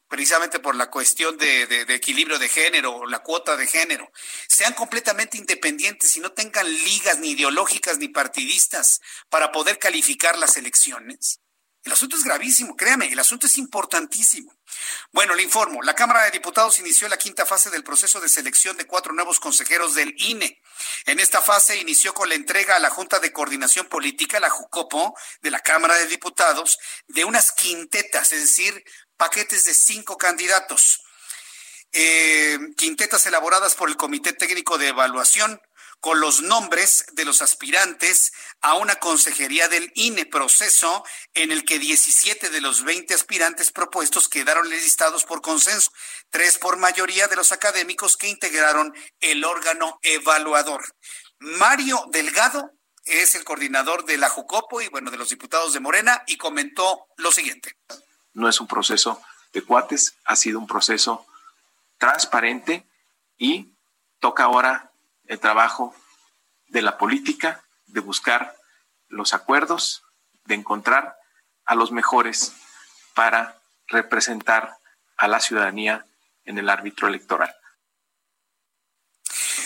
precisamente 0.06 0.60
por 0.60 0.76
la 0.76 0.90
cuestión 0.90 1.36
de, 1.36 1.86
equilibrio 1.88 2.38
de 2.38 2.48
género 2.48 2.94
o 2.94 3.06
la 3.06 3.18
cuota 3.18 3.56
de 3.56 3.66
género, 3.66 4.12
sean 4.48 4.74
completamente 4.74 5.38
independientes 5.38 6.16
y 6.16 6.20
no 6.20 6.30
tengan 6.30 6.72
ligas 6.72 7.18
ni 7.18 7.30
ideológicas 7.32 7.98
ni 7.98 8.06
partidistas 8.06 9.00
para 9.28 9.50
poder 9.50 9.80
calificar 9.80 10.38
las 10.38 10.56
elecciones? 10.56 11.40
El 11.82 11.90
asunto 11.90 12.14
es 12.14 12.22
gravísimo, 12.22 12.76
créame, 12.76 13.10
el 13.10 13.18
asunto 13.18 13.48
es 13.48 13.58
importantísimo. 13.58 14.54
Bueno, 15.10 15.34
le 15.34 15.42
informo, 15.42 15.82
la 15.82 15.96
Cámara 15.96 16.22
de 16.24 16.30
Diputados 16.30 16.78
inició 16.78 17.08
la 17.08 17.16
quinta 17.16 17.44
fase 17.44 17.70
del 17.70 17.82
proceso 17.82 18.20
de 18.20 18.28
selección 18.28 18.76
de 18.76 18.86
cuatro 18.86 19.12
nuevos 19.14 19.40
consejeros 19.40 19.94
del 19.94 20.14
INE. 20.16 20.60
En 21.06 21.20
esta 21.20 21.40
fase 21.40 21.76
inició 21.76 22.14
con 22.14 22.28
la 22.28 22.34
entrega 22.34 22.76
a 22.76 22.80
la 22.80 22.90
Junta 22.90 23.18
de 23.20 23.32
Coordinación 23.32 23.86
Política, 23.86 24.40
la 24.40 24.50
JUCOPO, 24.50 25.14
de 25.42 25.50
la 25.50 25.60
Cámara 25.60 25.96
de 25.96 26.06
Diputados, 26.06 26.78
de 27.08 27.24
unas 27.24 27.52
quintetas, 27.52 28.32
es 28.32 28.40
decir, 28.42 28.84
paquetes 29.16 29.64
de 29.64 29.74
cinco 29.74 30.16
candidatos. 30.16 31.02
Eh, 31.92 32.58
quintetas 32.76 33.26
elaboradas 33.26 33.74
por 33.74 33.88
el 33.88 33.96
Comité 33.96 34.32
Técnico 34.32 34.78
de 34.78 34.88
Evaluación, 34.88 35.60
con 36.00 36.20
los 36.20 36.42
nombres 36.42 37.04
de 37.12 37.24
los 37.24 37.42
aspirantes 37.42 38.32
a 38.62 38.74
una 38.74 38.96
consejería 38.96 39.68
del 39.68 39.92
INE, 39.94 40.26
proceso 40.26 41.04
en 41.34 41.52
el 41.52 41.64
que 41.64 41.78
17 41.78 42.48
de 42.48 42.60
los 42.60 42.84
20 42.84 43.14
aspirantes 43.14 43.70
propuestos 43.70 44.28
quedaron 44.28 44.68
listados 44.68 45.24
por 45.24 45.42
consenso, 45.42 45.92
tres 46.30 46.58
por 46.58 46.78
mayoría 46.78 47.28
de 47.28 47.36
los 47.36 47.52
académicos 47.52 48.16
que 48.16 48.28
integraron 48.28 48.94
el 49.20 49.44
órgano 49.44 49.98
evaluador. 50.02 50.94
Mario 51.38 52.06
Delgado 52.10 52.72
es 53.04 53.34
el 53.34 53.44
coordinador 53.44 54.04
de 54.04 54.16
la 54.16 54.28
Jucopo 54.28 54.80
y 54.80 54.88
bueno, 54.88 55.10
de 55.10 55.16
los 55.16 55.30
diputados 55.30 55.72
de 55.72 55.80
Morena 55.80 56.22
y 56.26 56.36
comentó 56.36 57.06
lo 57.16 57.32
siguiente. 57.32 57.76
No 58.34 58.48
es 58.48 58.60
un 58.60 58.66
proceso 58.66 59.20
de 59.52 59.62
cuates, 59.62 60.14
ha 60.24 60.36
sido 60.36 60.58
un 60.58 60.66
proceso 60.66 61.26
transparente 61.98 62.86
y 63.36 63.68
toca 64.20 64.44
ahora 64.44 64.89
el 65.30 65.38
trabajo 65.38 65.94
de 66.66 66.82
la 66.82 66.98
política, 66.98 67.64
de 67.86 68.00
buscar 68.00 68.56
los 69.06 69.32
acuerdos, 69.32 70.02
de 70.44 70.56
encontrar 70.56 71.16
a 71.64 71.76
los 71.76 71.92
mejores 71.92 72.52
para 73.14 73.62
representar 73.86 74.76
a 75.16 75.28
la 75.28 75.38
ciudadanía 75.38 76.04
en 76.44 76.58
el 76.58 76.68
árbitro 76.68 77.06
electoral. 77.06 77.54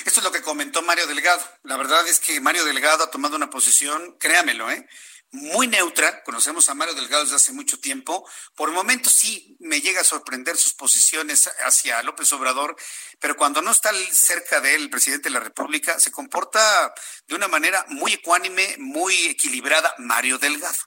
Esto 0.04 0.20
es 0.20 0.24
lo 0.24 0.32
que 0.32 0.42
comentó 0.42 0.82
Mario 0.82 1.06
Delgado. 1.06 1.42
La 1.62 1.78
verdad 1.78 2.06
es 2.08 2.20
que 2.20 2.42
Mario 2.42 2.66
Delgado 2.66 3.04
ha 3.04 3.10
tomado 3.10 3.36
una 3.36 3.48
posición, 3.48 4.18
créamelo, 4.18 4.70
¿eh? 4.70 4.86
Muy 5.34 5.66
neutra, 5.66 6.22
conocemos 6.22 6.68
a 6.68 6.74
Mario 6.74 6.94
Delgado 6.94 7.24
desde 7.24 7.36
hace 7.36 7.52
mucho 7.52 7.80
tiempo, 7.80 8.28
por 8.54 8.70
momentos 8.70 9.12
sí 9.12 9.56
me 9.58 9.80
llega 9.80 10.00
a 10.00 10.04
sorprender 10.04 10.56
sus 10.56 10.74
posiciones 10.74 11.50
hacia 11.66 12.02
López 12.04 12.32
Obrador, 12.32 12.76
pero 13.18 13.36
cuando 13.36 13.60
no 13.60 13.72
está 13.72 13.90
cerca 14.12 14.60
de 14.60 14.76
él, 14.76 14.82
el 14.82 14.90
presidente 14.90 15.28
de 15.28 15.34
la 15.34 15.40
República, 15.40 15.98
se 15.98 16.12
comporta 16.12 16.94
de 17.26 17.34
una 17.34 17.48
manera 17.48 17.84
muy 17.88 18.12
ecuánime, 18.12 18.76
muy 18.78 19.14
equilibrada, 19.26 19.92
Mario 19.98 20.38
Delgado. 20.38 20.78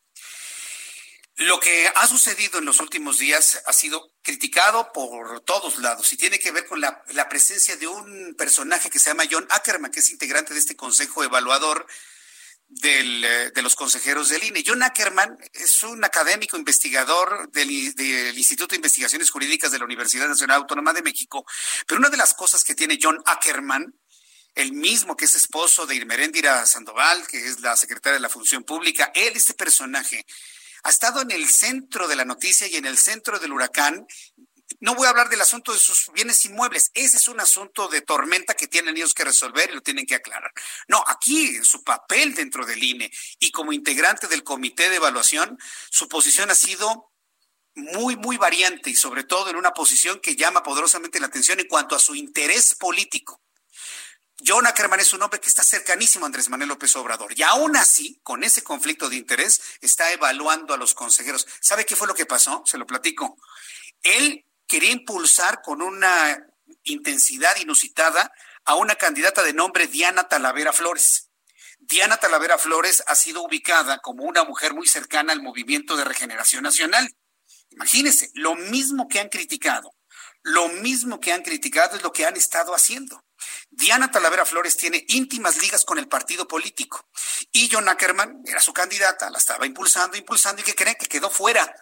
Lo 1.36 1.60
que 1.60 1.92
ha 1.94 2.08
sucedido 2.08 2.58
en 2.58 2.66
los 2.66 2.80
últimos 2.80 3.20
días 3.20 3.62
ha 3.66 3.74
sido 3.74 4.14
criticado 4.24 4.92
por 4.94 5.42
todos 5.42 5.78
lados 5.80 6.12
y 6.14 6.18
tiene 6.18 6.40
que 6.40 6.52
ver 6.52 6.66
con 6.66 6.80
la, 6.80 7.04
la 7.10 7.28
presencia 7.28 7.76
de 7.76 7.88
un 7.88 8.34
personaje 8.36 8.90
que 8.90 8.98
se 8.98 9.10
llama 9.10 9.26
John 9.30 9.46
Ackerman, 9.52 9.92
que 9.92 10.00
es 10.00 10.10
integrante 10.10 10.54
de 10.54 10.60
este 10.60 10.78
consejo 10.78 11.24
evaluador, 11.24 11.86
del, 12.70 13.24
eh, 13.24 13.52
de 13.52 13.62
los 13.62 13.76
consejeros 13.76 14.30
del 14.30 14.44
INE. 14.44 14.64
John 14.66 14.84
Ackerman 14.84 15.38
es 15.54 15.84
un 15.84 16.04
académico 16.04 16.58
investigador 16.58 17.50
del, 17.52 17.72
Instituto 18.38 18.72
de 18.72 18.78
Investigaciones 18.78 19.30
Jurídicas 19.30 19.72
de 19.72 19.80
la 19.80 19.86
Universidad 19.86 20.28
Nacional 20.28 20.58
Autónoma 20.58 20.94
de 20.94 21.02
México, 21.02 21.46
pero 21.88 22.00
una 22.00 22.10
de 22.10 22.18
las 22.18 22.34
cosas 22.34 22.64
que 22.64 22.76
tiene 22.76 23.00
John 23.02 23.22
Ackerman, 23.26 23.94
el 24.56 24.74
mismo 24.74 25.16
que 25.16 25.26
es 25.26 25.36
esposo 25.36 25.86
de 25.86 25.96
Irmeréndira 25.96 26.66
Sandoval, 26.66 27.28
que 27.28 27.46
es 27.46 27.60
la 27.62 27.76
secretaria 27.76 28.16
de 28.16 28.22
la 28.22 28.30
Función 28.30 28.64
Pública, 28.64 29.12
él, 29.14 29.34
este 29.36 29.54
personaje, 29.54 30.26
ha 30.84 30.90
estado 30.90 31.22
en 31.22 31.32
el 31.32 31.48
centro 31.50 32.08
de 32.08 32.16
la 32.16 32.26
noticia 32.26 32.68
y 32.68 32.76
en 32.76 32.86
el 32.86 32.98
centro 32.98 33.40
del 33.40 33.52
huracán 33.52 34.06
no 34.80 34.96
voy 34.96 35.08
a 35.08 35.12
hablar 35.12 35.30
del 35.30 35.42
asunto 35.42 35.74
de 35.74 35.80
sus 35.80 36.12
bienes 36.14 36.44
inmuebles. 36.46 36.92
Ese 36.94 37.18
es 37.18 37.28
un 37.28 37.40
asunto 37.40 37.88
de 37.88 38.02
tormenta 38.02 38.54
que 38.54 38.68
tienen 38.68 38.96
ellos 38.96 39.14
que 39.14 39.24
resolver 39.24 39.70
y 39.70 39.76
lo 39.76 39.82
tienen 39.82 40.06
que 40.06 40.16
aclarar. 40.16 40.52
No, 40.88 41.04
aquí 41.08 41.56
en 41.56 41.66
su 41.66 41.84
papel 41.84 42.36
dentro 42.36 42.66
del 42.66 42.84
INE 42.84 43.12
y 43.40 43.52
como 43.52 43.74
integrante 43.74 44.28
del 44.28 44.44
comité 44.44 44.90
de 44.90 44.98
evaluación, 44.98 45.58
su 45.90 46.08
posición 46.08 46.52
ha 46.52 46.56
sido 46.56 47.12
muy, 47.76 48.16
muy 48.16 48.38
variante 48.38 48.90
y 48.90 48.96
sobre 48.96 49.24
todo 49.24 49.50
en 49.50 49.56
una 49.56 49.72
posición 49.72 50.20
que 50.20 50.36
llama 50.36 50.64
poderosamente 50.64 51.20
la 51.20 51.28
atención 51.28 51.60
en 51.60 51.68
cuanto 51.68 51.96
a 51.96 52.00
su 52.00 52.16
interés 52.16 52.76
político. 52.76 53.42
John 54.46 54.68
Ackerman 54.68 55.00
es 55.00 55.14
un 55.14 55.24
hombre 55.24 55.40
que 55.40 55.50
está 55.50 55.64
cercanísimo 55.64 56.26
a 56.26 56.28
Andrés 56.28 56.50
Manuel 56.50 56.70
López 56.70 56.96
Obrador 56.96 57.34
y 57.36 57.42
aún 57.42 57.76
así, 57.76 58.20
con 58.22 58.44
ese 58.44 58.64
conflicto 58.64 59.10
de 59.10 59.16
interés, 59.16 59.62
está 59.82 60.12
evaluando 60.12 60.74
a 60.74 60.78
los 60.78 60.94
consejeros. 60.94 61.48
¿Sabe 61.60 61.86
qué 61.86 61.96
fue 61.96 62.08
lo 62.08 62.14
que 62.14 62.28
pasó? 62.28 62.64
Se 62.66 62.78
lo 62.78 62.86
platico. 62.86 63.38
Él 64.04 64.47
quería 64.68 64.92
impulsar 64.92 65.62
con 65.62 65.82
una 65.82 66.38
intensidad 66.84 67.56
inusitada 67.58 68.32
a 68.66 68.76
una 68.76 68.96
candidata 68.96 69.44
de 69.44 69.54
nombre 69.54 69.88
Diana 69.88 70.28
Talavera 70.28 70.74
Flores. 70.74 71.30
Diana 71.80 72.18
Talavera 72.18 72.58
Flores 72.58 73.04
ha 73.08 73.16
sido 73.16 73.44
ubicada 73.44 74.00
como 74.00 74.24
una 74.24 74.44
mujer 74.44 74.74
muy 74.74 74.88
cercana 74.88 75.32
al 75.32 75.42
movimiento 75.42 75.96
de 75.96 76.04
regeneración 76.04 76.64
nacional. 76.64 77.16
Imagínense, 77.70 78.30
lo 78.34 78.56
mismo 78.56 79.08
que 79.08 79.20
han 79.20 79.30
criticado, 79.30 79.94
lo 80.42 80.68
mismo 80.70 81.20
que 81.20 81.34
han 81.34 81.44
criticado 81.44 81.96
es 81.96 82.04
lo 82.04 82.12
que 82.12 82.26
han 82.26 82.36
estado 82.36 82.74
haciendo. 82.74 83.24
Diana 83.70 84.12
Talavera 84.12 84.46
Flores 84.46 84.76
tiene 84.76 85.06
íntimas 85.10 85.62
ligas 85.62 85.86
con 85.86 86.00
el 86.00 86.08
partido 86.08 86.48
político. 86.48 87.08
Y 87.52 87.70
John 87.72 87.88
Ackerman 87.88 88.42
era 88.46 88.60
su 88.60 88.74
candidata, 88.74 89.30
la 89.30 89.38
estaba 89.38 89.66
impulsando, 89.66 90.18
impulsando, 90.18 90.62
y 90.62 90.66
que 90.66 90.76
creen 90.76 90.96
que 91.00 91.08
quedó 91.08 91.30
fuera, 91.30 91.74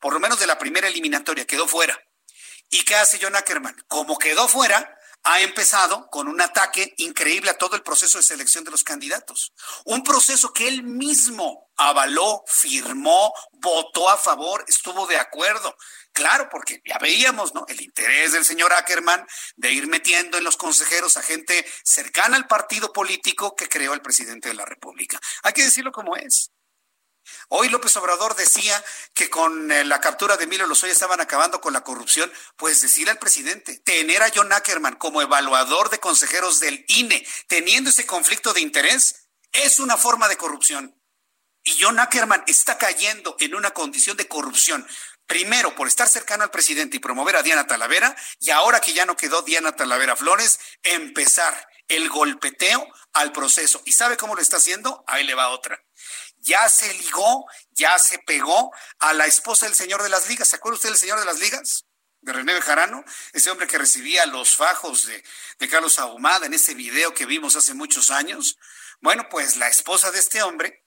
por 0.00 0.12
lo 0.12 0.20
menos 0.20 0.40
de 0.40 0.46
la 0.46 0.58
primera 0.58 0.88
eliminatoria, 0.88 1.46
quedó 1.46 1.68
fuera. 1.68 1.98
¿Y 2.74 2.82
qué 2.82 2.96
hace 2.96 3.20
John 3.22 3.36
Ackerman? 3.36 3.76
Como 3.86 4.18
quedó 4.18 4.48
fuera, 4.48 4.98
ha 5.22 5.40
empezado 5.40 6.08
con 6.10 6.26
un 6.26 6.40
ataque 6.40 6.92
increíble 6.96 7.50
a 7.50 7.56
todo 7.56 7.76
el 7.76 7.84
proceso 7.84 8.18
de 8.18 8.24
selección 8.24 8.64
de 8.64 8.72
los 8.72 8.82
candidatos. 8.82 9.52
Un 9.84 10.02
proceso 10.02 10.52
que 10.52 10.66
él 10.66 10.82
mismo 10.82 11.70
avaló, 11.76 12.42
firmó, 12.48 13.32
votó 13.52 14.10
a 14.10 14.16
favor, 14.16 14.64
estuvo 14.66 15.06
de 15.06 15.18
acuerdo. 15.18 15.76
Claro, 16.12 16.48
porque 16.50 16.82
ya 16.84 16.98
veíamos, 16.98 17.54
¿no? 17.54 17.64
El 17.68 17.80
interés 17.80 18.32
del 18.32 18.44
señor 18.44 18.72
Ackerman 18.72 19.24
de 19.54 19.70
ir 19.70 19.86
metiendo 19.86 20.36
en 20.36 20.42
los 20.42 20.56
consejeros 20.56 21.16
a 21.16 21.22
gente 21.22 21.64
cercana 21.84 22.36
al 22.36 22.48
partido 22.48 22.92
político 22.92 23.54
que 23.54 23.68
creó 23.68 23.94
el 23.94 24.02
presidente 24.02 24.48
de 24.48 24.54
la 24.54 24.64
República. 24.64 25.20
Hay 25.44 25.52
que 25.52 25.62
decirlo 25.62 25.92
como 25.92 26.16
es. 26.16 26.50
Hoy 27.48 27.68
López 27.68 27.96
Obrador 27.96 28.36
decía 28.36 28.82
que 29.14 29.30
con 29.30 29.70
eh, 29.70 29.84
la 29.84 30.00
captura 30.00 30.36
de 30.36 30.44
Emilio 30.44 30.66
Lozoya 30.66 30.92
estaban 30.92 31.20
acabando 31.20 31.60
con 31.60 31.72
la 31.72 31.82
corrupción. 31.82 32.32
Pues 32.56 32.80
decirle 32.80 33.12
al 33.12 33.18
presidente, 33.18 33.78
tener 33.78 34.22
a 34.22 34.30
John 34.34 34.52
Ackerman 34.52 34.96
como 34.96 35.22
evaluador 35.22 35.90
de 35.90 36.00
consejeros 36.00 36.60
del 36.60 36.84
INE, 36.88 37.26
teniendo 37.46 37.90
ese 37.90 38.06
conflicto 38.06 38.52
de 38.52 38.60
interés, 38.60 39.28
es 39.52 39.78
una 39.78 39.96
forma 39.96 40.28
de 40.28 40.36
corrupción. 40.36 41.00
Y 41.62 41.78
John 41.80 41.98
Ackerman 41.98 42.44
está 42.46 42.76
cayendo 42.76 43.36
en 43.40 43.54
una 43.54 43.70
condición 43.70 44.16
de 44.16 44.28
corrupción 44.28 44.86
primero 45.26 45.74
por 45.74 45.88
estar 45.88 46.08
cercano 46.08 46.44
al 46.44 46.50
presidente 46.50 46.96
y 46.96 47.00
promover 47.00 47.36
a 47.36 47.42
Diana 47.42 47.66
Talavera, 47.66 48.14
y 48.40 48.50
ahora 48.50 48.80
que 48.80 48.92
ya 48.92 49.06
no 49.06 49.16
quedó 49.16 49.42
Diana 49.42 49.74
Talavera 49.74 50.16
Flores, 50.16 50.58
empezar 50.82 51.68
el 51.88 52.08
golpeteo 52.08 52.86
al 53.12 53.32
proceso. 53.32 53.82
¿Y 53.84 53.92
sabe 53.92 54.16
cómo 54.16 54.34
lo 54.34 54.42
está 54.42 54.56
haciendo? 54.56 55.04
Ahí 55.06 55.24
le 55.24 55.34
va 55.34 55.48
otra. 55.48 55.82
Ya 56.44 56.68
se 56.68 56.92
ligó, 56.94 57.46
ya 57.70 57.98
se 57.98 58.18
pegó 58.20 58.70
a 58.98 59.12
la 59.12 59.26
esposa 59.26 59.66
del 59.66 59.74
señor 59.74 60.02
de 60.02 60.08
las 60.08 60.28
ligas. 60.28 60.48
¿Se 60.48 60.56
acuerda 60.56 60.76
usted 60.76 60.90
del 60.90 60.98
señor 60.98 61.18
de 61.18 61.26
las 61.26 61.38
ligas? 61.38 61.84
de 62.20 62.32
René 62.32 62.54
Bejarano, 62.54 63.04
ese 63.34 63.50
hombre 63.50 63.66
que 63.66 63.76
recibía 63.76 64.24
los 64.24 64.56
fajos 64.56 65.04
de, 65.04 65.22
de, 65.58 65.68
Carlos 65.68 65.98
Ahumada 65.98 66.46
en 66.46 66.54
ese 66.54 66.72
video 66.72 67.12
que 67.12 67.26
vimos 67.26 67.54
hace 67.54 67.74
muchos 67.74 68.10
años. 68.10 68.56
Bueno, 69.02 69.28
pues 69.28 69.58
la 69.58 69.68
esposa 69.68 70.10
de 70.10 70.20
este 70.20 70.42
hombre 70.42 70.84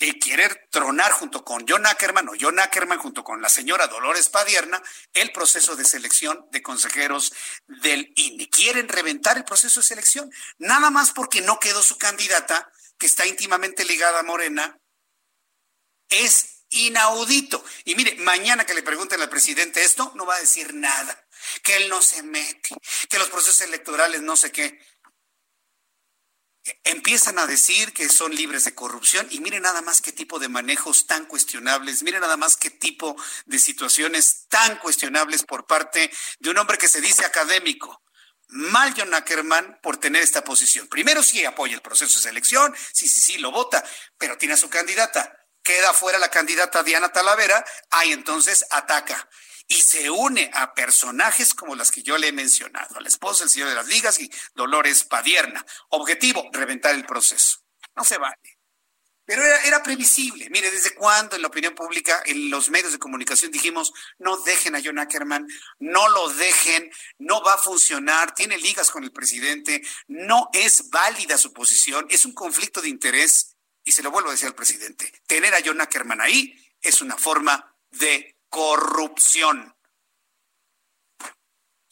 y 0.00 0.18
querer 0.18 0.68
tronar 0.70 1.12
junto 1.12 1.44
con 1.44 1.66
John 1.68 1.86
Ackerman 1.86 2.26
o 2.28 2.32
John 2.40 2.58
Ackerman 2.58 2.98
junto 2.98 3.22
con 3.22 3.42
la 3.42 3.50
señora 3.50 3.86
Dolores 3.86 4.30
Padierna 4.30 4.82
el 5.12 5.30
proceso 5.30 5.76
de 5.76 5.84
selección 5.84 6.46
de 6.50 6.62
consejeros 6.62 7.34
del 7.66 8.10
INE. 8.16 8.48
Quieren 8.48 8.88
reventar 8.88 9.36
el 9.36 9.44
proceso 9.44 9.80
de 9.80 9.86
selección, 9.86 10.30
nada 10.58 10.90
más 10.90 11.12
porque 11.12 11.42
no 11.42 11.60
quedó 11.60 11.82
su 11.82 11.98
candidata, 11.98 12.72
que 13.00 13.06
está 13.06 13.26
íntimamente 13.26 13.84
ligada 13.84 14.20
a 14.20 14.22
Morena. 14.22 14.78
Es 16.08 16.64
inaudito. 16.68 17.64
Y 17.84 17.96
mire, 17.96 18.14
mañana 18.16 18.64
que 18.64 18.74
le 18.74 18.84
pregunten 18.84 19.20
al 19.20 19.28
presidente 19.28 19.82
esto, 19.82 20.12
no 20.14 20.24
va 20.24 20.36
a 20.36 20.40
decir 20.40 20.72
nada, 20.74 21.26
que 21.64 21.76
él 21.78 21.88
no 21.88 22.00
se 22.00 22.22
mete, 22.22 22.76
que 23.08 23.18
los 23.18 23.28
procesos 23.28 23.62
electorales 23.62 24.22
no 24.22 24.36
sé 24.36 24.52
qué 24.52 24.78
empiezan 26.84 27.38
a 27.38 27.46
decir 27.46 27.92
que 27.92 28.08
son 28.08 28.34
libres 28.34 28.64
de 28.64 28.74
corrupción 28.74 29.26
y 29.30 29.40
miren 29.40 29.62
nada 29.62 29.82
más 29.82 30.00
qué 30.00 30.12
tipo 30.12 30.38
de 30.38 30.48
manejos 30.48 31.06
tan 31.06 31.24
cuestionables, 31.26 32.02
miren 32.02 32.20
nada 32.20 32.36
más 32.36 32.56
qué 32.56 32.70
tipo 32.70 33.16
de 33.46 33.58
situaciones 33.58 34.46
tan 34.48 34.78
cuestionables 34.78 35.42
por 35.42 35.66
parte 35.66 36.10
de 36.38 36.50
un 36.50 36.58
hombre 36.58 36.78
que 36.78 36.88
se 36.88 37.00
dice 37.00 37.24
académico. 37.24 38.02
Mal 38.50 38.94
John 38.96 39.14
Ackerman 39.14 39.78
por 39.82 39.96
tener 39.96 40.22
esta 40.22 40.42
posición. 40.42 40.88
Primero 40.88 41.22
sí 41.22 41.44
apoya 41.44 41.74
el 41.74 41.82
proceso 41.82 42.18
de 42.18 42.22
selección, 42.22 42.74
sí, 42.92 43.08
sí, 43.08 43.20
sí, 43.20 43.38
lo 43.38 43.50
vota, 43.50 43.84
pero 44.18 44.36
tiene 44.38 44.54
a 44.54 44.56
su 44.56 44.68
candidata. 44.68 45.36
Queda 45.62 45.92
fuera 45.92 46.18
la 46.18 46.30
candidata 46.30 46.82
Diana 46.82 47.12
Talavera, 47.12 47.64
ahí 47.90 48.12
entonces 48.12 48.64
ataca 48.70 49.28
y 49.70 49.82
se 49.82 50.10
une 50.10 50.50
a 50.52 50.74
personajes 50.74 51.54
como 51.54 51.76
las 51.76 51.92
que 51.92 52.02
yo 52.02 52.18
le 52.18 52.28
he 52.28 52.32
mencionado, 52.32 52.98
a 52.98 53.00
la 53.00 53.06
esposa 53.06 53.44
del 53.44 53.50
señor 53.50 53.68
de 53.68 53.76
las 53.76 53.86
ligas 53.86 54.18
y 54.18 54.28
Dolores 54.52 55.04
Padierna. 55.04 55.64
Objetivo, 55.90 56.50
reventar 56.52 56.92
el 56.96 57.06
proceso. 57.06 57.60
No 57.94 58.02
se 58.02 58.18
vale. 58.18 58.49
Pero 59.30 59.44
era, 59.44 59.80
previsible. 59.80 60.50
Mire, 60.50 60.72
¿desde 60.72 60.92
cuándo 60.92 61.36
en 61.36 61.42
la 61.42 61.46
opinión 61.46 61.72
pública, 61.72 62.20
en 62.26 62.50
los 62.50 62.68
medios 62.68 62.90
de 62.90 62.98
comunicación 62.98 63.52
dijimos, 63.52 63.92
no 64.18 64.36
dejen 64.38 64.74
a 64.74 64.80
John 64.84 64.98
Ackerman, 64.98 65.46
no 65.78 66.08
lo 66.08 66.30
dejen, 66.30 66.90
no 67.20 67.40
va 67.40 67.54
a 67.54 67.58
funcionar, 67.58 68.34
tiene 68.34 68.58
ligas 68.58 68.90
con 68.90 69.04
el 69.04 69.12
presidente, 69.12 69.82
no 70.08 70.50
es 70.52 70.90
válida 70.90 71.38
su 71.38 71.52
posición, 71.52 72.08
es 72.10 72.24
un 72.24 72.32
conflicto 72.32 72.82
de 72.82 72.88
interés? 72.88 73.54
Y 73.84 73.92
se 73.92 74.02
lo 74.02 74.10
vuelvo 74.10 74.30
a 74.30 74.32
decir 74.32 74.48
al 74.48 74.56
presidente, 74.56 75.12
tener 75.28 75.54
a 75.54 75.60
John 75.64 75.80
Ackerman 75.80 76.20
ahí 76.20 76.52
es 76.82 77.00
una 77.00 77.16
forma 77.16 77.72
de 77.92 78.36
corrupción. 78.48 79.76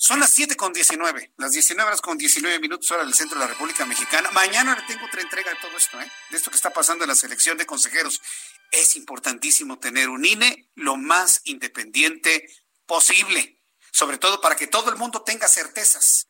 Son 0.00 0.20
las 0.20 0.30
7 0.30 0.54
con 0.54 0.72
19, 0.72 1.32
las 1.38 1.50
19 1.50 1.88
horas 1.88 2.00
con 2.00 2.16
19 2.16 2.60
minutos 2.60 2.88
hora 2.92 3.02
del 3.02 3.14
centro 3.14 3.36
de 3.36 3.44
la 3.44 3.50
República 3.50 3.84
Mexicana. 3.84 4.30
Mañana 4.30 4.76
le 4.76 4.82
tengo 4.82 5.04
otra 5.04 5.22
entrega 5.22 5.50
de 5.50 5.56
todo 5.56 5.76
esto, 5.76 6.00
¿eh? 6.00 6.08
de 6.30 6.36
esto 6.36 6.52
que 6.52 6.56
está 6.56 6.70
pasando 6.70 7.02
en 7.02 7.08
la 7.08 7.16
selección 7.16 7.58
de 7.58 7.66
consejeros. 7.66 8.22
Es 8.70 8.94
importantísimo 8.94 9.80
tener 9.80 10.08
un 10.08 10.24
INE 10.24 10.70
lo 10.76 10.96
más 10.96 11.40
independiente 11.46 12.48
posible, 12.86 13.60
sobre 13.90 14.18
todo 14.18 14.40
para 14.40 14.54
que 14.54 14.68
todo 14.68 14.88
el 14.88 14.96
mundo 14.96 15.22
tenga 15.22 15.48
certezas 15.48 16.28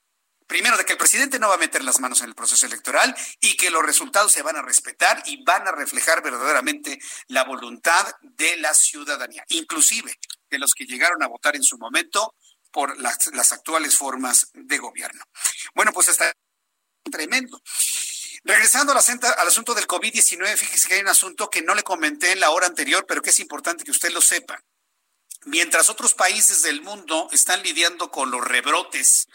primero, 0.49 0.78
de 0.78 0.85
que 0.86 0.93
el 0.93 0.99
presidente 0.99 1.39
no 1.39 1.49
va 1.49 1.55
a 1.55 1.59
meter 1.59 1.85
las 1.85 2.01
manos 2.01 2.23
en 2.23 2.28
el 2.28 2.35
proceso 2.35 2.65
electoral 2.66 3.15
y 3.39 3.57
que 3.57 3.70
los 3.70 3.85
resultados 3.85 4.32
se 4.32 4.43
van 4.43 4.57
a 4.57 4.62
respetar 4.62 5.23
y 5.27 5.45
van 5.45 5.69
a 5.69 5.73
reflejar 5.73 6.23
verdaderamente 6.23 6.99
la 7.28 7.45
voluntad 7.45 8.11
de 8.23 8.57
la 8.57 8.73
ciudadanía, 8.73 9.45
inclusive 9.51 10.19
de 10.51 10.59
los 10.59 10.73
que 10.73 10.86
llegaron 10.86 11.23
a 11.23 11.28
votar 11.28 11.55
en 11.55 11.62
su 11.62 11.77
momento 11.77 12.35
por 12.70 12.99
las, 13.01 13.53
actuales 13.53 13.97
formas 13.97 14.51
de 14.55 14.78
gobierno. 14.78 15.24
Bueno, 15.74 15.93
pues 15.93 16.09
está 16.09 16.32
tremendo. 17.11 17.61
Regresando 18.45 18.93
al, 18.93 18.99
al 18.99 19.49
asunto 19.49 19.74
del 19.74 19.86
COVID-19, 19.86 20.57
fíjese 20.57 20.89
que 20.89 20.95
hay 20.95 21.01
un 21.01 21.09
asunto 21.09 21.51
que 21.51 21.62
no 21.62 21.74
le 21.74 21.82
comenté 21.82 22.32
en 22.32 22.40
la 22.40 22.51
hora 22.51 22.66
anterior, 22.66 23.05
pero 23.07 23.23
que 23.23 23.31
es 23.31 23.40
importante 23.40 23.85
que 23.85 23.90
usted 23.90 24.11
lo 24.11 24.20
sepa. 24.20 24.62
Mientras 25.45 25.89
otros 25.89 26.15
países 26.15 26.62
del 26.62 26.82
mundo 26.82 27.28
están 27.32 27.62
lidiando 27.62 28.11
con 28.11 28.31
los 28.31 28.45
rebrotes 28.47 29.28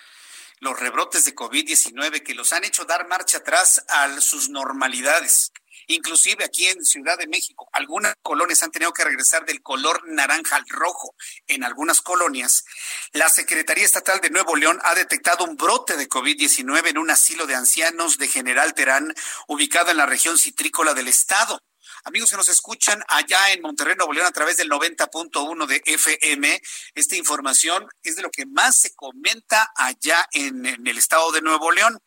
los 0.63 0.79
rebrotes 0.79 1.25
de 1.25 1.35
COVID-19 1.35 2.23
que 2.23 2.33
los 2.33 2.53
han 2.53 2.63
hecho 2.63 2.85
dar 2.85 3.07
marcha 3.07 3.39
atrás 3.39 3.83
a 3.89 4.21
sus 4.21 4.49
normalidades. 4.49 5.51
Inclusive 5.87 6.43
aquí 6.43 6.67
en 6.67 6.83
Ciudad 6.83 7.17
de 7.17 7.27
México, 7.27 7.67
algunas 7.73 8.15
colonias 8.21 8.63
han 8.63 8.71
tenido 8.71 8.93
que 8.93 9.03
regresar 9.03 9.45
del 9.45 9.61
color 9.61 10.01
naranja 10.07 10.55
al 10.55 10.65
rojo. 10.67 11.15
En 11.47 11.63
algunas 11.63 12.01
colonias, 12.01 12.65
la 13.11 13.29
Secretaría 13.29 13.85
Estatal 13.85 14.21
de 14.21 14.29
Nuevo 14.29 14.55
León 14.55 14.79
ha 14.83 14.95
detectado 14.95 15.45
un 15.45 15.55
brote 15.55 15.97
de 15.97 16.09
COVID-19 16.09 16.89
en 16.89 16.97
un 16.97 17.09
asilo 17.09 17.45
de 17.45 17.55
ancianos 17.55 18.17
de 18.17 18.27
General 18.27 18.73
Terán, 18.73 19.13
ubicado 19.47 19.91
en 19.91 19.97
la 19.97 20.05
región 20.05 20.37
citrícola 20.37 20.93
del 20.93 21.07
estado. 21.07 21.59
Amigos 22.05 22.31
que 22.31 22.37
nos 22.37 22.49
escuchan 22.49 23.01
allá 23.07 23.53
en 23.53 23.61
Monterrey, 23.61 23.95
Nuevo 23.95 24.11
León, 24.11 24.27
a 24.27 24.31
través 24.31 24.57
del 24.57 24.69
90.1 24.69 25.65
de 25.67 25.81
FM, 25.85 26.61
esta 26.95 27.15
información 27.15 27.87
es 28.03 28.17
de 28.17 28.21
lo 28.21 28.29
que 28.29 28.45
más 28.45 28.75
se 28.77 28.93
comenta 28.93 29.71
allá 29.75 30.27
en, 30.33 30.65
el 30.65 30.97
estado 30.97 31.31
de 31.31 31.41
Nuevo 31.41 31.71
León. 31.71 31.97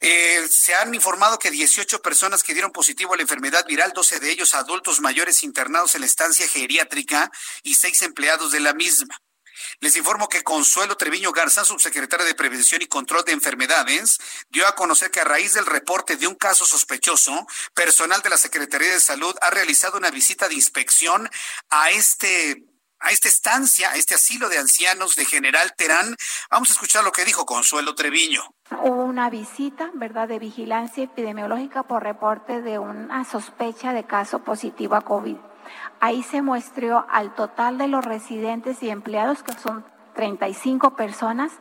Eh, 0.00 0.46
se 0.48 0.74
han 0.74 0.94
informado 0.94 1.38
que 1.38 1.50
18 1.50 2.00
personas 2.02 2.42
que 2.42 2.52
dieron 2.52 2.70
positivo 2.70 3.14
a 3.14 3.16
la 3.16 3.22
enfermedad 3.22 3.66
viral, 3.66 3.92
12 3.92 4.20
de 4.20 4.30
ellos 4.30 4.54
adultos 4.54 5.00
mayores 5.00 5.42
internados 5.42 5.94
en 5.94 6.02
la 6.02 6.06
estancia 6.06 6.46
geriátrica 6.48 7.30
y 7.64 7.74
seis 7.74 8.02
empleados 8.02 8.52
de 8.52 8.60
la 8.60 8.74
misma. 8.74 9.18
Les 9.80 9.96
informo 9.96 10.28
que 10.28 10.42
Consuelo 10.42 10.96
Treviño 10.96 11.32
Garza, 11.32 11.64
subsecretaria 11.64 12.24
de 12.24 12.34
Prevención 12.34 12.80
y 12.80 12.86
Control 12.86 13.24
de 13.24 13.32
Enfermedades, 13.32 14.18
dio 14.50 14.66
a 14.66 14.74
conocer 14.74 15.10
que 15.10 15.20
a 15.20 15.24
raíz 15.24 15.54
del 15.54 15.66
reporte 15.66 16.16
de 16.16 16.26
un 16.26 16.36
caso 16.36 16.64
sospechoso, 16.64 17.46
personal 17.74 18.22
de 18.22 18.30
la 18.30 18.38
Secretaría 18.38 18.92
de 18.92 19.00
Salud 19.00 19.34
ha 19.40 19.50
realizado 19.50 19.98
una 19.98 20.10
visita 20.10 20.48
de 20.48 20.54
inspección 20.54 21.28
a 21.70 21.90
este 21.90 22.64
a 23.00 23.10
esta 23.10 23.28
estancia, 23.28 23.90
a 23.90 23.96
este 23.96 24.14
asilo 24.14 24.48
de 24.48 24.58
ancianos 24.58 25.16
de 25.16 25.24
General 25.24 25.72
Terán. 25.76 26.16
Vamos 26.50 26.70
a 26.70 26.72
escuchar 26.72 27.04
lo 27.04 27.12
que 27.12 27.24
dijo 27.24 27.46
Consuelo 27.46 27.94
Treviño. 27.94 28.42
Hubo 28.70 29.04
una 29.04 29.30
visita, 29.30 29.90
¿verdad?, 29.94 30.28
de 30.28 30.38
vigilancia 30.38 31.04
epidemiológica 31.04 31.84
por 31.84 32.02
reporte 32.02 32.60
de 32.60 32.78
una 32.78 33.24
sospecha 33.24 33.92
de 33.92 34.04
caso 34.04 34.40
positivo 34.40 34.94
a 34.94 35.00
COVID. 35.00 35.36
Ahí 36.00 36.22
se 36.22 36.42
muestreó 36.42 37.06
al 37.10 37.34
total 37.34 37.78
de 37.78 37.88
los 37.88 38.04
residentes 38.04 38.82
y 38.82 38.90
empleados, 38.90 39.42
que 39.42 39.52
son 39.52 39.84
35 40.14 40.96
personas. 40.96 41.52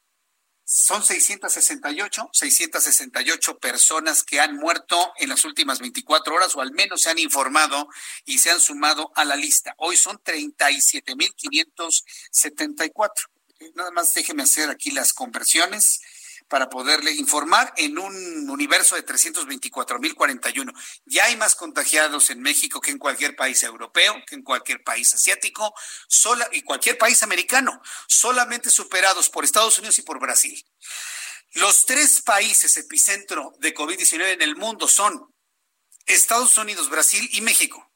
son 0.76 1.04
668, 1.04 2.32
668 2.34 3.60
personas 3.60 4.24
que 4.24 4.40
han 4.40 4.56
muerto 4.56 5.14
en 5.20 5.30
las 5.30 5.46
últimas 5.46 5.80
24 5.80 6.34
horas 6.34 6.56
o 6.56 6.62
al 6.62 6.72
menos 6.72 7.02
se 7.02 7.12
han 7.12 7.20
informado 7.20 7.88
y 8.26 8.40
se 8.40 8.50
han 8.50 8.60
sumado 8.60 9.12
a 9.14 9.24
la 9.24 9.36
lista. 9.36 9.76
Hoy 9.78 9.98
son 9.98 10.18
37.574. 10.18 13.12
Nada 13.76 13.92
más 13.92 14.16
déjeme 14.16 14.42
hacer 14.42 14.72
aquí 14.72 14.90
las 14.90 15.14
conversiones 15.14 16.02
para 16.54 16.70
poderle 16.70 17.12
informar 17.14 17.74
en 17.78 17.98
un 17.98 18.48
universo 18.48 18.96
de 18.96 19.04
324.041. 19.04 20.72
Ya 21.04 21.26
hay 21.26 21.36
más 21.36 21.56
contagiados 21.56 22.30
en 22.30 22.42
México 22.42 22.80
que 22.80 22.92
en 22.92 23.00
cualquier 23.00 23.36
país 23.36 23.64
europeo, 23.64 24.22
que 24.28 24.36
en 24.36 24.44
cualquier 24.44 24.84
país 24.84 25.12
asiático, 25.16 25.74
sola, 26.08 26.48
y 26.52 26.62
cualquier 26.62 27.00
país 27.00 27.24
americano, 27.24 27.82
solamente 28.08 28.70
superados 28.70 29.32
por 29.32 29.44
Estados 29.44 29.80
Unidos 29.80 29.98
y 29.98 30.04
por 30.04 30.20
Brasil. 30.20 30.64
Los 31.54 31.88
tres 31.88 32.22
países 32.22 32.78
epicentro 32.78 33.56
de 33.58 33.74
COVID-19 33.74 34.34
en 34.34 34.44
el 34.44 34.56
mundo 34.56 34.88
son 34.88 35.34
Estados 36.06 36.56
Unidos, 36.60 36.92
Brasil 36.92 37.28
y 37.32 37.42
México. 37.42 37.92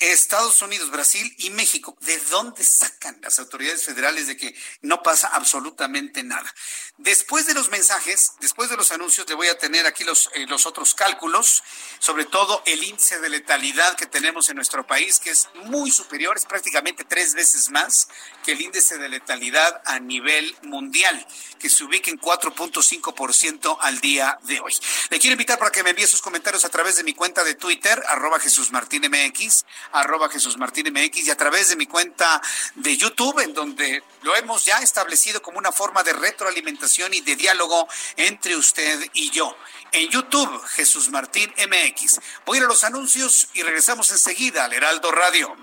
Estados 0.00 0.62
Unidos, 0.62 0.90
Brasil 0.90 1.34
y 1.38 1.50
México. 1.50 1.96
¿De 2.00 2.18
dónde 2.30 2.64
sacan 2.64 3.18
las 3.22 3.38
autoridades 3.38 3.84
federales 3.84 4.26
de 4.26 4.36
que 4.36 4.54
no 4.80 5.02
pasa 5.02 5.28
absolutamente 5.28 6.22
nada? 6.22 6.52
Después 6.96 7.46
de 7.46 7.54
los 7.54 7.70
mensajes, 7.70 8.32
después 8.40 8.70
de 8.70 8.76
los 8.76 8.90
anuncios, 8.90 9.28
le 9.28 9.34
voy 9.34 9.48
a 9.48 9.58
tener 9.58 9.86
aquí 9.86 10.04
los, 10.04 10.30
eh, 10.34 10.46
los 10.46 10.66
otros 10.66 10.94
cálculos, 10.94 11.62
sobre 11.98 12.24
todo 12.24 12.62
el 12.66 12.82
índice 12.82 13.20
de 13.20 13.28
letalidad 13.28 13.96
que 13.96 14.06
tenemos 14.06 14.48
en 14.48 14.56
nuestro 14.56 14.86
país, 14.86 15.20
que 15.20 15.30
es 15.30 15.48
muy 15.66 15.90
superior, 15.90 16.36
es 16.36 16.46
prácticamente 16.46 17.04
tres 17.04 17.34
veces 17.34 17.70
más 17.70 18.08
que 18.44 18.52
el 18.52 18.60
índice 18.60 18.98
de 18.98 19.08
letalidad 19.08 19.82
a 19.84 20.00
nivel 20.00 20.56
mundial, 20.62 21.26
que 21.60 21.68
se 21.68 21.84
ubica 21.84 22.10
en 22.10 22.18
4.5% 22.18 23.76
al 23.80 24.00
día 24.00 24.38
de 24.42 24.58
hoy. 24.58 24.74
Le 25.10 25.20
quiero 25.20 25.34
invitar 25.34 25.58
para 25.58 25.70
que 25.70 25.84
me 25.84 25.90
envíe 25.90 26.06
sus 26.06 26.22
comentarios 26.22 26.64
a 26.64 26.68
través 26.68 26.96
de 26.96 27.04
mi 27.04 27.14
cuenta 27.14 27.44
de 27.44 27.54
Twitter, 27.54 28.02
arroba 28.08 28.40
Jesús 28.40 28.72
Martín 28.72 29.02
MX 29.08 29.60
arroba 29.92 30.28
Jesús 30.28 30.56
Martín 30.56 30.92
MX 30.92 31.26
y 31.26 31.30
a 31.30 31.36
través 31.36 31.68
de 31.68 31.76
mi 31.76 31.86
cuenta 31.86 32.40
de 32.74 32.96
YouTube, 32.96 33.40
en 33.40 33.54
donde 33.54 34.02
lo 34.22 34.36
hemos 34.36 34.64
ya 34.64 34.78
establecido 34.78 35.42
como 35.42 35.58
una 35.58 35.72
forma 35.72 36.02
de 36.02 36.12
retroalimentación 36.12 37.14
y 37.14 37.20
de 37.20 37.36
diálogo 37.36 37.88
entre 38.16 38.56
usted 38.56 39.08
y 39.14 39.30
yo. 39.30 39.56
En 39.92 40.08
YouTube, 40.08 40.62
Jesús 40.68 41.10
Martín 41.10 41.52
MX. 41.58 42.20
Voy 42.46 42.56
a 42.56 42.60
ir 42.60 42.64
a 42.64 42.68
los 42.68 42.84
anuncios 42.84 43.48
y 43.54 43.62
regresamos 43.62 44.10
enseguida 44.10 44.64
al 44.64 44.72
Heraldo 44.72 45.10
Radio. 45.10 45.56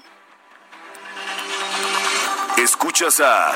Escuchas 2.58 3.20
a 3.20 3.56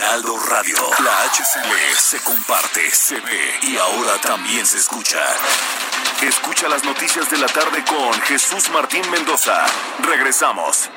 Heraldo 0.00 0.34
Radio. 0.38 0.76
La 1.04 1.24
HCL 1.24 1.98
se 1.98 2.20
comparte, 2.20 2.90
se 2.90 3.20
ve 3.20 3.58
y 3.64 3.76
ahora 3.76 4.18
también 4.22 4.64
se 4.66 4.78
escucha. 4.78 5.20
Escucha 6.22 6.70
las 6.70 6.82
noticias 6.84 7.30
de 7.30 7.36
la 7.36 7.46
tarde 7.46 7.84
con 7.84 8.18
Jesús 8.22 8.70
Martín 8.70 9.02
Mendoza. 9.10 9.66
Regresamos. 9.98 10.88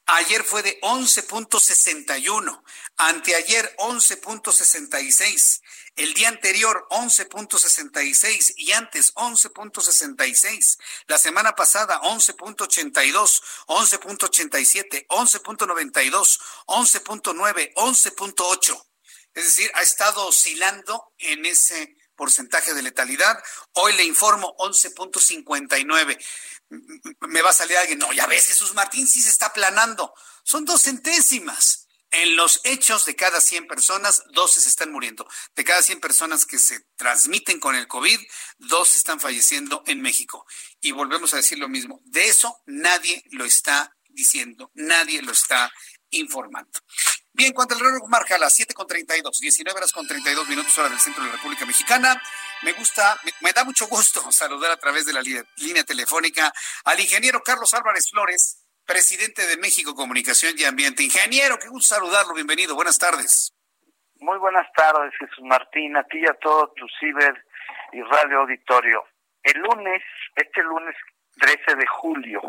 Ayer 0.06 0.44
fue 0.44 0.62
de 0.62 0.80
11.61, 0.80 2.62
anteayer 2.96 3.74
11.66, 3.76 5.60
el 6.00 6.14
día 6.14 6.28
anterior 6.28 6.86
11.66 6.90 8.54
y 8.56 8.72
antes 8.72 9.14
11.66, 9.14 10.78
la 11.06 11.18
semana 11.18 11.54
pasada 11.54 12.00
11.82, 12.00 13.42
11.87, 13.66 15.06
11.92, 15.08 16.40
11.9, 16.66 17.74
11.8. 17.74 18.86
Es 19.34 19.44
decir, 19.44 19.70
ha 19.74 19.82
estado 19.82 20.26
oscilando 20.26 21.12
en 21.18 21.44
ese 21.44 21.96
porcentaje 22.16 22.72
de 22.74 22.82
letalidad. 22.82 23.38
Hoy 23.72 23.92
le 23.92 24.04
informo 24.04 24.56
11.59 24.56 26.18
me 27.28 27.42
va 27.42 27.50
a 27.50 27.52
salir 27.52 27.76
alguien, 27.76 27.98
no, 27.98 28.12
ya 28.12 28.26
ves, 28.26 28.46
Jesús 28.46 28.74
Martín 28.74 29.08
sí 29.08 29.20
se 29.20 29.30
está 29.30 29.46
aplanando. 29.46 30.14
Son 30.44 30.64
dos 30.64 30.82
centésimas. 30.82 31.88
En 32.12 32.34
los 32.34 32.60
hechos 32.64 33.04
de 33.04 33.14
cada 33.14 33.40
100 33.40 33.68
personas, 33.68 34.24
12 34.32 34.60
se 34.60 34.68
están 34.68 34.90
muriendo. 34.90 35.28
De 35.54 35.64
cada 35.64 35.80
100 35.80 36.00
personas 36.00 36.44
que 36.44 36.58
se 36.58 36.80
transmiten 36.96 37.60
con 37.60 37.76
el 37.76 37.86
COVID, 37.86 38.18
12 38.58 38.98
están 38.98 39.20
falleciendo 39.20 39.84
en 39.86 40.02
México. 40.02 40.44
Y 40.80 40.90
volvemos 40.90 41.34
a 41.34 41.36
decir 41.36 41.58
lo 41.58 41.68
mismo. 41.68 42.00
De 42.04 42.26
eso 42.26 42.60
nadie 42.66 43.22
lo 43.30 43.44
está 43.44 43.96
diciendo, 44.08 44.70
nadie 44.74 45.22
lo 45.22 45.32
está 45.32 45.72
informando. 46.10 46.80
Bien, 47.32 47.52
cuando 47.52 47.74
el 47.74 47.80
reloj 47.80 48.08
marca 48.08 48.36
las 48.38 48.58
7.32, 48.58 49.38
19 49.38 49.78
horas 49.78 49.92
con 49.92 50.06
32 50.06 50.48
minutos 50.48 50.76
hora 50.78 50.88
del 50.88 50.98
centro 50.98 51.22
de 51.22 51.30
la 51.30 51.36
República 51.36 51.64
Mexicana, 51.64 52.20
me 52.62 52.72
gusta, 52.72 53.18
me, 53.40 53.52
da 53.52 53.64
mucho 53.64 53.86
gusto 53.86 54.20
saludar 54.32 54.72
a 54.72 54.76
través 54.76 55.06
de 55.06 55.12
la 55.12 55.22
línea, 55.22 55.84
telefónica 55.84 56.52
al 56.84 57.00
ingeniero 57.00 57.42
Carlos 57.42 57.72
Álvarez 57.72 58.10
Flores, 58.10 58.59
presidente 58.86 59.46
de 59.46 59.56
México 59.56 59.94
Comunicación 59.94 60.54
y 60.56 60.64
Ambiente. 60.64 61.02
Ingeniero, 61.02 61.58
qué 61.58 61.68
gusto 61.68 61.94
saludarlo, 61.94 62.34
bienvenido, 62.34 62.74
buenas 62.74 62.98
tardes. 62.98 63.52
Muy 64.20 64.38
buenas 64.38 64.66
tardes, 64.76 65.12
Jesús 65.18 65.44
Martín, 65.44 65.96
a 65.96 66.04
ti 66.04 66.18
y 66.18 66.26
a 66.26 66.34
todo 66.34 66.72
tu 66.76 66.86
ciber 66.98 67.44
y 67.92 68.02
radio 68.02 68.40
auditorio. 68.40 69.04
El 69.42 69.60
lunes, 69.60 70.02
este 70.36 70.62
lunes 70.62 70.94
13 71.38 71.76
de 71.76 71.86
julio, 71.86 72.40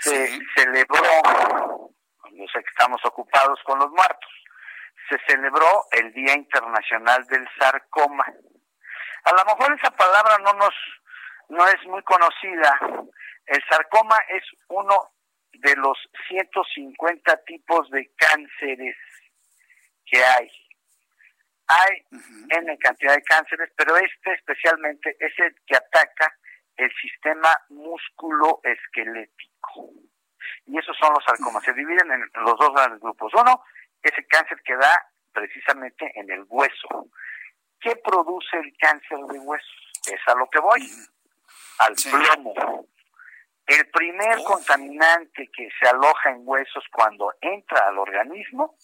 se 0.00 0.38
celebró, 0.56 1.90
no 2.32 2.46
sé 2.52 2.60
que 2.60 2.70
estamos 2.70 3.00
ocupados 3.04 3.60
con 3.64 3.78
los 3.78 3.90
muertos, 3.90 4.30
se 5.08 5.18
celebró 5.26 5.84
el 5.92 6.12
Día 6.12 6.34
Internacional 6.34 7.26
del 7.26 7.46
Sarcoma. 7.58 8.24
A 9.24 9.32
lo 9.32 9.44
mejor 9.44 9.76
esa 9.78 9.90
palabra 9.90 10.38
no 10.38 10.52
nos 10.54 10.74
no 11.52 11.66
es 11.68 11.86
muy 11.86 12.02
conocida. 12.02 12.78
El 13.46 13.62
sarcoma 13.68 14.16
es 14.28 14.42
uno 14.68 15.11
de 15.62 15.74
los 15.76 15.96
150 16.28 17.44
tipos 17.44 17.88
de 17.90 18.10
cánceres 18.16 18.96
que 20.04 20.22
hay. 20.22 20.50
Hay 21.68 22.04
N 22.50 22.76
cantidad 22.78 23.14
de 23.14 23.22
cánceres, 23.22 23.70
pero 23.76 23.96
este 23.96 24.32
especialmente 24.34 25.16
es 25.20 25.32
el 25.38 25.54
que 25.66 25.76
ataca 25.76 26.36
el 26.76 26.92
sistema 27.00 27.56
músculo-esquelético. 27.68 29.92
Y 30.66 30.76
esos 30.78 30.96
son 30.98 31.14
los 31.14 31.24
sarcomas. 31.24 31.62
Se 31.64 31.72
dividen 31.72 32.10
en 32.10 32.28
los 32.34 32.58
dos 32.58 32.74
grandes 32.74 33.00
grupos. 33.00 33.32
Uno 33.34 33.64
es 34.02 34.12
el 34.18 34.26
cáncer 34.26 34.60
que 34.64 34.76
da 34.76 35.08
precisamente 35.32 36.12
en 36.16 36.28
el 36.30 36.44
hueso. 36.48 37.08
¿Qué 37.80 37.94
produce 37.96 38.58
el 38.58 38.76
cáncer 38.78 39.18
de 39.30 39.38
huesos? 39.38 39.92
Es 40.10 40.20
a 40.26 40.34
lo 40.34 40.50
que 40.50 40.58
voy, 40.58 40.90
al 41.78 41.94
plomo. 41.94 42.88
El 43.72 43.88
primer 43.88 44.36
contaminante 44.44 45.48
que 45.50 45.66
se 45.80 45.88
aloja 45.88 46.28
en 46.28 46.42
huesos 46.44 46.84
cuando 46.92 47.32
entra 47.40 47.88
al 47.88 47.96
organismo 47.96 48.76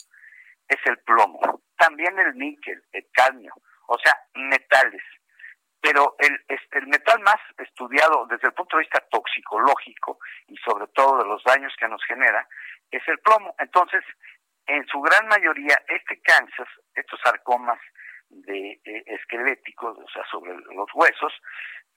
es 0.66 0.78
el 0.86 0.98
plomo. 1.00 1.60
También 1.76 2.18
el 2.18 2.38
níquel, 2.38 2.82
el 2.92 3.06
cadmio, 3.12 3.52
o 3.86 3.98
sea, 3.98 4.18
metales. 4.32 5.02
Pero 5.82 6.16
el, 6.18 6.42
el 6.48 6.86
metal 6.86 7.20
más 7.20 7.36
estudiado 7.58 8.26
desde 8.30 8.48
el 8.48 8.54
punto 8.54 8.78
de 8.78 8.84
vista 8.84 9.00
toxicológico 9.10 10.20
y 10.46 10.56
sobre 10.56 10.86
todo 10.94 11.18
de 11.18 11.28
los 11.28 11.44
daños 11.44 11.74
que 11.78 11.86
nos 11.86 12.02
genera 12.06 12.48
es 12.90 13.06
el 13.08 13.18
plomo. 13.18 13.54
Entonces, 13.58 14.02
en 14.68 14.86
su 14.86 15.02
gran 15.02 15.28
mayoría, 15.28 15.82
este 15.86 16.18
cáncer, 16.22 16.66
estos 16.94 17.20
sarcomas, 17.22 17.78
de 18.30 18.80
eh, 18.84 19.04
esqueléticos, 19.04 19.98
o 19.98 20.08
sea, 20.08 20.24
sobre 20.30 20.54
los 20.54 20.88
huesos, 20.94 21.32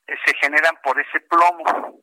eh, 0.07 0.15
se 0.26 0.34
generan 0.41 0.76
por 0.84 0.99
ese 0.99 1.22
plomo. 1.22 2.01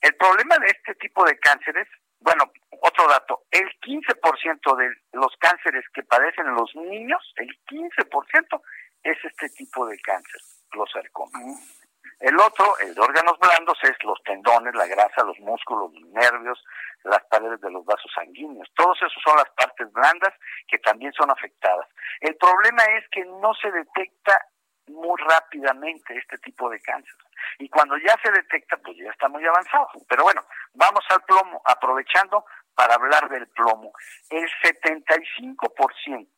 El 0.00 0.14
problema 0.16 0.56
de 0.58 0.66
este 0.66 0.94
tipo 0.96 1.24
de 1.24 1.38
cánceres, 1.38 1.88
bueno, 2.20 2.44
otro 2.82 3.08
dato, 3.08 3.42
el 3.50 3.68
15% 3.80 4.76
de 4.76 4.90
los 5.12 5.36
cánceres 5.38 5.84
que 5.92 6.02
padecen 6.04 6.54
los 6.54 6.74
niños, 6.76 7.22
el 7.36 7.48
15% 7.66 8.62
es 9.02 9.16
este 9.24 9.48
tipo 9.50 9.86
de 9.86 9.98
cáncer, 10.00 10.40
los 10.72 10.90
sarcomas. 10.90 11.78
El 12.20 12.38
otro, 12.40 12.76
el 12.80 12.94
de 12.94 13.00
órganos 13.00 13.38
blandos, 13.38 13.78
es 13.84 13.96
los 14.02 14.20
tendones, 14.24 14.74
la 14.74 14.86
grasa, 14.86 15.22
los 15.22 15.38
músculos, 15.38 15.92
los 15.94 16.10
nervios, 16.10 16.64
las 17.04 17.24
paredes 17.30 17.60
de 17.60 17.70
los 17.70 17.84
vasos 17.84 18.10
sanguíneos. 18.12 18.68
Todos 18.74 18.98
esos 18.98 19.22
son 19.24 19.36
las 19.36 19.48
partes 19.50 19.90
blandas 19.92 20.34
que 20.66 20.78
también 20.78 21.12
son 21.12 21.30
afectadas. 21.30 21.86
El 22.20 22.36
problema 22.36 22.82
es 22.98 23.08
que 23.10 23.24
no 23.24 23.54
se 23.54 23.70
detecta 23.70 24.46
muy 24.90 25.20
rápidamente 25.28 26.16
este 26.16 26.38
tipo 26.38 26.68
de 26.70 26.80
cáncer. 26.80 27.14
Y 27.58 27.68
cuando 27.68 27.96
ya 27.98 28.16
se 28.22 28.30
detecta, 28.30 28.76
pues 28.78 28.96
ya 28.96 29.10
está 29.10 29.28
muy 29.28 29.44
avanzado. 29.44 29.88
Pero 30.08 30.24
bueno, 30.24 30.44
vamos 30.74 31.04
al 31.10 31.22
plomo, 31.22 31.60
aprovechando 31.64 32.44
para 32.74 32.94
hablar 32.94 33.28
del 33.28 33.48
plomo. 33.48 33.92
El 34.30 34.48
75% 34.62 36.28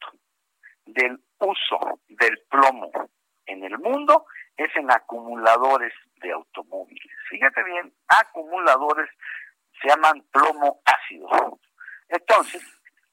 del 0.86 1.22
uso 1.38 2.00
del 2.08 2.38
plomo 2.48 2.90
en 3.46 3.64
el 3.64 3.78
mundo 3.78 4.26
es 4.56 4.74
en 4.76 4.90
acumuladores 4.90 5.92
de 6.16 6.32
automóviles. 6.32 7.12
Fíjate 7.28 7.62
bien, 7.64 7.92
acumuladores 8.08 9.08
se 9.80 9.88
llaman 9.88 10.22
plomo 10.30 10.82
ácido. 10.84 11.58
Entonces, 12.08 12.62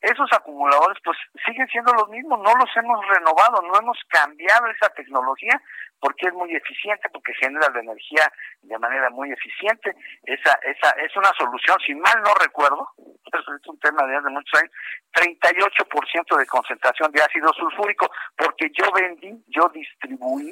esos 0.01 0.31
acumuladores 0.31 0.97
pues 1.03 1.17
siguen 1.45 1.67
siendo 1.67 1.91
los 1.93 2.07
mismos, 2.09 2.39
no 2.39 2.53
los 2.55 2.69
hemos 2.75 3.05
renovado, 3.07 3.61
no 3.63 3.79
hemos 3.79 3.97
cambiado 4.09 4.67
esa 4.67 4.89
tecnología 4.89 5.59
porque 5.99 6.27
es 6.27 6.33
muy 6.33 6.55
eficiente, 6.55 7.09
porque 7.09 7.33
genera 7.33 7.69
la 7.73 7.79
energía 7.79 8.31
de 8.61 8.77
manera 8.77 9.09
muy 9.09 9.31
eficiente. 9.31 9.95
Esa, 10.23 10.53
esa 10.63 10.91
es 10.91 11.15
una 11.15 11.31
solución, 11.37 11.77
si 11.85 11.95
mal 11.95 12.21
no 12.23 12.33
recuerdo, 12.35 12.87
eso 12.97 13.55
es 13.55 13.67
un 13.67 13.79
tema 13.79 14.05
de 14.05 14.17
hace 14.17 14.29
muchos 14.29 14.59
años, 14.59 14.71
38% 15.13 16.37
de 16.37 16.45
concentración 16.45 17.11
de 17.11 17.21
ácido 17.21 17.51
sulfúrico, 17.53 18.09
porque 18.37 18.69
yo 18.73 18.91
vendí, 18.91 19.43
yo 19.47 19.67
distribuí 19.69 20.51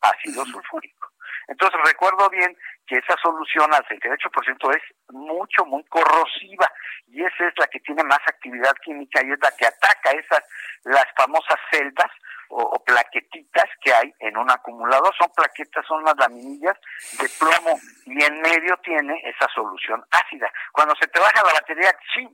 ácido 0.00 0.44
sulfúrico. 0.46 1.13
Entonces 1.48 1.80
recuerdo 1.84 2.28
bien 2.30 2.56
que 2.86 2.96
esa 2.96 3.16
solución 3.22 3.72
al 3.72 3.84
68% 3.86 4.76
es 4.76 4.82
mucho, 5.10 5.64
muy 5.66 5.84
corrosiva 5.84 6.70
y 7.08 7.24
esa 7.24 7.48
es 7.48 7.54
la 7.58 7.66
que 7.66 7.80
tiene 7.80 8.02
más 8.04 8.20
actividad 8.26 8.74
química 8.82 9.20
y 9.24 9.32
es 9.32 9.38
la 9.40 9.52
que 9.52 9.66
ataca 9.66 10.10
esas, 10.10 10.42
las 10.84 11.06
famosas 11.16 11.58
celdas 11.70 12.10
o, 12.48 12.82
plaquetitas 12.84 13.68
que 13.80 13.92
hay 13.92 14.14
en 14.20 14.36
un 14.36 14.50
acumulador. 14.50 15.14
Son 15.16 15.30
plaquetas, 15.34 15.84
son 15.86 16.04
las 16.04 16.16
laminillas 16.16 16.76
de 17.20 17.28
plomo 17.38 17.78
y 18.06 18.22
en 18.22 18.40
medio 18.40 18.76
tiene 18.78 19.20
esa 19.24 19.48
solución 19.54 20.04
ácida. 20.10 20.50
Cuando 20.72 20.94
se 20.96 21.08
te 21.08 21.20
baja 21.20 21.42
la 21.44 21.52
batería, 21.54 21.90
sí, 22.14 22.28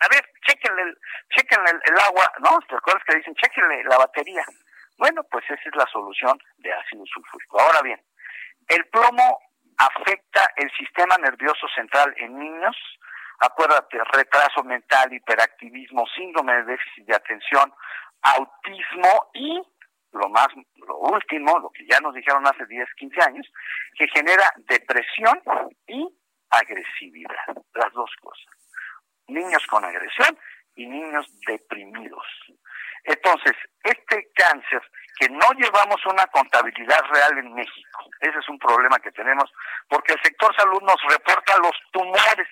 a 0.00 0.08
ver, 0.08 0.24
chequenle, 0.46 0.82
el, 0.82 0.98
chequenle 1.30 1.70
el, 1.70 1.98
agua, 2.00 2.32
¿no? 2.40 2.58
¿Te 2.68 2.74
acuerdas 2.74 3.04
que 3.06 3.16
dicen, 3.16 3.34
chequenle 3.36 3.84
la 3.84 3.98
batería? 3.98 4.44
Bueno, 4.98 5.22
pues 5.30 5.44
esa 5.44 5.62
es 5.64 5.76
la 5.76 5.86
solución 5.86 6.38
de 6.58 6.72
ácido 6.72 7.04
sulfúrico. 7.06 7.60
Ahora 7.60 7.82
bien, 7.82 8.00
el 8.68 8.84
plomo 8.86 9.40
afecta 9.76 10.48
el 10.56 10.70
sistema 10.72 11.16
nervioso 11.18 11.66
central 11.74 12.14
en 12.18 12.38
niños. 12.38 12.76
Acuérdate, 13.40 13.98
retraso 14.12 14.62
mental, 14.62 15.12
hiperactivismo, 15.12 16.06
síndrome 16.14 16.54
de 16.54 16.64
déficit 16.64 17.06
de 17.06 17.16
atención, 17.16 17.72
autismo 18.22 19.30
y 19.34 19.60
lo 20.12 20.28
más, 20.28 20.48
lo 20.86 20.98
último, 20.98 21.58
lo 21.58 21.70
que 21.70 21.86
ya 21.86 21.98
nos 22.00 22.14
dijeron 22.14 22.46
hace 22.46 22.66
10, 22.66 22.86
15 22.96 23.20
años, 23.22 23.46
que 23.96 24.06
genera 24.08 24.44
depresión 24.68 25.40
y 25.86 26.06
agresividad, 26.50 27.56
las 27.74 27.92
dos 27.92 28.10
cosas. 28.20 28.52
Niños 29.28 29.66
con 29.66 29.84
agresión 29.84 30.38
y 30.76 30.86
niños 30.86 31.26
deprimidos. 31.46 32.26
Entonces, 33.04 33.52
este 33.82 34.28
cáncer 34.34 34.82
que 35.18 35.28
no 35.28 35.50
llevamos 35.58 36.04
una 36.06 36.26
contabilidad 36.26 37.00
real 37.12 37.38
en 37.38 37.52
México, 37.54 38.04
ese 38.20 38.38
es 38.38 38.48
un 38.48 38.58
problema 38.58 38.98
que 39.00 39.12
tenemos, 39.12 39.50
porque 39.88 40.12
el 40.14 40.22
sector 40.22 40.54
salud 40.56 40.80
nos 40.82 41.00
reporta 41.08 41.58
los 41.58 41.72
tumores, 41.92 42.48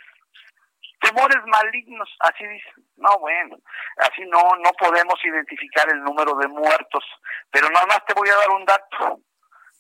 tumores 1.01 1.39
malignos, 1.47 2.09
así 2.21 2.47
dice. 2.47 2.71
No, 2.97 3.19
bueno, 3.19 3.57
así 3.97 4.23
no, 4.27 4.43
no 4.63 4.71
podemos 4.79 5.19
identificar 5.25 5.89
el 5.91 6.03
número 6.03 6.35
de 6.35 6.49
muertos, 6.49 7.05
pero 7.51 7.71
nada 7.71 7.87
más 7.87 8.05
te 8.05 8.15
voy 8.15 8.29
a 8.29 8.37
dar 8.37 8.51
un 8.51 8.65
dato. 8.65 9.21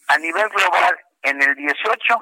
A 0.09 0.18
nivel 0.18 0.48
global, 0.48 0.98
en 1.22 1.42
el 1.42 1.55
18 1.55 2.18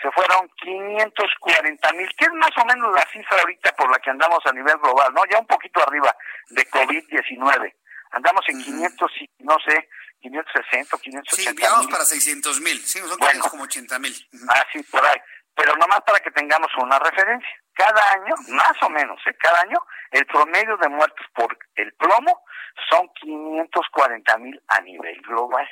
se 0.00 0.10
fueron 0.10 0.48
540 0.56 1.92
mil, 1.92 2.08
que 2.16 2.24
es 2.24 2.32
más 2.32 2.50
o 2.56 2.64
menos 2.64 2.94
la 2.94 3.04
cifra 3.12 3.38
ahorita 3.40 3.72
por 3.72 3.90
la 3.90 3.98
que 3.98 4.10
andamos 4.10 4.40
a 4.46 4.52
nivel 4.52 4.76
global, 4.78 5.12
¿no? 5.14 5.22
Ya 5.30 5.38
un 5.38 5.46
poquito 5.46 5.82
arriba 5.82 6.14
de 6.50 6.68
COVID-19. 6.68 7.74
Andamos 8.12 8.44
en 8.48 8.62
500, 8.62 9.12
no 9.38 9.56
sé, 9.66 9.88
560, 10.20 10.98
580 10.98 11.50
Sí, 11.50 11.70
vamos 11.70 11.86
para 11.88 12.04
600 12.04 12.60
mil, 12.60 12.78
sí, 12.80 12.98
son 13.00 13.18
bueno, 13.18 13.44
como 13.50 13.64
80 13.64 13.98
mil. 13.98 14.14
Ah, 14.48 14.64
sí, 14.72 14.82
por 14.84 15.04
ahí. 15.04 15.18
Pero 15.54 15.76
nomás 15.76 16.00
para 16.02 16.20
que 16.20 16.30
tengamos 16.30 16.70
una 16.78 16.98
referencia. 16.98 17.48
Cada 17.74 18.12
año, 18.12 18.34
más 18.48 18.82
o 18.82 18.90
menos, 18.90 19.18
¿eh? 19.26 19.34
cada 19.38 19.60
año, 19.62 19.78
el 20.10 20.26
promedio 20.26 20.76
de 20.76 20.88
muertos 20.88 21.26
por 21.34 21.56
el 21.74 21.92
plomo 21.94 22.44
son 22.90 23.08
540 23.14 24.38
mil 24.38 24.62
a 24.68 24.80
nivel 24.80 25.20
global. 25.22 25.68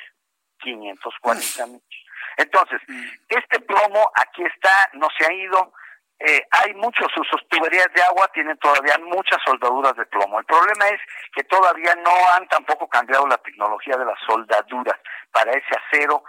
540 0.59 1.65
mil. 1.67 1.81
Entonces, 2.41 2.81
mm. 2.87 3.03
este 3.29 3.59
plomo 3.61 4.11
aquí 4.15 4.43
está, 4.43 4.89
no 4.93 5.07
se 5.17 5.25
ha 5.25 5.33
ido. 5.33 5.73
Eh, 6.19 6.45
hay 6.51 6.73
muchos 6.75 7.07
usos. 7.17 7.41
Tuberías 7.49 7.87
de 7.93 8.03
agua 8.03 8.29
tienen 8.33 8.57
todavía 8.57 8.95
muchas 8.99 9.39
soldaduras 9.45 9.95
de 9.95 10.05
plomo. 10.05 10.39
El 10.39 10.45
problema 10.45 10.87
es 10.89 10.99
que 11.33 11.43
todavía 11.45 11.95
no 11.95 12.11
han 12.35 12.47
tampoco 12.47 12.87
cambiado 12.87 13.27
la 13.27 13.37
tecnología 13.37 13.97
de 13.97 14.05
las 14.05 14.19
soldaduras. 14.27 14.99
Para 15.31 15.51
ese 15.51 15.73
acero 15.85 16.23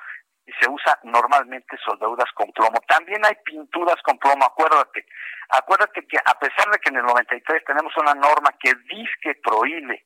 se 0.60 0.68
usa 0.68 0.98
normalmente 1.04 1.76
soldaduras 1.84 2.30
con 2.34 2.50
plomo. 2.52 2.80
También 2.88 3.24
hay 3.24 3.34
pinturas 3.44 3.96
con 4.02 4.18
plomo, 4.18 4.44
acuérdate. 4.44 5.06
Acuérdate 5.50 6.06
que 6.06 6.18
a 6.18 6.38
pesar 6.38 6.70
de 6.70 6.78
que 6.78 6.88
en 6.88 6.96
el 6.96 7.04
93 7.04 7.64
tenemos 7.64 7.92
una 7.96 8.14
norma 8.14 8.50
que 8.58 8.72
dice 8.88 9.12
que 9.20 9.34
prohíbe 9.42 10.04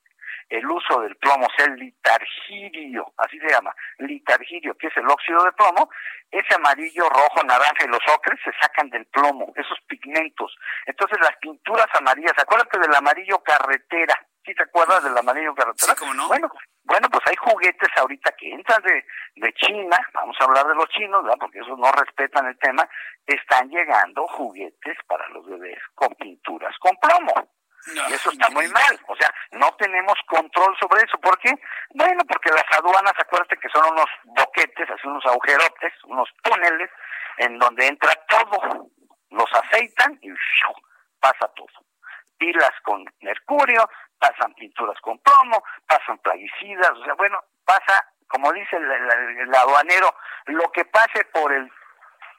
el 0.49 0.67
uso 0.67 1.01
del 1.01 1.17
plomo, 1.17 1.47
o 1.47 1.51
sea, 1.57 1.67
el 1.67 1.77
litargirio, 1.77 3.13
así 3.17 3.39
se 3.39 3.49
llama, 3.49 3.75
litargirio, 3.99 4.77
que 4.77 4.87
es 4.87 4.97
el 4.97 5.09
óxido 5.09 5.45
de 5.45 5.53
plomo, 5.53 5.91
ese 6.31 6.55
amarillo, 6.55 7.09
rojo, 7.09 7.43
naranja 7.45 7.85
y 7.85 7.89
los 7.89 8.01
ocres 8.15 8.39
se 8.45 8.53
sacan 8.61 8.91
del 8.91 9.07
plomo, 9.07 9.53
esos 9.57 9.79
pigmentos. 9.89 10.57
Entonces 10.87 11.19
las 11.21 11.37
pinturas 11.39 11.89
amarillas, 11.99 12.35
acuérdate 12.39 12.79
del 12.79 12.95
amarillo 12.95 13.43
carretera, 13.43 14.15
¿sí 14.45 14.55
te 14.55 14.63
acuerdas 14.63 15.03
del 15.03 15.17
amarillo 15.17 15.55
carretera? 15.55 15.95
Sí, 15.97 16.05
no? 16.17 16.29
Bueno, 16.29 16.49
bueno, 16.85 17.09
pues 17.11 17.25
hay 17.27 17.37
juguetes 17.37 17.89
ahorita 17.97 18.33
que 18.39 18.53
entran 18.53 18.83
de, 18.83 19.05
de 19.37 19.53
China, 19.55 19.99
vamos 20.15 20.37
a 20.41 20.45
hablar 20.45 20.67
de 20.69 20.75
los 20.77 20.89
chinos, 20.91 21.25
¿verdad? 21.25 21.39
porque 21.41 21.59
esos 21.59 21.79
no 21.79 21.91
respetan 21.91 22.47
el 22.47 22.59
tema, 22.59 22.89
están 23.27 23.69
llegando 23.69 24.27
juguetes 24.29 24.97
para 25.09 25.29
los 25.31 25.45
bebés 25.47 25.79
con 25.95 26.15
pinturas 26.15 26.77
con 26.79 26.97
plomo 26.99 27.56
y 27.87 28.13
eso 28.13 28.31
está 28.31 28.49
muy 28.51 28.69
mal. 28.69 29.01
O 29.07 29.17
sea, 29.17 29.33
no 29.53 29.73
tenemos 29.77 30.15
control 30.27 30.77
sobre 30.79 31.03
eso. 31.03 31.19
¿Por 31.19 31.39
qué? 31.39 31.53
Bueno, 31.95 32.23
porque 32.29 32.51
las 32.51 32.65
aduanas, 32.73 33.15
acuérdate 33.19 33.57
que 33.59 33.69
son 33.69 33.85
unos 33.93 34.07
boquetes, 34.25 34.91
así 34.91 35.07
unos 35.07 35.25
agujerotes, 35.27 35.93
unos 36.05 36.29
túneles, 36.43 36.91
en 37.39 37.59
donde 37.59 37.87
entra 37.87 38.13
todo. 38.29 38.91
Los 39.31 39.53
aceitan 39.53 40.19
y 40.23 40.31
pasa 41.21 41.49
todo. 41.55 41.85
Pilas 42.39 42.73
con 42.83 43.05
mercurio, 43.21 43.89
pasan 44.19 44.53
pinturas 44.55 45.01
con 45.01 45.19
plomo, 45.19 45.63
pasan 45.87 46.19
plaguicidas, 46.19 46.91
o 46.91 47.05
sea, 47.05 47.15
bueno, 47.15 47.39
pasa, 47.65 48.05
como 48.29 48.53
dice 48.53 48.77
el, 48.77 49.55
aduanero, 49.55 50.15
lo 50.47 50.71
que 50.73 50.85
pase 50.85 51.25
por 51.33 51.53
el 51.53 51.71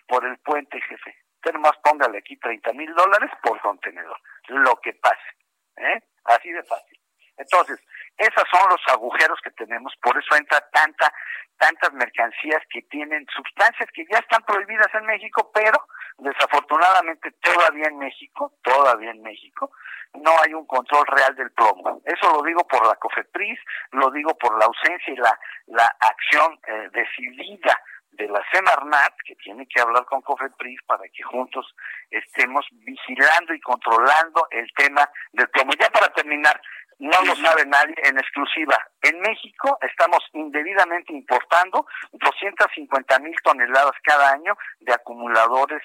por 0.07 0.25
el 0.25 0.37
puente, 0.37 0.79
jefe. 0.81 1.26
Usted 1.37 1.53
nomás 1.53 1.77
póngale 1.83 2.17
aquí 2.17 2.35
30 2.37 2.73
mil 2.73 2.93
dólares 2.93 3.31
por 3.41 3.59
contenedor, 3.61 4.19
lo 4.47 4.75
que 4.77 4.93
pase. 4.93 5.29
¿eh? 5.77 6.01
Así 6.25 6.51
de 6.51 6.63
fácil. 6.63 6.99
Entonces, 7.37 7.79
esos 8.17 8.43
son 8.51 8.67
los 8.69 8.81
agujeros 8.87 9.39
que 9.43 9.51
tenemos, 9.51 9.93
por 10.01 10.17
eso 10.17 10.35
entra 10.35 10.59
tanta, 10.71 11.13
tantas 11.57 11.93
mercancías 11.93 12.63
que 12.71 12.81
tienen 12.89 13.27
sustancias 13.27 13.87
que 13.93 14.05
ya 14.11 14.17
están 14.17 14.41
prohibidas 14.43 14.91
en 14.95 15.05
México, 15.05 15.51
pero 15.53 15.77
desafortunadamente 16.17 17.31
todavía 17.43 17.87
en 17.87 17.99
México, 17.99 18.53
todavía 18.63 19.11
en 19.11 19.21
México, 19.21 19.71
no 20.15 20.31
hay 20.43 20.55
un 20.55 20.65
control 20.65 21.05
real 21.05 21.35
del 21.35 21.51
plomo. 21.51 22.01
Eso 22.05 22.33
lo 22.33 22.41
digo 22.41 22.65
por 22.67 22.87
la 22.87 22.95
COFEPRIS, 22.95 23.59
lo 23.91 24.09
digo 24.09 24.35
por 24.35 24.57
la 24.57 24.65
ausencia 24.65 25.13
y 25.13 25.17
la, 25.17 25.39
la 25.67 25.95
acción 25.99 26.59
eh, 26.65 26.89
decidida 26.91 27.79
de 28.17 28.27
la 28.27 28.43
Semarnat, 28.51 29.13
que 29.25 29.35
tiene 29.35 29.67
que 29.67 29.79
hablar 29.79 30.05
con 30.05 30.21
COFEPRIS 30.21 30.81
para 30.85 31.03
que 31.13 31.23
juntos 31.23 31.65
estemos 32.09 32.65
vigilando 32.71 33.53
y 33.53 33.61
controlando 33.61 34.47
el 34.51 34.67
tema 34.75 35.09
del 35.31 35.49
plomo. 35.49 35.71
Ya 35.79 35.89
para 35.89 36.09
terminar, 36.09 36.59
no 36.99 37.21
lo 37.25 37.35
sabe 37.35 37.65
nadie 37.65 37.95
en 38.03 38.17
exclusiva. 38.17 38.75
En 39.01 39.19
México 39.21 39.77
estamos 39.81 40.19
indebidamente 40.33 41.13
importando 41.13 41.85
250 42.11 43.19
mil 43.19 43.35
toneladas 43.43 43.93
cada 44.03 44.31
año 44.31 44.57
de 44.79 44.93
acumuladores 44.93 45.83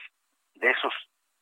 de 0.55 0.71
esos 0.71 0.93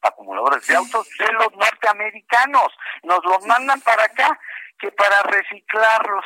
acumuladores 0.03 0.67
de 0.67 0.77
autos 0.77 1.09
de 1.19 1.33
los 1.35 1.55
norteamericanos. 1.55 2.69
Nos 3.05 3.25
los 3.25 3.47
mandan 3.47 3.81
para 3.83 4.05
acá 4.05 4.39
que 4.79 4.91
para 4.93 5.23
reciclarlos. 5.23 6.25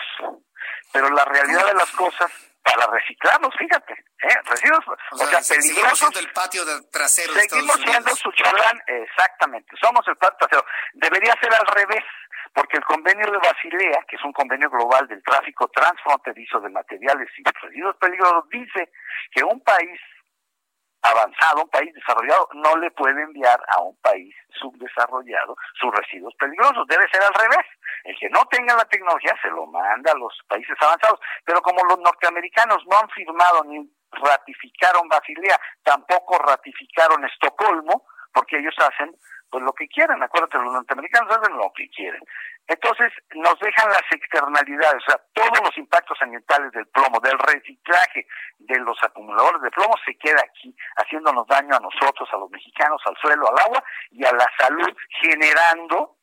Pero 0.92 1.10
la 1.10 1.24
realidad 1.24 1.66
de 1.66 1.74
las 1.74 1.90
cosas 1.90 2.53
para 2.74 2.92
reciclarlos, 2.92 3.55
fíjate, 3.56 3.92
¿eh? 3.92 4.36
residuos, 4.44 4.84
o, 4.88 5.16
sea, 5.16 5.40
peligrosos. 5.40 5.98
Seguimos 5.98 6.16
el 6.16 6.32
patio 6.32 6.64
de 6.64 6.82
trasero 6.90 7.32
de 7.34 7.42
Seguimos 7.42 7.76
siendo 7.76 8.16
su 8.16 8.32
chalán, 8.32 8.82
exactamente, 8.86 9.76
somos 9.80 10.06
el 10.09 10.16
patio 10.16 10.46
trasero. 10.46 10.66
Debería 10.94 11.34
ser 11.40 11.55
al 11.55 11.66
revés, 11.66 12.05
porque 12.52 12.76
el 12.76 12.84
convenio 12.84 13.30
de 13.30 13.38
Basilea, 13.38 14.05
que 14.09 14.16
es 14.16 14.24
un 14.24 14.32
convenio 14.32 14.70
global 14.70 15.06
del 15.09 15.22
tráfico 15.22 15.68
transfronterizo 15.68 16.60
de 16.60 16.70
materiales 16.70 17.28
y 17.38 17.42
residuos 17.62 17.96
peligrosos, 17.96 18.48
dice 18.48 18.90
que 19.30 19.44
un 19.44 19.60
país 19.62 20.01
avanzado, 21.05 21.62
un 21.62 21.68
país 21.68 21.93
desarrollado, 21.94 22.48
no 22.55 22.76
le 22.76 22.90
puede 22.93 23.22
enviar 23.22 23.60
a 23.68 23.81
un 23.82 23.97
país 24.01 24.35
subdesarrollado 24.59 25.56
sus 25.78 25.94
residuos 25.94 26.35
peligrosos. 26.36 26.86
Debe 26.89 27.09
ser 27.10 27.22
al 27.22 27.35
revés. 27.35 27.66
El 28.05 28.16
que 28.18 28.28
no 28.31 28.44
tenga 28.47 28.74
la 28.74 28.85
tecnología 28.86 29.35
se 29.40 29.48
lo 29.48 29.66
manda 29.66 30.12
a 30.12 30.18
los 30.18 30.32
países 30.48 30.76
avanzados. 30.81 31.20
Pero 31.44 31.60
como 31.62 31.85
los 31.85 31.98
norteamericanos 32.01 32.85
no 32.86 32.98
han 32.98 33.09
firmado 33.10 33.64
ni 33.64 33.89
ratificaron 34.12 35.09
Basilea, 35.09 35.60
tampoco 35.82 36.39
ratificaron 36.39 37.24
Estocolmo, 37.24 38.06
porque 38.32 38.59
ellos 38.59 38.74
hacen 38.78 39.14
pues 39.55 39.62
lo 39.62 39.72
que 39.72 39.86
quieren, 39.86 40.20
acuérdate, 40.20 40.59
los 40.59 40.72
norteamericanos 40.72 41.31
hacen 41.31 41.56
lo 41.56 41.72
que 41.76 41.89
quieren. 41.90 42.20
Entonces 42.66 43.12
nos 43.36 43.56
dejan 43.60 43.89
las 43.89 44.02
externalidades, 44.10 45.01
o 45.06 45.10
sea, 45.12 45.20
todos 45.32 45.60
los 45.62 45.78
impactos 45.78 46.18
ambientales 46.22 46.72
del 46.72 46.89
plomo, 46.89 47.20
del 47.20 47.39
reciclaje 47.39 48.26
de 48.59 48.81
los 48.81 48.98
acumuladores 49.05 49.62
de 49.62 49.70
plomo 49.70 49.94
se 50.05 50.18
queda 50.18 50.43
aquí, 50.43 50.74
haciéndonos 50.97 51.47
daño 51.47 51.76
a 51.76 51.78
nosotros, 51.78 52.28
a 52.32 52.36
los 52.36 52.51
mexicanos, 52.51 53.01
al 53.06 53.16
suelo, 53.18 53.48
al 53.48 53.59
agua 53.60 53.85
y 54.10 54.24
a 54.24 54.32
la 54.32 54.51
salud, 54.59 54.93
generando 55.22 56.16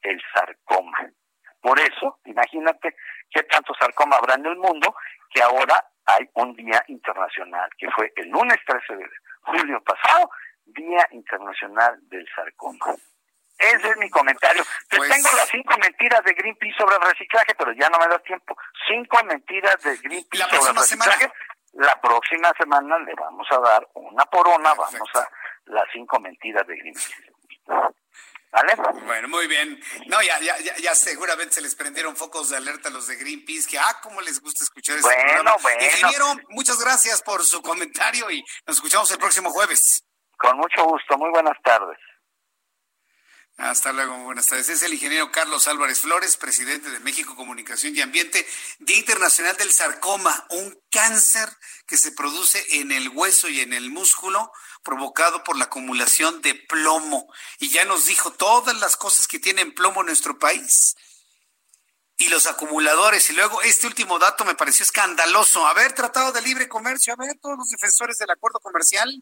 el 0.00 0.18
sarcoma. 0.32 1.10
Por 1.60 1.78
eso, 1.78 2.20
imagínate 2.24 2.96
qué 3.28 3.42
tanto 3.42 3.74
sarcoma 3.74 4.16
habrá 4.16 4.36
en 4.36 4.46
el 4.46 4.56
mundo 4.56 4.94
que 5.28 5.42
ahora 5.42 5.84
hay 6.06 6.26
un 6.36 6.56
día 6.56 6.82
internacional, 6.88 7.68
que 7.76 7.90
fue 7.90 8.10
el 8.16 8.30
lunes 8.30 8.56
13 8.66 8.96
de 8.96 9.06
julio 9.42 9.78
pasado, 9.82 10.30
Día 10.68 11.06
Internacional 11.12 11.98
del 12.08 12.26
Sarcoma. 12.34 12.94
Ese 13.58 13.90
es 13.90 13.96
mi 13.96 14.08
comentario. 14.08 14.62
Pues... 14.88 15.10
tengo 15.10 15.28
las 15.36 15.48
cinco 15.48 15.76
mentiras 15.78 16.22
de 16.24 16.32
Greenpeace 16.32 16.76
sobre 16.78 16.96
el 16.96 17.02
reciclaje, 17.02 17.54
pero 17.56 17.72
ya 17.72 17.88
no 17.90 17.98
me 17.98 18.06
da 18.06 18.18
tiempo. 18.20 18.56
Cinco 18.86 19.22
mentiras 19.24 19.82
de 19.82 19.96
Greenpeace 19.96 20.56
sobre 20.56 20.70
el 20.70 20.76
reciclaje. 20.76 21.32
La 21.72 22.00
próxima 22.00 22.52
semana 22.56 22.98
le 23.00 23.14
vamos 23.14 23.46
a 23.50 23.58
dar 23.58 23.86
una 23.94 24.24
por 24.26 24.48
una, 24.48 24.74
vamos 24.74 25.10
a 25.14 25.28
las 25.66 25.84
cinco 25.92 26.20
mentiras 26.20 26.66
de 26.66 26.76
Greenpeace. 26.76 27.32
¿Vale? 28.50 28.74
Bueno, 29.04 29.28
muy 29.28 29.46
bien. 29.46 29.78
No, 30.06 30.22
ya, 30.22 30.38
ya, 30.40 30.56
ya, 30.58 30.94
seguramente 30.94 31.54
se 31.54 31.60
les 31.60 31.74
prendieron 31.74 32.16
focos 32.16 32.48
de 32.48 32.56
alerta 32.56 32.88
a 32.88 32.92
los 32.92 33.06
de 33.06 33.16
Greenpeace, 33.16 33.68
que 33.68 33.78
ah, 33.78 34.00
cómo 34.02 34.22
les 34.22 34.40
gusta 34.40 34.64
escuchar 34.64 34.96
este 34.96 35.08
bueno, 35.08 35.32
programa. 35.32 35.56
Bueno. 35.62 35.84
Ingeniero, 35.84 36.26
muchas 36.48 36.80
gracias 36.80 37.22
por 37.22 37.44
su 37.44 37.60
comentario 37.60 38.30
y 38.30 38.42
nos 38.66 38.76
escuchamos 38.76 39.10
el 39.10 39.18
próximo 39.18 39.50
jueves. 39.50 40.07
Con 40.38 40.56
mucho 40.56 40.84
gusto, 40.84 41.18
muy 41.18 41.30
buenas 41.30 41.56
tardes. 41.62 41.98
Hasta 43.56 43.92
luego, 43.92 44.16
buenas 44.18 44.46
tardes. 44.46 44.68
Es 44.68 44.84
el 44.84 44.94
ingeniero 44.94 45.32
Carlos 45.32 45.66
Álvarez 45.66 45.98
Flores, 46.02 46.36
presidente 46.36 46.90
de 46.90 47.00
México 47.00 47.34
Comunicación 47.34 47.96
y 47.96 48.00
Ambiente, 48.00 48.46
Día 48.78 48.98
Internacional 48.98 49.56
del 49.56 49.72
Sarcoma, 49.72 50.46
un 50.50 50.80
cáncer 50.92 51.48
que 51.84 51.96
se 51.96 52.12
produce 52.12 52.64
en 52.78 52.92
el 52.92 53.08
hueso 53.08 53.48
y 53.48 53.60
en 53.60 53.72
el 53.72 53.90
músculo 53.90 54.52
provocado 54.84 55.42
por 55.42 55.56
la 55.56 55.64
acumulación 55.64 56.40
de 56.40 56.54
plomo. 56.54 57.26
Y 57.58 57.70
ya 57.70 57.84
nos 57.84 58.06
dijo 58.06 58.32
todas 58.32 58.78
las 58.78 58.96
cosas 58.96 59.26
que 59.26 59.40
tienen 59.40 59.74
plomo 59.74 60.02
en 60.02 60.06
nuestro 60.06 60.38
país. 60.38 60.94
Y 62.16 62.28
los 62.28 62.46
acumuladores. 62.46 63.28
Y 63.30 63.32
luego 63.32 63.60
este 63.62 63.88
último 63.88 64.20
dato 64.20 64.44
me 64.44 64.54
pareció 64.54 64.84
escandaloso. 64.84 65.66
Haber 65.66 65.94
tratado 65.94 66.30
de 66.30 66.42
libre 66.42 66.68
comercio, 66.68 67.12
a 67.12 67.16
ver, 67.16 67.36
todos 67.40 67.58
los 67.58 67.70
defensores 67.70 68.18
del 68.18 68.30
acuerdo 68.30 68.60
comercial 68.60 69.20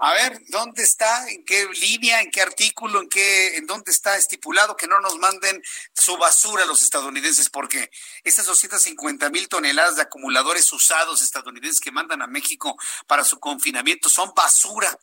a 0.00 0.12
ver, 0.12 0.40
¿dónde 0.46 0.84
está? 0.84 1.28
¿En 1.28 1.44
qué 1.44 1.66
línea? 1.80 2.20
¿En 2.20 2.30
qué 2.30 2.40
artículo? 2.40 3.02
¿En 3.02 3.08
qué, 3.08 3.56
en 3.56 3.66
dónde 3.66 3.90
está 3.90 4.16
estipulado 4.16 4.76
que 4.76 4.86
no 4.86 5.00
nos 5.00 5.18
manden 5.18 5.60
su 5.92 6.16
basura 6.16 6.62
a 6.62 6.66
los 6.66 6.82
estadounidenses? 6.82 7.50
Porque 7.50 7.90
esas 8.22 8.46
250 8.46 9.28
mil 9.30 9.48
toneladas 9.48 9.96
de 9.96 10.02
acumuladores 10.02 10.72
usados 10.72 11.20
estadounidenses 11.20 11.80
que 11.80 11.90
mandan 11.90 12.22
a 12.22 12.28
México 12.28 12.76
para 13.08 13.24
su 13.24 13.40
confinamiento 13.40 14.08
son 14.08 14.32
basura. 14.36 14.96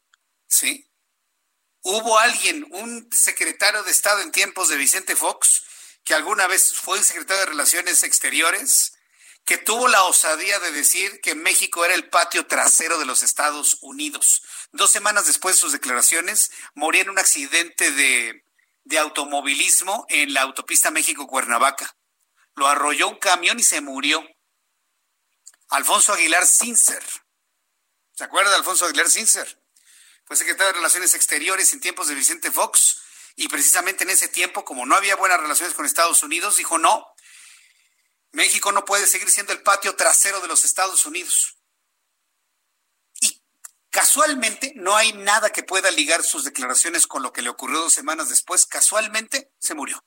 ¿sí? 0.47 0.89
Hubo 1.81 2.17
alguien, 2.17 2.65
un 2.71 3.09
secretario 3.11 3.83
de 3.83 3.91
Estado 3.91 4.21
en 4.21 4.31
tiempos 4.31 4.69
de 4.69 4.77
Vicente 4.77 5.17
Fox, 5.17 5.63
que 6.05 6.13
alguna 6.13 6.47
vez 6.47 6.73
fue 6.73 7.03
secretario 7.03 7.41
de 7.41 7.51
Relaciones 7.51 8.03
Exteriores, 8.03 8.93
que 9.43 9.57
tuvo 9.57 9.87
la 9.87 10.03
osadía 10.03 10.57
de 10.59 10.71
decir 10.71 11.19
que 11.21 11.35
México 11.35 11.83
era 11.83 11.93
el 11.93 12.09
patio 12.09 12.47
trasero 12.47 12.97
de 12.97 13.05
los 13.05 13.21
Estados 13.23 13.77
Unidos. 13.81 14.41
Dos 14.75 14.91
semanas 14.91 15.25
después 15.25 15.55
de 15.55 15.61
sus 15.61 15.71
declaraciones, 15.71 16.51
moría 16.73 17.01
en 17.01 17.09
un 17.09 17.17
accidente 17.17 17.91
de, 17.91 18.43
de 18.83 18.99
automovilismo 18.99 20.05
en 20.09 20.33
la 20.33 20.41
autopista 20.41 20.91
México-Cuernavaca. 20.91 21.95
Lo 22.55 22.67
arrolló 22.67 23.07
un 23.07 23.17
camión 23.17 23.57
y 23.57 23.63
se 23.63 23.79
murió. 23.79 24.21
Alfonso 25.69 26.11
Aguilar 26.11 26.45
Sincer. 26.45 27.01
¿Se 28.11 28.25
acuerda 28.25 28.49
de 28.49 28.57
Alfonso 28.57 28.85
Aguilar 28.85 29.09
Sincer? 29.09 29.63
Fue 30.25 30.35
secretario 30.35 30.73
de 30.73 30.79
Relaciones 30.79 31.13
Exteriores 31.13 31.71
en 31.71 31.79
tiempos 31.79 32.09
de 32.09 32.15
Vicente 32.15 32.51
Fox 32.51 33.01
y 33.37 33.47
precisamente 33.47 34.03
en 34.03 34.09
ese 34.09 34.27
tiempo, 34.27 34.65
como 34.65 34.85
no 34.85 34.95
había 34.95 35.15
buenas 35.15 35.39
relaciones 35.39 35.73
con 35.73 35.85
Estados 35.85 36.21
Unidos, 36.21 36.57
dijo 36.57 36.77
no, 36.77 37.07
México 38.33 38.73
no 38.73 38.83
puede 38.83 39.07
seguir 39.07 39.31
siendo 39.31 39.53
el 39.53 39.63
patio 39.63 39.95
trasero 39.95 40.41
de 40.41 40.49
los 40.49 40.65
Estados 40.65 41.05
Unidos. 41.05 41.55
Casualmente 43.95 44.73
no 44.75 44.97
hay 44.97 45.13
nada 45.13 45.51
que 45.51 45.63
pueda 45.63 45.89
ligar 45.89 46.21
sus 46.21 46.43
declaraciones 46.43 47.07
con 47.07 47.23
lo 47.23 47.31
que 47.31 47.41
le 47.41 47.47
ocurrió 47.47 47.79
dos 47.79 47.93
semanas 47.93 48.27
después. 48.27 48.65
Casualmente 48.65 49.53
se 49.57 49.73
murió. 49.73 50.03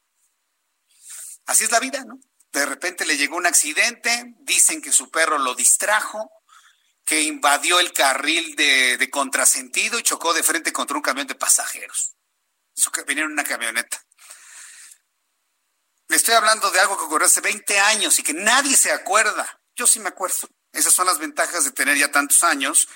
Así 1.47 1.65
es 1.65 1.73
la 1.73 1.81
vida, 1.81 2.05
¿no? 2.05 2.21
De 2.53 2.67
repente 2.67 3.07
le 3.07 3.17
llegó 3.17 3.39
un 3.39 3.47
accidente, 3.47 4.35
dicen 4.41 4.83
que 4.83 4.93
su 4.93 5.11
perro 5.11 5.39
lo 5.39 5.55
distrajo, 5.55 6.31
que 7.03 7.23
invadió 7.23 7.81
el 7.81 7.95
carril 7.95 8.55
de, 8.57 9.09
contrasentido 9.11 9.99
y 9.99 10.03
chocó 10.03 10.35
de 10.35 10.43
frente 10.43 10.71
contra 10.71 10.95
un 10.95 11.03
camión 11.03 11.27
de 11.27 11.35
pasajeros. 11.35 12.15
Eso 12.77 12.93
que 12.93 13.05
venía 13.05 13.25
en 13.25 13.33
una 13.33 13.45
camioneta. 13.45 14.05
Le 16.09 16.17
estoy 16.17 16.35
hablando 16.35 16.71
de 16.71 16.81
algo 16.81 16.99
que 16.99 17.05
ocurrió 17.05 17.27
hace 17.27 17.41
20 17.41 17.81
años 17.81 18.19
y 18.19 18.23
que 18.23 18.35
nadie 18.35 18.77
se 18.77 18.93
acuerda. 18.93 19.63
Yo 19.75 19.87
sí 19.87 19.99
me 19.99 20.11
acuerdo. 20.11 20.47
Esas 20.73 20.93
son 20.93 21.07
las 21.07 21.19
ventajas 21.19 21.65
de 21.65 21.71
tener 21.71 21.97
ya 21.97 22.11
tantos 22.11 22.45
años 22.45 22.87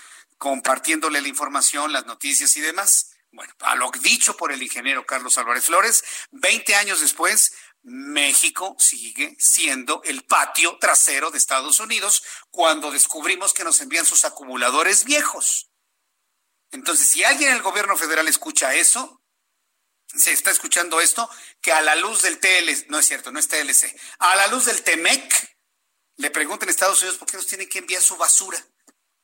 compartiéndole 0.43 1.20
la 1.20 1.28
información, 1.28 1.93
las 1.93 2.05
noticias 2.06 2.56
y 2.56 2.60
demás. 2.60 3.12
Bueno, 3.31 3.55
a 3.60 3.77
lo 3.77 3.93
dicho 4.02 4.36
por 4.36 4.51
el 4.51 4.60
ingeniero 4.60 5.06
Carlos 5.06 5.39
Álvarez 5.39 5.66
Flores, 5.66 6.02
20 6.32 6.74
años 6.74 7.01
después, 7.01 7.52
México 7.85 8.74
sigue 8.77 9.36
siendo 9.39 10.02
el 10.02 10.24
patio 10.24 10.78
trasero 10.81 11.31
de 11.31 11.39
Estados 11.39 11.78
Unidos 11.78 12.24
cuando 12.51 12.90
descubrimos 12.90 13.55
que 13.55 13.62
nos 13.62 13.81
envían 13.81 14.05
sus 14.05 14.24
acumuladores 14.24 15.05
viejos. 15.05 15.70
Entonces, 16.73 17.09
si 17.09 17.23
alguien 17.23 17.51
en 17.51 17.56
el 17.59 17.62
gobierno 17.62 17.97
federal 17.97 18.27
escucha 18.27 18.74
eso, 18.74 19.23
se 20.09 20.32
está 20.32 20.51
escuchando 20.51 21.01
esto, 21.01 21.31
que 21.60 21.70
a 21.70 21.82
la 21.82 21.94
luz 21.94 22.23
del 22.23 22.40
TLC, 22.40 22.89
no 22.89 22.98
es 22.98 23.06
cierto, 23.06 23.31
no 23.31 23.39
es 23.39 23.47
TLC, 23.47 23.97
a 24.19 24.35
la 24.35 24.48
luz 24.48 24.64
del 24.64 24.82
TEMEC, 24.82 25.56
le 26.16 26.32
pregunten 26.32 26.69
a 26.69 26.73
Estados 26.73 27.01
Unidos 27.01 27.19
por 27.19 27.31
qué 27.31 27.36
nos 27.36 27.47
tienen 27.47 27.69
que 27.69 27.78
enviar 27.78 28.02
su 28.02 28.16
basura, 28.16 28.59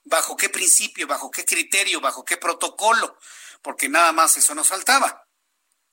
bajo 0.09 0.37
qué 0.37 0.49
principio, 0.49 1.07
bajo 1.07 1.31
qué 1.31 1.45
criterio, 1.45 2.01
bajo 2.01 2.25
qué 2.25 2.37
protocolo, 2.37 3.19
porque 3.63 3.89
nada 3.89 4.13
más 4.13 4.37
eso 4.37 4.55
nos 4.55 4.69
faltaba 4.69 5.29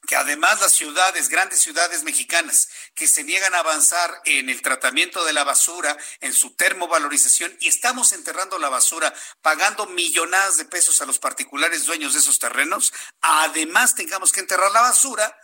que 0.06 0.16
además 0.16 0.62
las 0.62 0.74
ciudades, 0.74 1.30
grandes 1.30 1.62
ciudades 1.62 2.04
mexicanas, 2.04 2.70
que 2.94 3.08
se 3.08 3.24
niegan 3.24 3.54
a 3.56 3.60
avanzar 3.60 4.22
en 4.26 4.50
el 4.50 4.62
tratamiento 4.62 5.26
de 5.26 5.34
la 5.34 5.44
basura, 5.44 5.98
en 6.22 6.34
su 6.34 6.56
termovalorización, 6.56 7.56
y 7.60 7.68
estamos 7.68 8.14
enterrando 8.14 8.60
la 8.60 8.70
basura 8.70 9.14
pagando 9.42 9.88
millonadas 9.88 10.58
de 10.58 10.66
pesos 10.66 11.02
a 11.02 11.06
los 11.06 11.20
particulares 11.20 11.86
dueños 11.86 12.14
de 12.14 12.20
esos 12.20 12.40
terrenos, 12.40 12.94
además 13.22 13.96
tengamos 13.96 14.32
que 14.32 14.42
enterrar 14.42 14.72
la 14.72 14.82
basura 14.82 15.38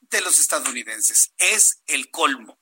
de 0.00 0.20
los 0.20 0.38
estadounidenses. 0.38 1.32
Es 1.38 1.82
el 1.86 2.10
colmo. 2.10 2.59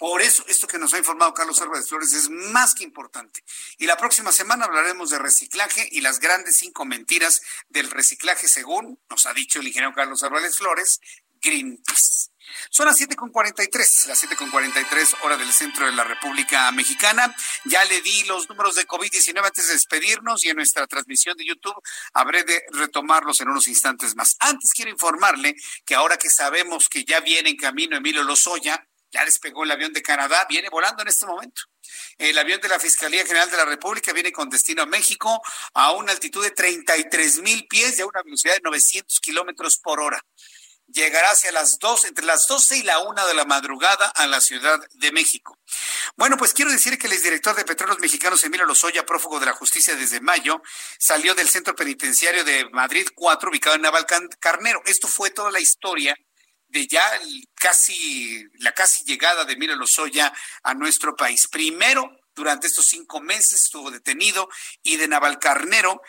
Por 0.00 0.22
eso, 0.22 0.42
esto 0.48 0.66
que 0.66 0.78
nos 0.78 0.94
ha 0.94 0.98
informado 0.98 1.34
Carlos 1.34 1.60
Álvarez 1.60 1.86
Flores 1.86 2.14
es 2.14 2.30
más 2.30 2.74
que 2.74 2.84
importante. 2.84 3.44
Y 3.76 3.84
la 3.84 3.98
próxima 3.98 4.32
semana 4.32 4.64
hablaremos 4.64 5.10
de 5.10 5.18
reciclaje 5.18 5.86
y 5.92 6.00
las 6.00 6.20
grandes 6.20 6.56
cinco 6.56 6.86
mentiras 6.86 7.42
del 7.68 7.90
reciclaje, 7.90 8.48
según 8.48 8.98
nos 9.10 9.26
ha 9.26 9.34
dicho 9.34 9.60
el 9.60 9.66
ingeniero 9.66 9.94
Carlos 9.94 10.22
Álvarez 10.22 10.56
Flores, 10.56 11.02
Greenpeace. 11.42 12.30
Son 12.70 12.86
las 12.86 12.98
7.43, 12.98 14.06
las 14.06 14.24
7.43 14.24 15.16
hora 15.22 15.36
del 15.36 15.52
centro 15.52 15.84
de 15.84 15.92
la 15.92 16.04
República 16.04 16.72
Mexicana. 16.72 17.36
Ya 17.66 17.84
le 17.84 18.00
di 18.00 18.24
los 18.24 18.48
números 18.48 18.76
de 18.76 18.86
COVID-19 18.86 19.44
antes 19.44 19.66
de 19.66 19.74
despedirnos 19.74 20.46
y 20.46 20.48
en 20.48 20.56
nuestra 20.56 20.86
transmisión 20.86 21.36
de 21.36 21.44
YouTube 21.44 21.78
habré 22.14 22.44
de 22.44 22.64
retomarlos 22.72 23.42
en 23.42 23.50
unos 23.50 23.68
instantes 23.68 24.16
más. 24.16 24.36
Antes 24.40 24.72
quiero 24.72 24.90
informarle 24.90 25.56
que 25.84 25.94
ahora 25.94 26.16
que 26.16 26.30
sabemos 26.30 26.88
que 26.88 27.04
ya 27.04 27.20
viene 27.20 27.50
en 27.50 27.56
camino 27.56 27.98
Emilio 27.98 28.22
Lozoya, 28.22 28.86
ya 29.10 29.24
despegó 29.24 29.64
el 29.64 29.70
avión 29.70 29.92
de 29.92 30.02
Canadá, 30.02 30.46
viene 30.48 30.68
volando 30.68 31.02
en 31.02 31.08
este 31.08 31.26
momento. 31.26 31.62
El 32.18 32.38
avión 32.38 32.60
de 32.60 32.68
la 32.68 32.78
Fiscalía 32.78 33.26
General 33.26 33.50
de 33.50 33.56
la 33.56 33.64
República 33.64 34.12
viene 34.12 34.32
con 34.32 34.48
destino 34.48 34.82
a 34.82 34.86
México 34.86 35.42
a 35.74 35.92
una 35.92 36.12
altitud 36.12 36.42
de 36.42 36.50
33 36.50 37.40
mil 37.40 37.66
pies 37.66 37.98
y 37.98 38.02
a 38.02 38.06
una 38.06 38.22
velocidad 38.22 38.54
de 38.54 38.60
900 38.62 39.20
kilómetros 39.20 39.78
por 39.78 40.00
hora. 40.00 40.24
Llegará 40.92 41.30
hacia 41.30 41.52
las 41.52 41.78
dos, 41.78 42.04
entre 42.04 42.24
las 42.24 42.48
12 42.48 42.78
y 42.78 42.82
la 42.82 42.98
una 42.98 43.24
de 43.24 43.34
la 43.34 43.44
madrugada 43.44 44.08
a 44.08 44.26
la 44.26 44.40
Ciudad 44.40 44.80
de 44.94 45.12
México. 45.12 45.56
Bueno, 46.16 46.36
pues 46.36 46.52
quiero 46.52 46.72
decir 46.72 46.98
que 46.98 47.06
el 47.06 47.12
exdirector 47.12 47.54
de 47.54 47.64
Petróleos 47.64 48.00
Mexicanos, 48.00 48.42
Emilio 48.42 48.66
Lozoya, 48.66 49.06
prófugo 49.06 49.38
de 49.38 49.46
la 49.46 49.52
justicia 49.52 49.94
desde 49.94 50.20
mayo, 50.20 50.62
salió 50.98 51.36
del 51.36 51.48
centro 51.48 51.76
penitenciario 51.76 52.42
de 52.42 52.68
Madrid 52.70 53.06
4, 53.14 53.50
ubicado 53.50 53.76
en 53.76 53.82
Navalcarnero. 53.82 54.82
Esto 54.84 55.06
fue 55.06 55.30
toda 55.30 55.52
la 55.52 55.60
historia 55.60 56.16
de 56.70 56.86
ya 56.86 57.02
casi 57.54 58.46
la 58.58 58.72
casi 58.72 59.04
llegada 59.04 59.44
de 59.44 59.56
Mira 59.56 59.74
Lozoya 59.74 60.32
a 60.62 60.74
nuestro 60.74 61.16
país. 61.16 61.48
Primero, 61.48 62.10
durante 62.34 62.66
estos 62.66 62.86
cinco 62.86 63.20
meses 63.20 63.64
estuvo 63.64 63.90
detenido 63.90 64.48
y 64.82 64.96
de 64.96 65.08
Navalcarnero 65.08 66.00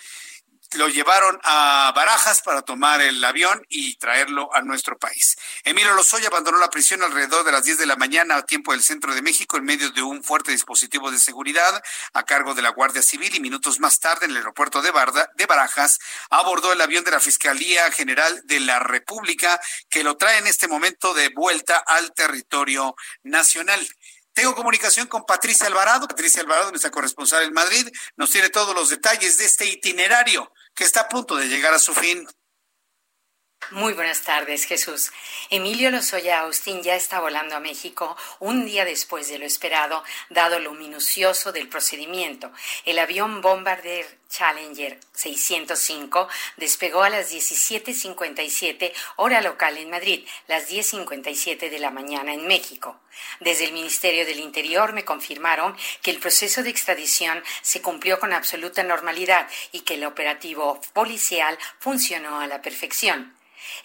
lo 0.74 0.88
llevaron 0.88 1.40
a 1.44 1.92
Barajas 1.96 2.42
para 2.42 2.62
tomar 2.62 3.02
el 3.02 3.24
avión 3.24 3.66
y 3.70 3.96
traerlo 3.96 4.54
a 4.54 4.62
nuestro 4.62 4.98
país. 4.98 5.38
Emilio 5.64 5.94
Lozoya 5.94 6.28
abandonó 6.28 6.58
la 6.58 6.70
prisión 6.70 7.04
alrededor 7.04 7.44
de 7.44 7.52
las 7.52 7.64
10 7.64 7.80
de 7.80 7.86
la 7.86 7.96
mañana 7.96 8.38
a 8.38 8.46
tiempo 8.46 8.72
del 8.72 8.82
centro 8.82 9.14
de 9.14 9.22
México 9.22 9.58
en 9.58 9.66
medio 9.66 9.90
de 9.92 10.02
un 10.02 10.24
fuerte 10.24 10.52
dispositivo 10.52 11.12
de 11.12 11.20
seguridad 11.20 11.84
a 12.14 12.24
cargo 12.24 12.54
de 12.54 12.62
la 12.62 12.70
Guardia 12.70 13.02
Civil 13.02 13.36
y 13.36 13.40
minutos 13.40 13.80
más 13.80 14.00
tarde 14.00 14.26
en 14.26 14.32
el 14.32 14.38
aeropuerto 14.38 14.82
de, 14.82 14.92
de 15.36 15.46
Barajas 15.46 16.00
abordó 16.30 16.74
el 16.74 16.82
avión 16.82 17.04
de 17.04 17.12
la 17.12 17.20
Fiscalía 17.20 17.92
General 17.92 18.42
de 18.46 18.60
la 18.60 18.80
República 18.80 19.60
que 19.90 20.04
lo 20.04 20.18
trae 20.18 20.40
en 20.40 20.48
este 20.48 20.68
momento 20.68 21.14
de 21.14 21.30
vuelta 21.30 21.78
al 21.78 22.14
territorio 22.14 22.96
nacional. 23.24 23.86
Tengo 24.34 24.56
comunicación 24.56 25.08
con 25.08 25.26
Patricia 25.26 25.68
Alvarado. 25.68 26.08
Patricia 26.08 26.42
Alvarado, 26.42 26.70
nuestra 26.70 26.90
corresponsal 26.90 27.44
en 27.44 27.54
Madrid, 27.54 27.88
nos 28.16 28.32
tiene 28.32 28.50
todos 28.50 28.74
los 28.74 28.90
detalles 28.90 29.38
de 29.38 29.46
este 29.46 29.66
itinerario 29.66 30.52
que 30.82 30.86
está 30.86 31.02
a 31.02 31.10
punto 31.10 31.36
de 31.38 31.48
llegar 31.48 31.76
a 31.76 31.78
su 31.78 31.94
fin. 31.94 32.28
Muy 33.72 33.94
buenas 33.94 34.24
tardes, 34.24 34.66
Jesús. 34.66 35.14
Emilio 35.50 35.92
Lozoya 35.92 36.42
Austin 36.42 36.84
ya 36.84 36.98
está 36.98 37.22
volando 37.22 37.56
a 37.56 37.62
México 37.62 38.18
un 38.42 38.66
día 38.66 38.84
después 38.84 39.30
de 39.30 39.40
lo 39.40 39.46
esperado, 39.46 40.04
dado 40.30 40.60
lo 40.60 40.74
minucioso 40.74 41.54
del 41.54 41.70
procedimiento. 41.70 42.52
El 42.84 43.00
avión 43.00 43.40
Bombardier 43.40 44.06
Challenger 44.30 45.00
605 45.14 46.28
despegó 46.58 47.04
a 47.04 47.10
las 47.10 47.32
17:57 47.32 48.92
hora 49.16 49.40
local 49.40 49.78
en 49.78 49.90
Madrid, 49.90 50.28
las 50.48 50.68
10:57 50.68 51.70
de 51.70 51.80
la 51.80 51.92
mañana 51.92 52.34
en 52.34 52.48
México. 52.48 53.00
Desde 53.40 53.64
el 53.64 53.72
Ministerio 53.72 54.26
del 54.26 54.42
Interior 54.42 54.92
me 54.92 55.06
confirmaron 55.06 55.78
que 56.02 56.12
el 56.12 56.20
proceso 56.20 56.62
de 56.62 56.72
extradición 56.72 57.42
se 57.62 57.82
cumplió 57.82 58.20
con 58.20 58.34
absoluta 58.34 58.84
normalidad 58.84 59.48
y 59.72 59.82
que 59.82 59.94
el 59.94 60.04
operativo 60.04 60.82
policial 60.92 61.58
funcionó 61.80 62.42
a 62.42 62.48
la 62.48 62.62
perfección. 62.62 63.34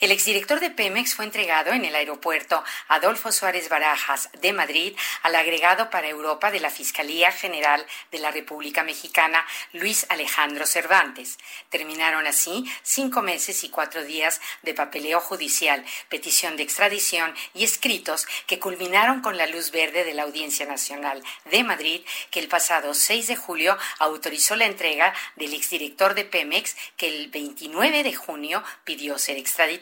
El 0.01 0.13
exdirector 0.13 0.61
de 0.61 0.71
Pemex 0.71 1.15
fue 1.15 1.25
entregado 1.25 1.73
en 1.73 1.85
el 1.85 1.95
aeropuerto 1.95 2.63
Adolfo 2.89 3.33
Suárez 3.33 3.69
Barajas 3.69 4.29
de 4.41 4.53
Madrid 4.53 4.97
al 5.23 5.35
agregado 5.35 5.91
para 5.91 6.09
Europa 6.09 6.51
de 6.51 6.61
la 6.61 6.71
Fiscalía 6.71 7.33
General 7.33 7.87
de 8.13 8.19
la 8.19 8.31
República 8.31 8.83
Mexicana, 8.83 9.47
Luis 9.73 10.07
Alejandro 10.09 10.67
Cervantes. 10.67 11.39
Terminaron 11.71 12.27
así 12.27 12.71
cinco 12.83 13.23
meses 13.23 13.65
y 13.65 13.71
cuatro 13.71 14.05
días 14.05 14.41
de 14.63 14.75
papeleo 14.75 15.21
judicial, 15.21 15.85
petición 16.09 16.57
de 16.57 16.63
extradición 16.63 17.35
y 17.55 17.65
escritos 17.65 18.27
que 18.47 18.59
culminaron 18.59 19.23
con 19.23 19.37
la 19.37 19.47
luz 19.47 19.71
verde 19.71 20.05
de 20.05 20.15
la 20.15 20.25
Audiencia 20.25 20.67
Nacional 20.67 21.23
de 21.45 21.65
Madrid, 21.65 22.03
que 22.31 22.41
el 22.41 22.49
pasado 22.49 22.95
6 22.95 23.29
de 23.29 23.37
julio 23.37 23.79
autorizó 23.99 24.57
la 24.57 24.67
entrega 24.67 25.15
del 25.37 25.55
exdirector 25.55 26.15
de 26.15 26.25
Pemex, 26.25 26.77
que 26.97 27.09
el 27.09 27.29
29 27.29 28.03
de 28.03 28.15
junio 28.15 28.63
pidió 28.85 29.19
ser 29.19 29.39
extraditado. 29.39 29.76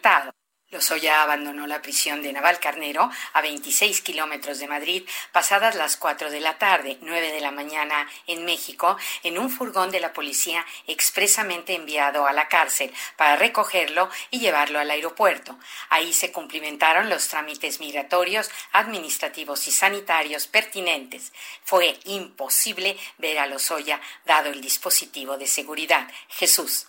Lozoya 0.74 1.22
abandonó 1.22 1.68
la 1.68 1.82
prisión 1.82 2.20
de 2.20 2.32
Navalcarnero 2.32 3.08
a 3.32 3.40
26 3.40 4.00
kilómetros 4.00 4.58
de 4.58 4.66
Madrid 4.66 5.08
pasadas 5.30 5.76
las 5.76 5.96
4 5.96 6.32
de 6.32 6.40
la 6.40 6.58
tarde, 6.58 6.98
9 7.00 7.30
de 7.30 7.40
la 7.40 7.52
mañana 7.52 8.08
en 8.26 8.44
México, 8.44 8.96
en 9.22 9.38
un 9.38 9.50
furgón 9.50 9.92
de 9.92 10.00
la 10.00 10.12
policía 10.12 10.66
expresamente 10.88 11.74
enviado 11.74 12.26
a 12.26 12.32
la 12.32 12.48
cárcel 12.48 12.92
para 13.16 13.36
recogerlo 13.36 14.10
y 14.30 14.40
llevarlo 14.40 14.80
al 14.80 14.90
aeropuerto. 14.90 15.56
Ahí 15.90 16.12
se 16.12 16.32
cumplimentaron 16.32 17.08
los 17.08 17.28
trámites 17.28 17.78
migratorios, 17.78 18.50
administrativos 18.72 19.68
y 19.68 19.70
sanitarios 19.70 20.48
pertinentes. 20.48 21.32
Fue 21.62 22.00
imposible 22.04 22.96
ver 23.18 23.38
a 23.38 23.46
Lozoya 23.46 24.00
dado 24.24 24.50
el 24.50 24.60
dispositivo 24.60 25.38
de 25.38 25.46
seguridad. 25.46 26.10
Jesús. 26.28 26.88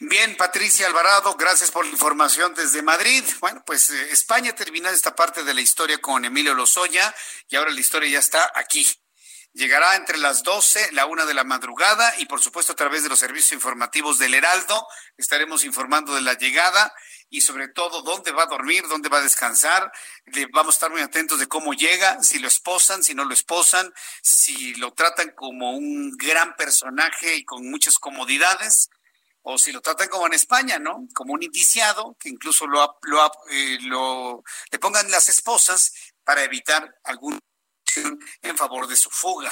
Bien, 0.00 0.36
Patricia 0.36 0.86
Alvarado, 0.86 1.34
gracias 1.34 1.72
por 1.72 1.84
la 1.84 1.90
información 1.90 2.54
desde 2.54 2.82
Madrid. 2.82 3.24
Bueno, 3.40 3.64
pues 3.66 3.90
eh, 3.90 4.12
España 4.12 4.54
terminó 4.54 4.88
esta 4.90 5.16
parte 5.16 5.42
de 5.42 5.52
la 5.52 5.60
historia 5.60 5.98
con 5.98 6.24
Emilio 6.24 6.54
Lozoya 6.54 7.12
y 7.48 7.56
ahora 7.56 7.72
la 7.72 7.80
historia 7.80 8.08
ya 8.08 8.20
está 8.20 8.52
aquí. 8.54 8.86
Llegará 9.54 9.96
entre 9.96 10.18
las 10.18 10.44
12, 10.44 10.92
la 10.92 11.06
una 11.06 11.26
de 11.26 11.34
la 11.34 11.42
madrugada 11.42 12.14
y 12.18 12.26
por 12.26 12.40
supuesto 12.40 12.74
a 12.74 12.76
través 12.76 13.02
de 13.02 13.08
los 13.08 13.18
servicios 13.18 13.50
informativos 13.50 14.20
del 14.20 14.34
Heraldo 14.34 14.86
estaremos 15.16 15.64
informando 15.64 16.14
de 16.14 16.20
la 16.20 16.34
llegada 16.34 16.94
y 17.28 17.40
sobre 17.40 17.66
todo 17.66 18.02
dónde 18.02 18.30
va 18.30 18.44
a 18.44 18.46
dormir, 18.46 18.86
dónde 18.86 19.08
va 19.08 19.18
a 19.18 19.22
descansar. 19.22 19.90
vamos 20.52 20.74
a 20.74 20.76
estar 20.76 20.90
muy 20.92 21.00
atentos 21.00 21.40
de 21.40 21.48
cómo 21.48 21.74
llega, 21.74 22.22
si 22.22 22.38
lo 22.38 22.46
esposan, 22.46 23.02
si 23.02 23.16
no 23.16 23.24
lo 23.24 23.34
esposan, 23.34 23.92
si 24.22 24.74
lo 24.74 24.92
tratan 24.92 25.32
como 25.34 25.72
un 25.72 26.16
gran 26.16 26.54
personaje 26.54 27.34
y 27.34 27.44
con 27.44 27.68
muchas 27.68 27.98
comodidades 27.98 28.90
o 29.50 29.56
si 29.56 29.72
lo 29.72 29.80
tratan 29.80 30.08
como 30.08 30.26
en 30.26 30.34
España, 30.34 30.78
¿no? 30.78 31.08
Como 31.14 31.32
un 31.32 31.42
indiciado, 31.42 32.14
que 32.20 32.28
incluso 32.28 32.66
lo, 32.66 32.98
lo, 33.02 33.32
eh, 33.50 33.78
lo 33.80 34.44
le 34.70 34.78
pongan 34.78 35.10
las 35.10 35.30
esposas 35.30 35.94
para 36.22 36.44
evitar 36.44 36.94
alguna 37.04 37.38
acción 37.86 38.20
en 38.42 38.58
favor 38.58 38.86
de 38.86 38.96
su 38.96 39.08
fuga. 39.08 39.50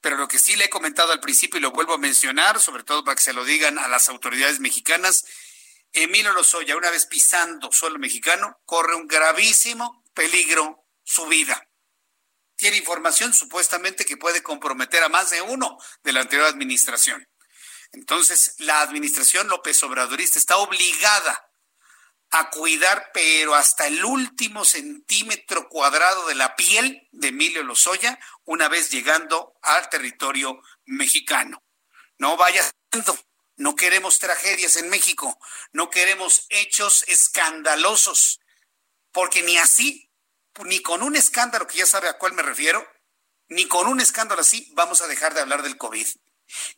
Pero 0.00 0.16
lo 0.16 0.26
que 0.26 0.40
sí 0.40 0.56
le 0.56 0.64
he 0.64 0.70
comentado 0.70 1.12
al 1.12 1.20
principio 1.20 1.58
y 1.58 1.62
lo 1.62 1.70
vuelvo 1.70 1.94
a 1.94 1.98
mencionar, 1.98 2.58
sobre 2.58 2.82
todo 2.82 3.04
para 3.04 3.14
que 3.14 3.22
se 3.22 3.32
lo 3.32 3.44
digan 3.44 3.78
a 3.78 3.86
las 3.86 4.08
autoridades 4.08 4.58
mexicanas, 4.58 5.24
Emilio 5.92 6.32
Lozoya, 6.32 6.76
una 6.76 6.90
vez 6.90 7.06
pisando 7.06 7.70
suelo 7.70 8.00
mexicano, 8.00 8.60
corre 8.64 8.96
un 8.96 9.06
gravísimo 9.06 10.02
peligro 10.14 10.84
su 11.04 11.26
vida. 11.26 11.68
Tiene 12.56 12.78
información 12.78 13.32
supuestamente 13.32 14.04
que 14.04 14.16
puede 14.16 14.42
comprometer 14.42 15.04
a 15.04 15.08
más 15.08 15.30
de 15.30 15.42
uno 15.42 15.78
de 16.02 16.12
la 16.12 16.22
anterior 16.22 16.48
administración. 16.48 17.24
Entonces, 17.92 18.54
la 18.58 18.80
administración 18.80 19.48
López 19.48 19.82
Obradorista 19.82 20.38
está 20.38 20.56
obligada 20.56 21.50
a 22.30 22.48
cuidar, 22.48 23.10
pero 23.12 23.54
hasta 23.54 23.86
el 23.86 24.02
último 24.04 24.64
centímetro 24.64 25.68
cuadrado 25.68 26.26
de 26.26 26.34
la 26.34 26.56
piel 26.56 27.06
de 27.12 27.28
Emilio 27.28 27.62
Lozoya 27.62 28.18
una 28.44 28.68
vez 28.68 28.90
llegando 28.90 29.54
al 29.60 29.90
territorio 29.90 30.62
mexicano. 30.86 31.62
No 32.16 32.36
vaya. 32.38 32.62
No 33.56 33.76
queremos 33.76 34.18
tragedias 34.18 34.76
en 34.76 34.88
México, 34.88 35.38
no 35.72 35.88
queremos 35.88 36.46
hechos 36.48 37.04
escandalosos, 37.06 38.40
porque 39.12 39.42
ni 39.42 39.56
así, 39.58 40.10
ni 40.64 40.80
con 40.80 41.02
un 41.02 41.16
escándalo 41.16 41.66
que 41.66 41.78
ya 41.78 41.86
sabe 41.86 42.08
a 42.08 42.18
cuál 42.18 42.32
me 42.32 42.42
refiero, 42.42 42.86
ni 43.48 43.68
con 43.68 43.86
un 43.88 44.00
escándalo 44.00 44.40
así 44.40 44.70
vamos 44.74 45.00
a 45.00 45.06
dejar 45.06 45.34
de 45.34 45.40
hablar 45.40 45.62
del 45.62 45.76
COVID 45.76 46.06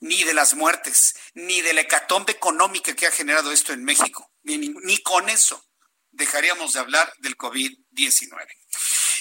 ni 0.00 0.24
de 0.24 0.34
las 0.34 0.54
muertes, 0.54 1.14
ni 1.34 1.60
de 1.62 1.72
la 1.72 1.82
hecatombe 1.82 2.32
económica 2.32 2.94
que 2.94 3.06
ha 3.06 3.10
generado 3.10 3.52
esto 3.52 3.72
en 3.72 3.84
México, 3.84 4.30
ni, 4.42 4.58
ni 4.58 4.98
con 5.02 5.28
eso 5.28 5.64
dejaríamos 6.10 6.72
de 6.72 6.80
hablar 6.80 7.12
del 7.18 7.36
COVID-19. 7.36 8.46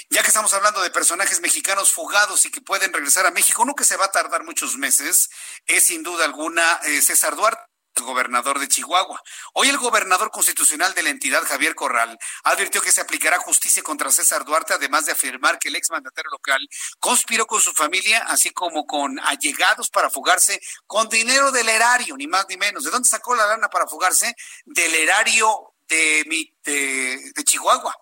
Ya 0.09 0.21
que 0.21 0.27
estamos 0.27 0.53
hablando 0.53 0.81
de 0.81 0.91
personajes 0.91 1.41
mexicanos 1.41 1.91
fugados 1.91 2.45
y 2.45 2.51
que 2.51 2.61
pueden 2.61 2.93
regresar 2.93 3.25
a 3.25 3.31
México, 3.31 3.63
uno 3.63 3.75
que 3.75 3.85
se 3.85 3.97
va 3.97 4.05
a 4.05 4.11
tardar 4.11 4.43
muchos 4.43 4.77
meses 4.77 5.29
es 5.65 5.85
sin 5.85 6.03
duda 6.03 6.25
alguna 6.25 6.79
eh, 6.83 7.01
César 7.01 7.35
Duarte 7.35 7.72
gobernador 8.01 8.59
de 8.59 8.67
Chihuahua. 8.67 9.21
Hoy 9.53 9.69
el 9.69 9.77
gobernador 9.77 10.31
constitucional 10.31 10.93
de 10.93 11.03
la 11.03 11.09
entidad, 11.09 11.43
Javier 11.43 11.75
Corral, 11.75 12.17
advirtió 12.43 12.81
que 12.81 12.91
se 12.91 13.01
aplicará 13.01 13.37
justicia 13.39 13.83
contra 13.83 14.11
César 14.11 14.45
Duarte, 14.45 14.73
además 14.73 15.05
de 15.05 15.11
afirmar 15.11 15.59
que 15.59 15.69
el 15.69 15.75
exmandatario 15.75 16.31
local 16.31 16.67
conspiró 16.99 17.45
con 17.45 17.61
su 17.61 17.71
familia, 17.73 18.19
así 18.27 18.49
como 18.49 18.85
con 18.85 19.19
allegados 19.19 19.89
para 19.89 20.09
fugarse 20.09 20.59
con 20.87 21.07
dinero 21.09 21.51
del 21.51 21.69
erario, 21.69 22.17
ni 22.17 22.27
más 22.27 22.45
ni 22.49 22.57
menos. 22.57 22.83
¿De 22.83 22.91
dónde 22.91 23.07
sacó 23.07 23.35
la 23.35 23.45
lana 23.45 23.69
para 23.69 23.87
fugarse? 23.87 24.35
Del 24.65 24.95
erario 24.95 25.75
de, 25.87 26.23
de, 26.63 27.31
de 27.35 27.43
Chihuahua. 27.43 27.95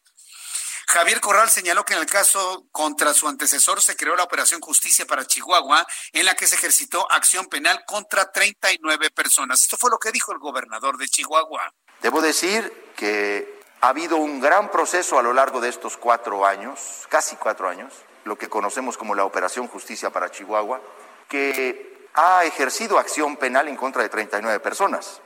Javier 0.91 1.21
Corral 1.21 1.49
señaló 1.49 1.85
que 1.85 1.93
en 1.93 2.01
el 2.01 2.05
caso 2.05 2.65
contra 2.69 3.13
su 3.13 3.25
antecesor 3.25 3.79
se 3.81 3.95
creó 3.95 4.13
la 4.17 4.23
Operación 4.23 4.59
Justicia 4.59 5.05
para 5.05 5.25
Chihuahua, 5.25 5.87
en 6.11 6.25
la 6.25 6.35
que 6.35 6.45
se 6.45 6.55
ejercitó 6.55 7.09
acción 7.09 7.45
penal 7.45 7.85
contra 7.87 8.29
39 8.29 9.09
personas. 9.11 9.61
Esto 9.61 9.77
fue 9.77 9.89
lo 9.89 9.97
que 9.97 10.11
dijo 10.11 10.33
el 10.33 10.39
gobernador 10.39 10.97
de 10.97 11.07
Chihuahua. 11.07 11.73
Debo 12.01 12.19
decir 12.19 12.91
que 12.97 13.61
ha 13.79 13.87
habido 13.87 14.17
un 14.17 14.41
gran 14.41 14.69
proceso 14.69 15.17
a 15.17 15.23
lo 15.23 15.31
largo 15.31 15.61
de 15.61 15.69
estos 15.69 15.95
cuatro 15.95 16.45
años, 16.45 17.07
casi 17.07 17.37
cuatro 17.37 17.69
años, 17.69 17.93
lo 18.25 18.37
que 18.37 18.49
conocemos 18.49 18.97
como 18.97 19.15
la 19.15 19.23
Operación 19.23 19.69
Justicia 19.69 20.09
para 20.09 20.29
Chihuahua, 20.29 20.81
que 21.29 22.09
ha 22.15 22.43
ejercido 22.43 22.99
acción 22.99 23.37
penal 23.37 23.69
en 23.69 23.77
contra 23.77 24.03
de 24.03 24.09
39 24.09 24.59
personas. 24.59 25.21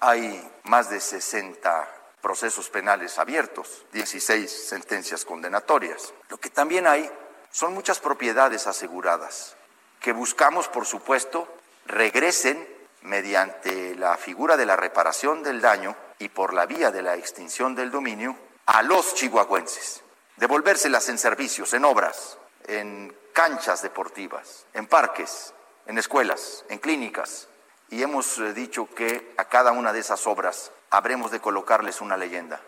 Hay 0.00 0.44
más 0.64 0.90
de 0.90 0.98
60 0.98 1.93
procesos 2.24 2.70
penales 2.70 3.18
abiertos, 3.18 3.84
16 3.92 4.50
sentencias 4.50 5.26
condenatorias. 5.26 6.14
Lo 6.30 6.38
que 6.38 6.48
también 6.48 6.86
hay 6.86 7.10
son 7.50 7.74
muchas 7.74 8.00
propiedades 8.00 8.66
aseguradas 8.66 9.56
que 10.00 10.14
buscamos, 10.14 10.68
por 10.68 10.86
supuesto, 10.86 11.46
regresen 11.84 12.66
mediante 13.02 13.94
la 13.96 14.16
figura 14.16 14.56
de 14.56 14.64
la 14.64 14.74
reparación 14.74 15.42
del 15.42 15.60
daño 15.60 15.94
y 16.18 16.30
por 16.30 16.54
la 16.54 16.64
vía 16.64 16.90
de 16.90 17.02
la 17.02 17.14
extinción 17.14 17.74
del 17.74 17.90
dominio 17.90 18.38
a 18.64 18.82
los 18.82 19.14
chihuahuenses, 19.14 20.02
devolvérselas 20.36 21.10
en 21.10 21.18
servicios, 21.18 21.74
en 21.74 21.84
obras, 21.84 22.38
en 22.66 23.14
canchas 23.34 23.82
deportivas, 23.82 24.64
en 24.72 24.86
parques, 24.86 25.52
en 25.84 25.98
escuelas, 25.98 26.64
en 26.70 26.78
clínicas. 26.78 27.48
Y 27.90 28.02
hemos 28.02 28.38
eh, 28.38 28.54
dicho 28.54 28.88
que 28.94 29.34
a 29.36 29.44
cada 29.44 29.72
una 29.72 29.92
de 29.92 30.00
esas 30.00 30.26
obras 30.26 30.72
habremos 30.96 31.30
de 31.30 31.40
colocarles 31.40 32.00
una 32.00 32.16
leyenda. 32.16 32.60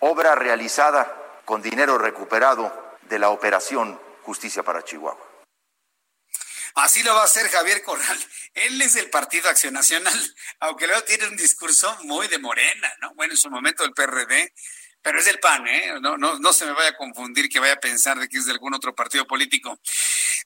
Obra 0.00 0.34
realizada 0.34 1.14
con 1.44 1.62
dinero 1.62 1.98
recuperado 1.98 2.96
de 3.02 3.18
la 3.18 3.28
operación 3.28 4.00
Justicia 4.22 4.62
para 4.62 4.82
Chihuahua. 4.82 5.34
Así 6.76 7.02
lo 7.02 7.14
va 7.14 7.22
a 7.22 7.24
hacer 7.26 7.48
Javier 7.50 7.82
Corral. 7.82 8.18
Él 8.54 8.80
es 8.82 8.94
del 8.94 9.10
Partido 9.10 9.48
Acción 9.48 9.74
Nacional, 9.74 10.34
aunque 10.60 10.86
luego 10.86 11.02
tiene 11.04 11.28
un 11.28 11.36
discurso 11.36 11.96
muy 12.02 12.26
de 12.28 12.38
morena, 12.38 12.92
¿no? 13.00 13.14
Bueno, 13.14 13.34
en 13.34 13.38
su 13.38 13.50
momento 13.50 13.84
el 13.84 13.92
PRD, 13.92 14.52
pero 15.04 15.18
es 15.18 15.26
del 15.26 15.38
PAN, 15.38 15.66
¿eh? 15.68 16.00
No, 16.00 16.16
no, 16.16 16.38
no 16.38 16.52
se 16.54 16.64
me 16.64 16.72
vaya 16.72 16.88
a 16.88 16.96
confundir 16.96 17.50
que 17.50 17.60
vaya 17.60 17.74
a 17.74 17.78
pensar 17.78 18.18
de 18.18 18.26
que 18.26 18.38
es 18.38 18.46
de 18.46 18.52
algún 18.52 18.72
otro 18.72 18.94
partido 18.94 19.26
político. 19.26 19.78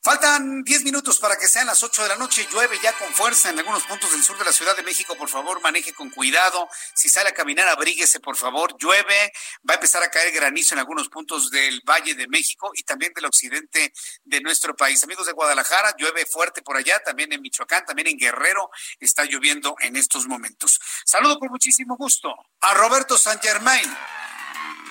Faltan 0.02 0.64
10 0.64 0.82
minutos 0.82 1.20
para 1.20 1.36
que 1.36 1.46
sean 1.46 1.68
las 1.68 1.80
8 1.84 2.02
de 2.02 2.08
la 2.08 2.16
noche. 2.16 2.44
Llueve 2.50 2.76
ya 2.82 2.92
con 2.94 3.06
fuerza 3.14 3.50
en 3.50 3.58
algunos 3.60 3.84
puntos 3.84 4.10
del 4.10 4.24
sur 4.24 4.36
de 4.36 4.44
la 4.44 4.50
Ciudad 4.50 4.74
de 4.74 4.82
México. 4.82 5.14
Por 5.14 5.28
favor, 5.28 5.62
maneje 5.62 5.92
con 5.92 6.10
cuidado. 6.10 6.68
Si 6.92 7.08
sale 7.08 7.28
a 7.28 7.34
caminar, 7.34 7.68
abríguese, 7.68 8.18
por 8.18 8.36
favor. 8.36 8.76
Llueve. 8.78 9.32
Va 9.58 9.74
a 9.74 9.76
empezar 9.76 10.02
a 10.02 10.10
caer 10.10 10.32
granizo 10.32 10.74
en 10.74 10.80
algunos 10.80 11.08
puntos 11.08 11.52
del 11.52 11.80
Valle 11.88 12.16
de 12.16 12.26
México 12.26 12.72
y 12.74 12.82
también 12.82 13.12
del 13.14 13.26
occidente 13.26 13.92
de 14.24 14.40
nuestro 14.40 14.74
país. 14.74 15.04
Amigos 15.04 15.26
de 15.26 15.34
Guadalajara, 15.34 15.94
llueve 15.96 16.26
fuerte 16.26 16.62
por 16.62 16.76
allá. 16.76 17.00
También 17.04 17.32
en 17.32 17.40
Michoacán, 17.40 17.84
también 17.86 18.08
en 18.08 18.18
Guerrero 18.18 18.70
está 18.98 19.24
lloviendo 19.24 19.76
en 19.78 19.94
estos 19.94 20.26
momentos. 20.26 20.80
Saludo 21.04 21.38
con 21.38 21.48
muchísimo 21.48 21.96
gusto 21.96 22.34
a 22.60 22.74
Roberto 22.74 23.16
San 23.16 23.38
Germain 23.38 23.88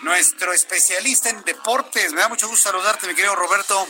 nuestro 0.04 0.54
especialista 0.54 1.30
en 1.30 1.44
deportes. 1.44 2.14
Me 2.14 2.22
da 2.22 2.28
mucho 2.28 2.48
gusto 2.48 2.70
saludarte, 2.70 3.08
mi 3.08 3.16
querido 3.16 3.36
Roberto. 3.36 3.88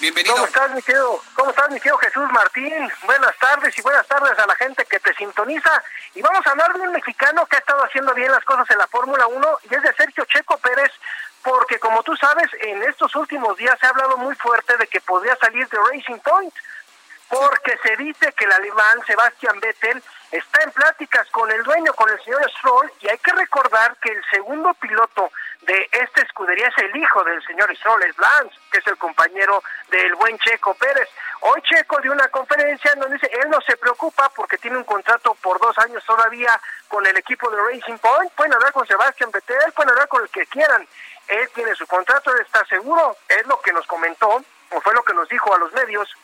Bienvenido. 0.00 0.34
¿Cómo 0.34 0.46
estás, 0.46 0.70
mi 0.70 0.82
querido, 0.82 1.22
¿Cómo 1.34 1.50
estás, 1.50 1.70
mi 1.70 1.80
querido 1.80 1.98
Jesús 1.98 2.30
Martín? 2.30 2.88
Buenas 3.04 3.36
tardes 3.38 3.76
y 3.76 3.82
buenas 3.82 4.06
tardes 4.06 4.38
a 4.38 4.46
la 4.46 4.54
gente 4.54 4.84
que 4.84 5.00
te 5.00 5.12
sintoniza. 5.14 5.82
Y 6.14 6.22
vamos 6.22 6.46
a 6.46 6.50
hablar 6.50 6.72
de 6.74 6.80
un 6.80 6.92
mexicano 6.92 7.44
que 7.46 7.56
ha 7.56 7.58
estado 7.58 7.82
haciendo 7.82 8.14
bien 8.14 8.30
las 8.30 8.44
cosas 8.44 8.70
en 8.70 8.78
la 8.78 8.86
Fórmula 8.86 9.26
1 9.26 9.58
y 9.68 9.74
es 9.74 9.82
de 9.82 9.92
Sergio 9.94 10.24
Checo 10.26 10.56
Pérez, 10.58 10.92
porque 11.42 11.80
como 11.80 12.02
tú 12.04 12.16
sabes, 12.16 12.48
en 12.60 12.82
estos 12.84 13.14
últimos 13.16 13.56
días 13.56 13.76
se 13.80 13.86
ha 13.86 13.90
hablado 13.90 14.16
muy 14.18 14.34
fuerte 14.36 14.76
de 14.76 14.86
que 14.86 15.00
podría 15.00 15.34
salir 15.36 15.68
de 15.68 15.78
Racing 15.78 16.20
Point. 16.20 16.54
Porque 17.28 17.76
se 17.82 17.96
dice 17.96 18.32
que 18.32 18.44
el 18.44 18.52
alemán 18.52 19.00
Sebastian 19.06 19.60
Vettel 19.60 20.02
está 20.30 20.62
en 20.62 20.72
pláticas 20.72 21.28
con 21.30 21.50
el 21.50 21.62
dueño, 21.62 21.92
con 21.94 22.08
el 22.10 22.22
señor 22.24 22.50
Stroll, 22.50 22.90
y 23.00 23.08
hay 23.08 23.18
que 23.18 23.32
recordar 23.32 23.96
que 23.96 24.10
el 24.10 24.22
segundo 24.30 24.72
piloto 24.74 25.30
de 25.62 25.88
esta 25.92 26.22
escudería 26.22 26.68
es 26.68 26.78
el 26.78 26.96
hijo 26.96 27.22
del 27.24 27.44
señor 27.44 27.74
Stroll, 27.76 28.02
es 28.02 28.16
Lance, 28.18 28.56
que 28.70 28.78
es 28.78 28.86
el 28.86 28.96
compañero 28.96 29.62
del 29.90 30.14
buen 30.14 30.38
Checo 30.38 30.74
Pérez. 30.74 31.08
Hoy 31.40 31.60
Checo 31.62 32.00
dio 32.00 32.12
una 32.12 32.28
conferencia 32.28 32.92
en 32.92 33.00
donde 33.00 33.16
dice, 33.16 33.30
él 33.42 33.50
no 33.50 33.60
se 33.60 33.76
preocupa 33.76 34.30
porque 34.30 34.58
tiene 34.58 34.76
un 34.76 34.84
contrato 34.84 35.34
por 35.36 35.60
dos 35.60 35.76
años 35.78 36.04
todavía 36.04 36.58
con 36.88 37.06
el 37.06 37.16
equipo 37.16 37.50
de 37.50 37.60
Racing 37.60 37.98
Point, 37.98 38.32
pueden 38.32 38.54
hablar 38.54 38.72
con 38.72 38.86
Sebastian 38.86 39.30
Vettel, 39.30 39.72
pueden 39.72 39.90
hablar 39.90 40.08
con 40.08 40.22
el 40.22 40.28
que 40.30 40.46
quieran, 40.46 40.86
él 41.28 41.48
tiene 41.54 41.74
su 41.74 41.86
contrato, 41.86 42.32
él 42.34 42.40
está 42.40 42.64
seguro, 42.66 43.16
es 43.28 43.46
lo 43.46 43.60
que 43.60 43.72
nos 43.72 43.86
comentó, 43.86 44.42
o 44.70 44.80
fue 44.80 44.94
lo 44.94 45.02
que 45.02 45.14
nos 45.14 45.28
dijo 45.28 45.54
a 45.54 45.58
los 45.58 45.72
medios, 45.72 46.16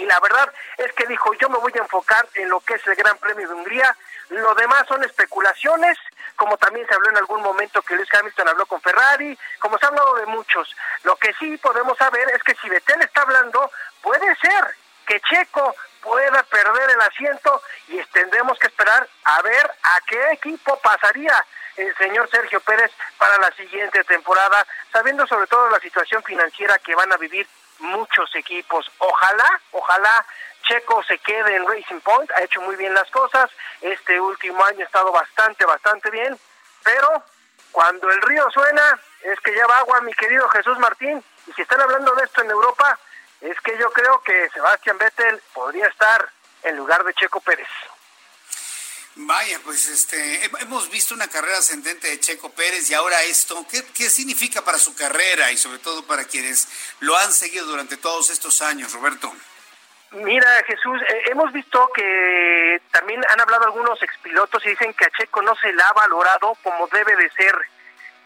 y 0.00 0.06
la 0.06 0.18
verdad 0.18 0.50
es 0.78 0.90
que 0.94 1.06
dijo, 1.06 1.34
yo 1.34 1.50
me 1.50 1.58
voy 1.58 1.72
a 1.74 1.82
enfocar 1.82 2.26
en 2.34 2.48
lo 2.48 2.60
que 2.60 2.74
es 2.74 2.86
el 2.86 2.94
Gran 2.94 3.18
Premio 3.18 3.46
de 3.46 3.54
Hungría, 3.54 3.94
lo 4.30 4.54
demás 4.54 4.86
son 4.88 5.04
especulaciones, 5.04 5.98
como 6.36 6.56
también 6.56 6.86
se 6.86 6.94
habló 6.94 7.10
en 7.10 7.18
algún 7.18 7.42
momento 7.42 7.82
que 7.82 7.96
Luis 7.96 8.08
Hamilton 8.14 8.48
habló 8.48 8.64
con 8.64 8.80
Ferrari, 8.80 9.38
como 9.58 9.76
se 9.76 9.84
ha 9.84 9.88
hablado 9.88 10.14
de 10.14 10.24
muchos. 10.26 10.74
Lo 11.02 11.16
que 11.16 11.34
sí 11.34 11.58
podemos 11.58 11.98
saber 11.98 12.30
es 12.30 12.42
que 12.42 12.54
si 12.54 12.68
Betel 12.70 13.02
está 13.02 13.22
hablando, 13.22 13.70
puede 14.00 14.34
ser 14.36 14.74
que 15.06 15.20
Checo 15.20 15.74
pueda 16.00 16.42
perder 16.44 16.90
el 16.90 17.00
asiento 17.02 17.62
y 17.88 18.02
tendremos 18.04 18.58
que 18.58 18.68
esperar 18.68 19.06
a 19.24 19.42
ver 19.42 19.70
a 19.82 20.00
qué 20.06 20.32
equipo 20.32 20.78
pasaría 20.78 21.44
el 21.76 21.94
señor 21.96 22.28
Sergio 22.30 22.60
Pérez 22.60 22.90
para 23.18 23.36
la 23.36 23.50
siguiente 23.52 24.02
temporada, 24.04 24.66
sabiendo 24.92 25.26
sobre 25.26 25.46
todo 25.46 25.68
la 25.68 25.80
situación 25.80 26.22
financiera 26.22 26.78
que 26.78 26.94
van 26.94 27.12
a 27.12 27.18
vivir 27.18 27.46
muchos 27.80 28.34
equipos. 28.34 28.90
Ojalá, 28.98 29.60
ojalá 29.72 30.24
Checo 30.62 31.02
se 31.04 31.18
quede 31.18 31.56
en 31.56 31.66
Racing 31.66 32.00
Point, 32.00 32.30
ha 32.32 32.42
hecho 32.42 32.60
muy 32.60 32.76
bien 32.76 32.94
las 32.94 33.10
cosas, 33.10 33.50
este 33.80 34.20
último 34.20 34.64
año 34.64 34.80
ha 34.80 34.84
estado 34.84 35.10
bastante, 35.10 35.64
bastante 35.64 36.10
bien, 36.10 36.38
pero 36.84 37.22
cuando 37.72 38.10
el 38.10 38.20
río 38.22 38.48
suena 38.50 38.98
es 39.22 39.38
que 39.40 39.54
ya 39.54 39.66
va 39.66 39.78
agua, 39.78 40.00
mi 40.02 40.12
querido 40.14 40.48
Jesús 40.50 40.78
Martín, 40.78 41.22
y 41.46 41.52
si 41.52 41.62
están 41.62 41.80
hablando 41.80 42.14
de 42.14 42.24
esto 42.24 42.42
en 42.42 42.50
Europa, 42.50 42.98
es 43.40 43.58
que 43.60 43.76
yo 43.78 43.90
creo 43.92 44.20
que 44.22 44.50
Sebastián 44.50 44.98
Vettel 44.98 45.40
podría 45.54 45.86
estar 45.86 46.28
en 46.62 46.76
lugar 46.76 47.04
de 47.04 47.14
Checo 47.14 47.40
Pérez. 47.40 47.68
Vaya, 49.16 49.58
pues 49.64 49.88
este, 49.88 50.44
hemos 50.60 50.88
visto 50.90 51.14
una 51.14 51.28
carrera 51.28 51.58
ascendente 51.58 52.08
de 52.08 52.20
Checo 52.20 52.50
Pérez 52.50 52.88
y 52.90 52.94
ahora 52.94 53.22
esto, 53.24 53.66
¿qué, 53.68 53.84
¿qué, 53.92 54.08
significa 54.08 54.62
para 54.62 54.78
su 54.78 54.94
carrera 54.94 55.50
y 55.50 55.56
sobre 55.56 55.78
todo 55.78 56.06
para 56.06 56.24
quienes 56.24 56.68
lo 57.00 57.16
han 57.16 57.32
seguido 57.32 57.66
durante 57.66 57.96
todos 57.96 58.30
estos 58.30 58.62
años, 58.62 58.92
Roberto? 58.92 59.32
Mira, 60.12 60.48
Jesús, 60.66 61.00
eh, 61.02 61.22
hemos 61.26 61.52
visto 61.52 61.90
que 61.94 62.80
también 62.90 63.20
han 63.28 63.40
hablado 63.40 63.64
algunos 63.64 64.02
expilotos 64.02 64.64
y 64.64 64.70
dicen 64.70 64.94
que 64.94 65.04
a 65.04 65.10
Checo 65.10 65.42
no 65.42 65.54
se 65.56 65.72
le 65.72 65.82
ha 65.82 65.92
valorado 65.92 66.56
como 66.62 66.88
debe 66.88 67.14
de 67.16 67.30
ser 67.30 67.54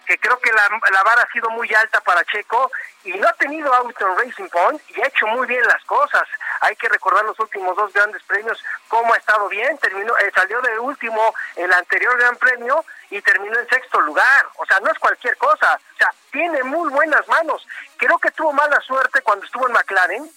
que 0.05 0.19
creo 0.19 0.39
que 0.39 0.53
la, 0.53 0.69
la 0.93 1.03
vara 1.03 1.23
ha 1.23 1.33
sido 1.33 1.51
muy 1.51 1.73
alta 1.75 2.01
para 2.01 2.25
Checo 2.25 2.71
y 3.05 3.13
no 3.13 3.29
ha 3.29 3.33
tenido 3.35 3.73
auto 3.75 4.15
Racing 4.15 4.49
Point 4.49 4.81
y 4.91 5.01
ha 5.01 5.07
hecho 5.07 5.27
muy 5.27 5.47
bien 5.47 5.63
las 5.67 5.83
cosas. 5.85 6.23
Hay 6.61 6.75
que 6.77 6.89
recordar 6.89 7.25
los 7.25 7.39
últimos 7.39 7.77
dos 7.77 7.93
grandes 7.93 8.23
premios, 8.25 8.63
cómo 8.89 9.13
ha 9.13 9.17
estado 9.17 9.49
bien, 9.49 9.77
terminó, 9.79 10.17
eh, 10.19 10.33
salió 10.35 10.61
de 10.63 10.79
último 10.79 11.35
el 11.57 11.73
anterior 11.73 12.17
gran 12.19 12.37
premio 12.37 12.85
y 13.11 13.21
terminó 13.21 13.59
en 13.59 13.69
sexto 13.69 14.01
lugar. 14.01 14.47
O 14.57 14.67
sea, 14.67 14.81
no 14.81 14.91
es 14.91 14.99
cualquier 14.99 15.37
cosa. 15.37 15.79
O 15.95 15.99
sea, 15.99 16.13
tiene 16.33 16.63
muy 16.65 16.91
buenas 16.91 17.27
manos. 17.29 17.67
Creo 17.97 18.19
que 18.19 18.31
tuvo 18.31 18.53
mala 18.53 18.81
suerte 18.81 19.21
cuando 19.23 19.45
estuvo 19.45 19.67
en 19.67 19.73
McLaren, 19.73 20.31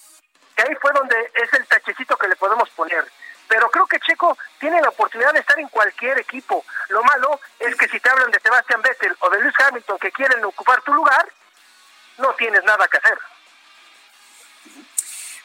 que 0.56 0.64
ahí 0.64 0.76
fue 0.82 0.92
donde 0.92 1.32
es 1.36 1.54
el 1.54 1.66
tachecito 1.68 2.18
que 2.18 2.28
le 2.28 2.36
podemos 2.36 2.70
poner 2.72 3.06
pero 3.48 3.70
creo 3.70 3.88
que 3.88 4.00
Checo 4.00 4.38
tiene 4.60 4.82
la 4.82 4.90
oportunidad 4.90 5.34
de 5.34 5.40
estar 5.40 5.60
en 5.60 5.70
cualquier 5.70 6.20
equipo. 6.20 6.66
Lo 6.90 7.04
malo 7.04 7.40
es 7.60 7.76
que 7.76 7.88
si 7.88 8.00
te 8.00 8.10
hablan 8.10 8.32
de 8.32 8.40
Sebastian 8.40 8.82
Vettel 8.82 9.16
o 9.20 9.30
de 9.30 9.40
Lewis 9.40 9.56
Hamilton 9.60 10.00
que 10.00 10.12
quieren 10.12 10.44
ocupar 10.46 10.82
tu 10.82 10.94
lugar, 10.94 11.28
no 12.18 12.34
tienes 12.34 12.64
nada 12.64 12.88
que 12.88 12.98
hacer. 12.98 13.18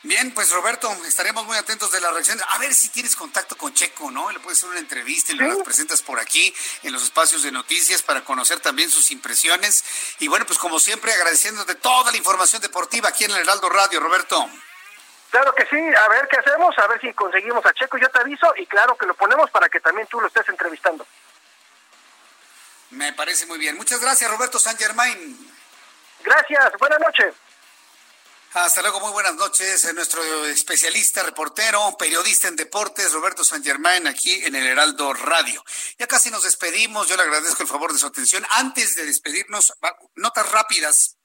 Bien, 0.04 0.34
pues 0.34 0.50
Roberto, 0.50 0.92
estaremos 1.06 1.46
muy 1.46 1.56
atentos 1.56 1.92
de 1.92 2.00
la 2.00 2.10
reacción. 2.10 2.40
A 2.48 2.58
ver 2.58 2.74
si 2.74 2.88
tienes 2.88 3.14
contacto 3.14 3.56
con 3.56 3.72
Checo, 3.72 4.10
¿no? 4.10 4.32
Le 4.32 4.40
puedes 4.40 4.58
hacer 4.58 4.70
una 4.70 4.80
entrevista 4.80 5.32
y 5.32 5.36
lo 5.36 5.62
presentas 5.62 6.02
por 6.02 6.18
aquí 6.18 6.52
en 6.82 6.92
los 6.92 7.04
espacios 7.04 7.44
de 7.44 7.52
noticias 7.52 8.02
para 8.02 8.24
conocer 8.24 8.58
también 8.58 8.90
sus 8.90 9.12
impresiones. 9.12 9.84
Y 10.18 10.26
bueno, 10.26 10.44
pues 10.44 10.58
como 10.58 10.80
siempre, 10.80 11.12
agradeciéndote 11.12 11.76
toda 11.76 12.10
la 12.10 12.16
información 12.16 12.60
deportiva 12.60 13.10
aquí 13.10 13.24
en 13.24 13.30
el 13.30 13.38
Heraldo 13.38 13.68
Radio, 13.68 14.00
Roberto. 14.00 14.50
Claro 15.32 15.54
que 15.54 15.64
sí, 15.64 15.76
a 15.78 16.08
ver 16.10 16.28
qué 16.28 16.36
hacemos, 16.36 16.78
a 16.78 16.86
ver 16.88 17.00
si 17.00 17.10
conseguimos 17.14 17.64
a 17.64 17.72
Checo, 17.72 17.96
yo 17.96 18.10
te 18.10 18.20
aviso 18.20 18.52
y 18.54 18.66
claro 18.66 18.94
que 18.98 19.06
lo 19.06 19.14
ponemos 19.14 19.50
para 19.50 19.66
que 19.70 19.80
también 19.80 20.06
tú 20.06 20.20
lo 20.20 20.26
estés 20.26 20.46
entrevistando. 20.50 21.06
Me 22.90 23.14
parece 23.14 23.46
muy 23.46 23.58
bien. 23.58 23.74
Muchas 23.78 23.98
gracias, 23.98 24.30
Roberto 24.30 24.58
San 24.58 24.76
Germain. 24.76 25.50
Gracias, 26.22 26.72
buenas 26.78 27.00
noches. 27.00 27.34
Hasta 28.52 28.82
luego, 28.82 29.00
muy 29.00 29.10
buenas 29.12 29.34
noches. 29.36 29.94
Nuestro 29.94 30.22
especialista, 30.44 31.22
reportero, 31.22 31.96
periodista 31.98 32.48
en 32.48 32.56
deportes, 32.56 33.10
Roberto 33.14 33.42
San 33.42 33.64
Germain, 33.64 34.06
aquí 34.06 34.44
en 34.44 34.54
el 34.54 34.66
Heraldo 34.66 35.14
Radio. 35.14 35.64
Ya 35.98 36.06
casi 36.06 36.30
nos 36.30 36.42
despedimos, 36.42 37.08
yo 37.08 37.16
le 37.16 37.22
agradezco 37.22 37.62
el 37.62 37.70
favor 37.70 37.94
de 37.94 37.98
su 37.98 38.06
atención. 38.06 38.44
Antes 38.50 38.96
de 38.96 39.06
despedirnos, 39.06 39.72
notas 40.14 40.52
rápidas 40.52 41.16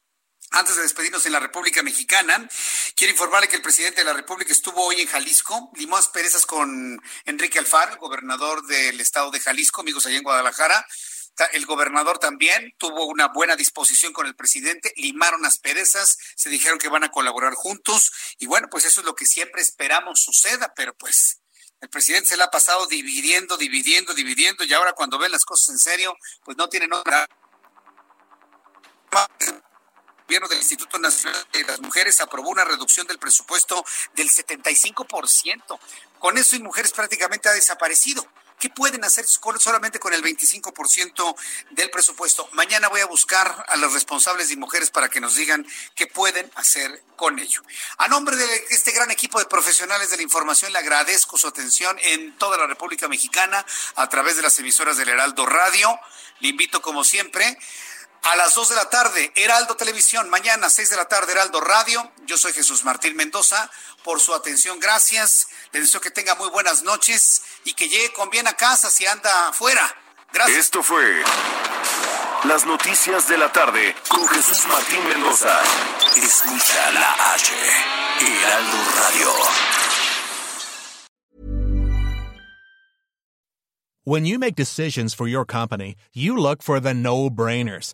antes 0.52 0.76
de 0.76 0.84
despedirnos 0.84 1.26
en 1.26 1.34
la 1.34 1.40
República 1.40 1.84
Mexicana, 1.84 2.48
quiero 2.96 3.12
informarle 3.12 3.48
que 3.48 3.58
el 3.58 3.62
presidente 3.62 4.02
de 4.02 4.06
la 4.06 4.14
República 4.14 4.52
estuvo 4.52 4.86
hoy 4.86 5.02
en 5.02 5.08
Jalisco, 5.08 5.72
limó 5.76 5.98
asperezas 5.98 6.46
con 6.46 7.02
Enrique 7.26 7.60
Alfaro, 7.60 7.98
gobernador 7.98 8.66
del 8.66 9.00
estado 9.02 9.30
de 9.32 9.40
Jalisco, 9.40 9.82
amigos 9.82 10.06
allá 10.06 10.18
en 10.18 10.24
Guadalajara. 10.24 10.86
El 11.54 11.68
gobernador 11.68 12.18
también 12.18 12.74
tuvo 12.80 13.06
una 13.06 13.28
buena 13.28 13.56
disposición 13.56 14.12
con 14.12 14.26
el 14.26 14.36
presidente, 14.36 14.92
limaron 14.96 15.46
asperezas, 15.46 16.18
se 16.36 16.50
dijeron 16.50 16.80
que 16.80 16.90
van 16.90 17.04
a 17.04 17.12
colaborar 17.12 17.54
juntos 17.54 18.12
y 18.40 18.48
bueno, 18.48 18.70
pues 18.72 18.86
eso 18.86 19.02
es 19.02 19.06
lo 19.06 19.16
que 19.16 19.28
siempre 19.28 19.62
esperamos 19.62 20.22
suceda, 20.22 20.74
pero 20.76 20.96
pues 20.98 21.42
el 21.80 21.90
presidente 21.90 22.30
se 22.30 22.38
la 22.38 22.46
ha 22.46 22.52
pasado 22.52 22.88
dividiendo, 22.88 23.56
dividiendo, 23.56 24.16
dividiendo 24.16 24.64
y 24.64 24.74
ahora 24.74 24.94
cuando 24.94 25.20
ven 25.20 25.32
las 25.32 25.46
cosas 25.46 25.70
en 25.70 25.80
serio, 25.80 26.18
pues 26.44 26.58
no 26.58 26.70
tienen 26.70 26.92
otra 26.92 27.28
gobierno 30.28 30.50
del 30.50 30.58
Instituto 30.58 31.00
Nacional 31.00 31.48
de 31.54 31.64
las 31.64 31.80
Mujeres 31.80 32.20
aprobó 32.20 32.50
una 32.50 32.66
reducción 32.66 33.08
del 33.08 33.18
presupuesto 33.18 33.86
del 34.14 34.30
75%. 34.30 35.80
Con 36.20 36.38
eso 36.38 36.58
y 36.58 36.60
mujeres 36.60 36.92
prácticamente 36.92 37.48
ha 37.48 37.54
desaparecido. 37.54 38.28
¿Qué 38.60 38.70
pueden 38.70 39.06
hacer 39.06 39.26
solamente 39.26 40.00
con 40.00 40.14
el 40.14 40.22
25% 40.22 41.36
del 41.70 41.90
presupuesto? 41.92 42.50
Mañana 42.54 42.90
voy 42.90 43.02
a 43.02 43.06
buscar 43.06 43.66
a 43.68 43.78
los 43.78 43.94
responsables 43.94 44.50
de 44.50 44.58
mujeres 44.58 44.90
para 44.90 45.10
que 45.10 45.22
nos 45.22 45.36
digan 45.36 45.66
qué 45.96 46.08
pueden 46.08 46.52
hacer 46.56 47.04
con 47.16 47.40
ello. 47.40 47.62
A 48.00 48.10
nombre 48.10 48.36
de 48.36 48.66
este 48.72 48.92
gran 48.92 49.12
equipo 49.12 49.40
de 49.40 49.46
profesionales 49.46 50.10
de 50.10 50.18
la 50.18 50.24
información, 50.24 50.74
le 50.74 50.80
agradezco 50.80 51.38
su 51.38 51.48
atención 51.48 51.98
en 52.02 52.36
toda 52.38 52.58
la 52.58 52.68
República 52.68 53.08
Mexicana 53.08 53.64
a 53.96 54.10
través 54.10 54.36
de 54.36 54.42
las 54.42 54.58
emisoras 54.60 54.98
del 54.98 55.10
Heraldo 55.10 55.46
Radio. 55.46 55.98
Le 56.40 56.50
invito, 56.50 56.82
como 56.82 57.04
siempre, 57.04 57.58
a 58.24 58.36
las 58.36 58.56
2 58.56 58.70
de 58.70 58.76
la 58.76 58.90
tarde, 58.90 59.32
Heraldo 59.36 59.76
Televisión, 59.76 60.30
mañana 60.30 60.70
6 60.70 60.90
de 60.90 60.96
la 60.96 61.06
tarde, 61.06 61.32
Heraldo 61.32 61.62
Radio. 61.62 62.12
Yo 62.26 62.38
soy 62.38 62.54
Jesús 62.54 62.84
Martín 62.84 63.16
Mendoza. 63.16 63.70
Por 64.04 64.20
su 64.20 64.34
atención, 64.34 64.80
gracias. 64.80 65.48
Le 65.72 65.82
deseo 65.82 66.02
que 66.02 66.12
tenga 66.12 66.36
muy 66.36 66.50
buenas 66.50 66.84
noches 66.84 67.42
y 67.64 67.74
que 67.74 67.90
llegue 67.90 68.14
con 68.14 68.30
bien 68.30 68.48
a 68.48 68.54
casa 68.54 68.90
si 68.90 69.06
anda 69.06 69.50
afuera. 69.50 69.96
Gracias. 70.34 70.58
Esto 70.58 70.84
fue 70.84 71.24
las 72.44 72.66
noticias 72.66 73.28
de 73.28 73.38
la 73.38 73.52
tarde 73.52 73.96
con 74.10 74.28
Jesús 74.28 74.66
Martín 74.68 75.08
Mendoza. 75.08 75.60
Escucha 76.16 76.92
la 76.92 77.34
H, 77.34 77.54
Heraldo 78.20 78.78
Radio. 79.00 79.32
When 84.04 84.26
you 84.26 84.40
make 84.40 84.56
decisions 84.56 85.14
for 85.14 85.28
your 85.28 85.46
company, 85.46 85.96
you 86.14 86.38
look 86.38 86.64
for 86.64 86.80
the 86.80 86.94
no-brainers. 86.94 87.94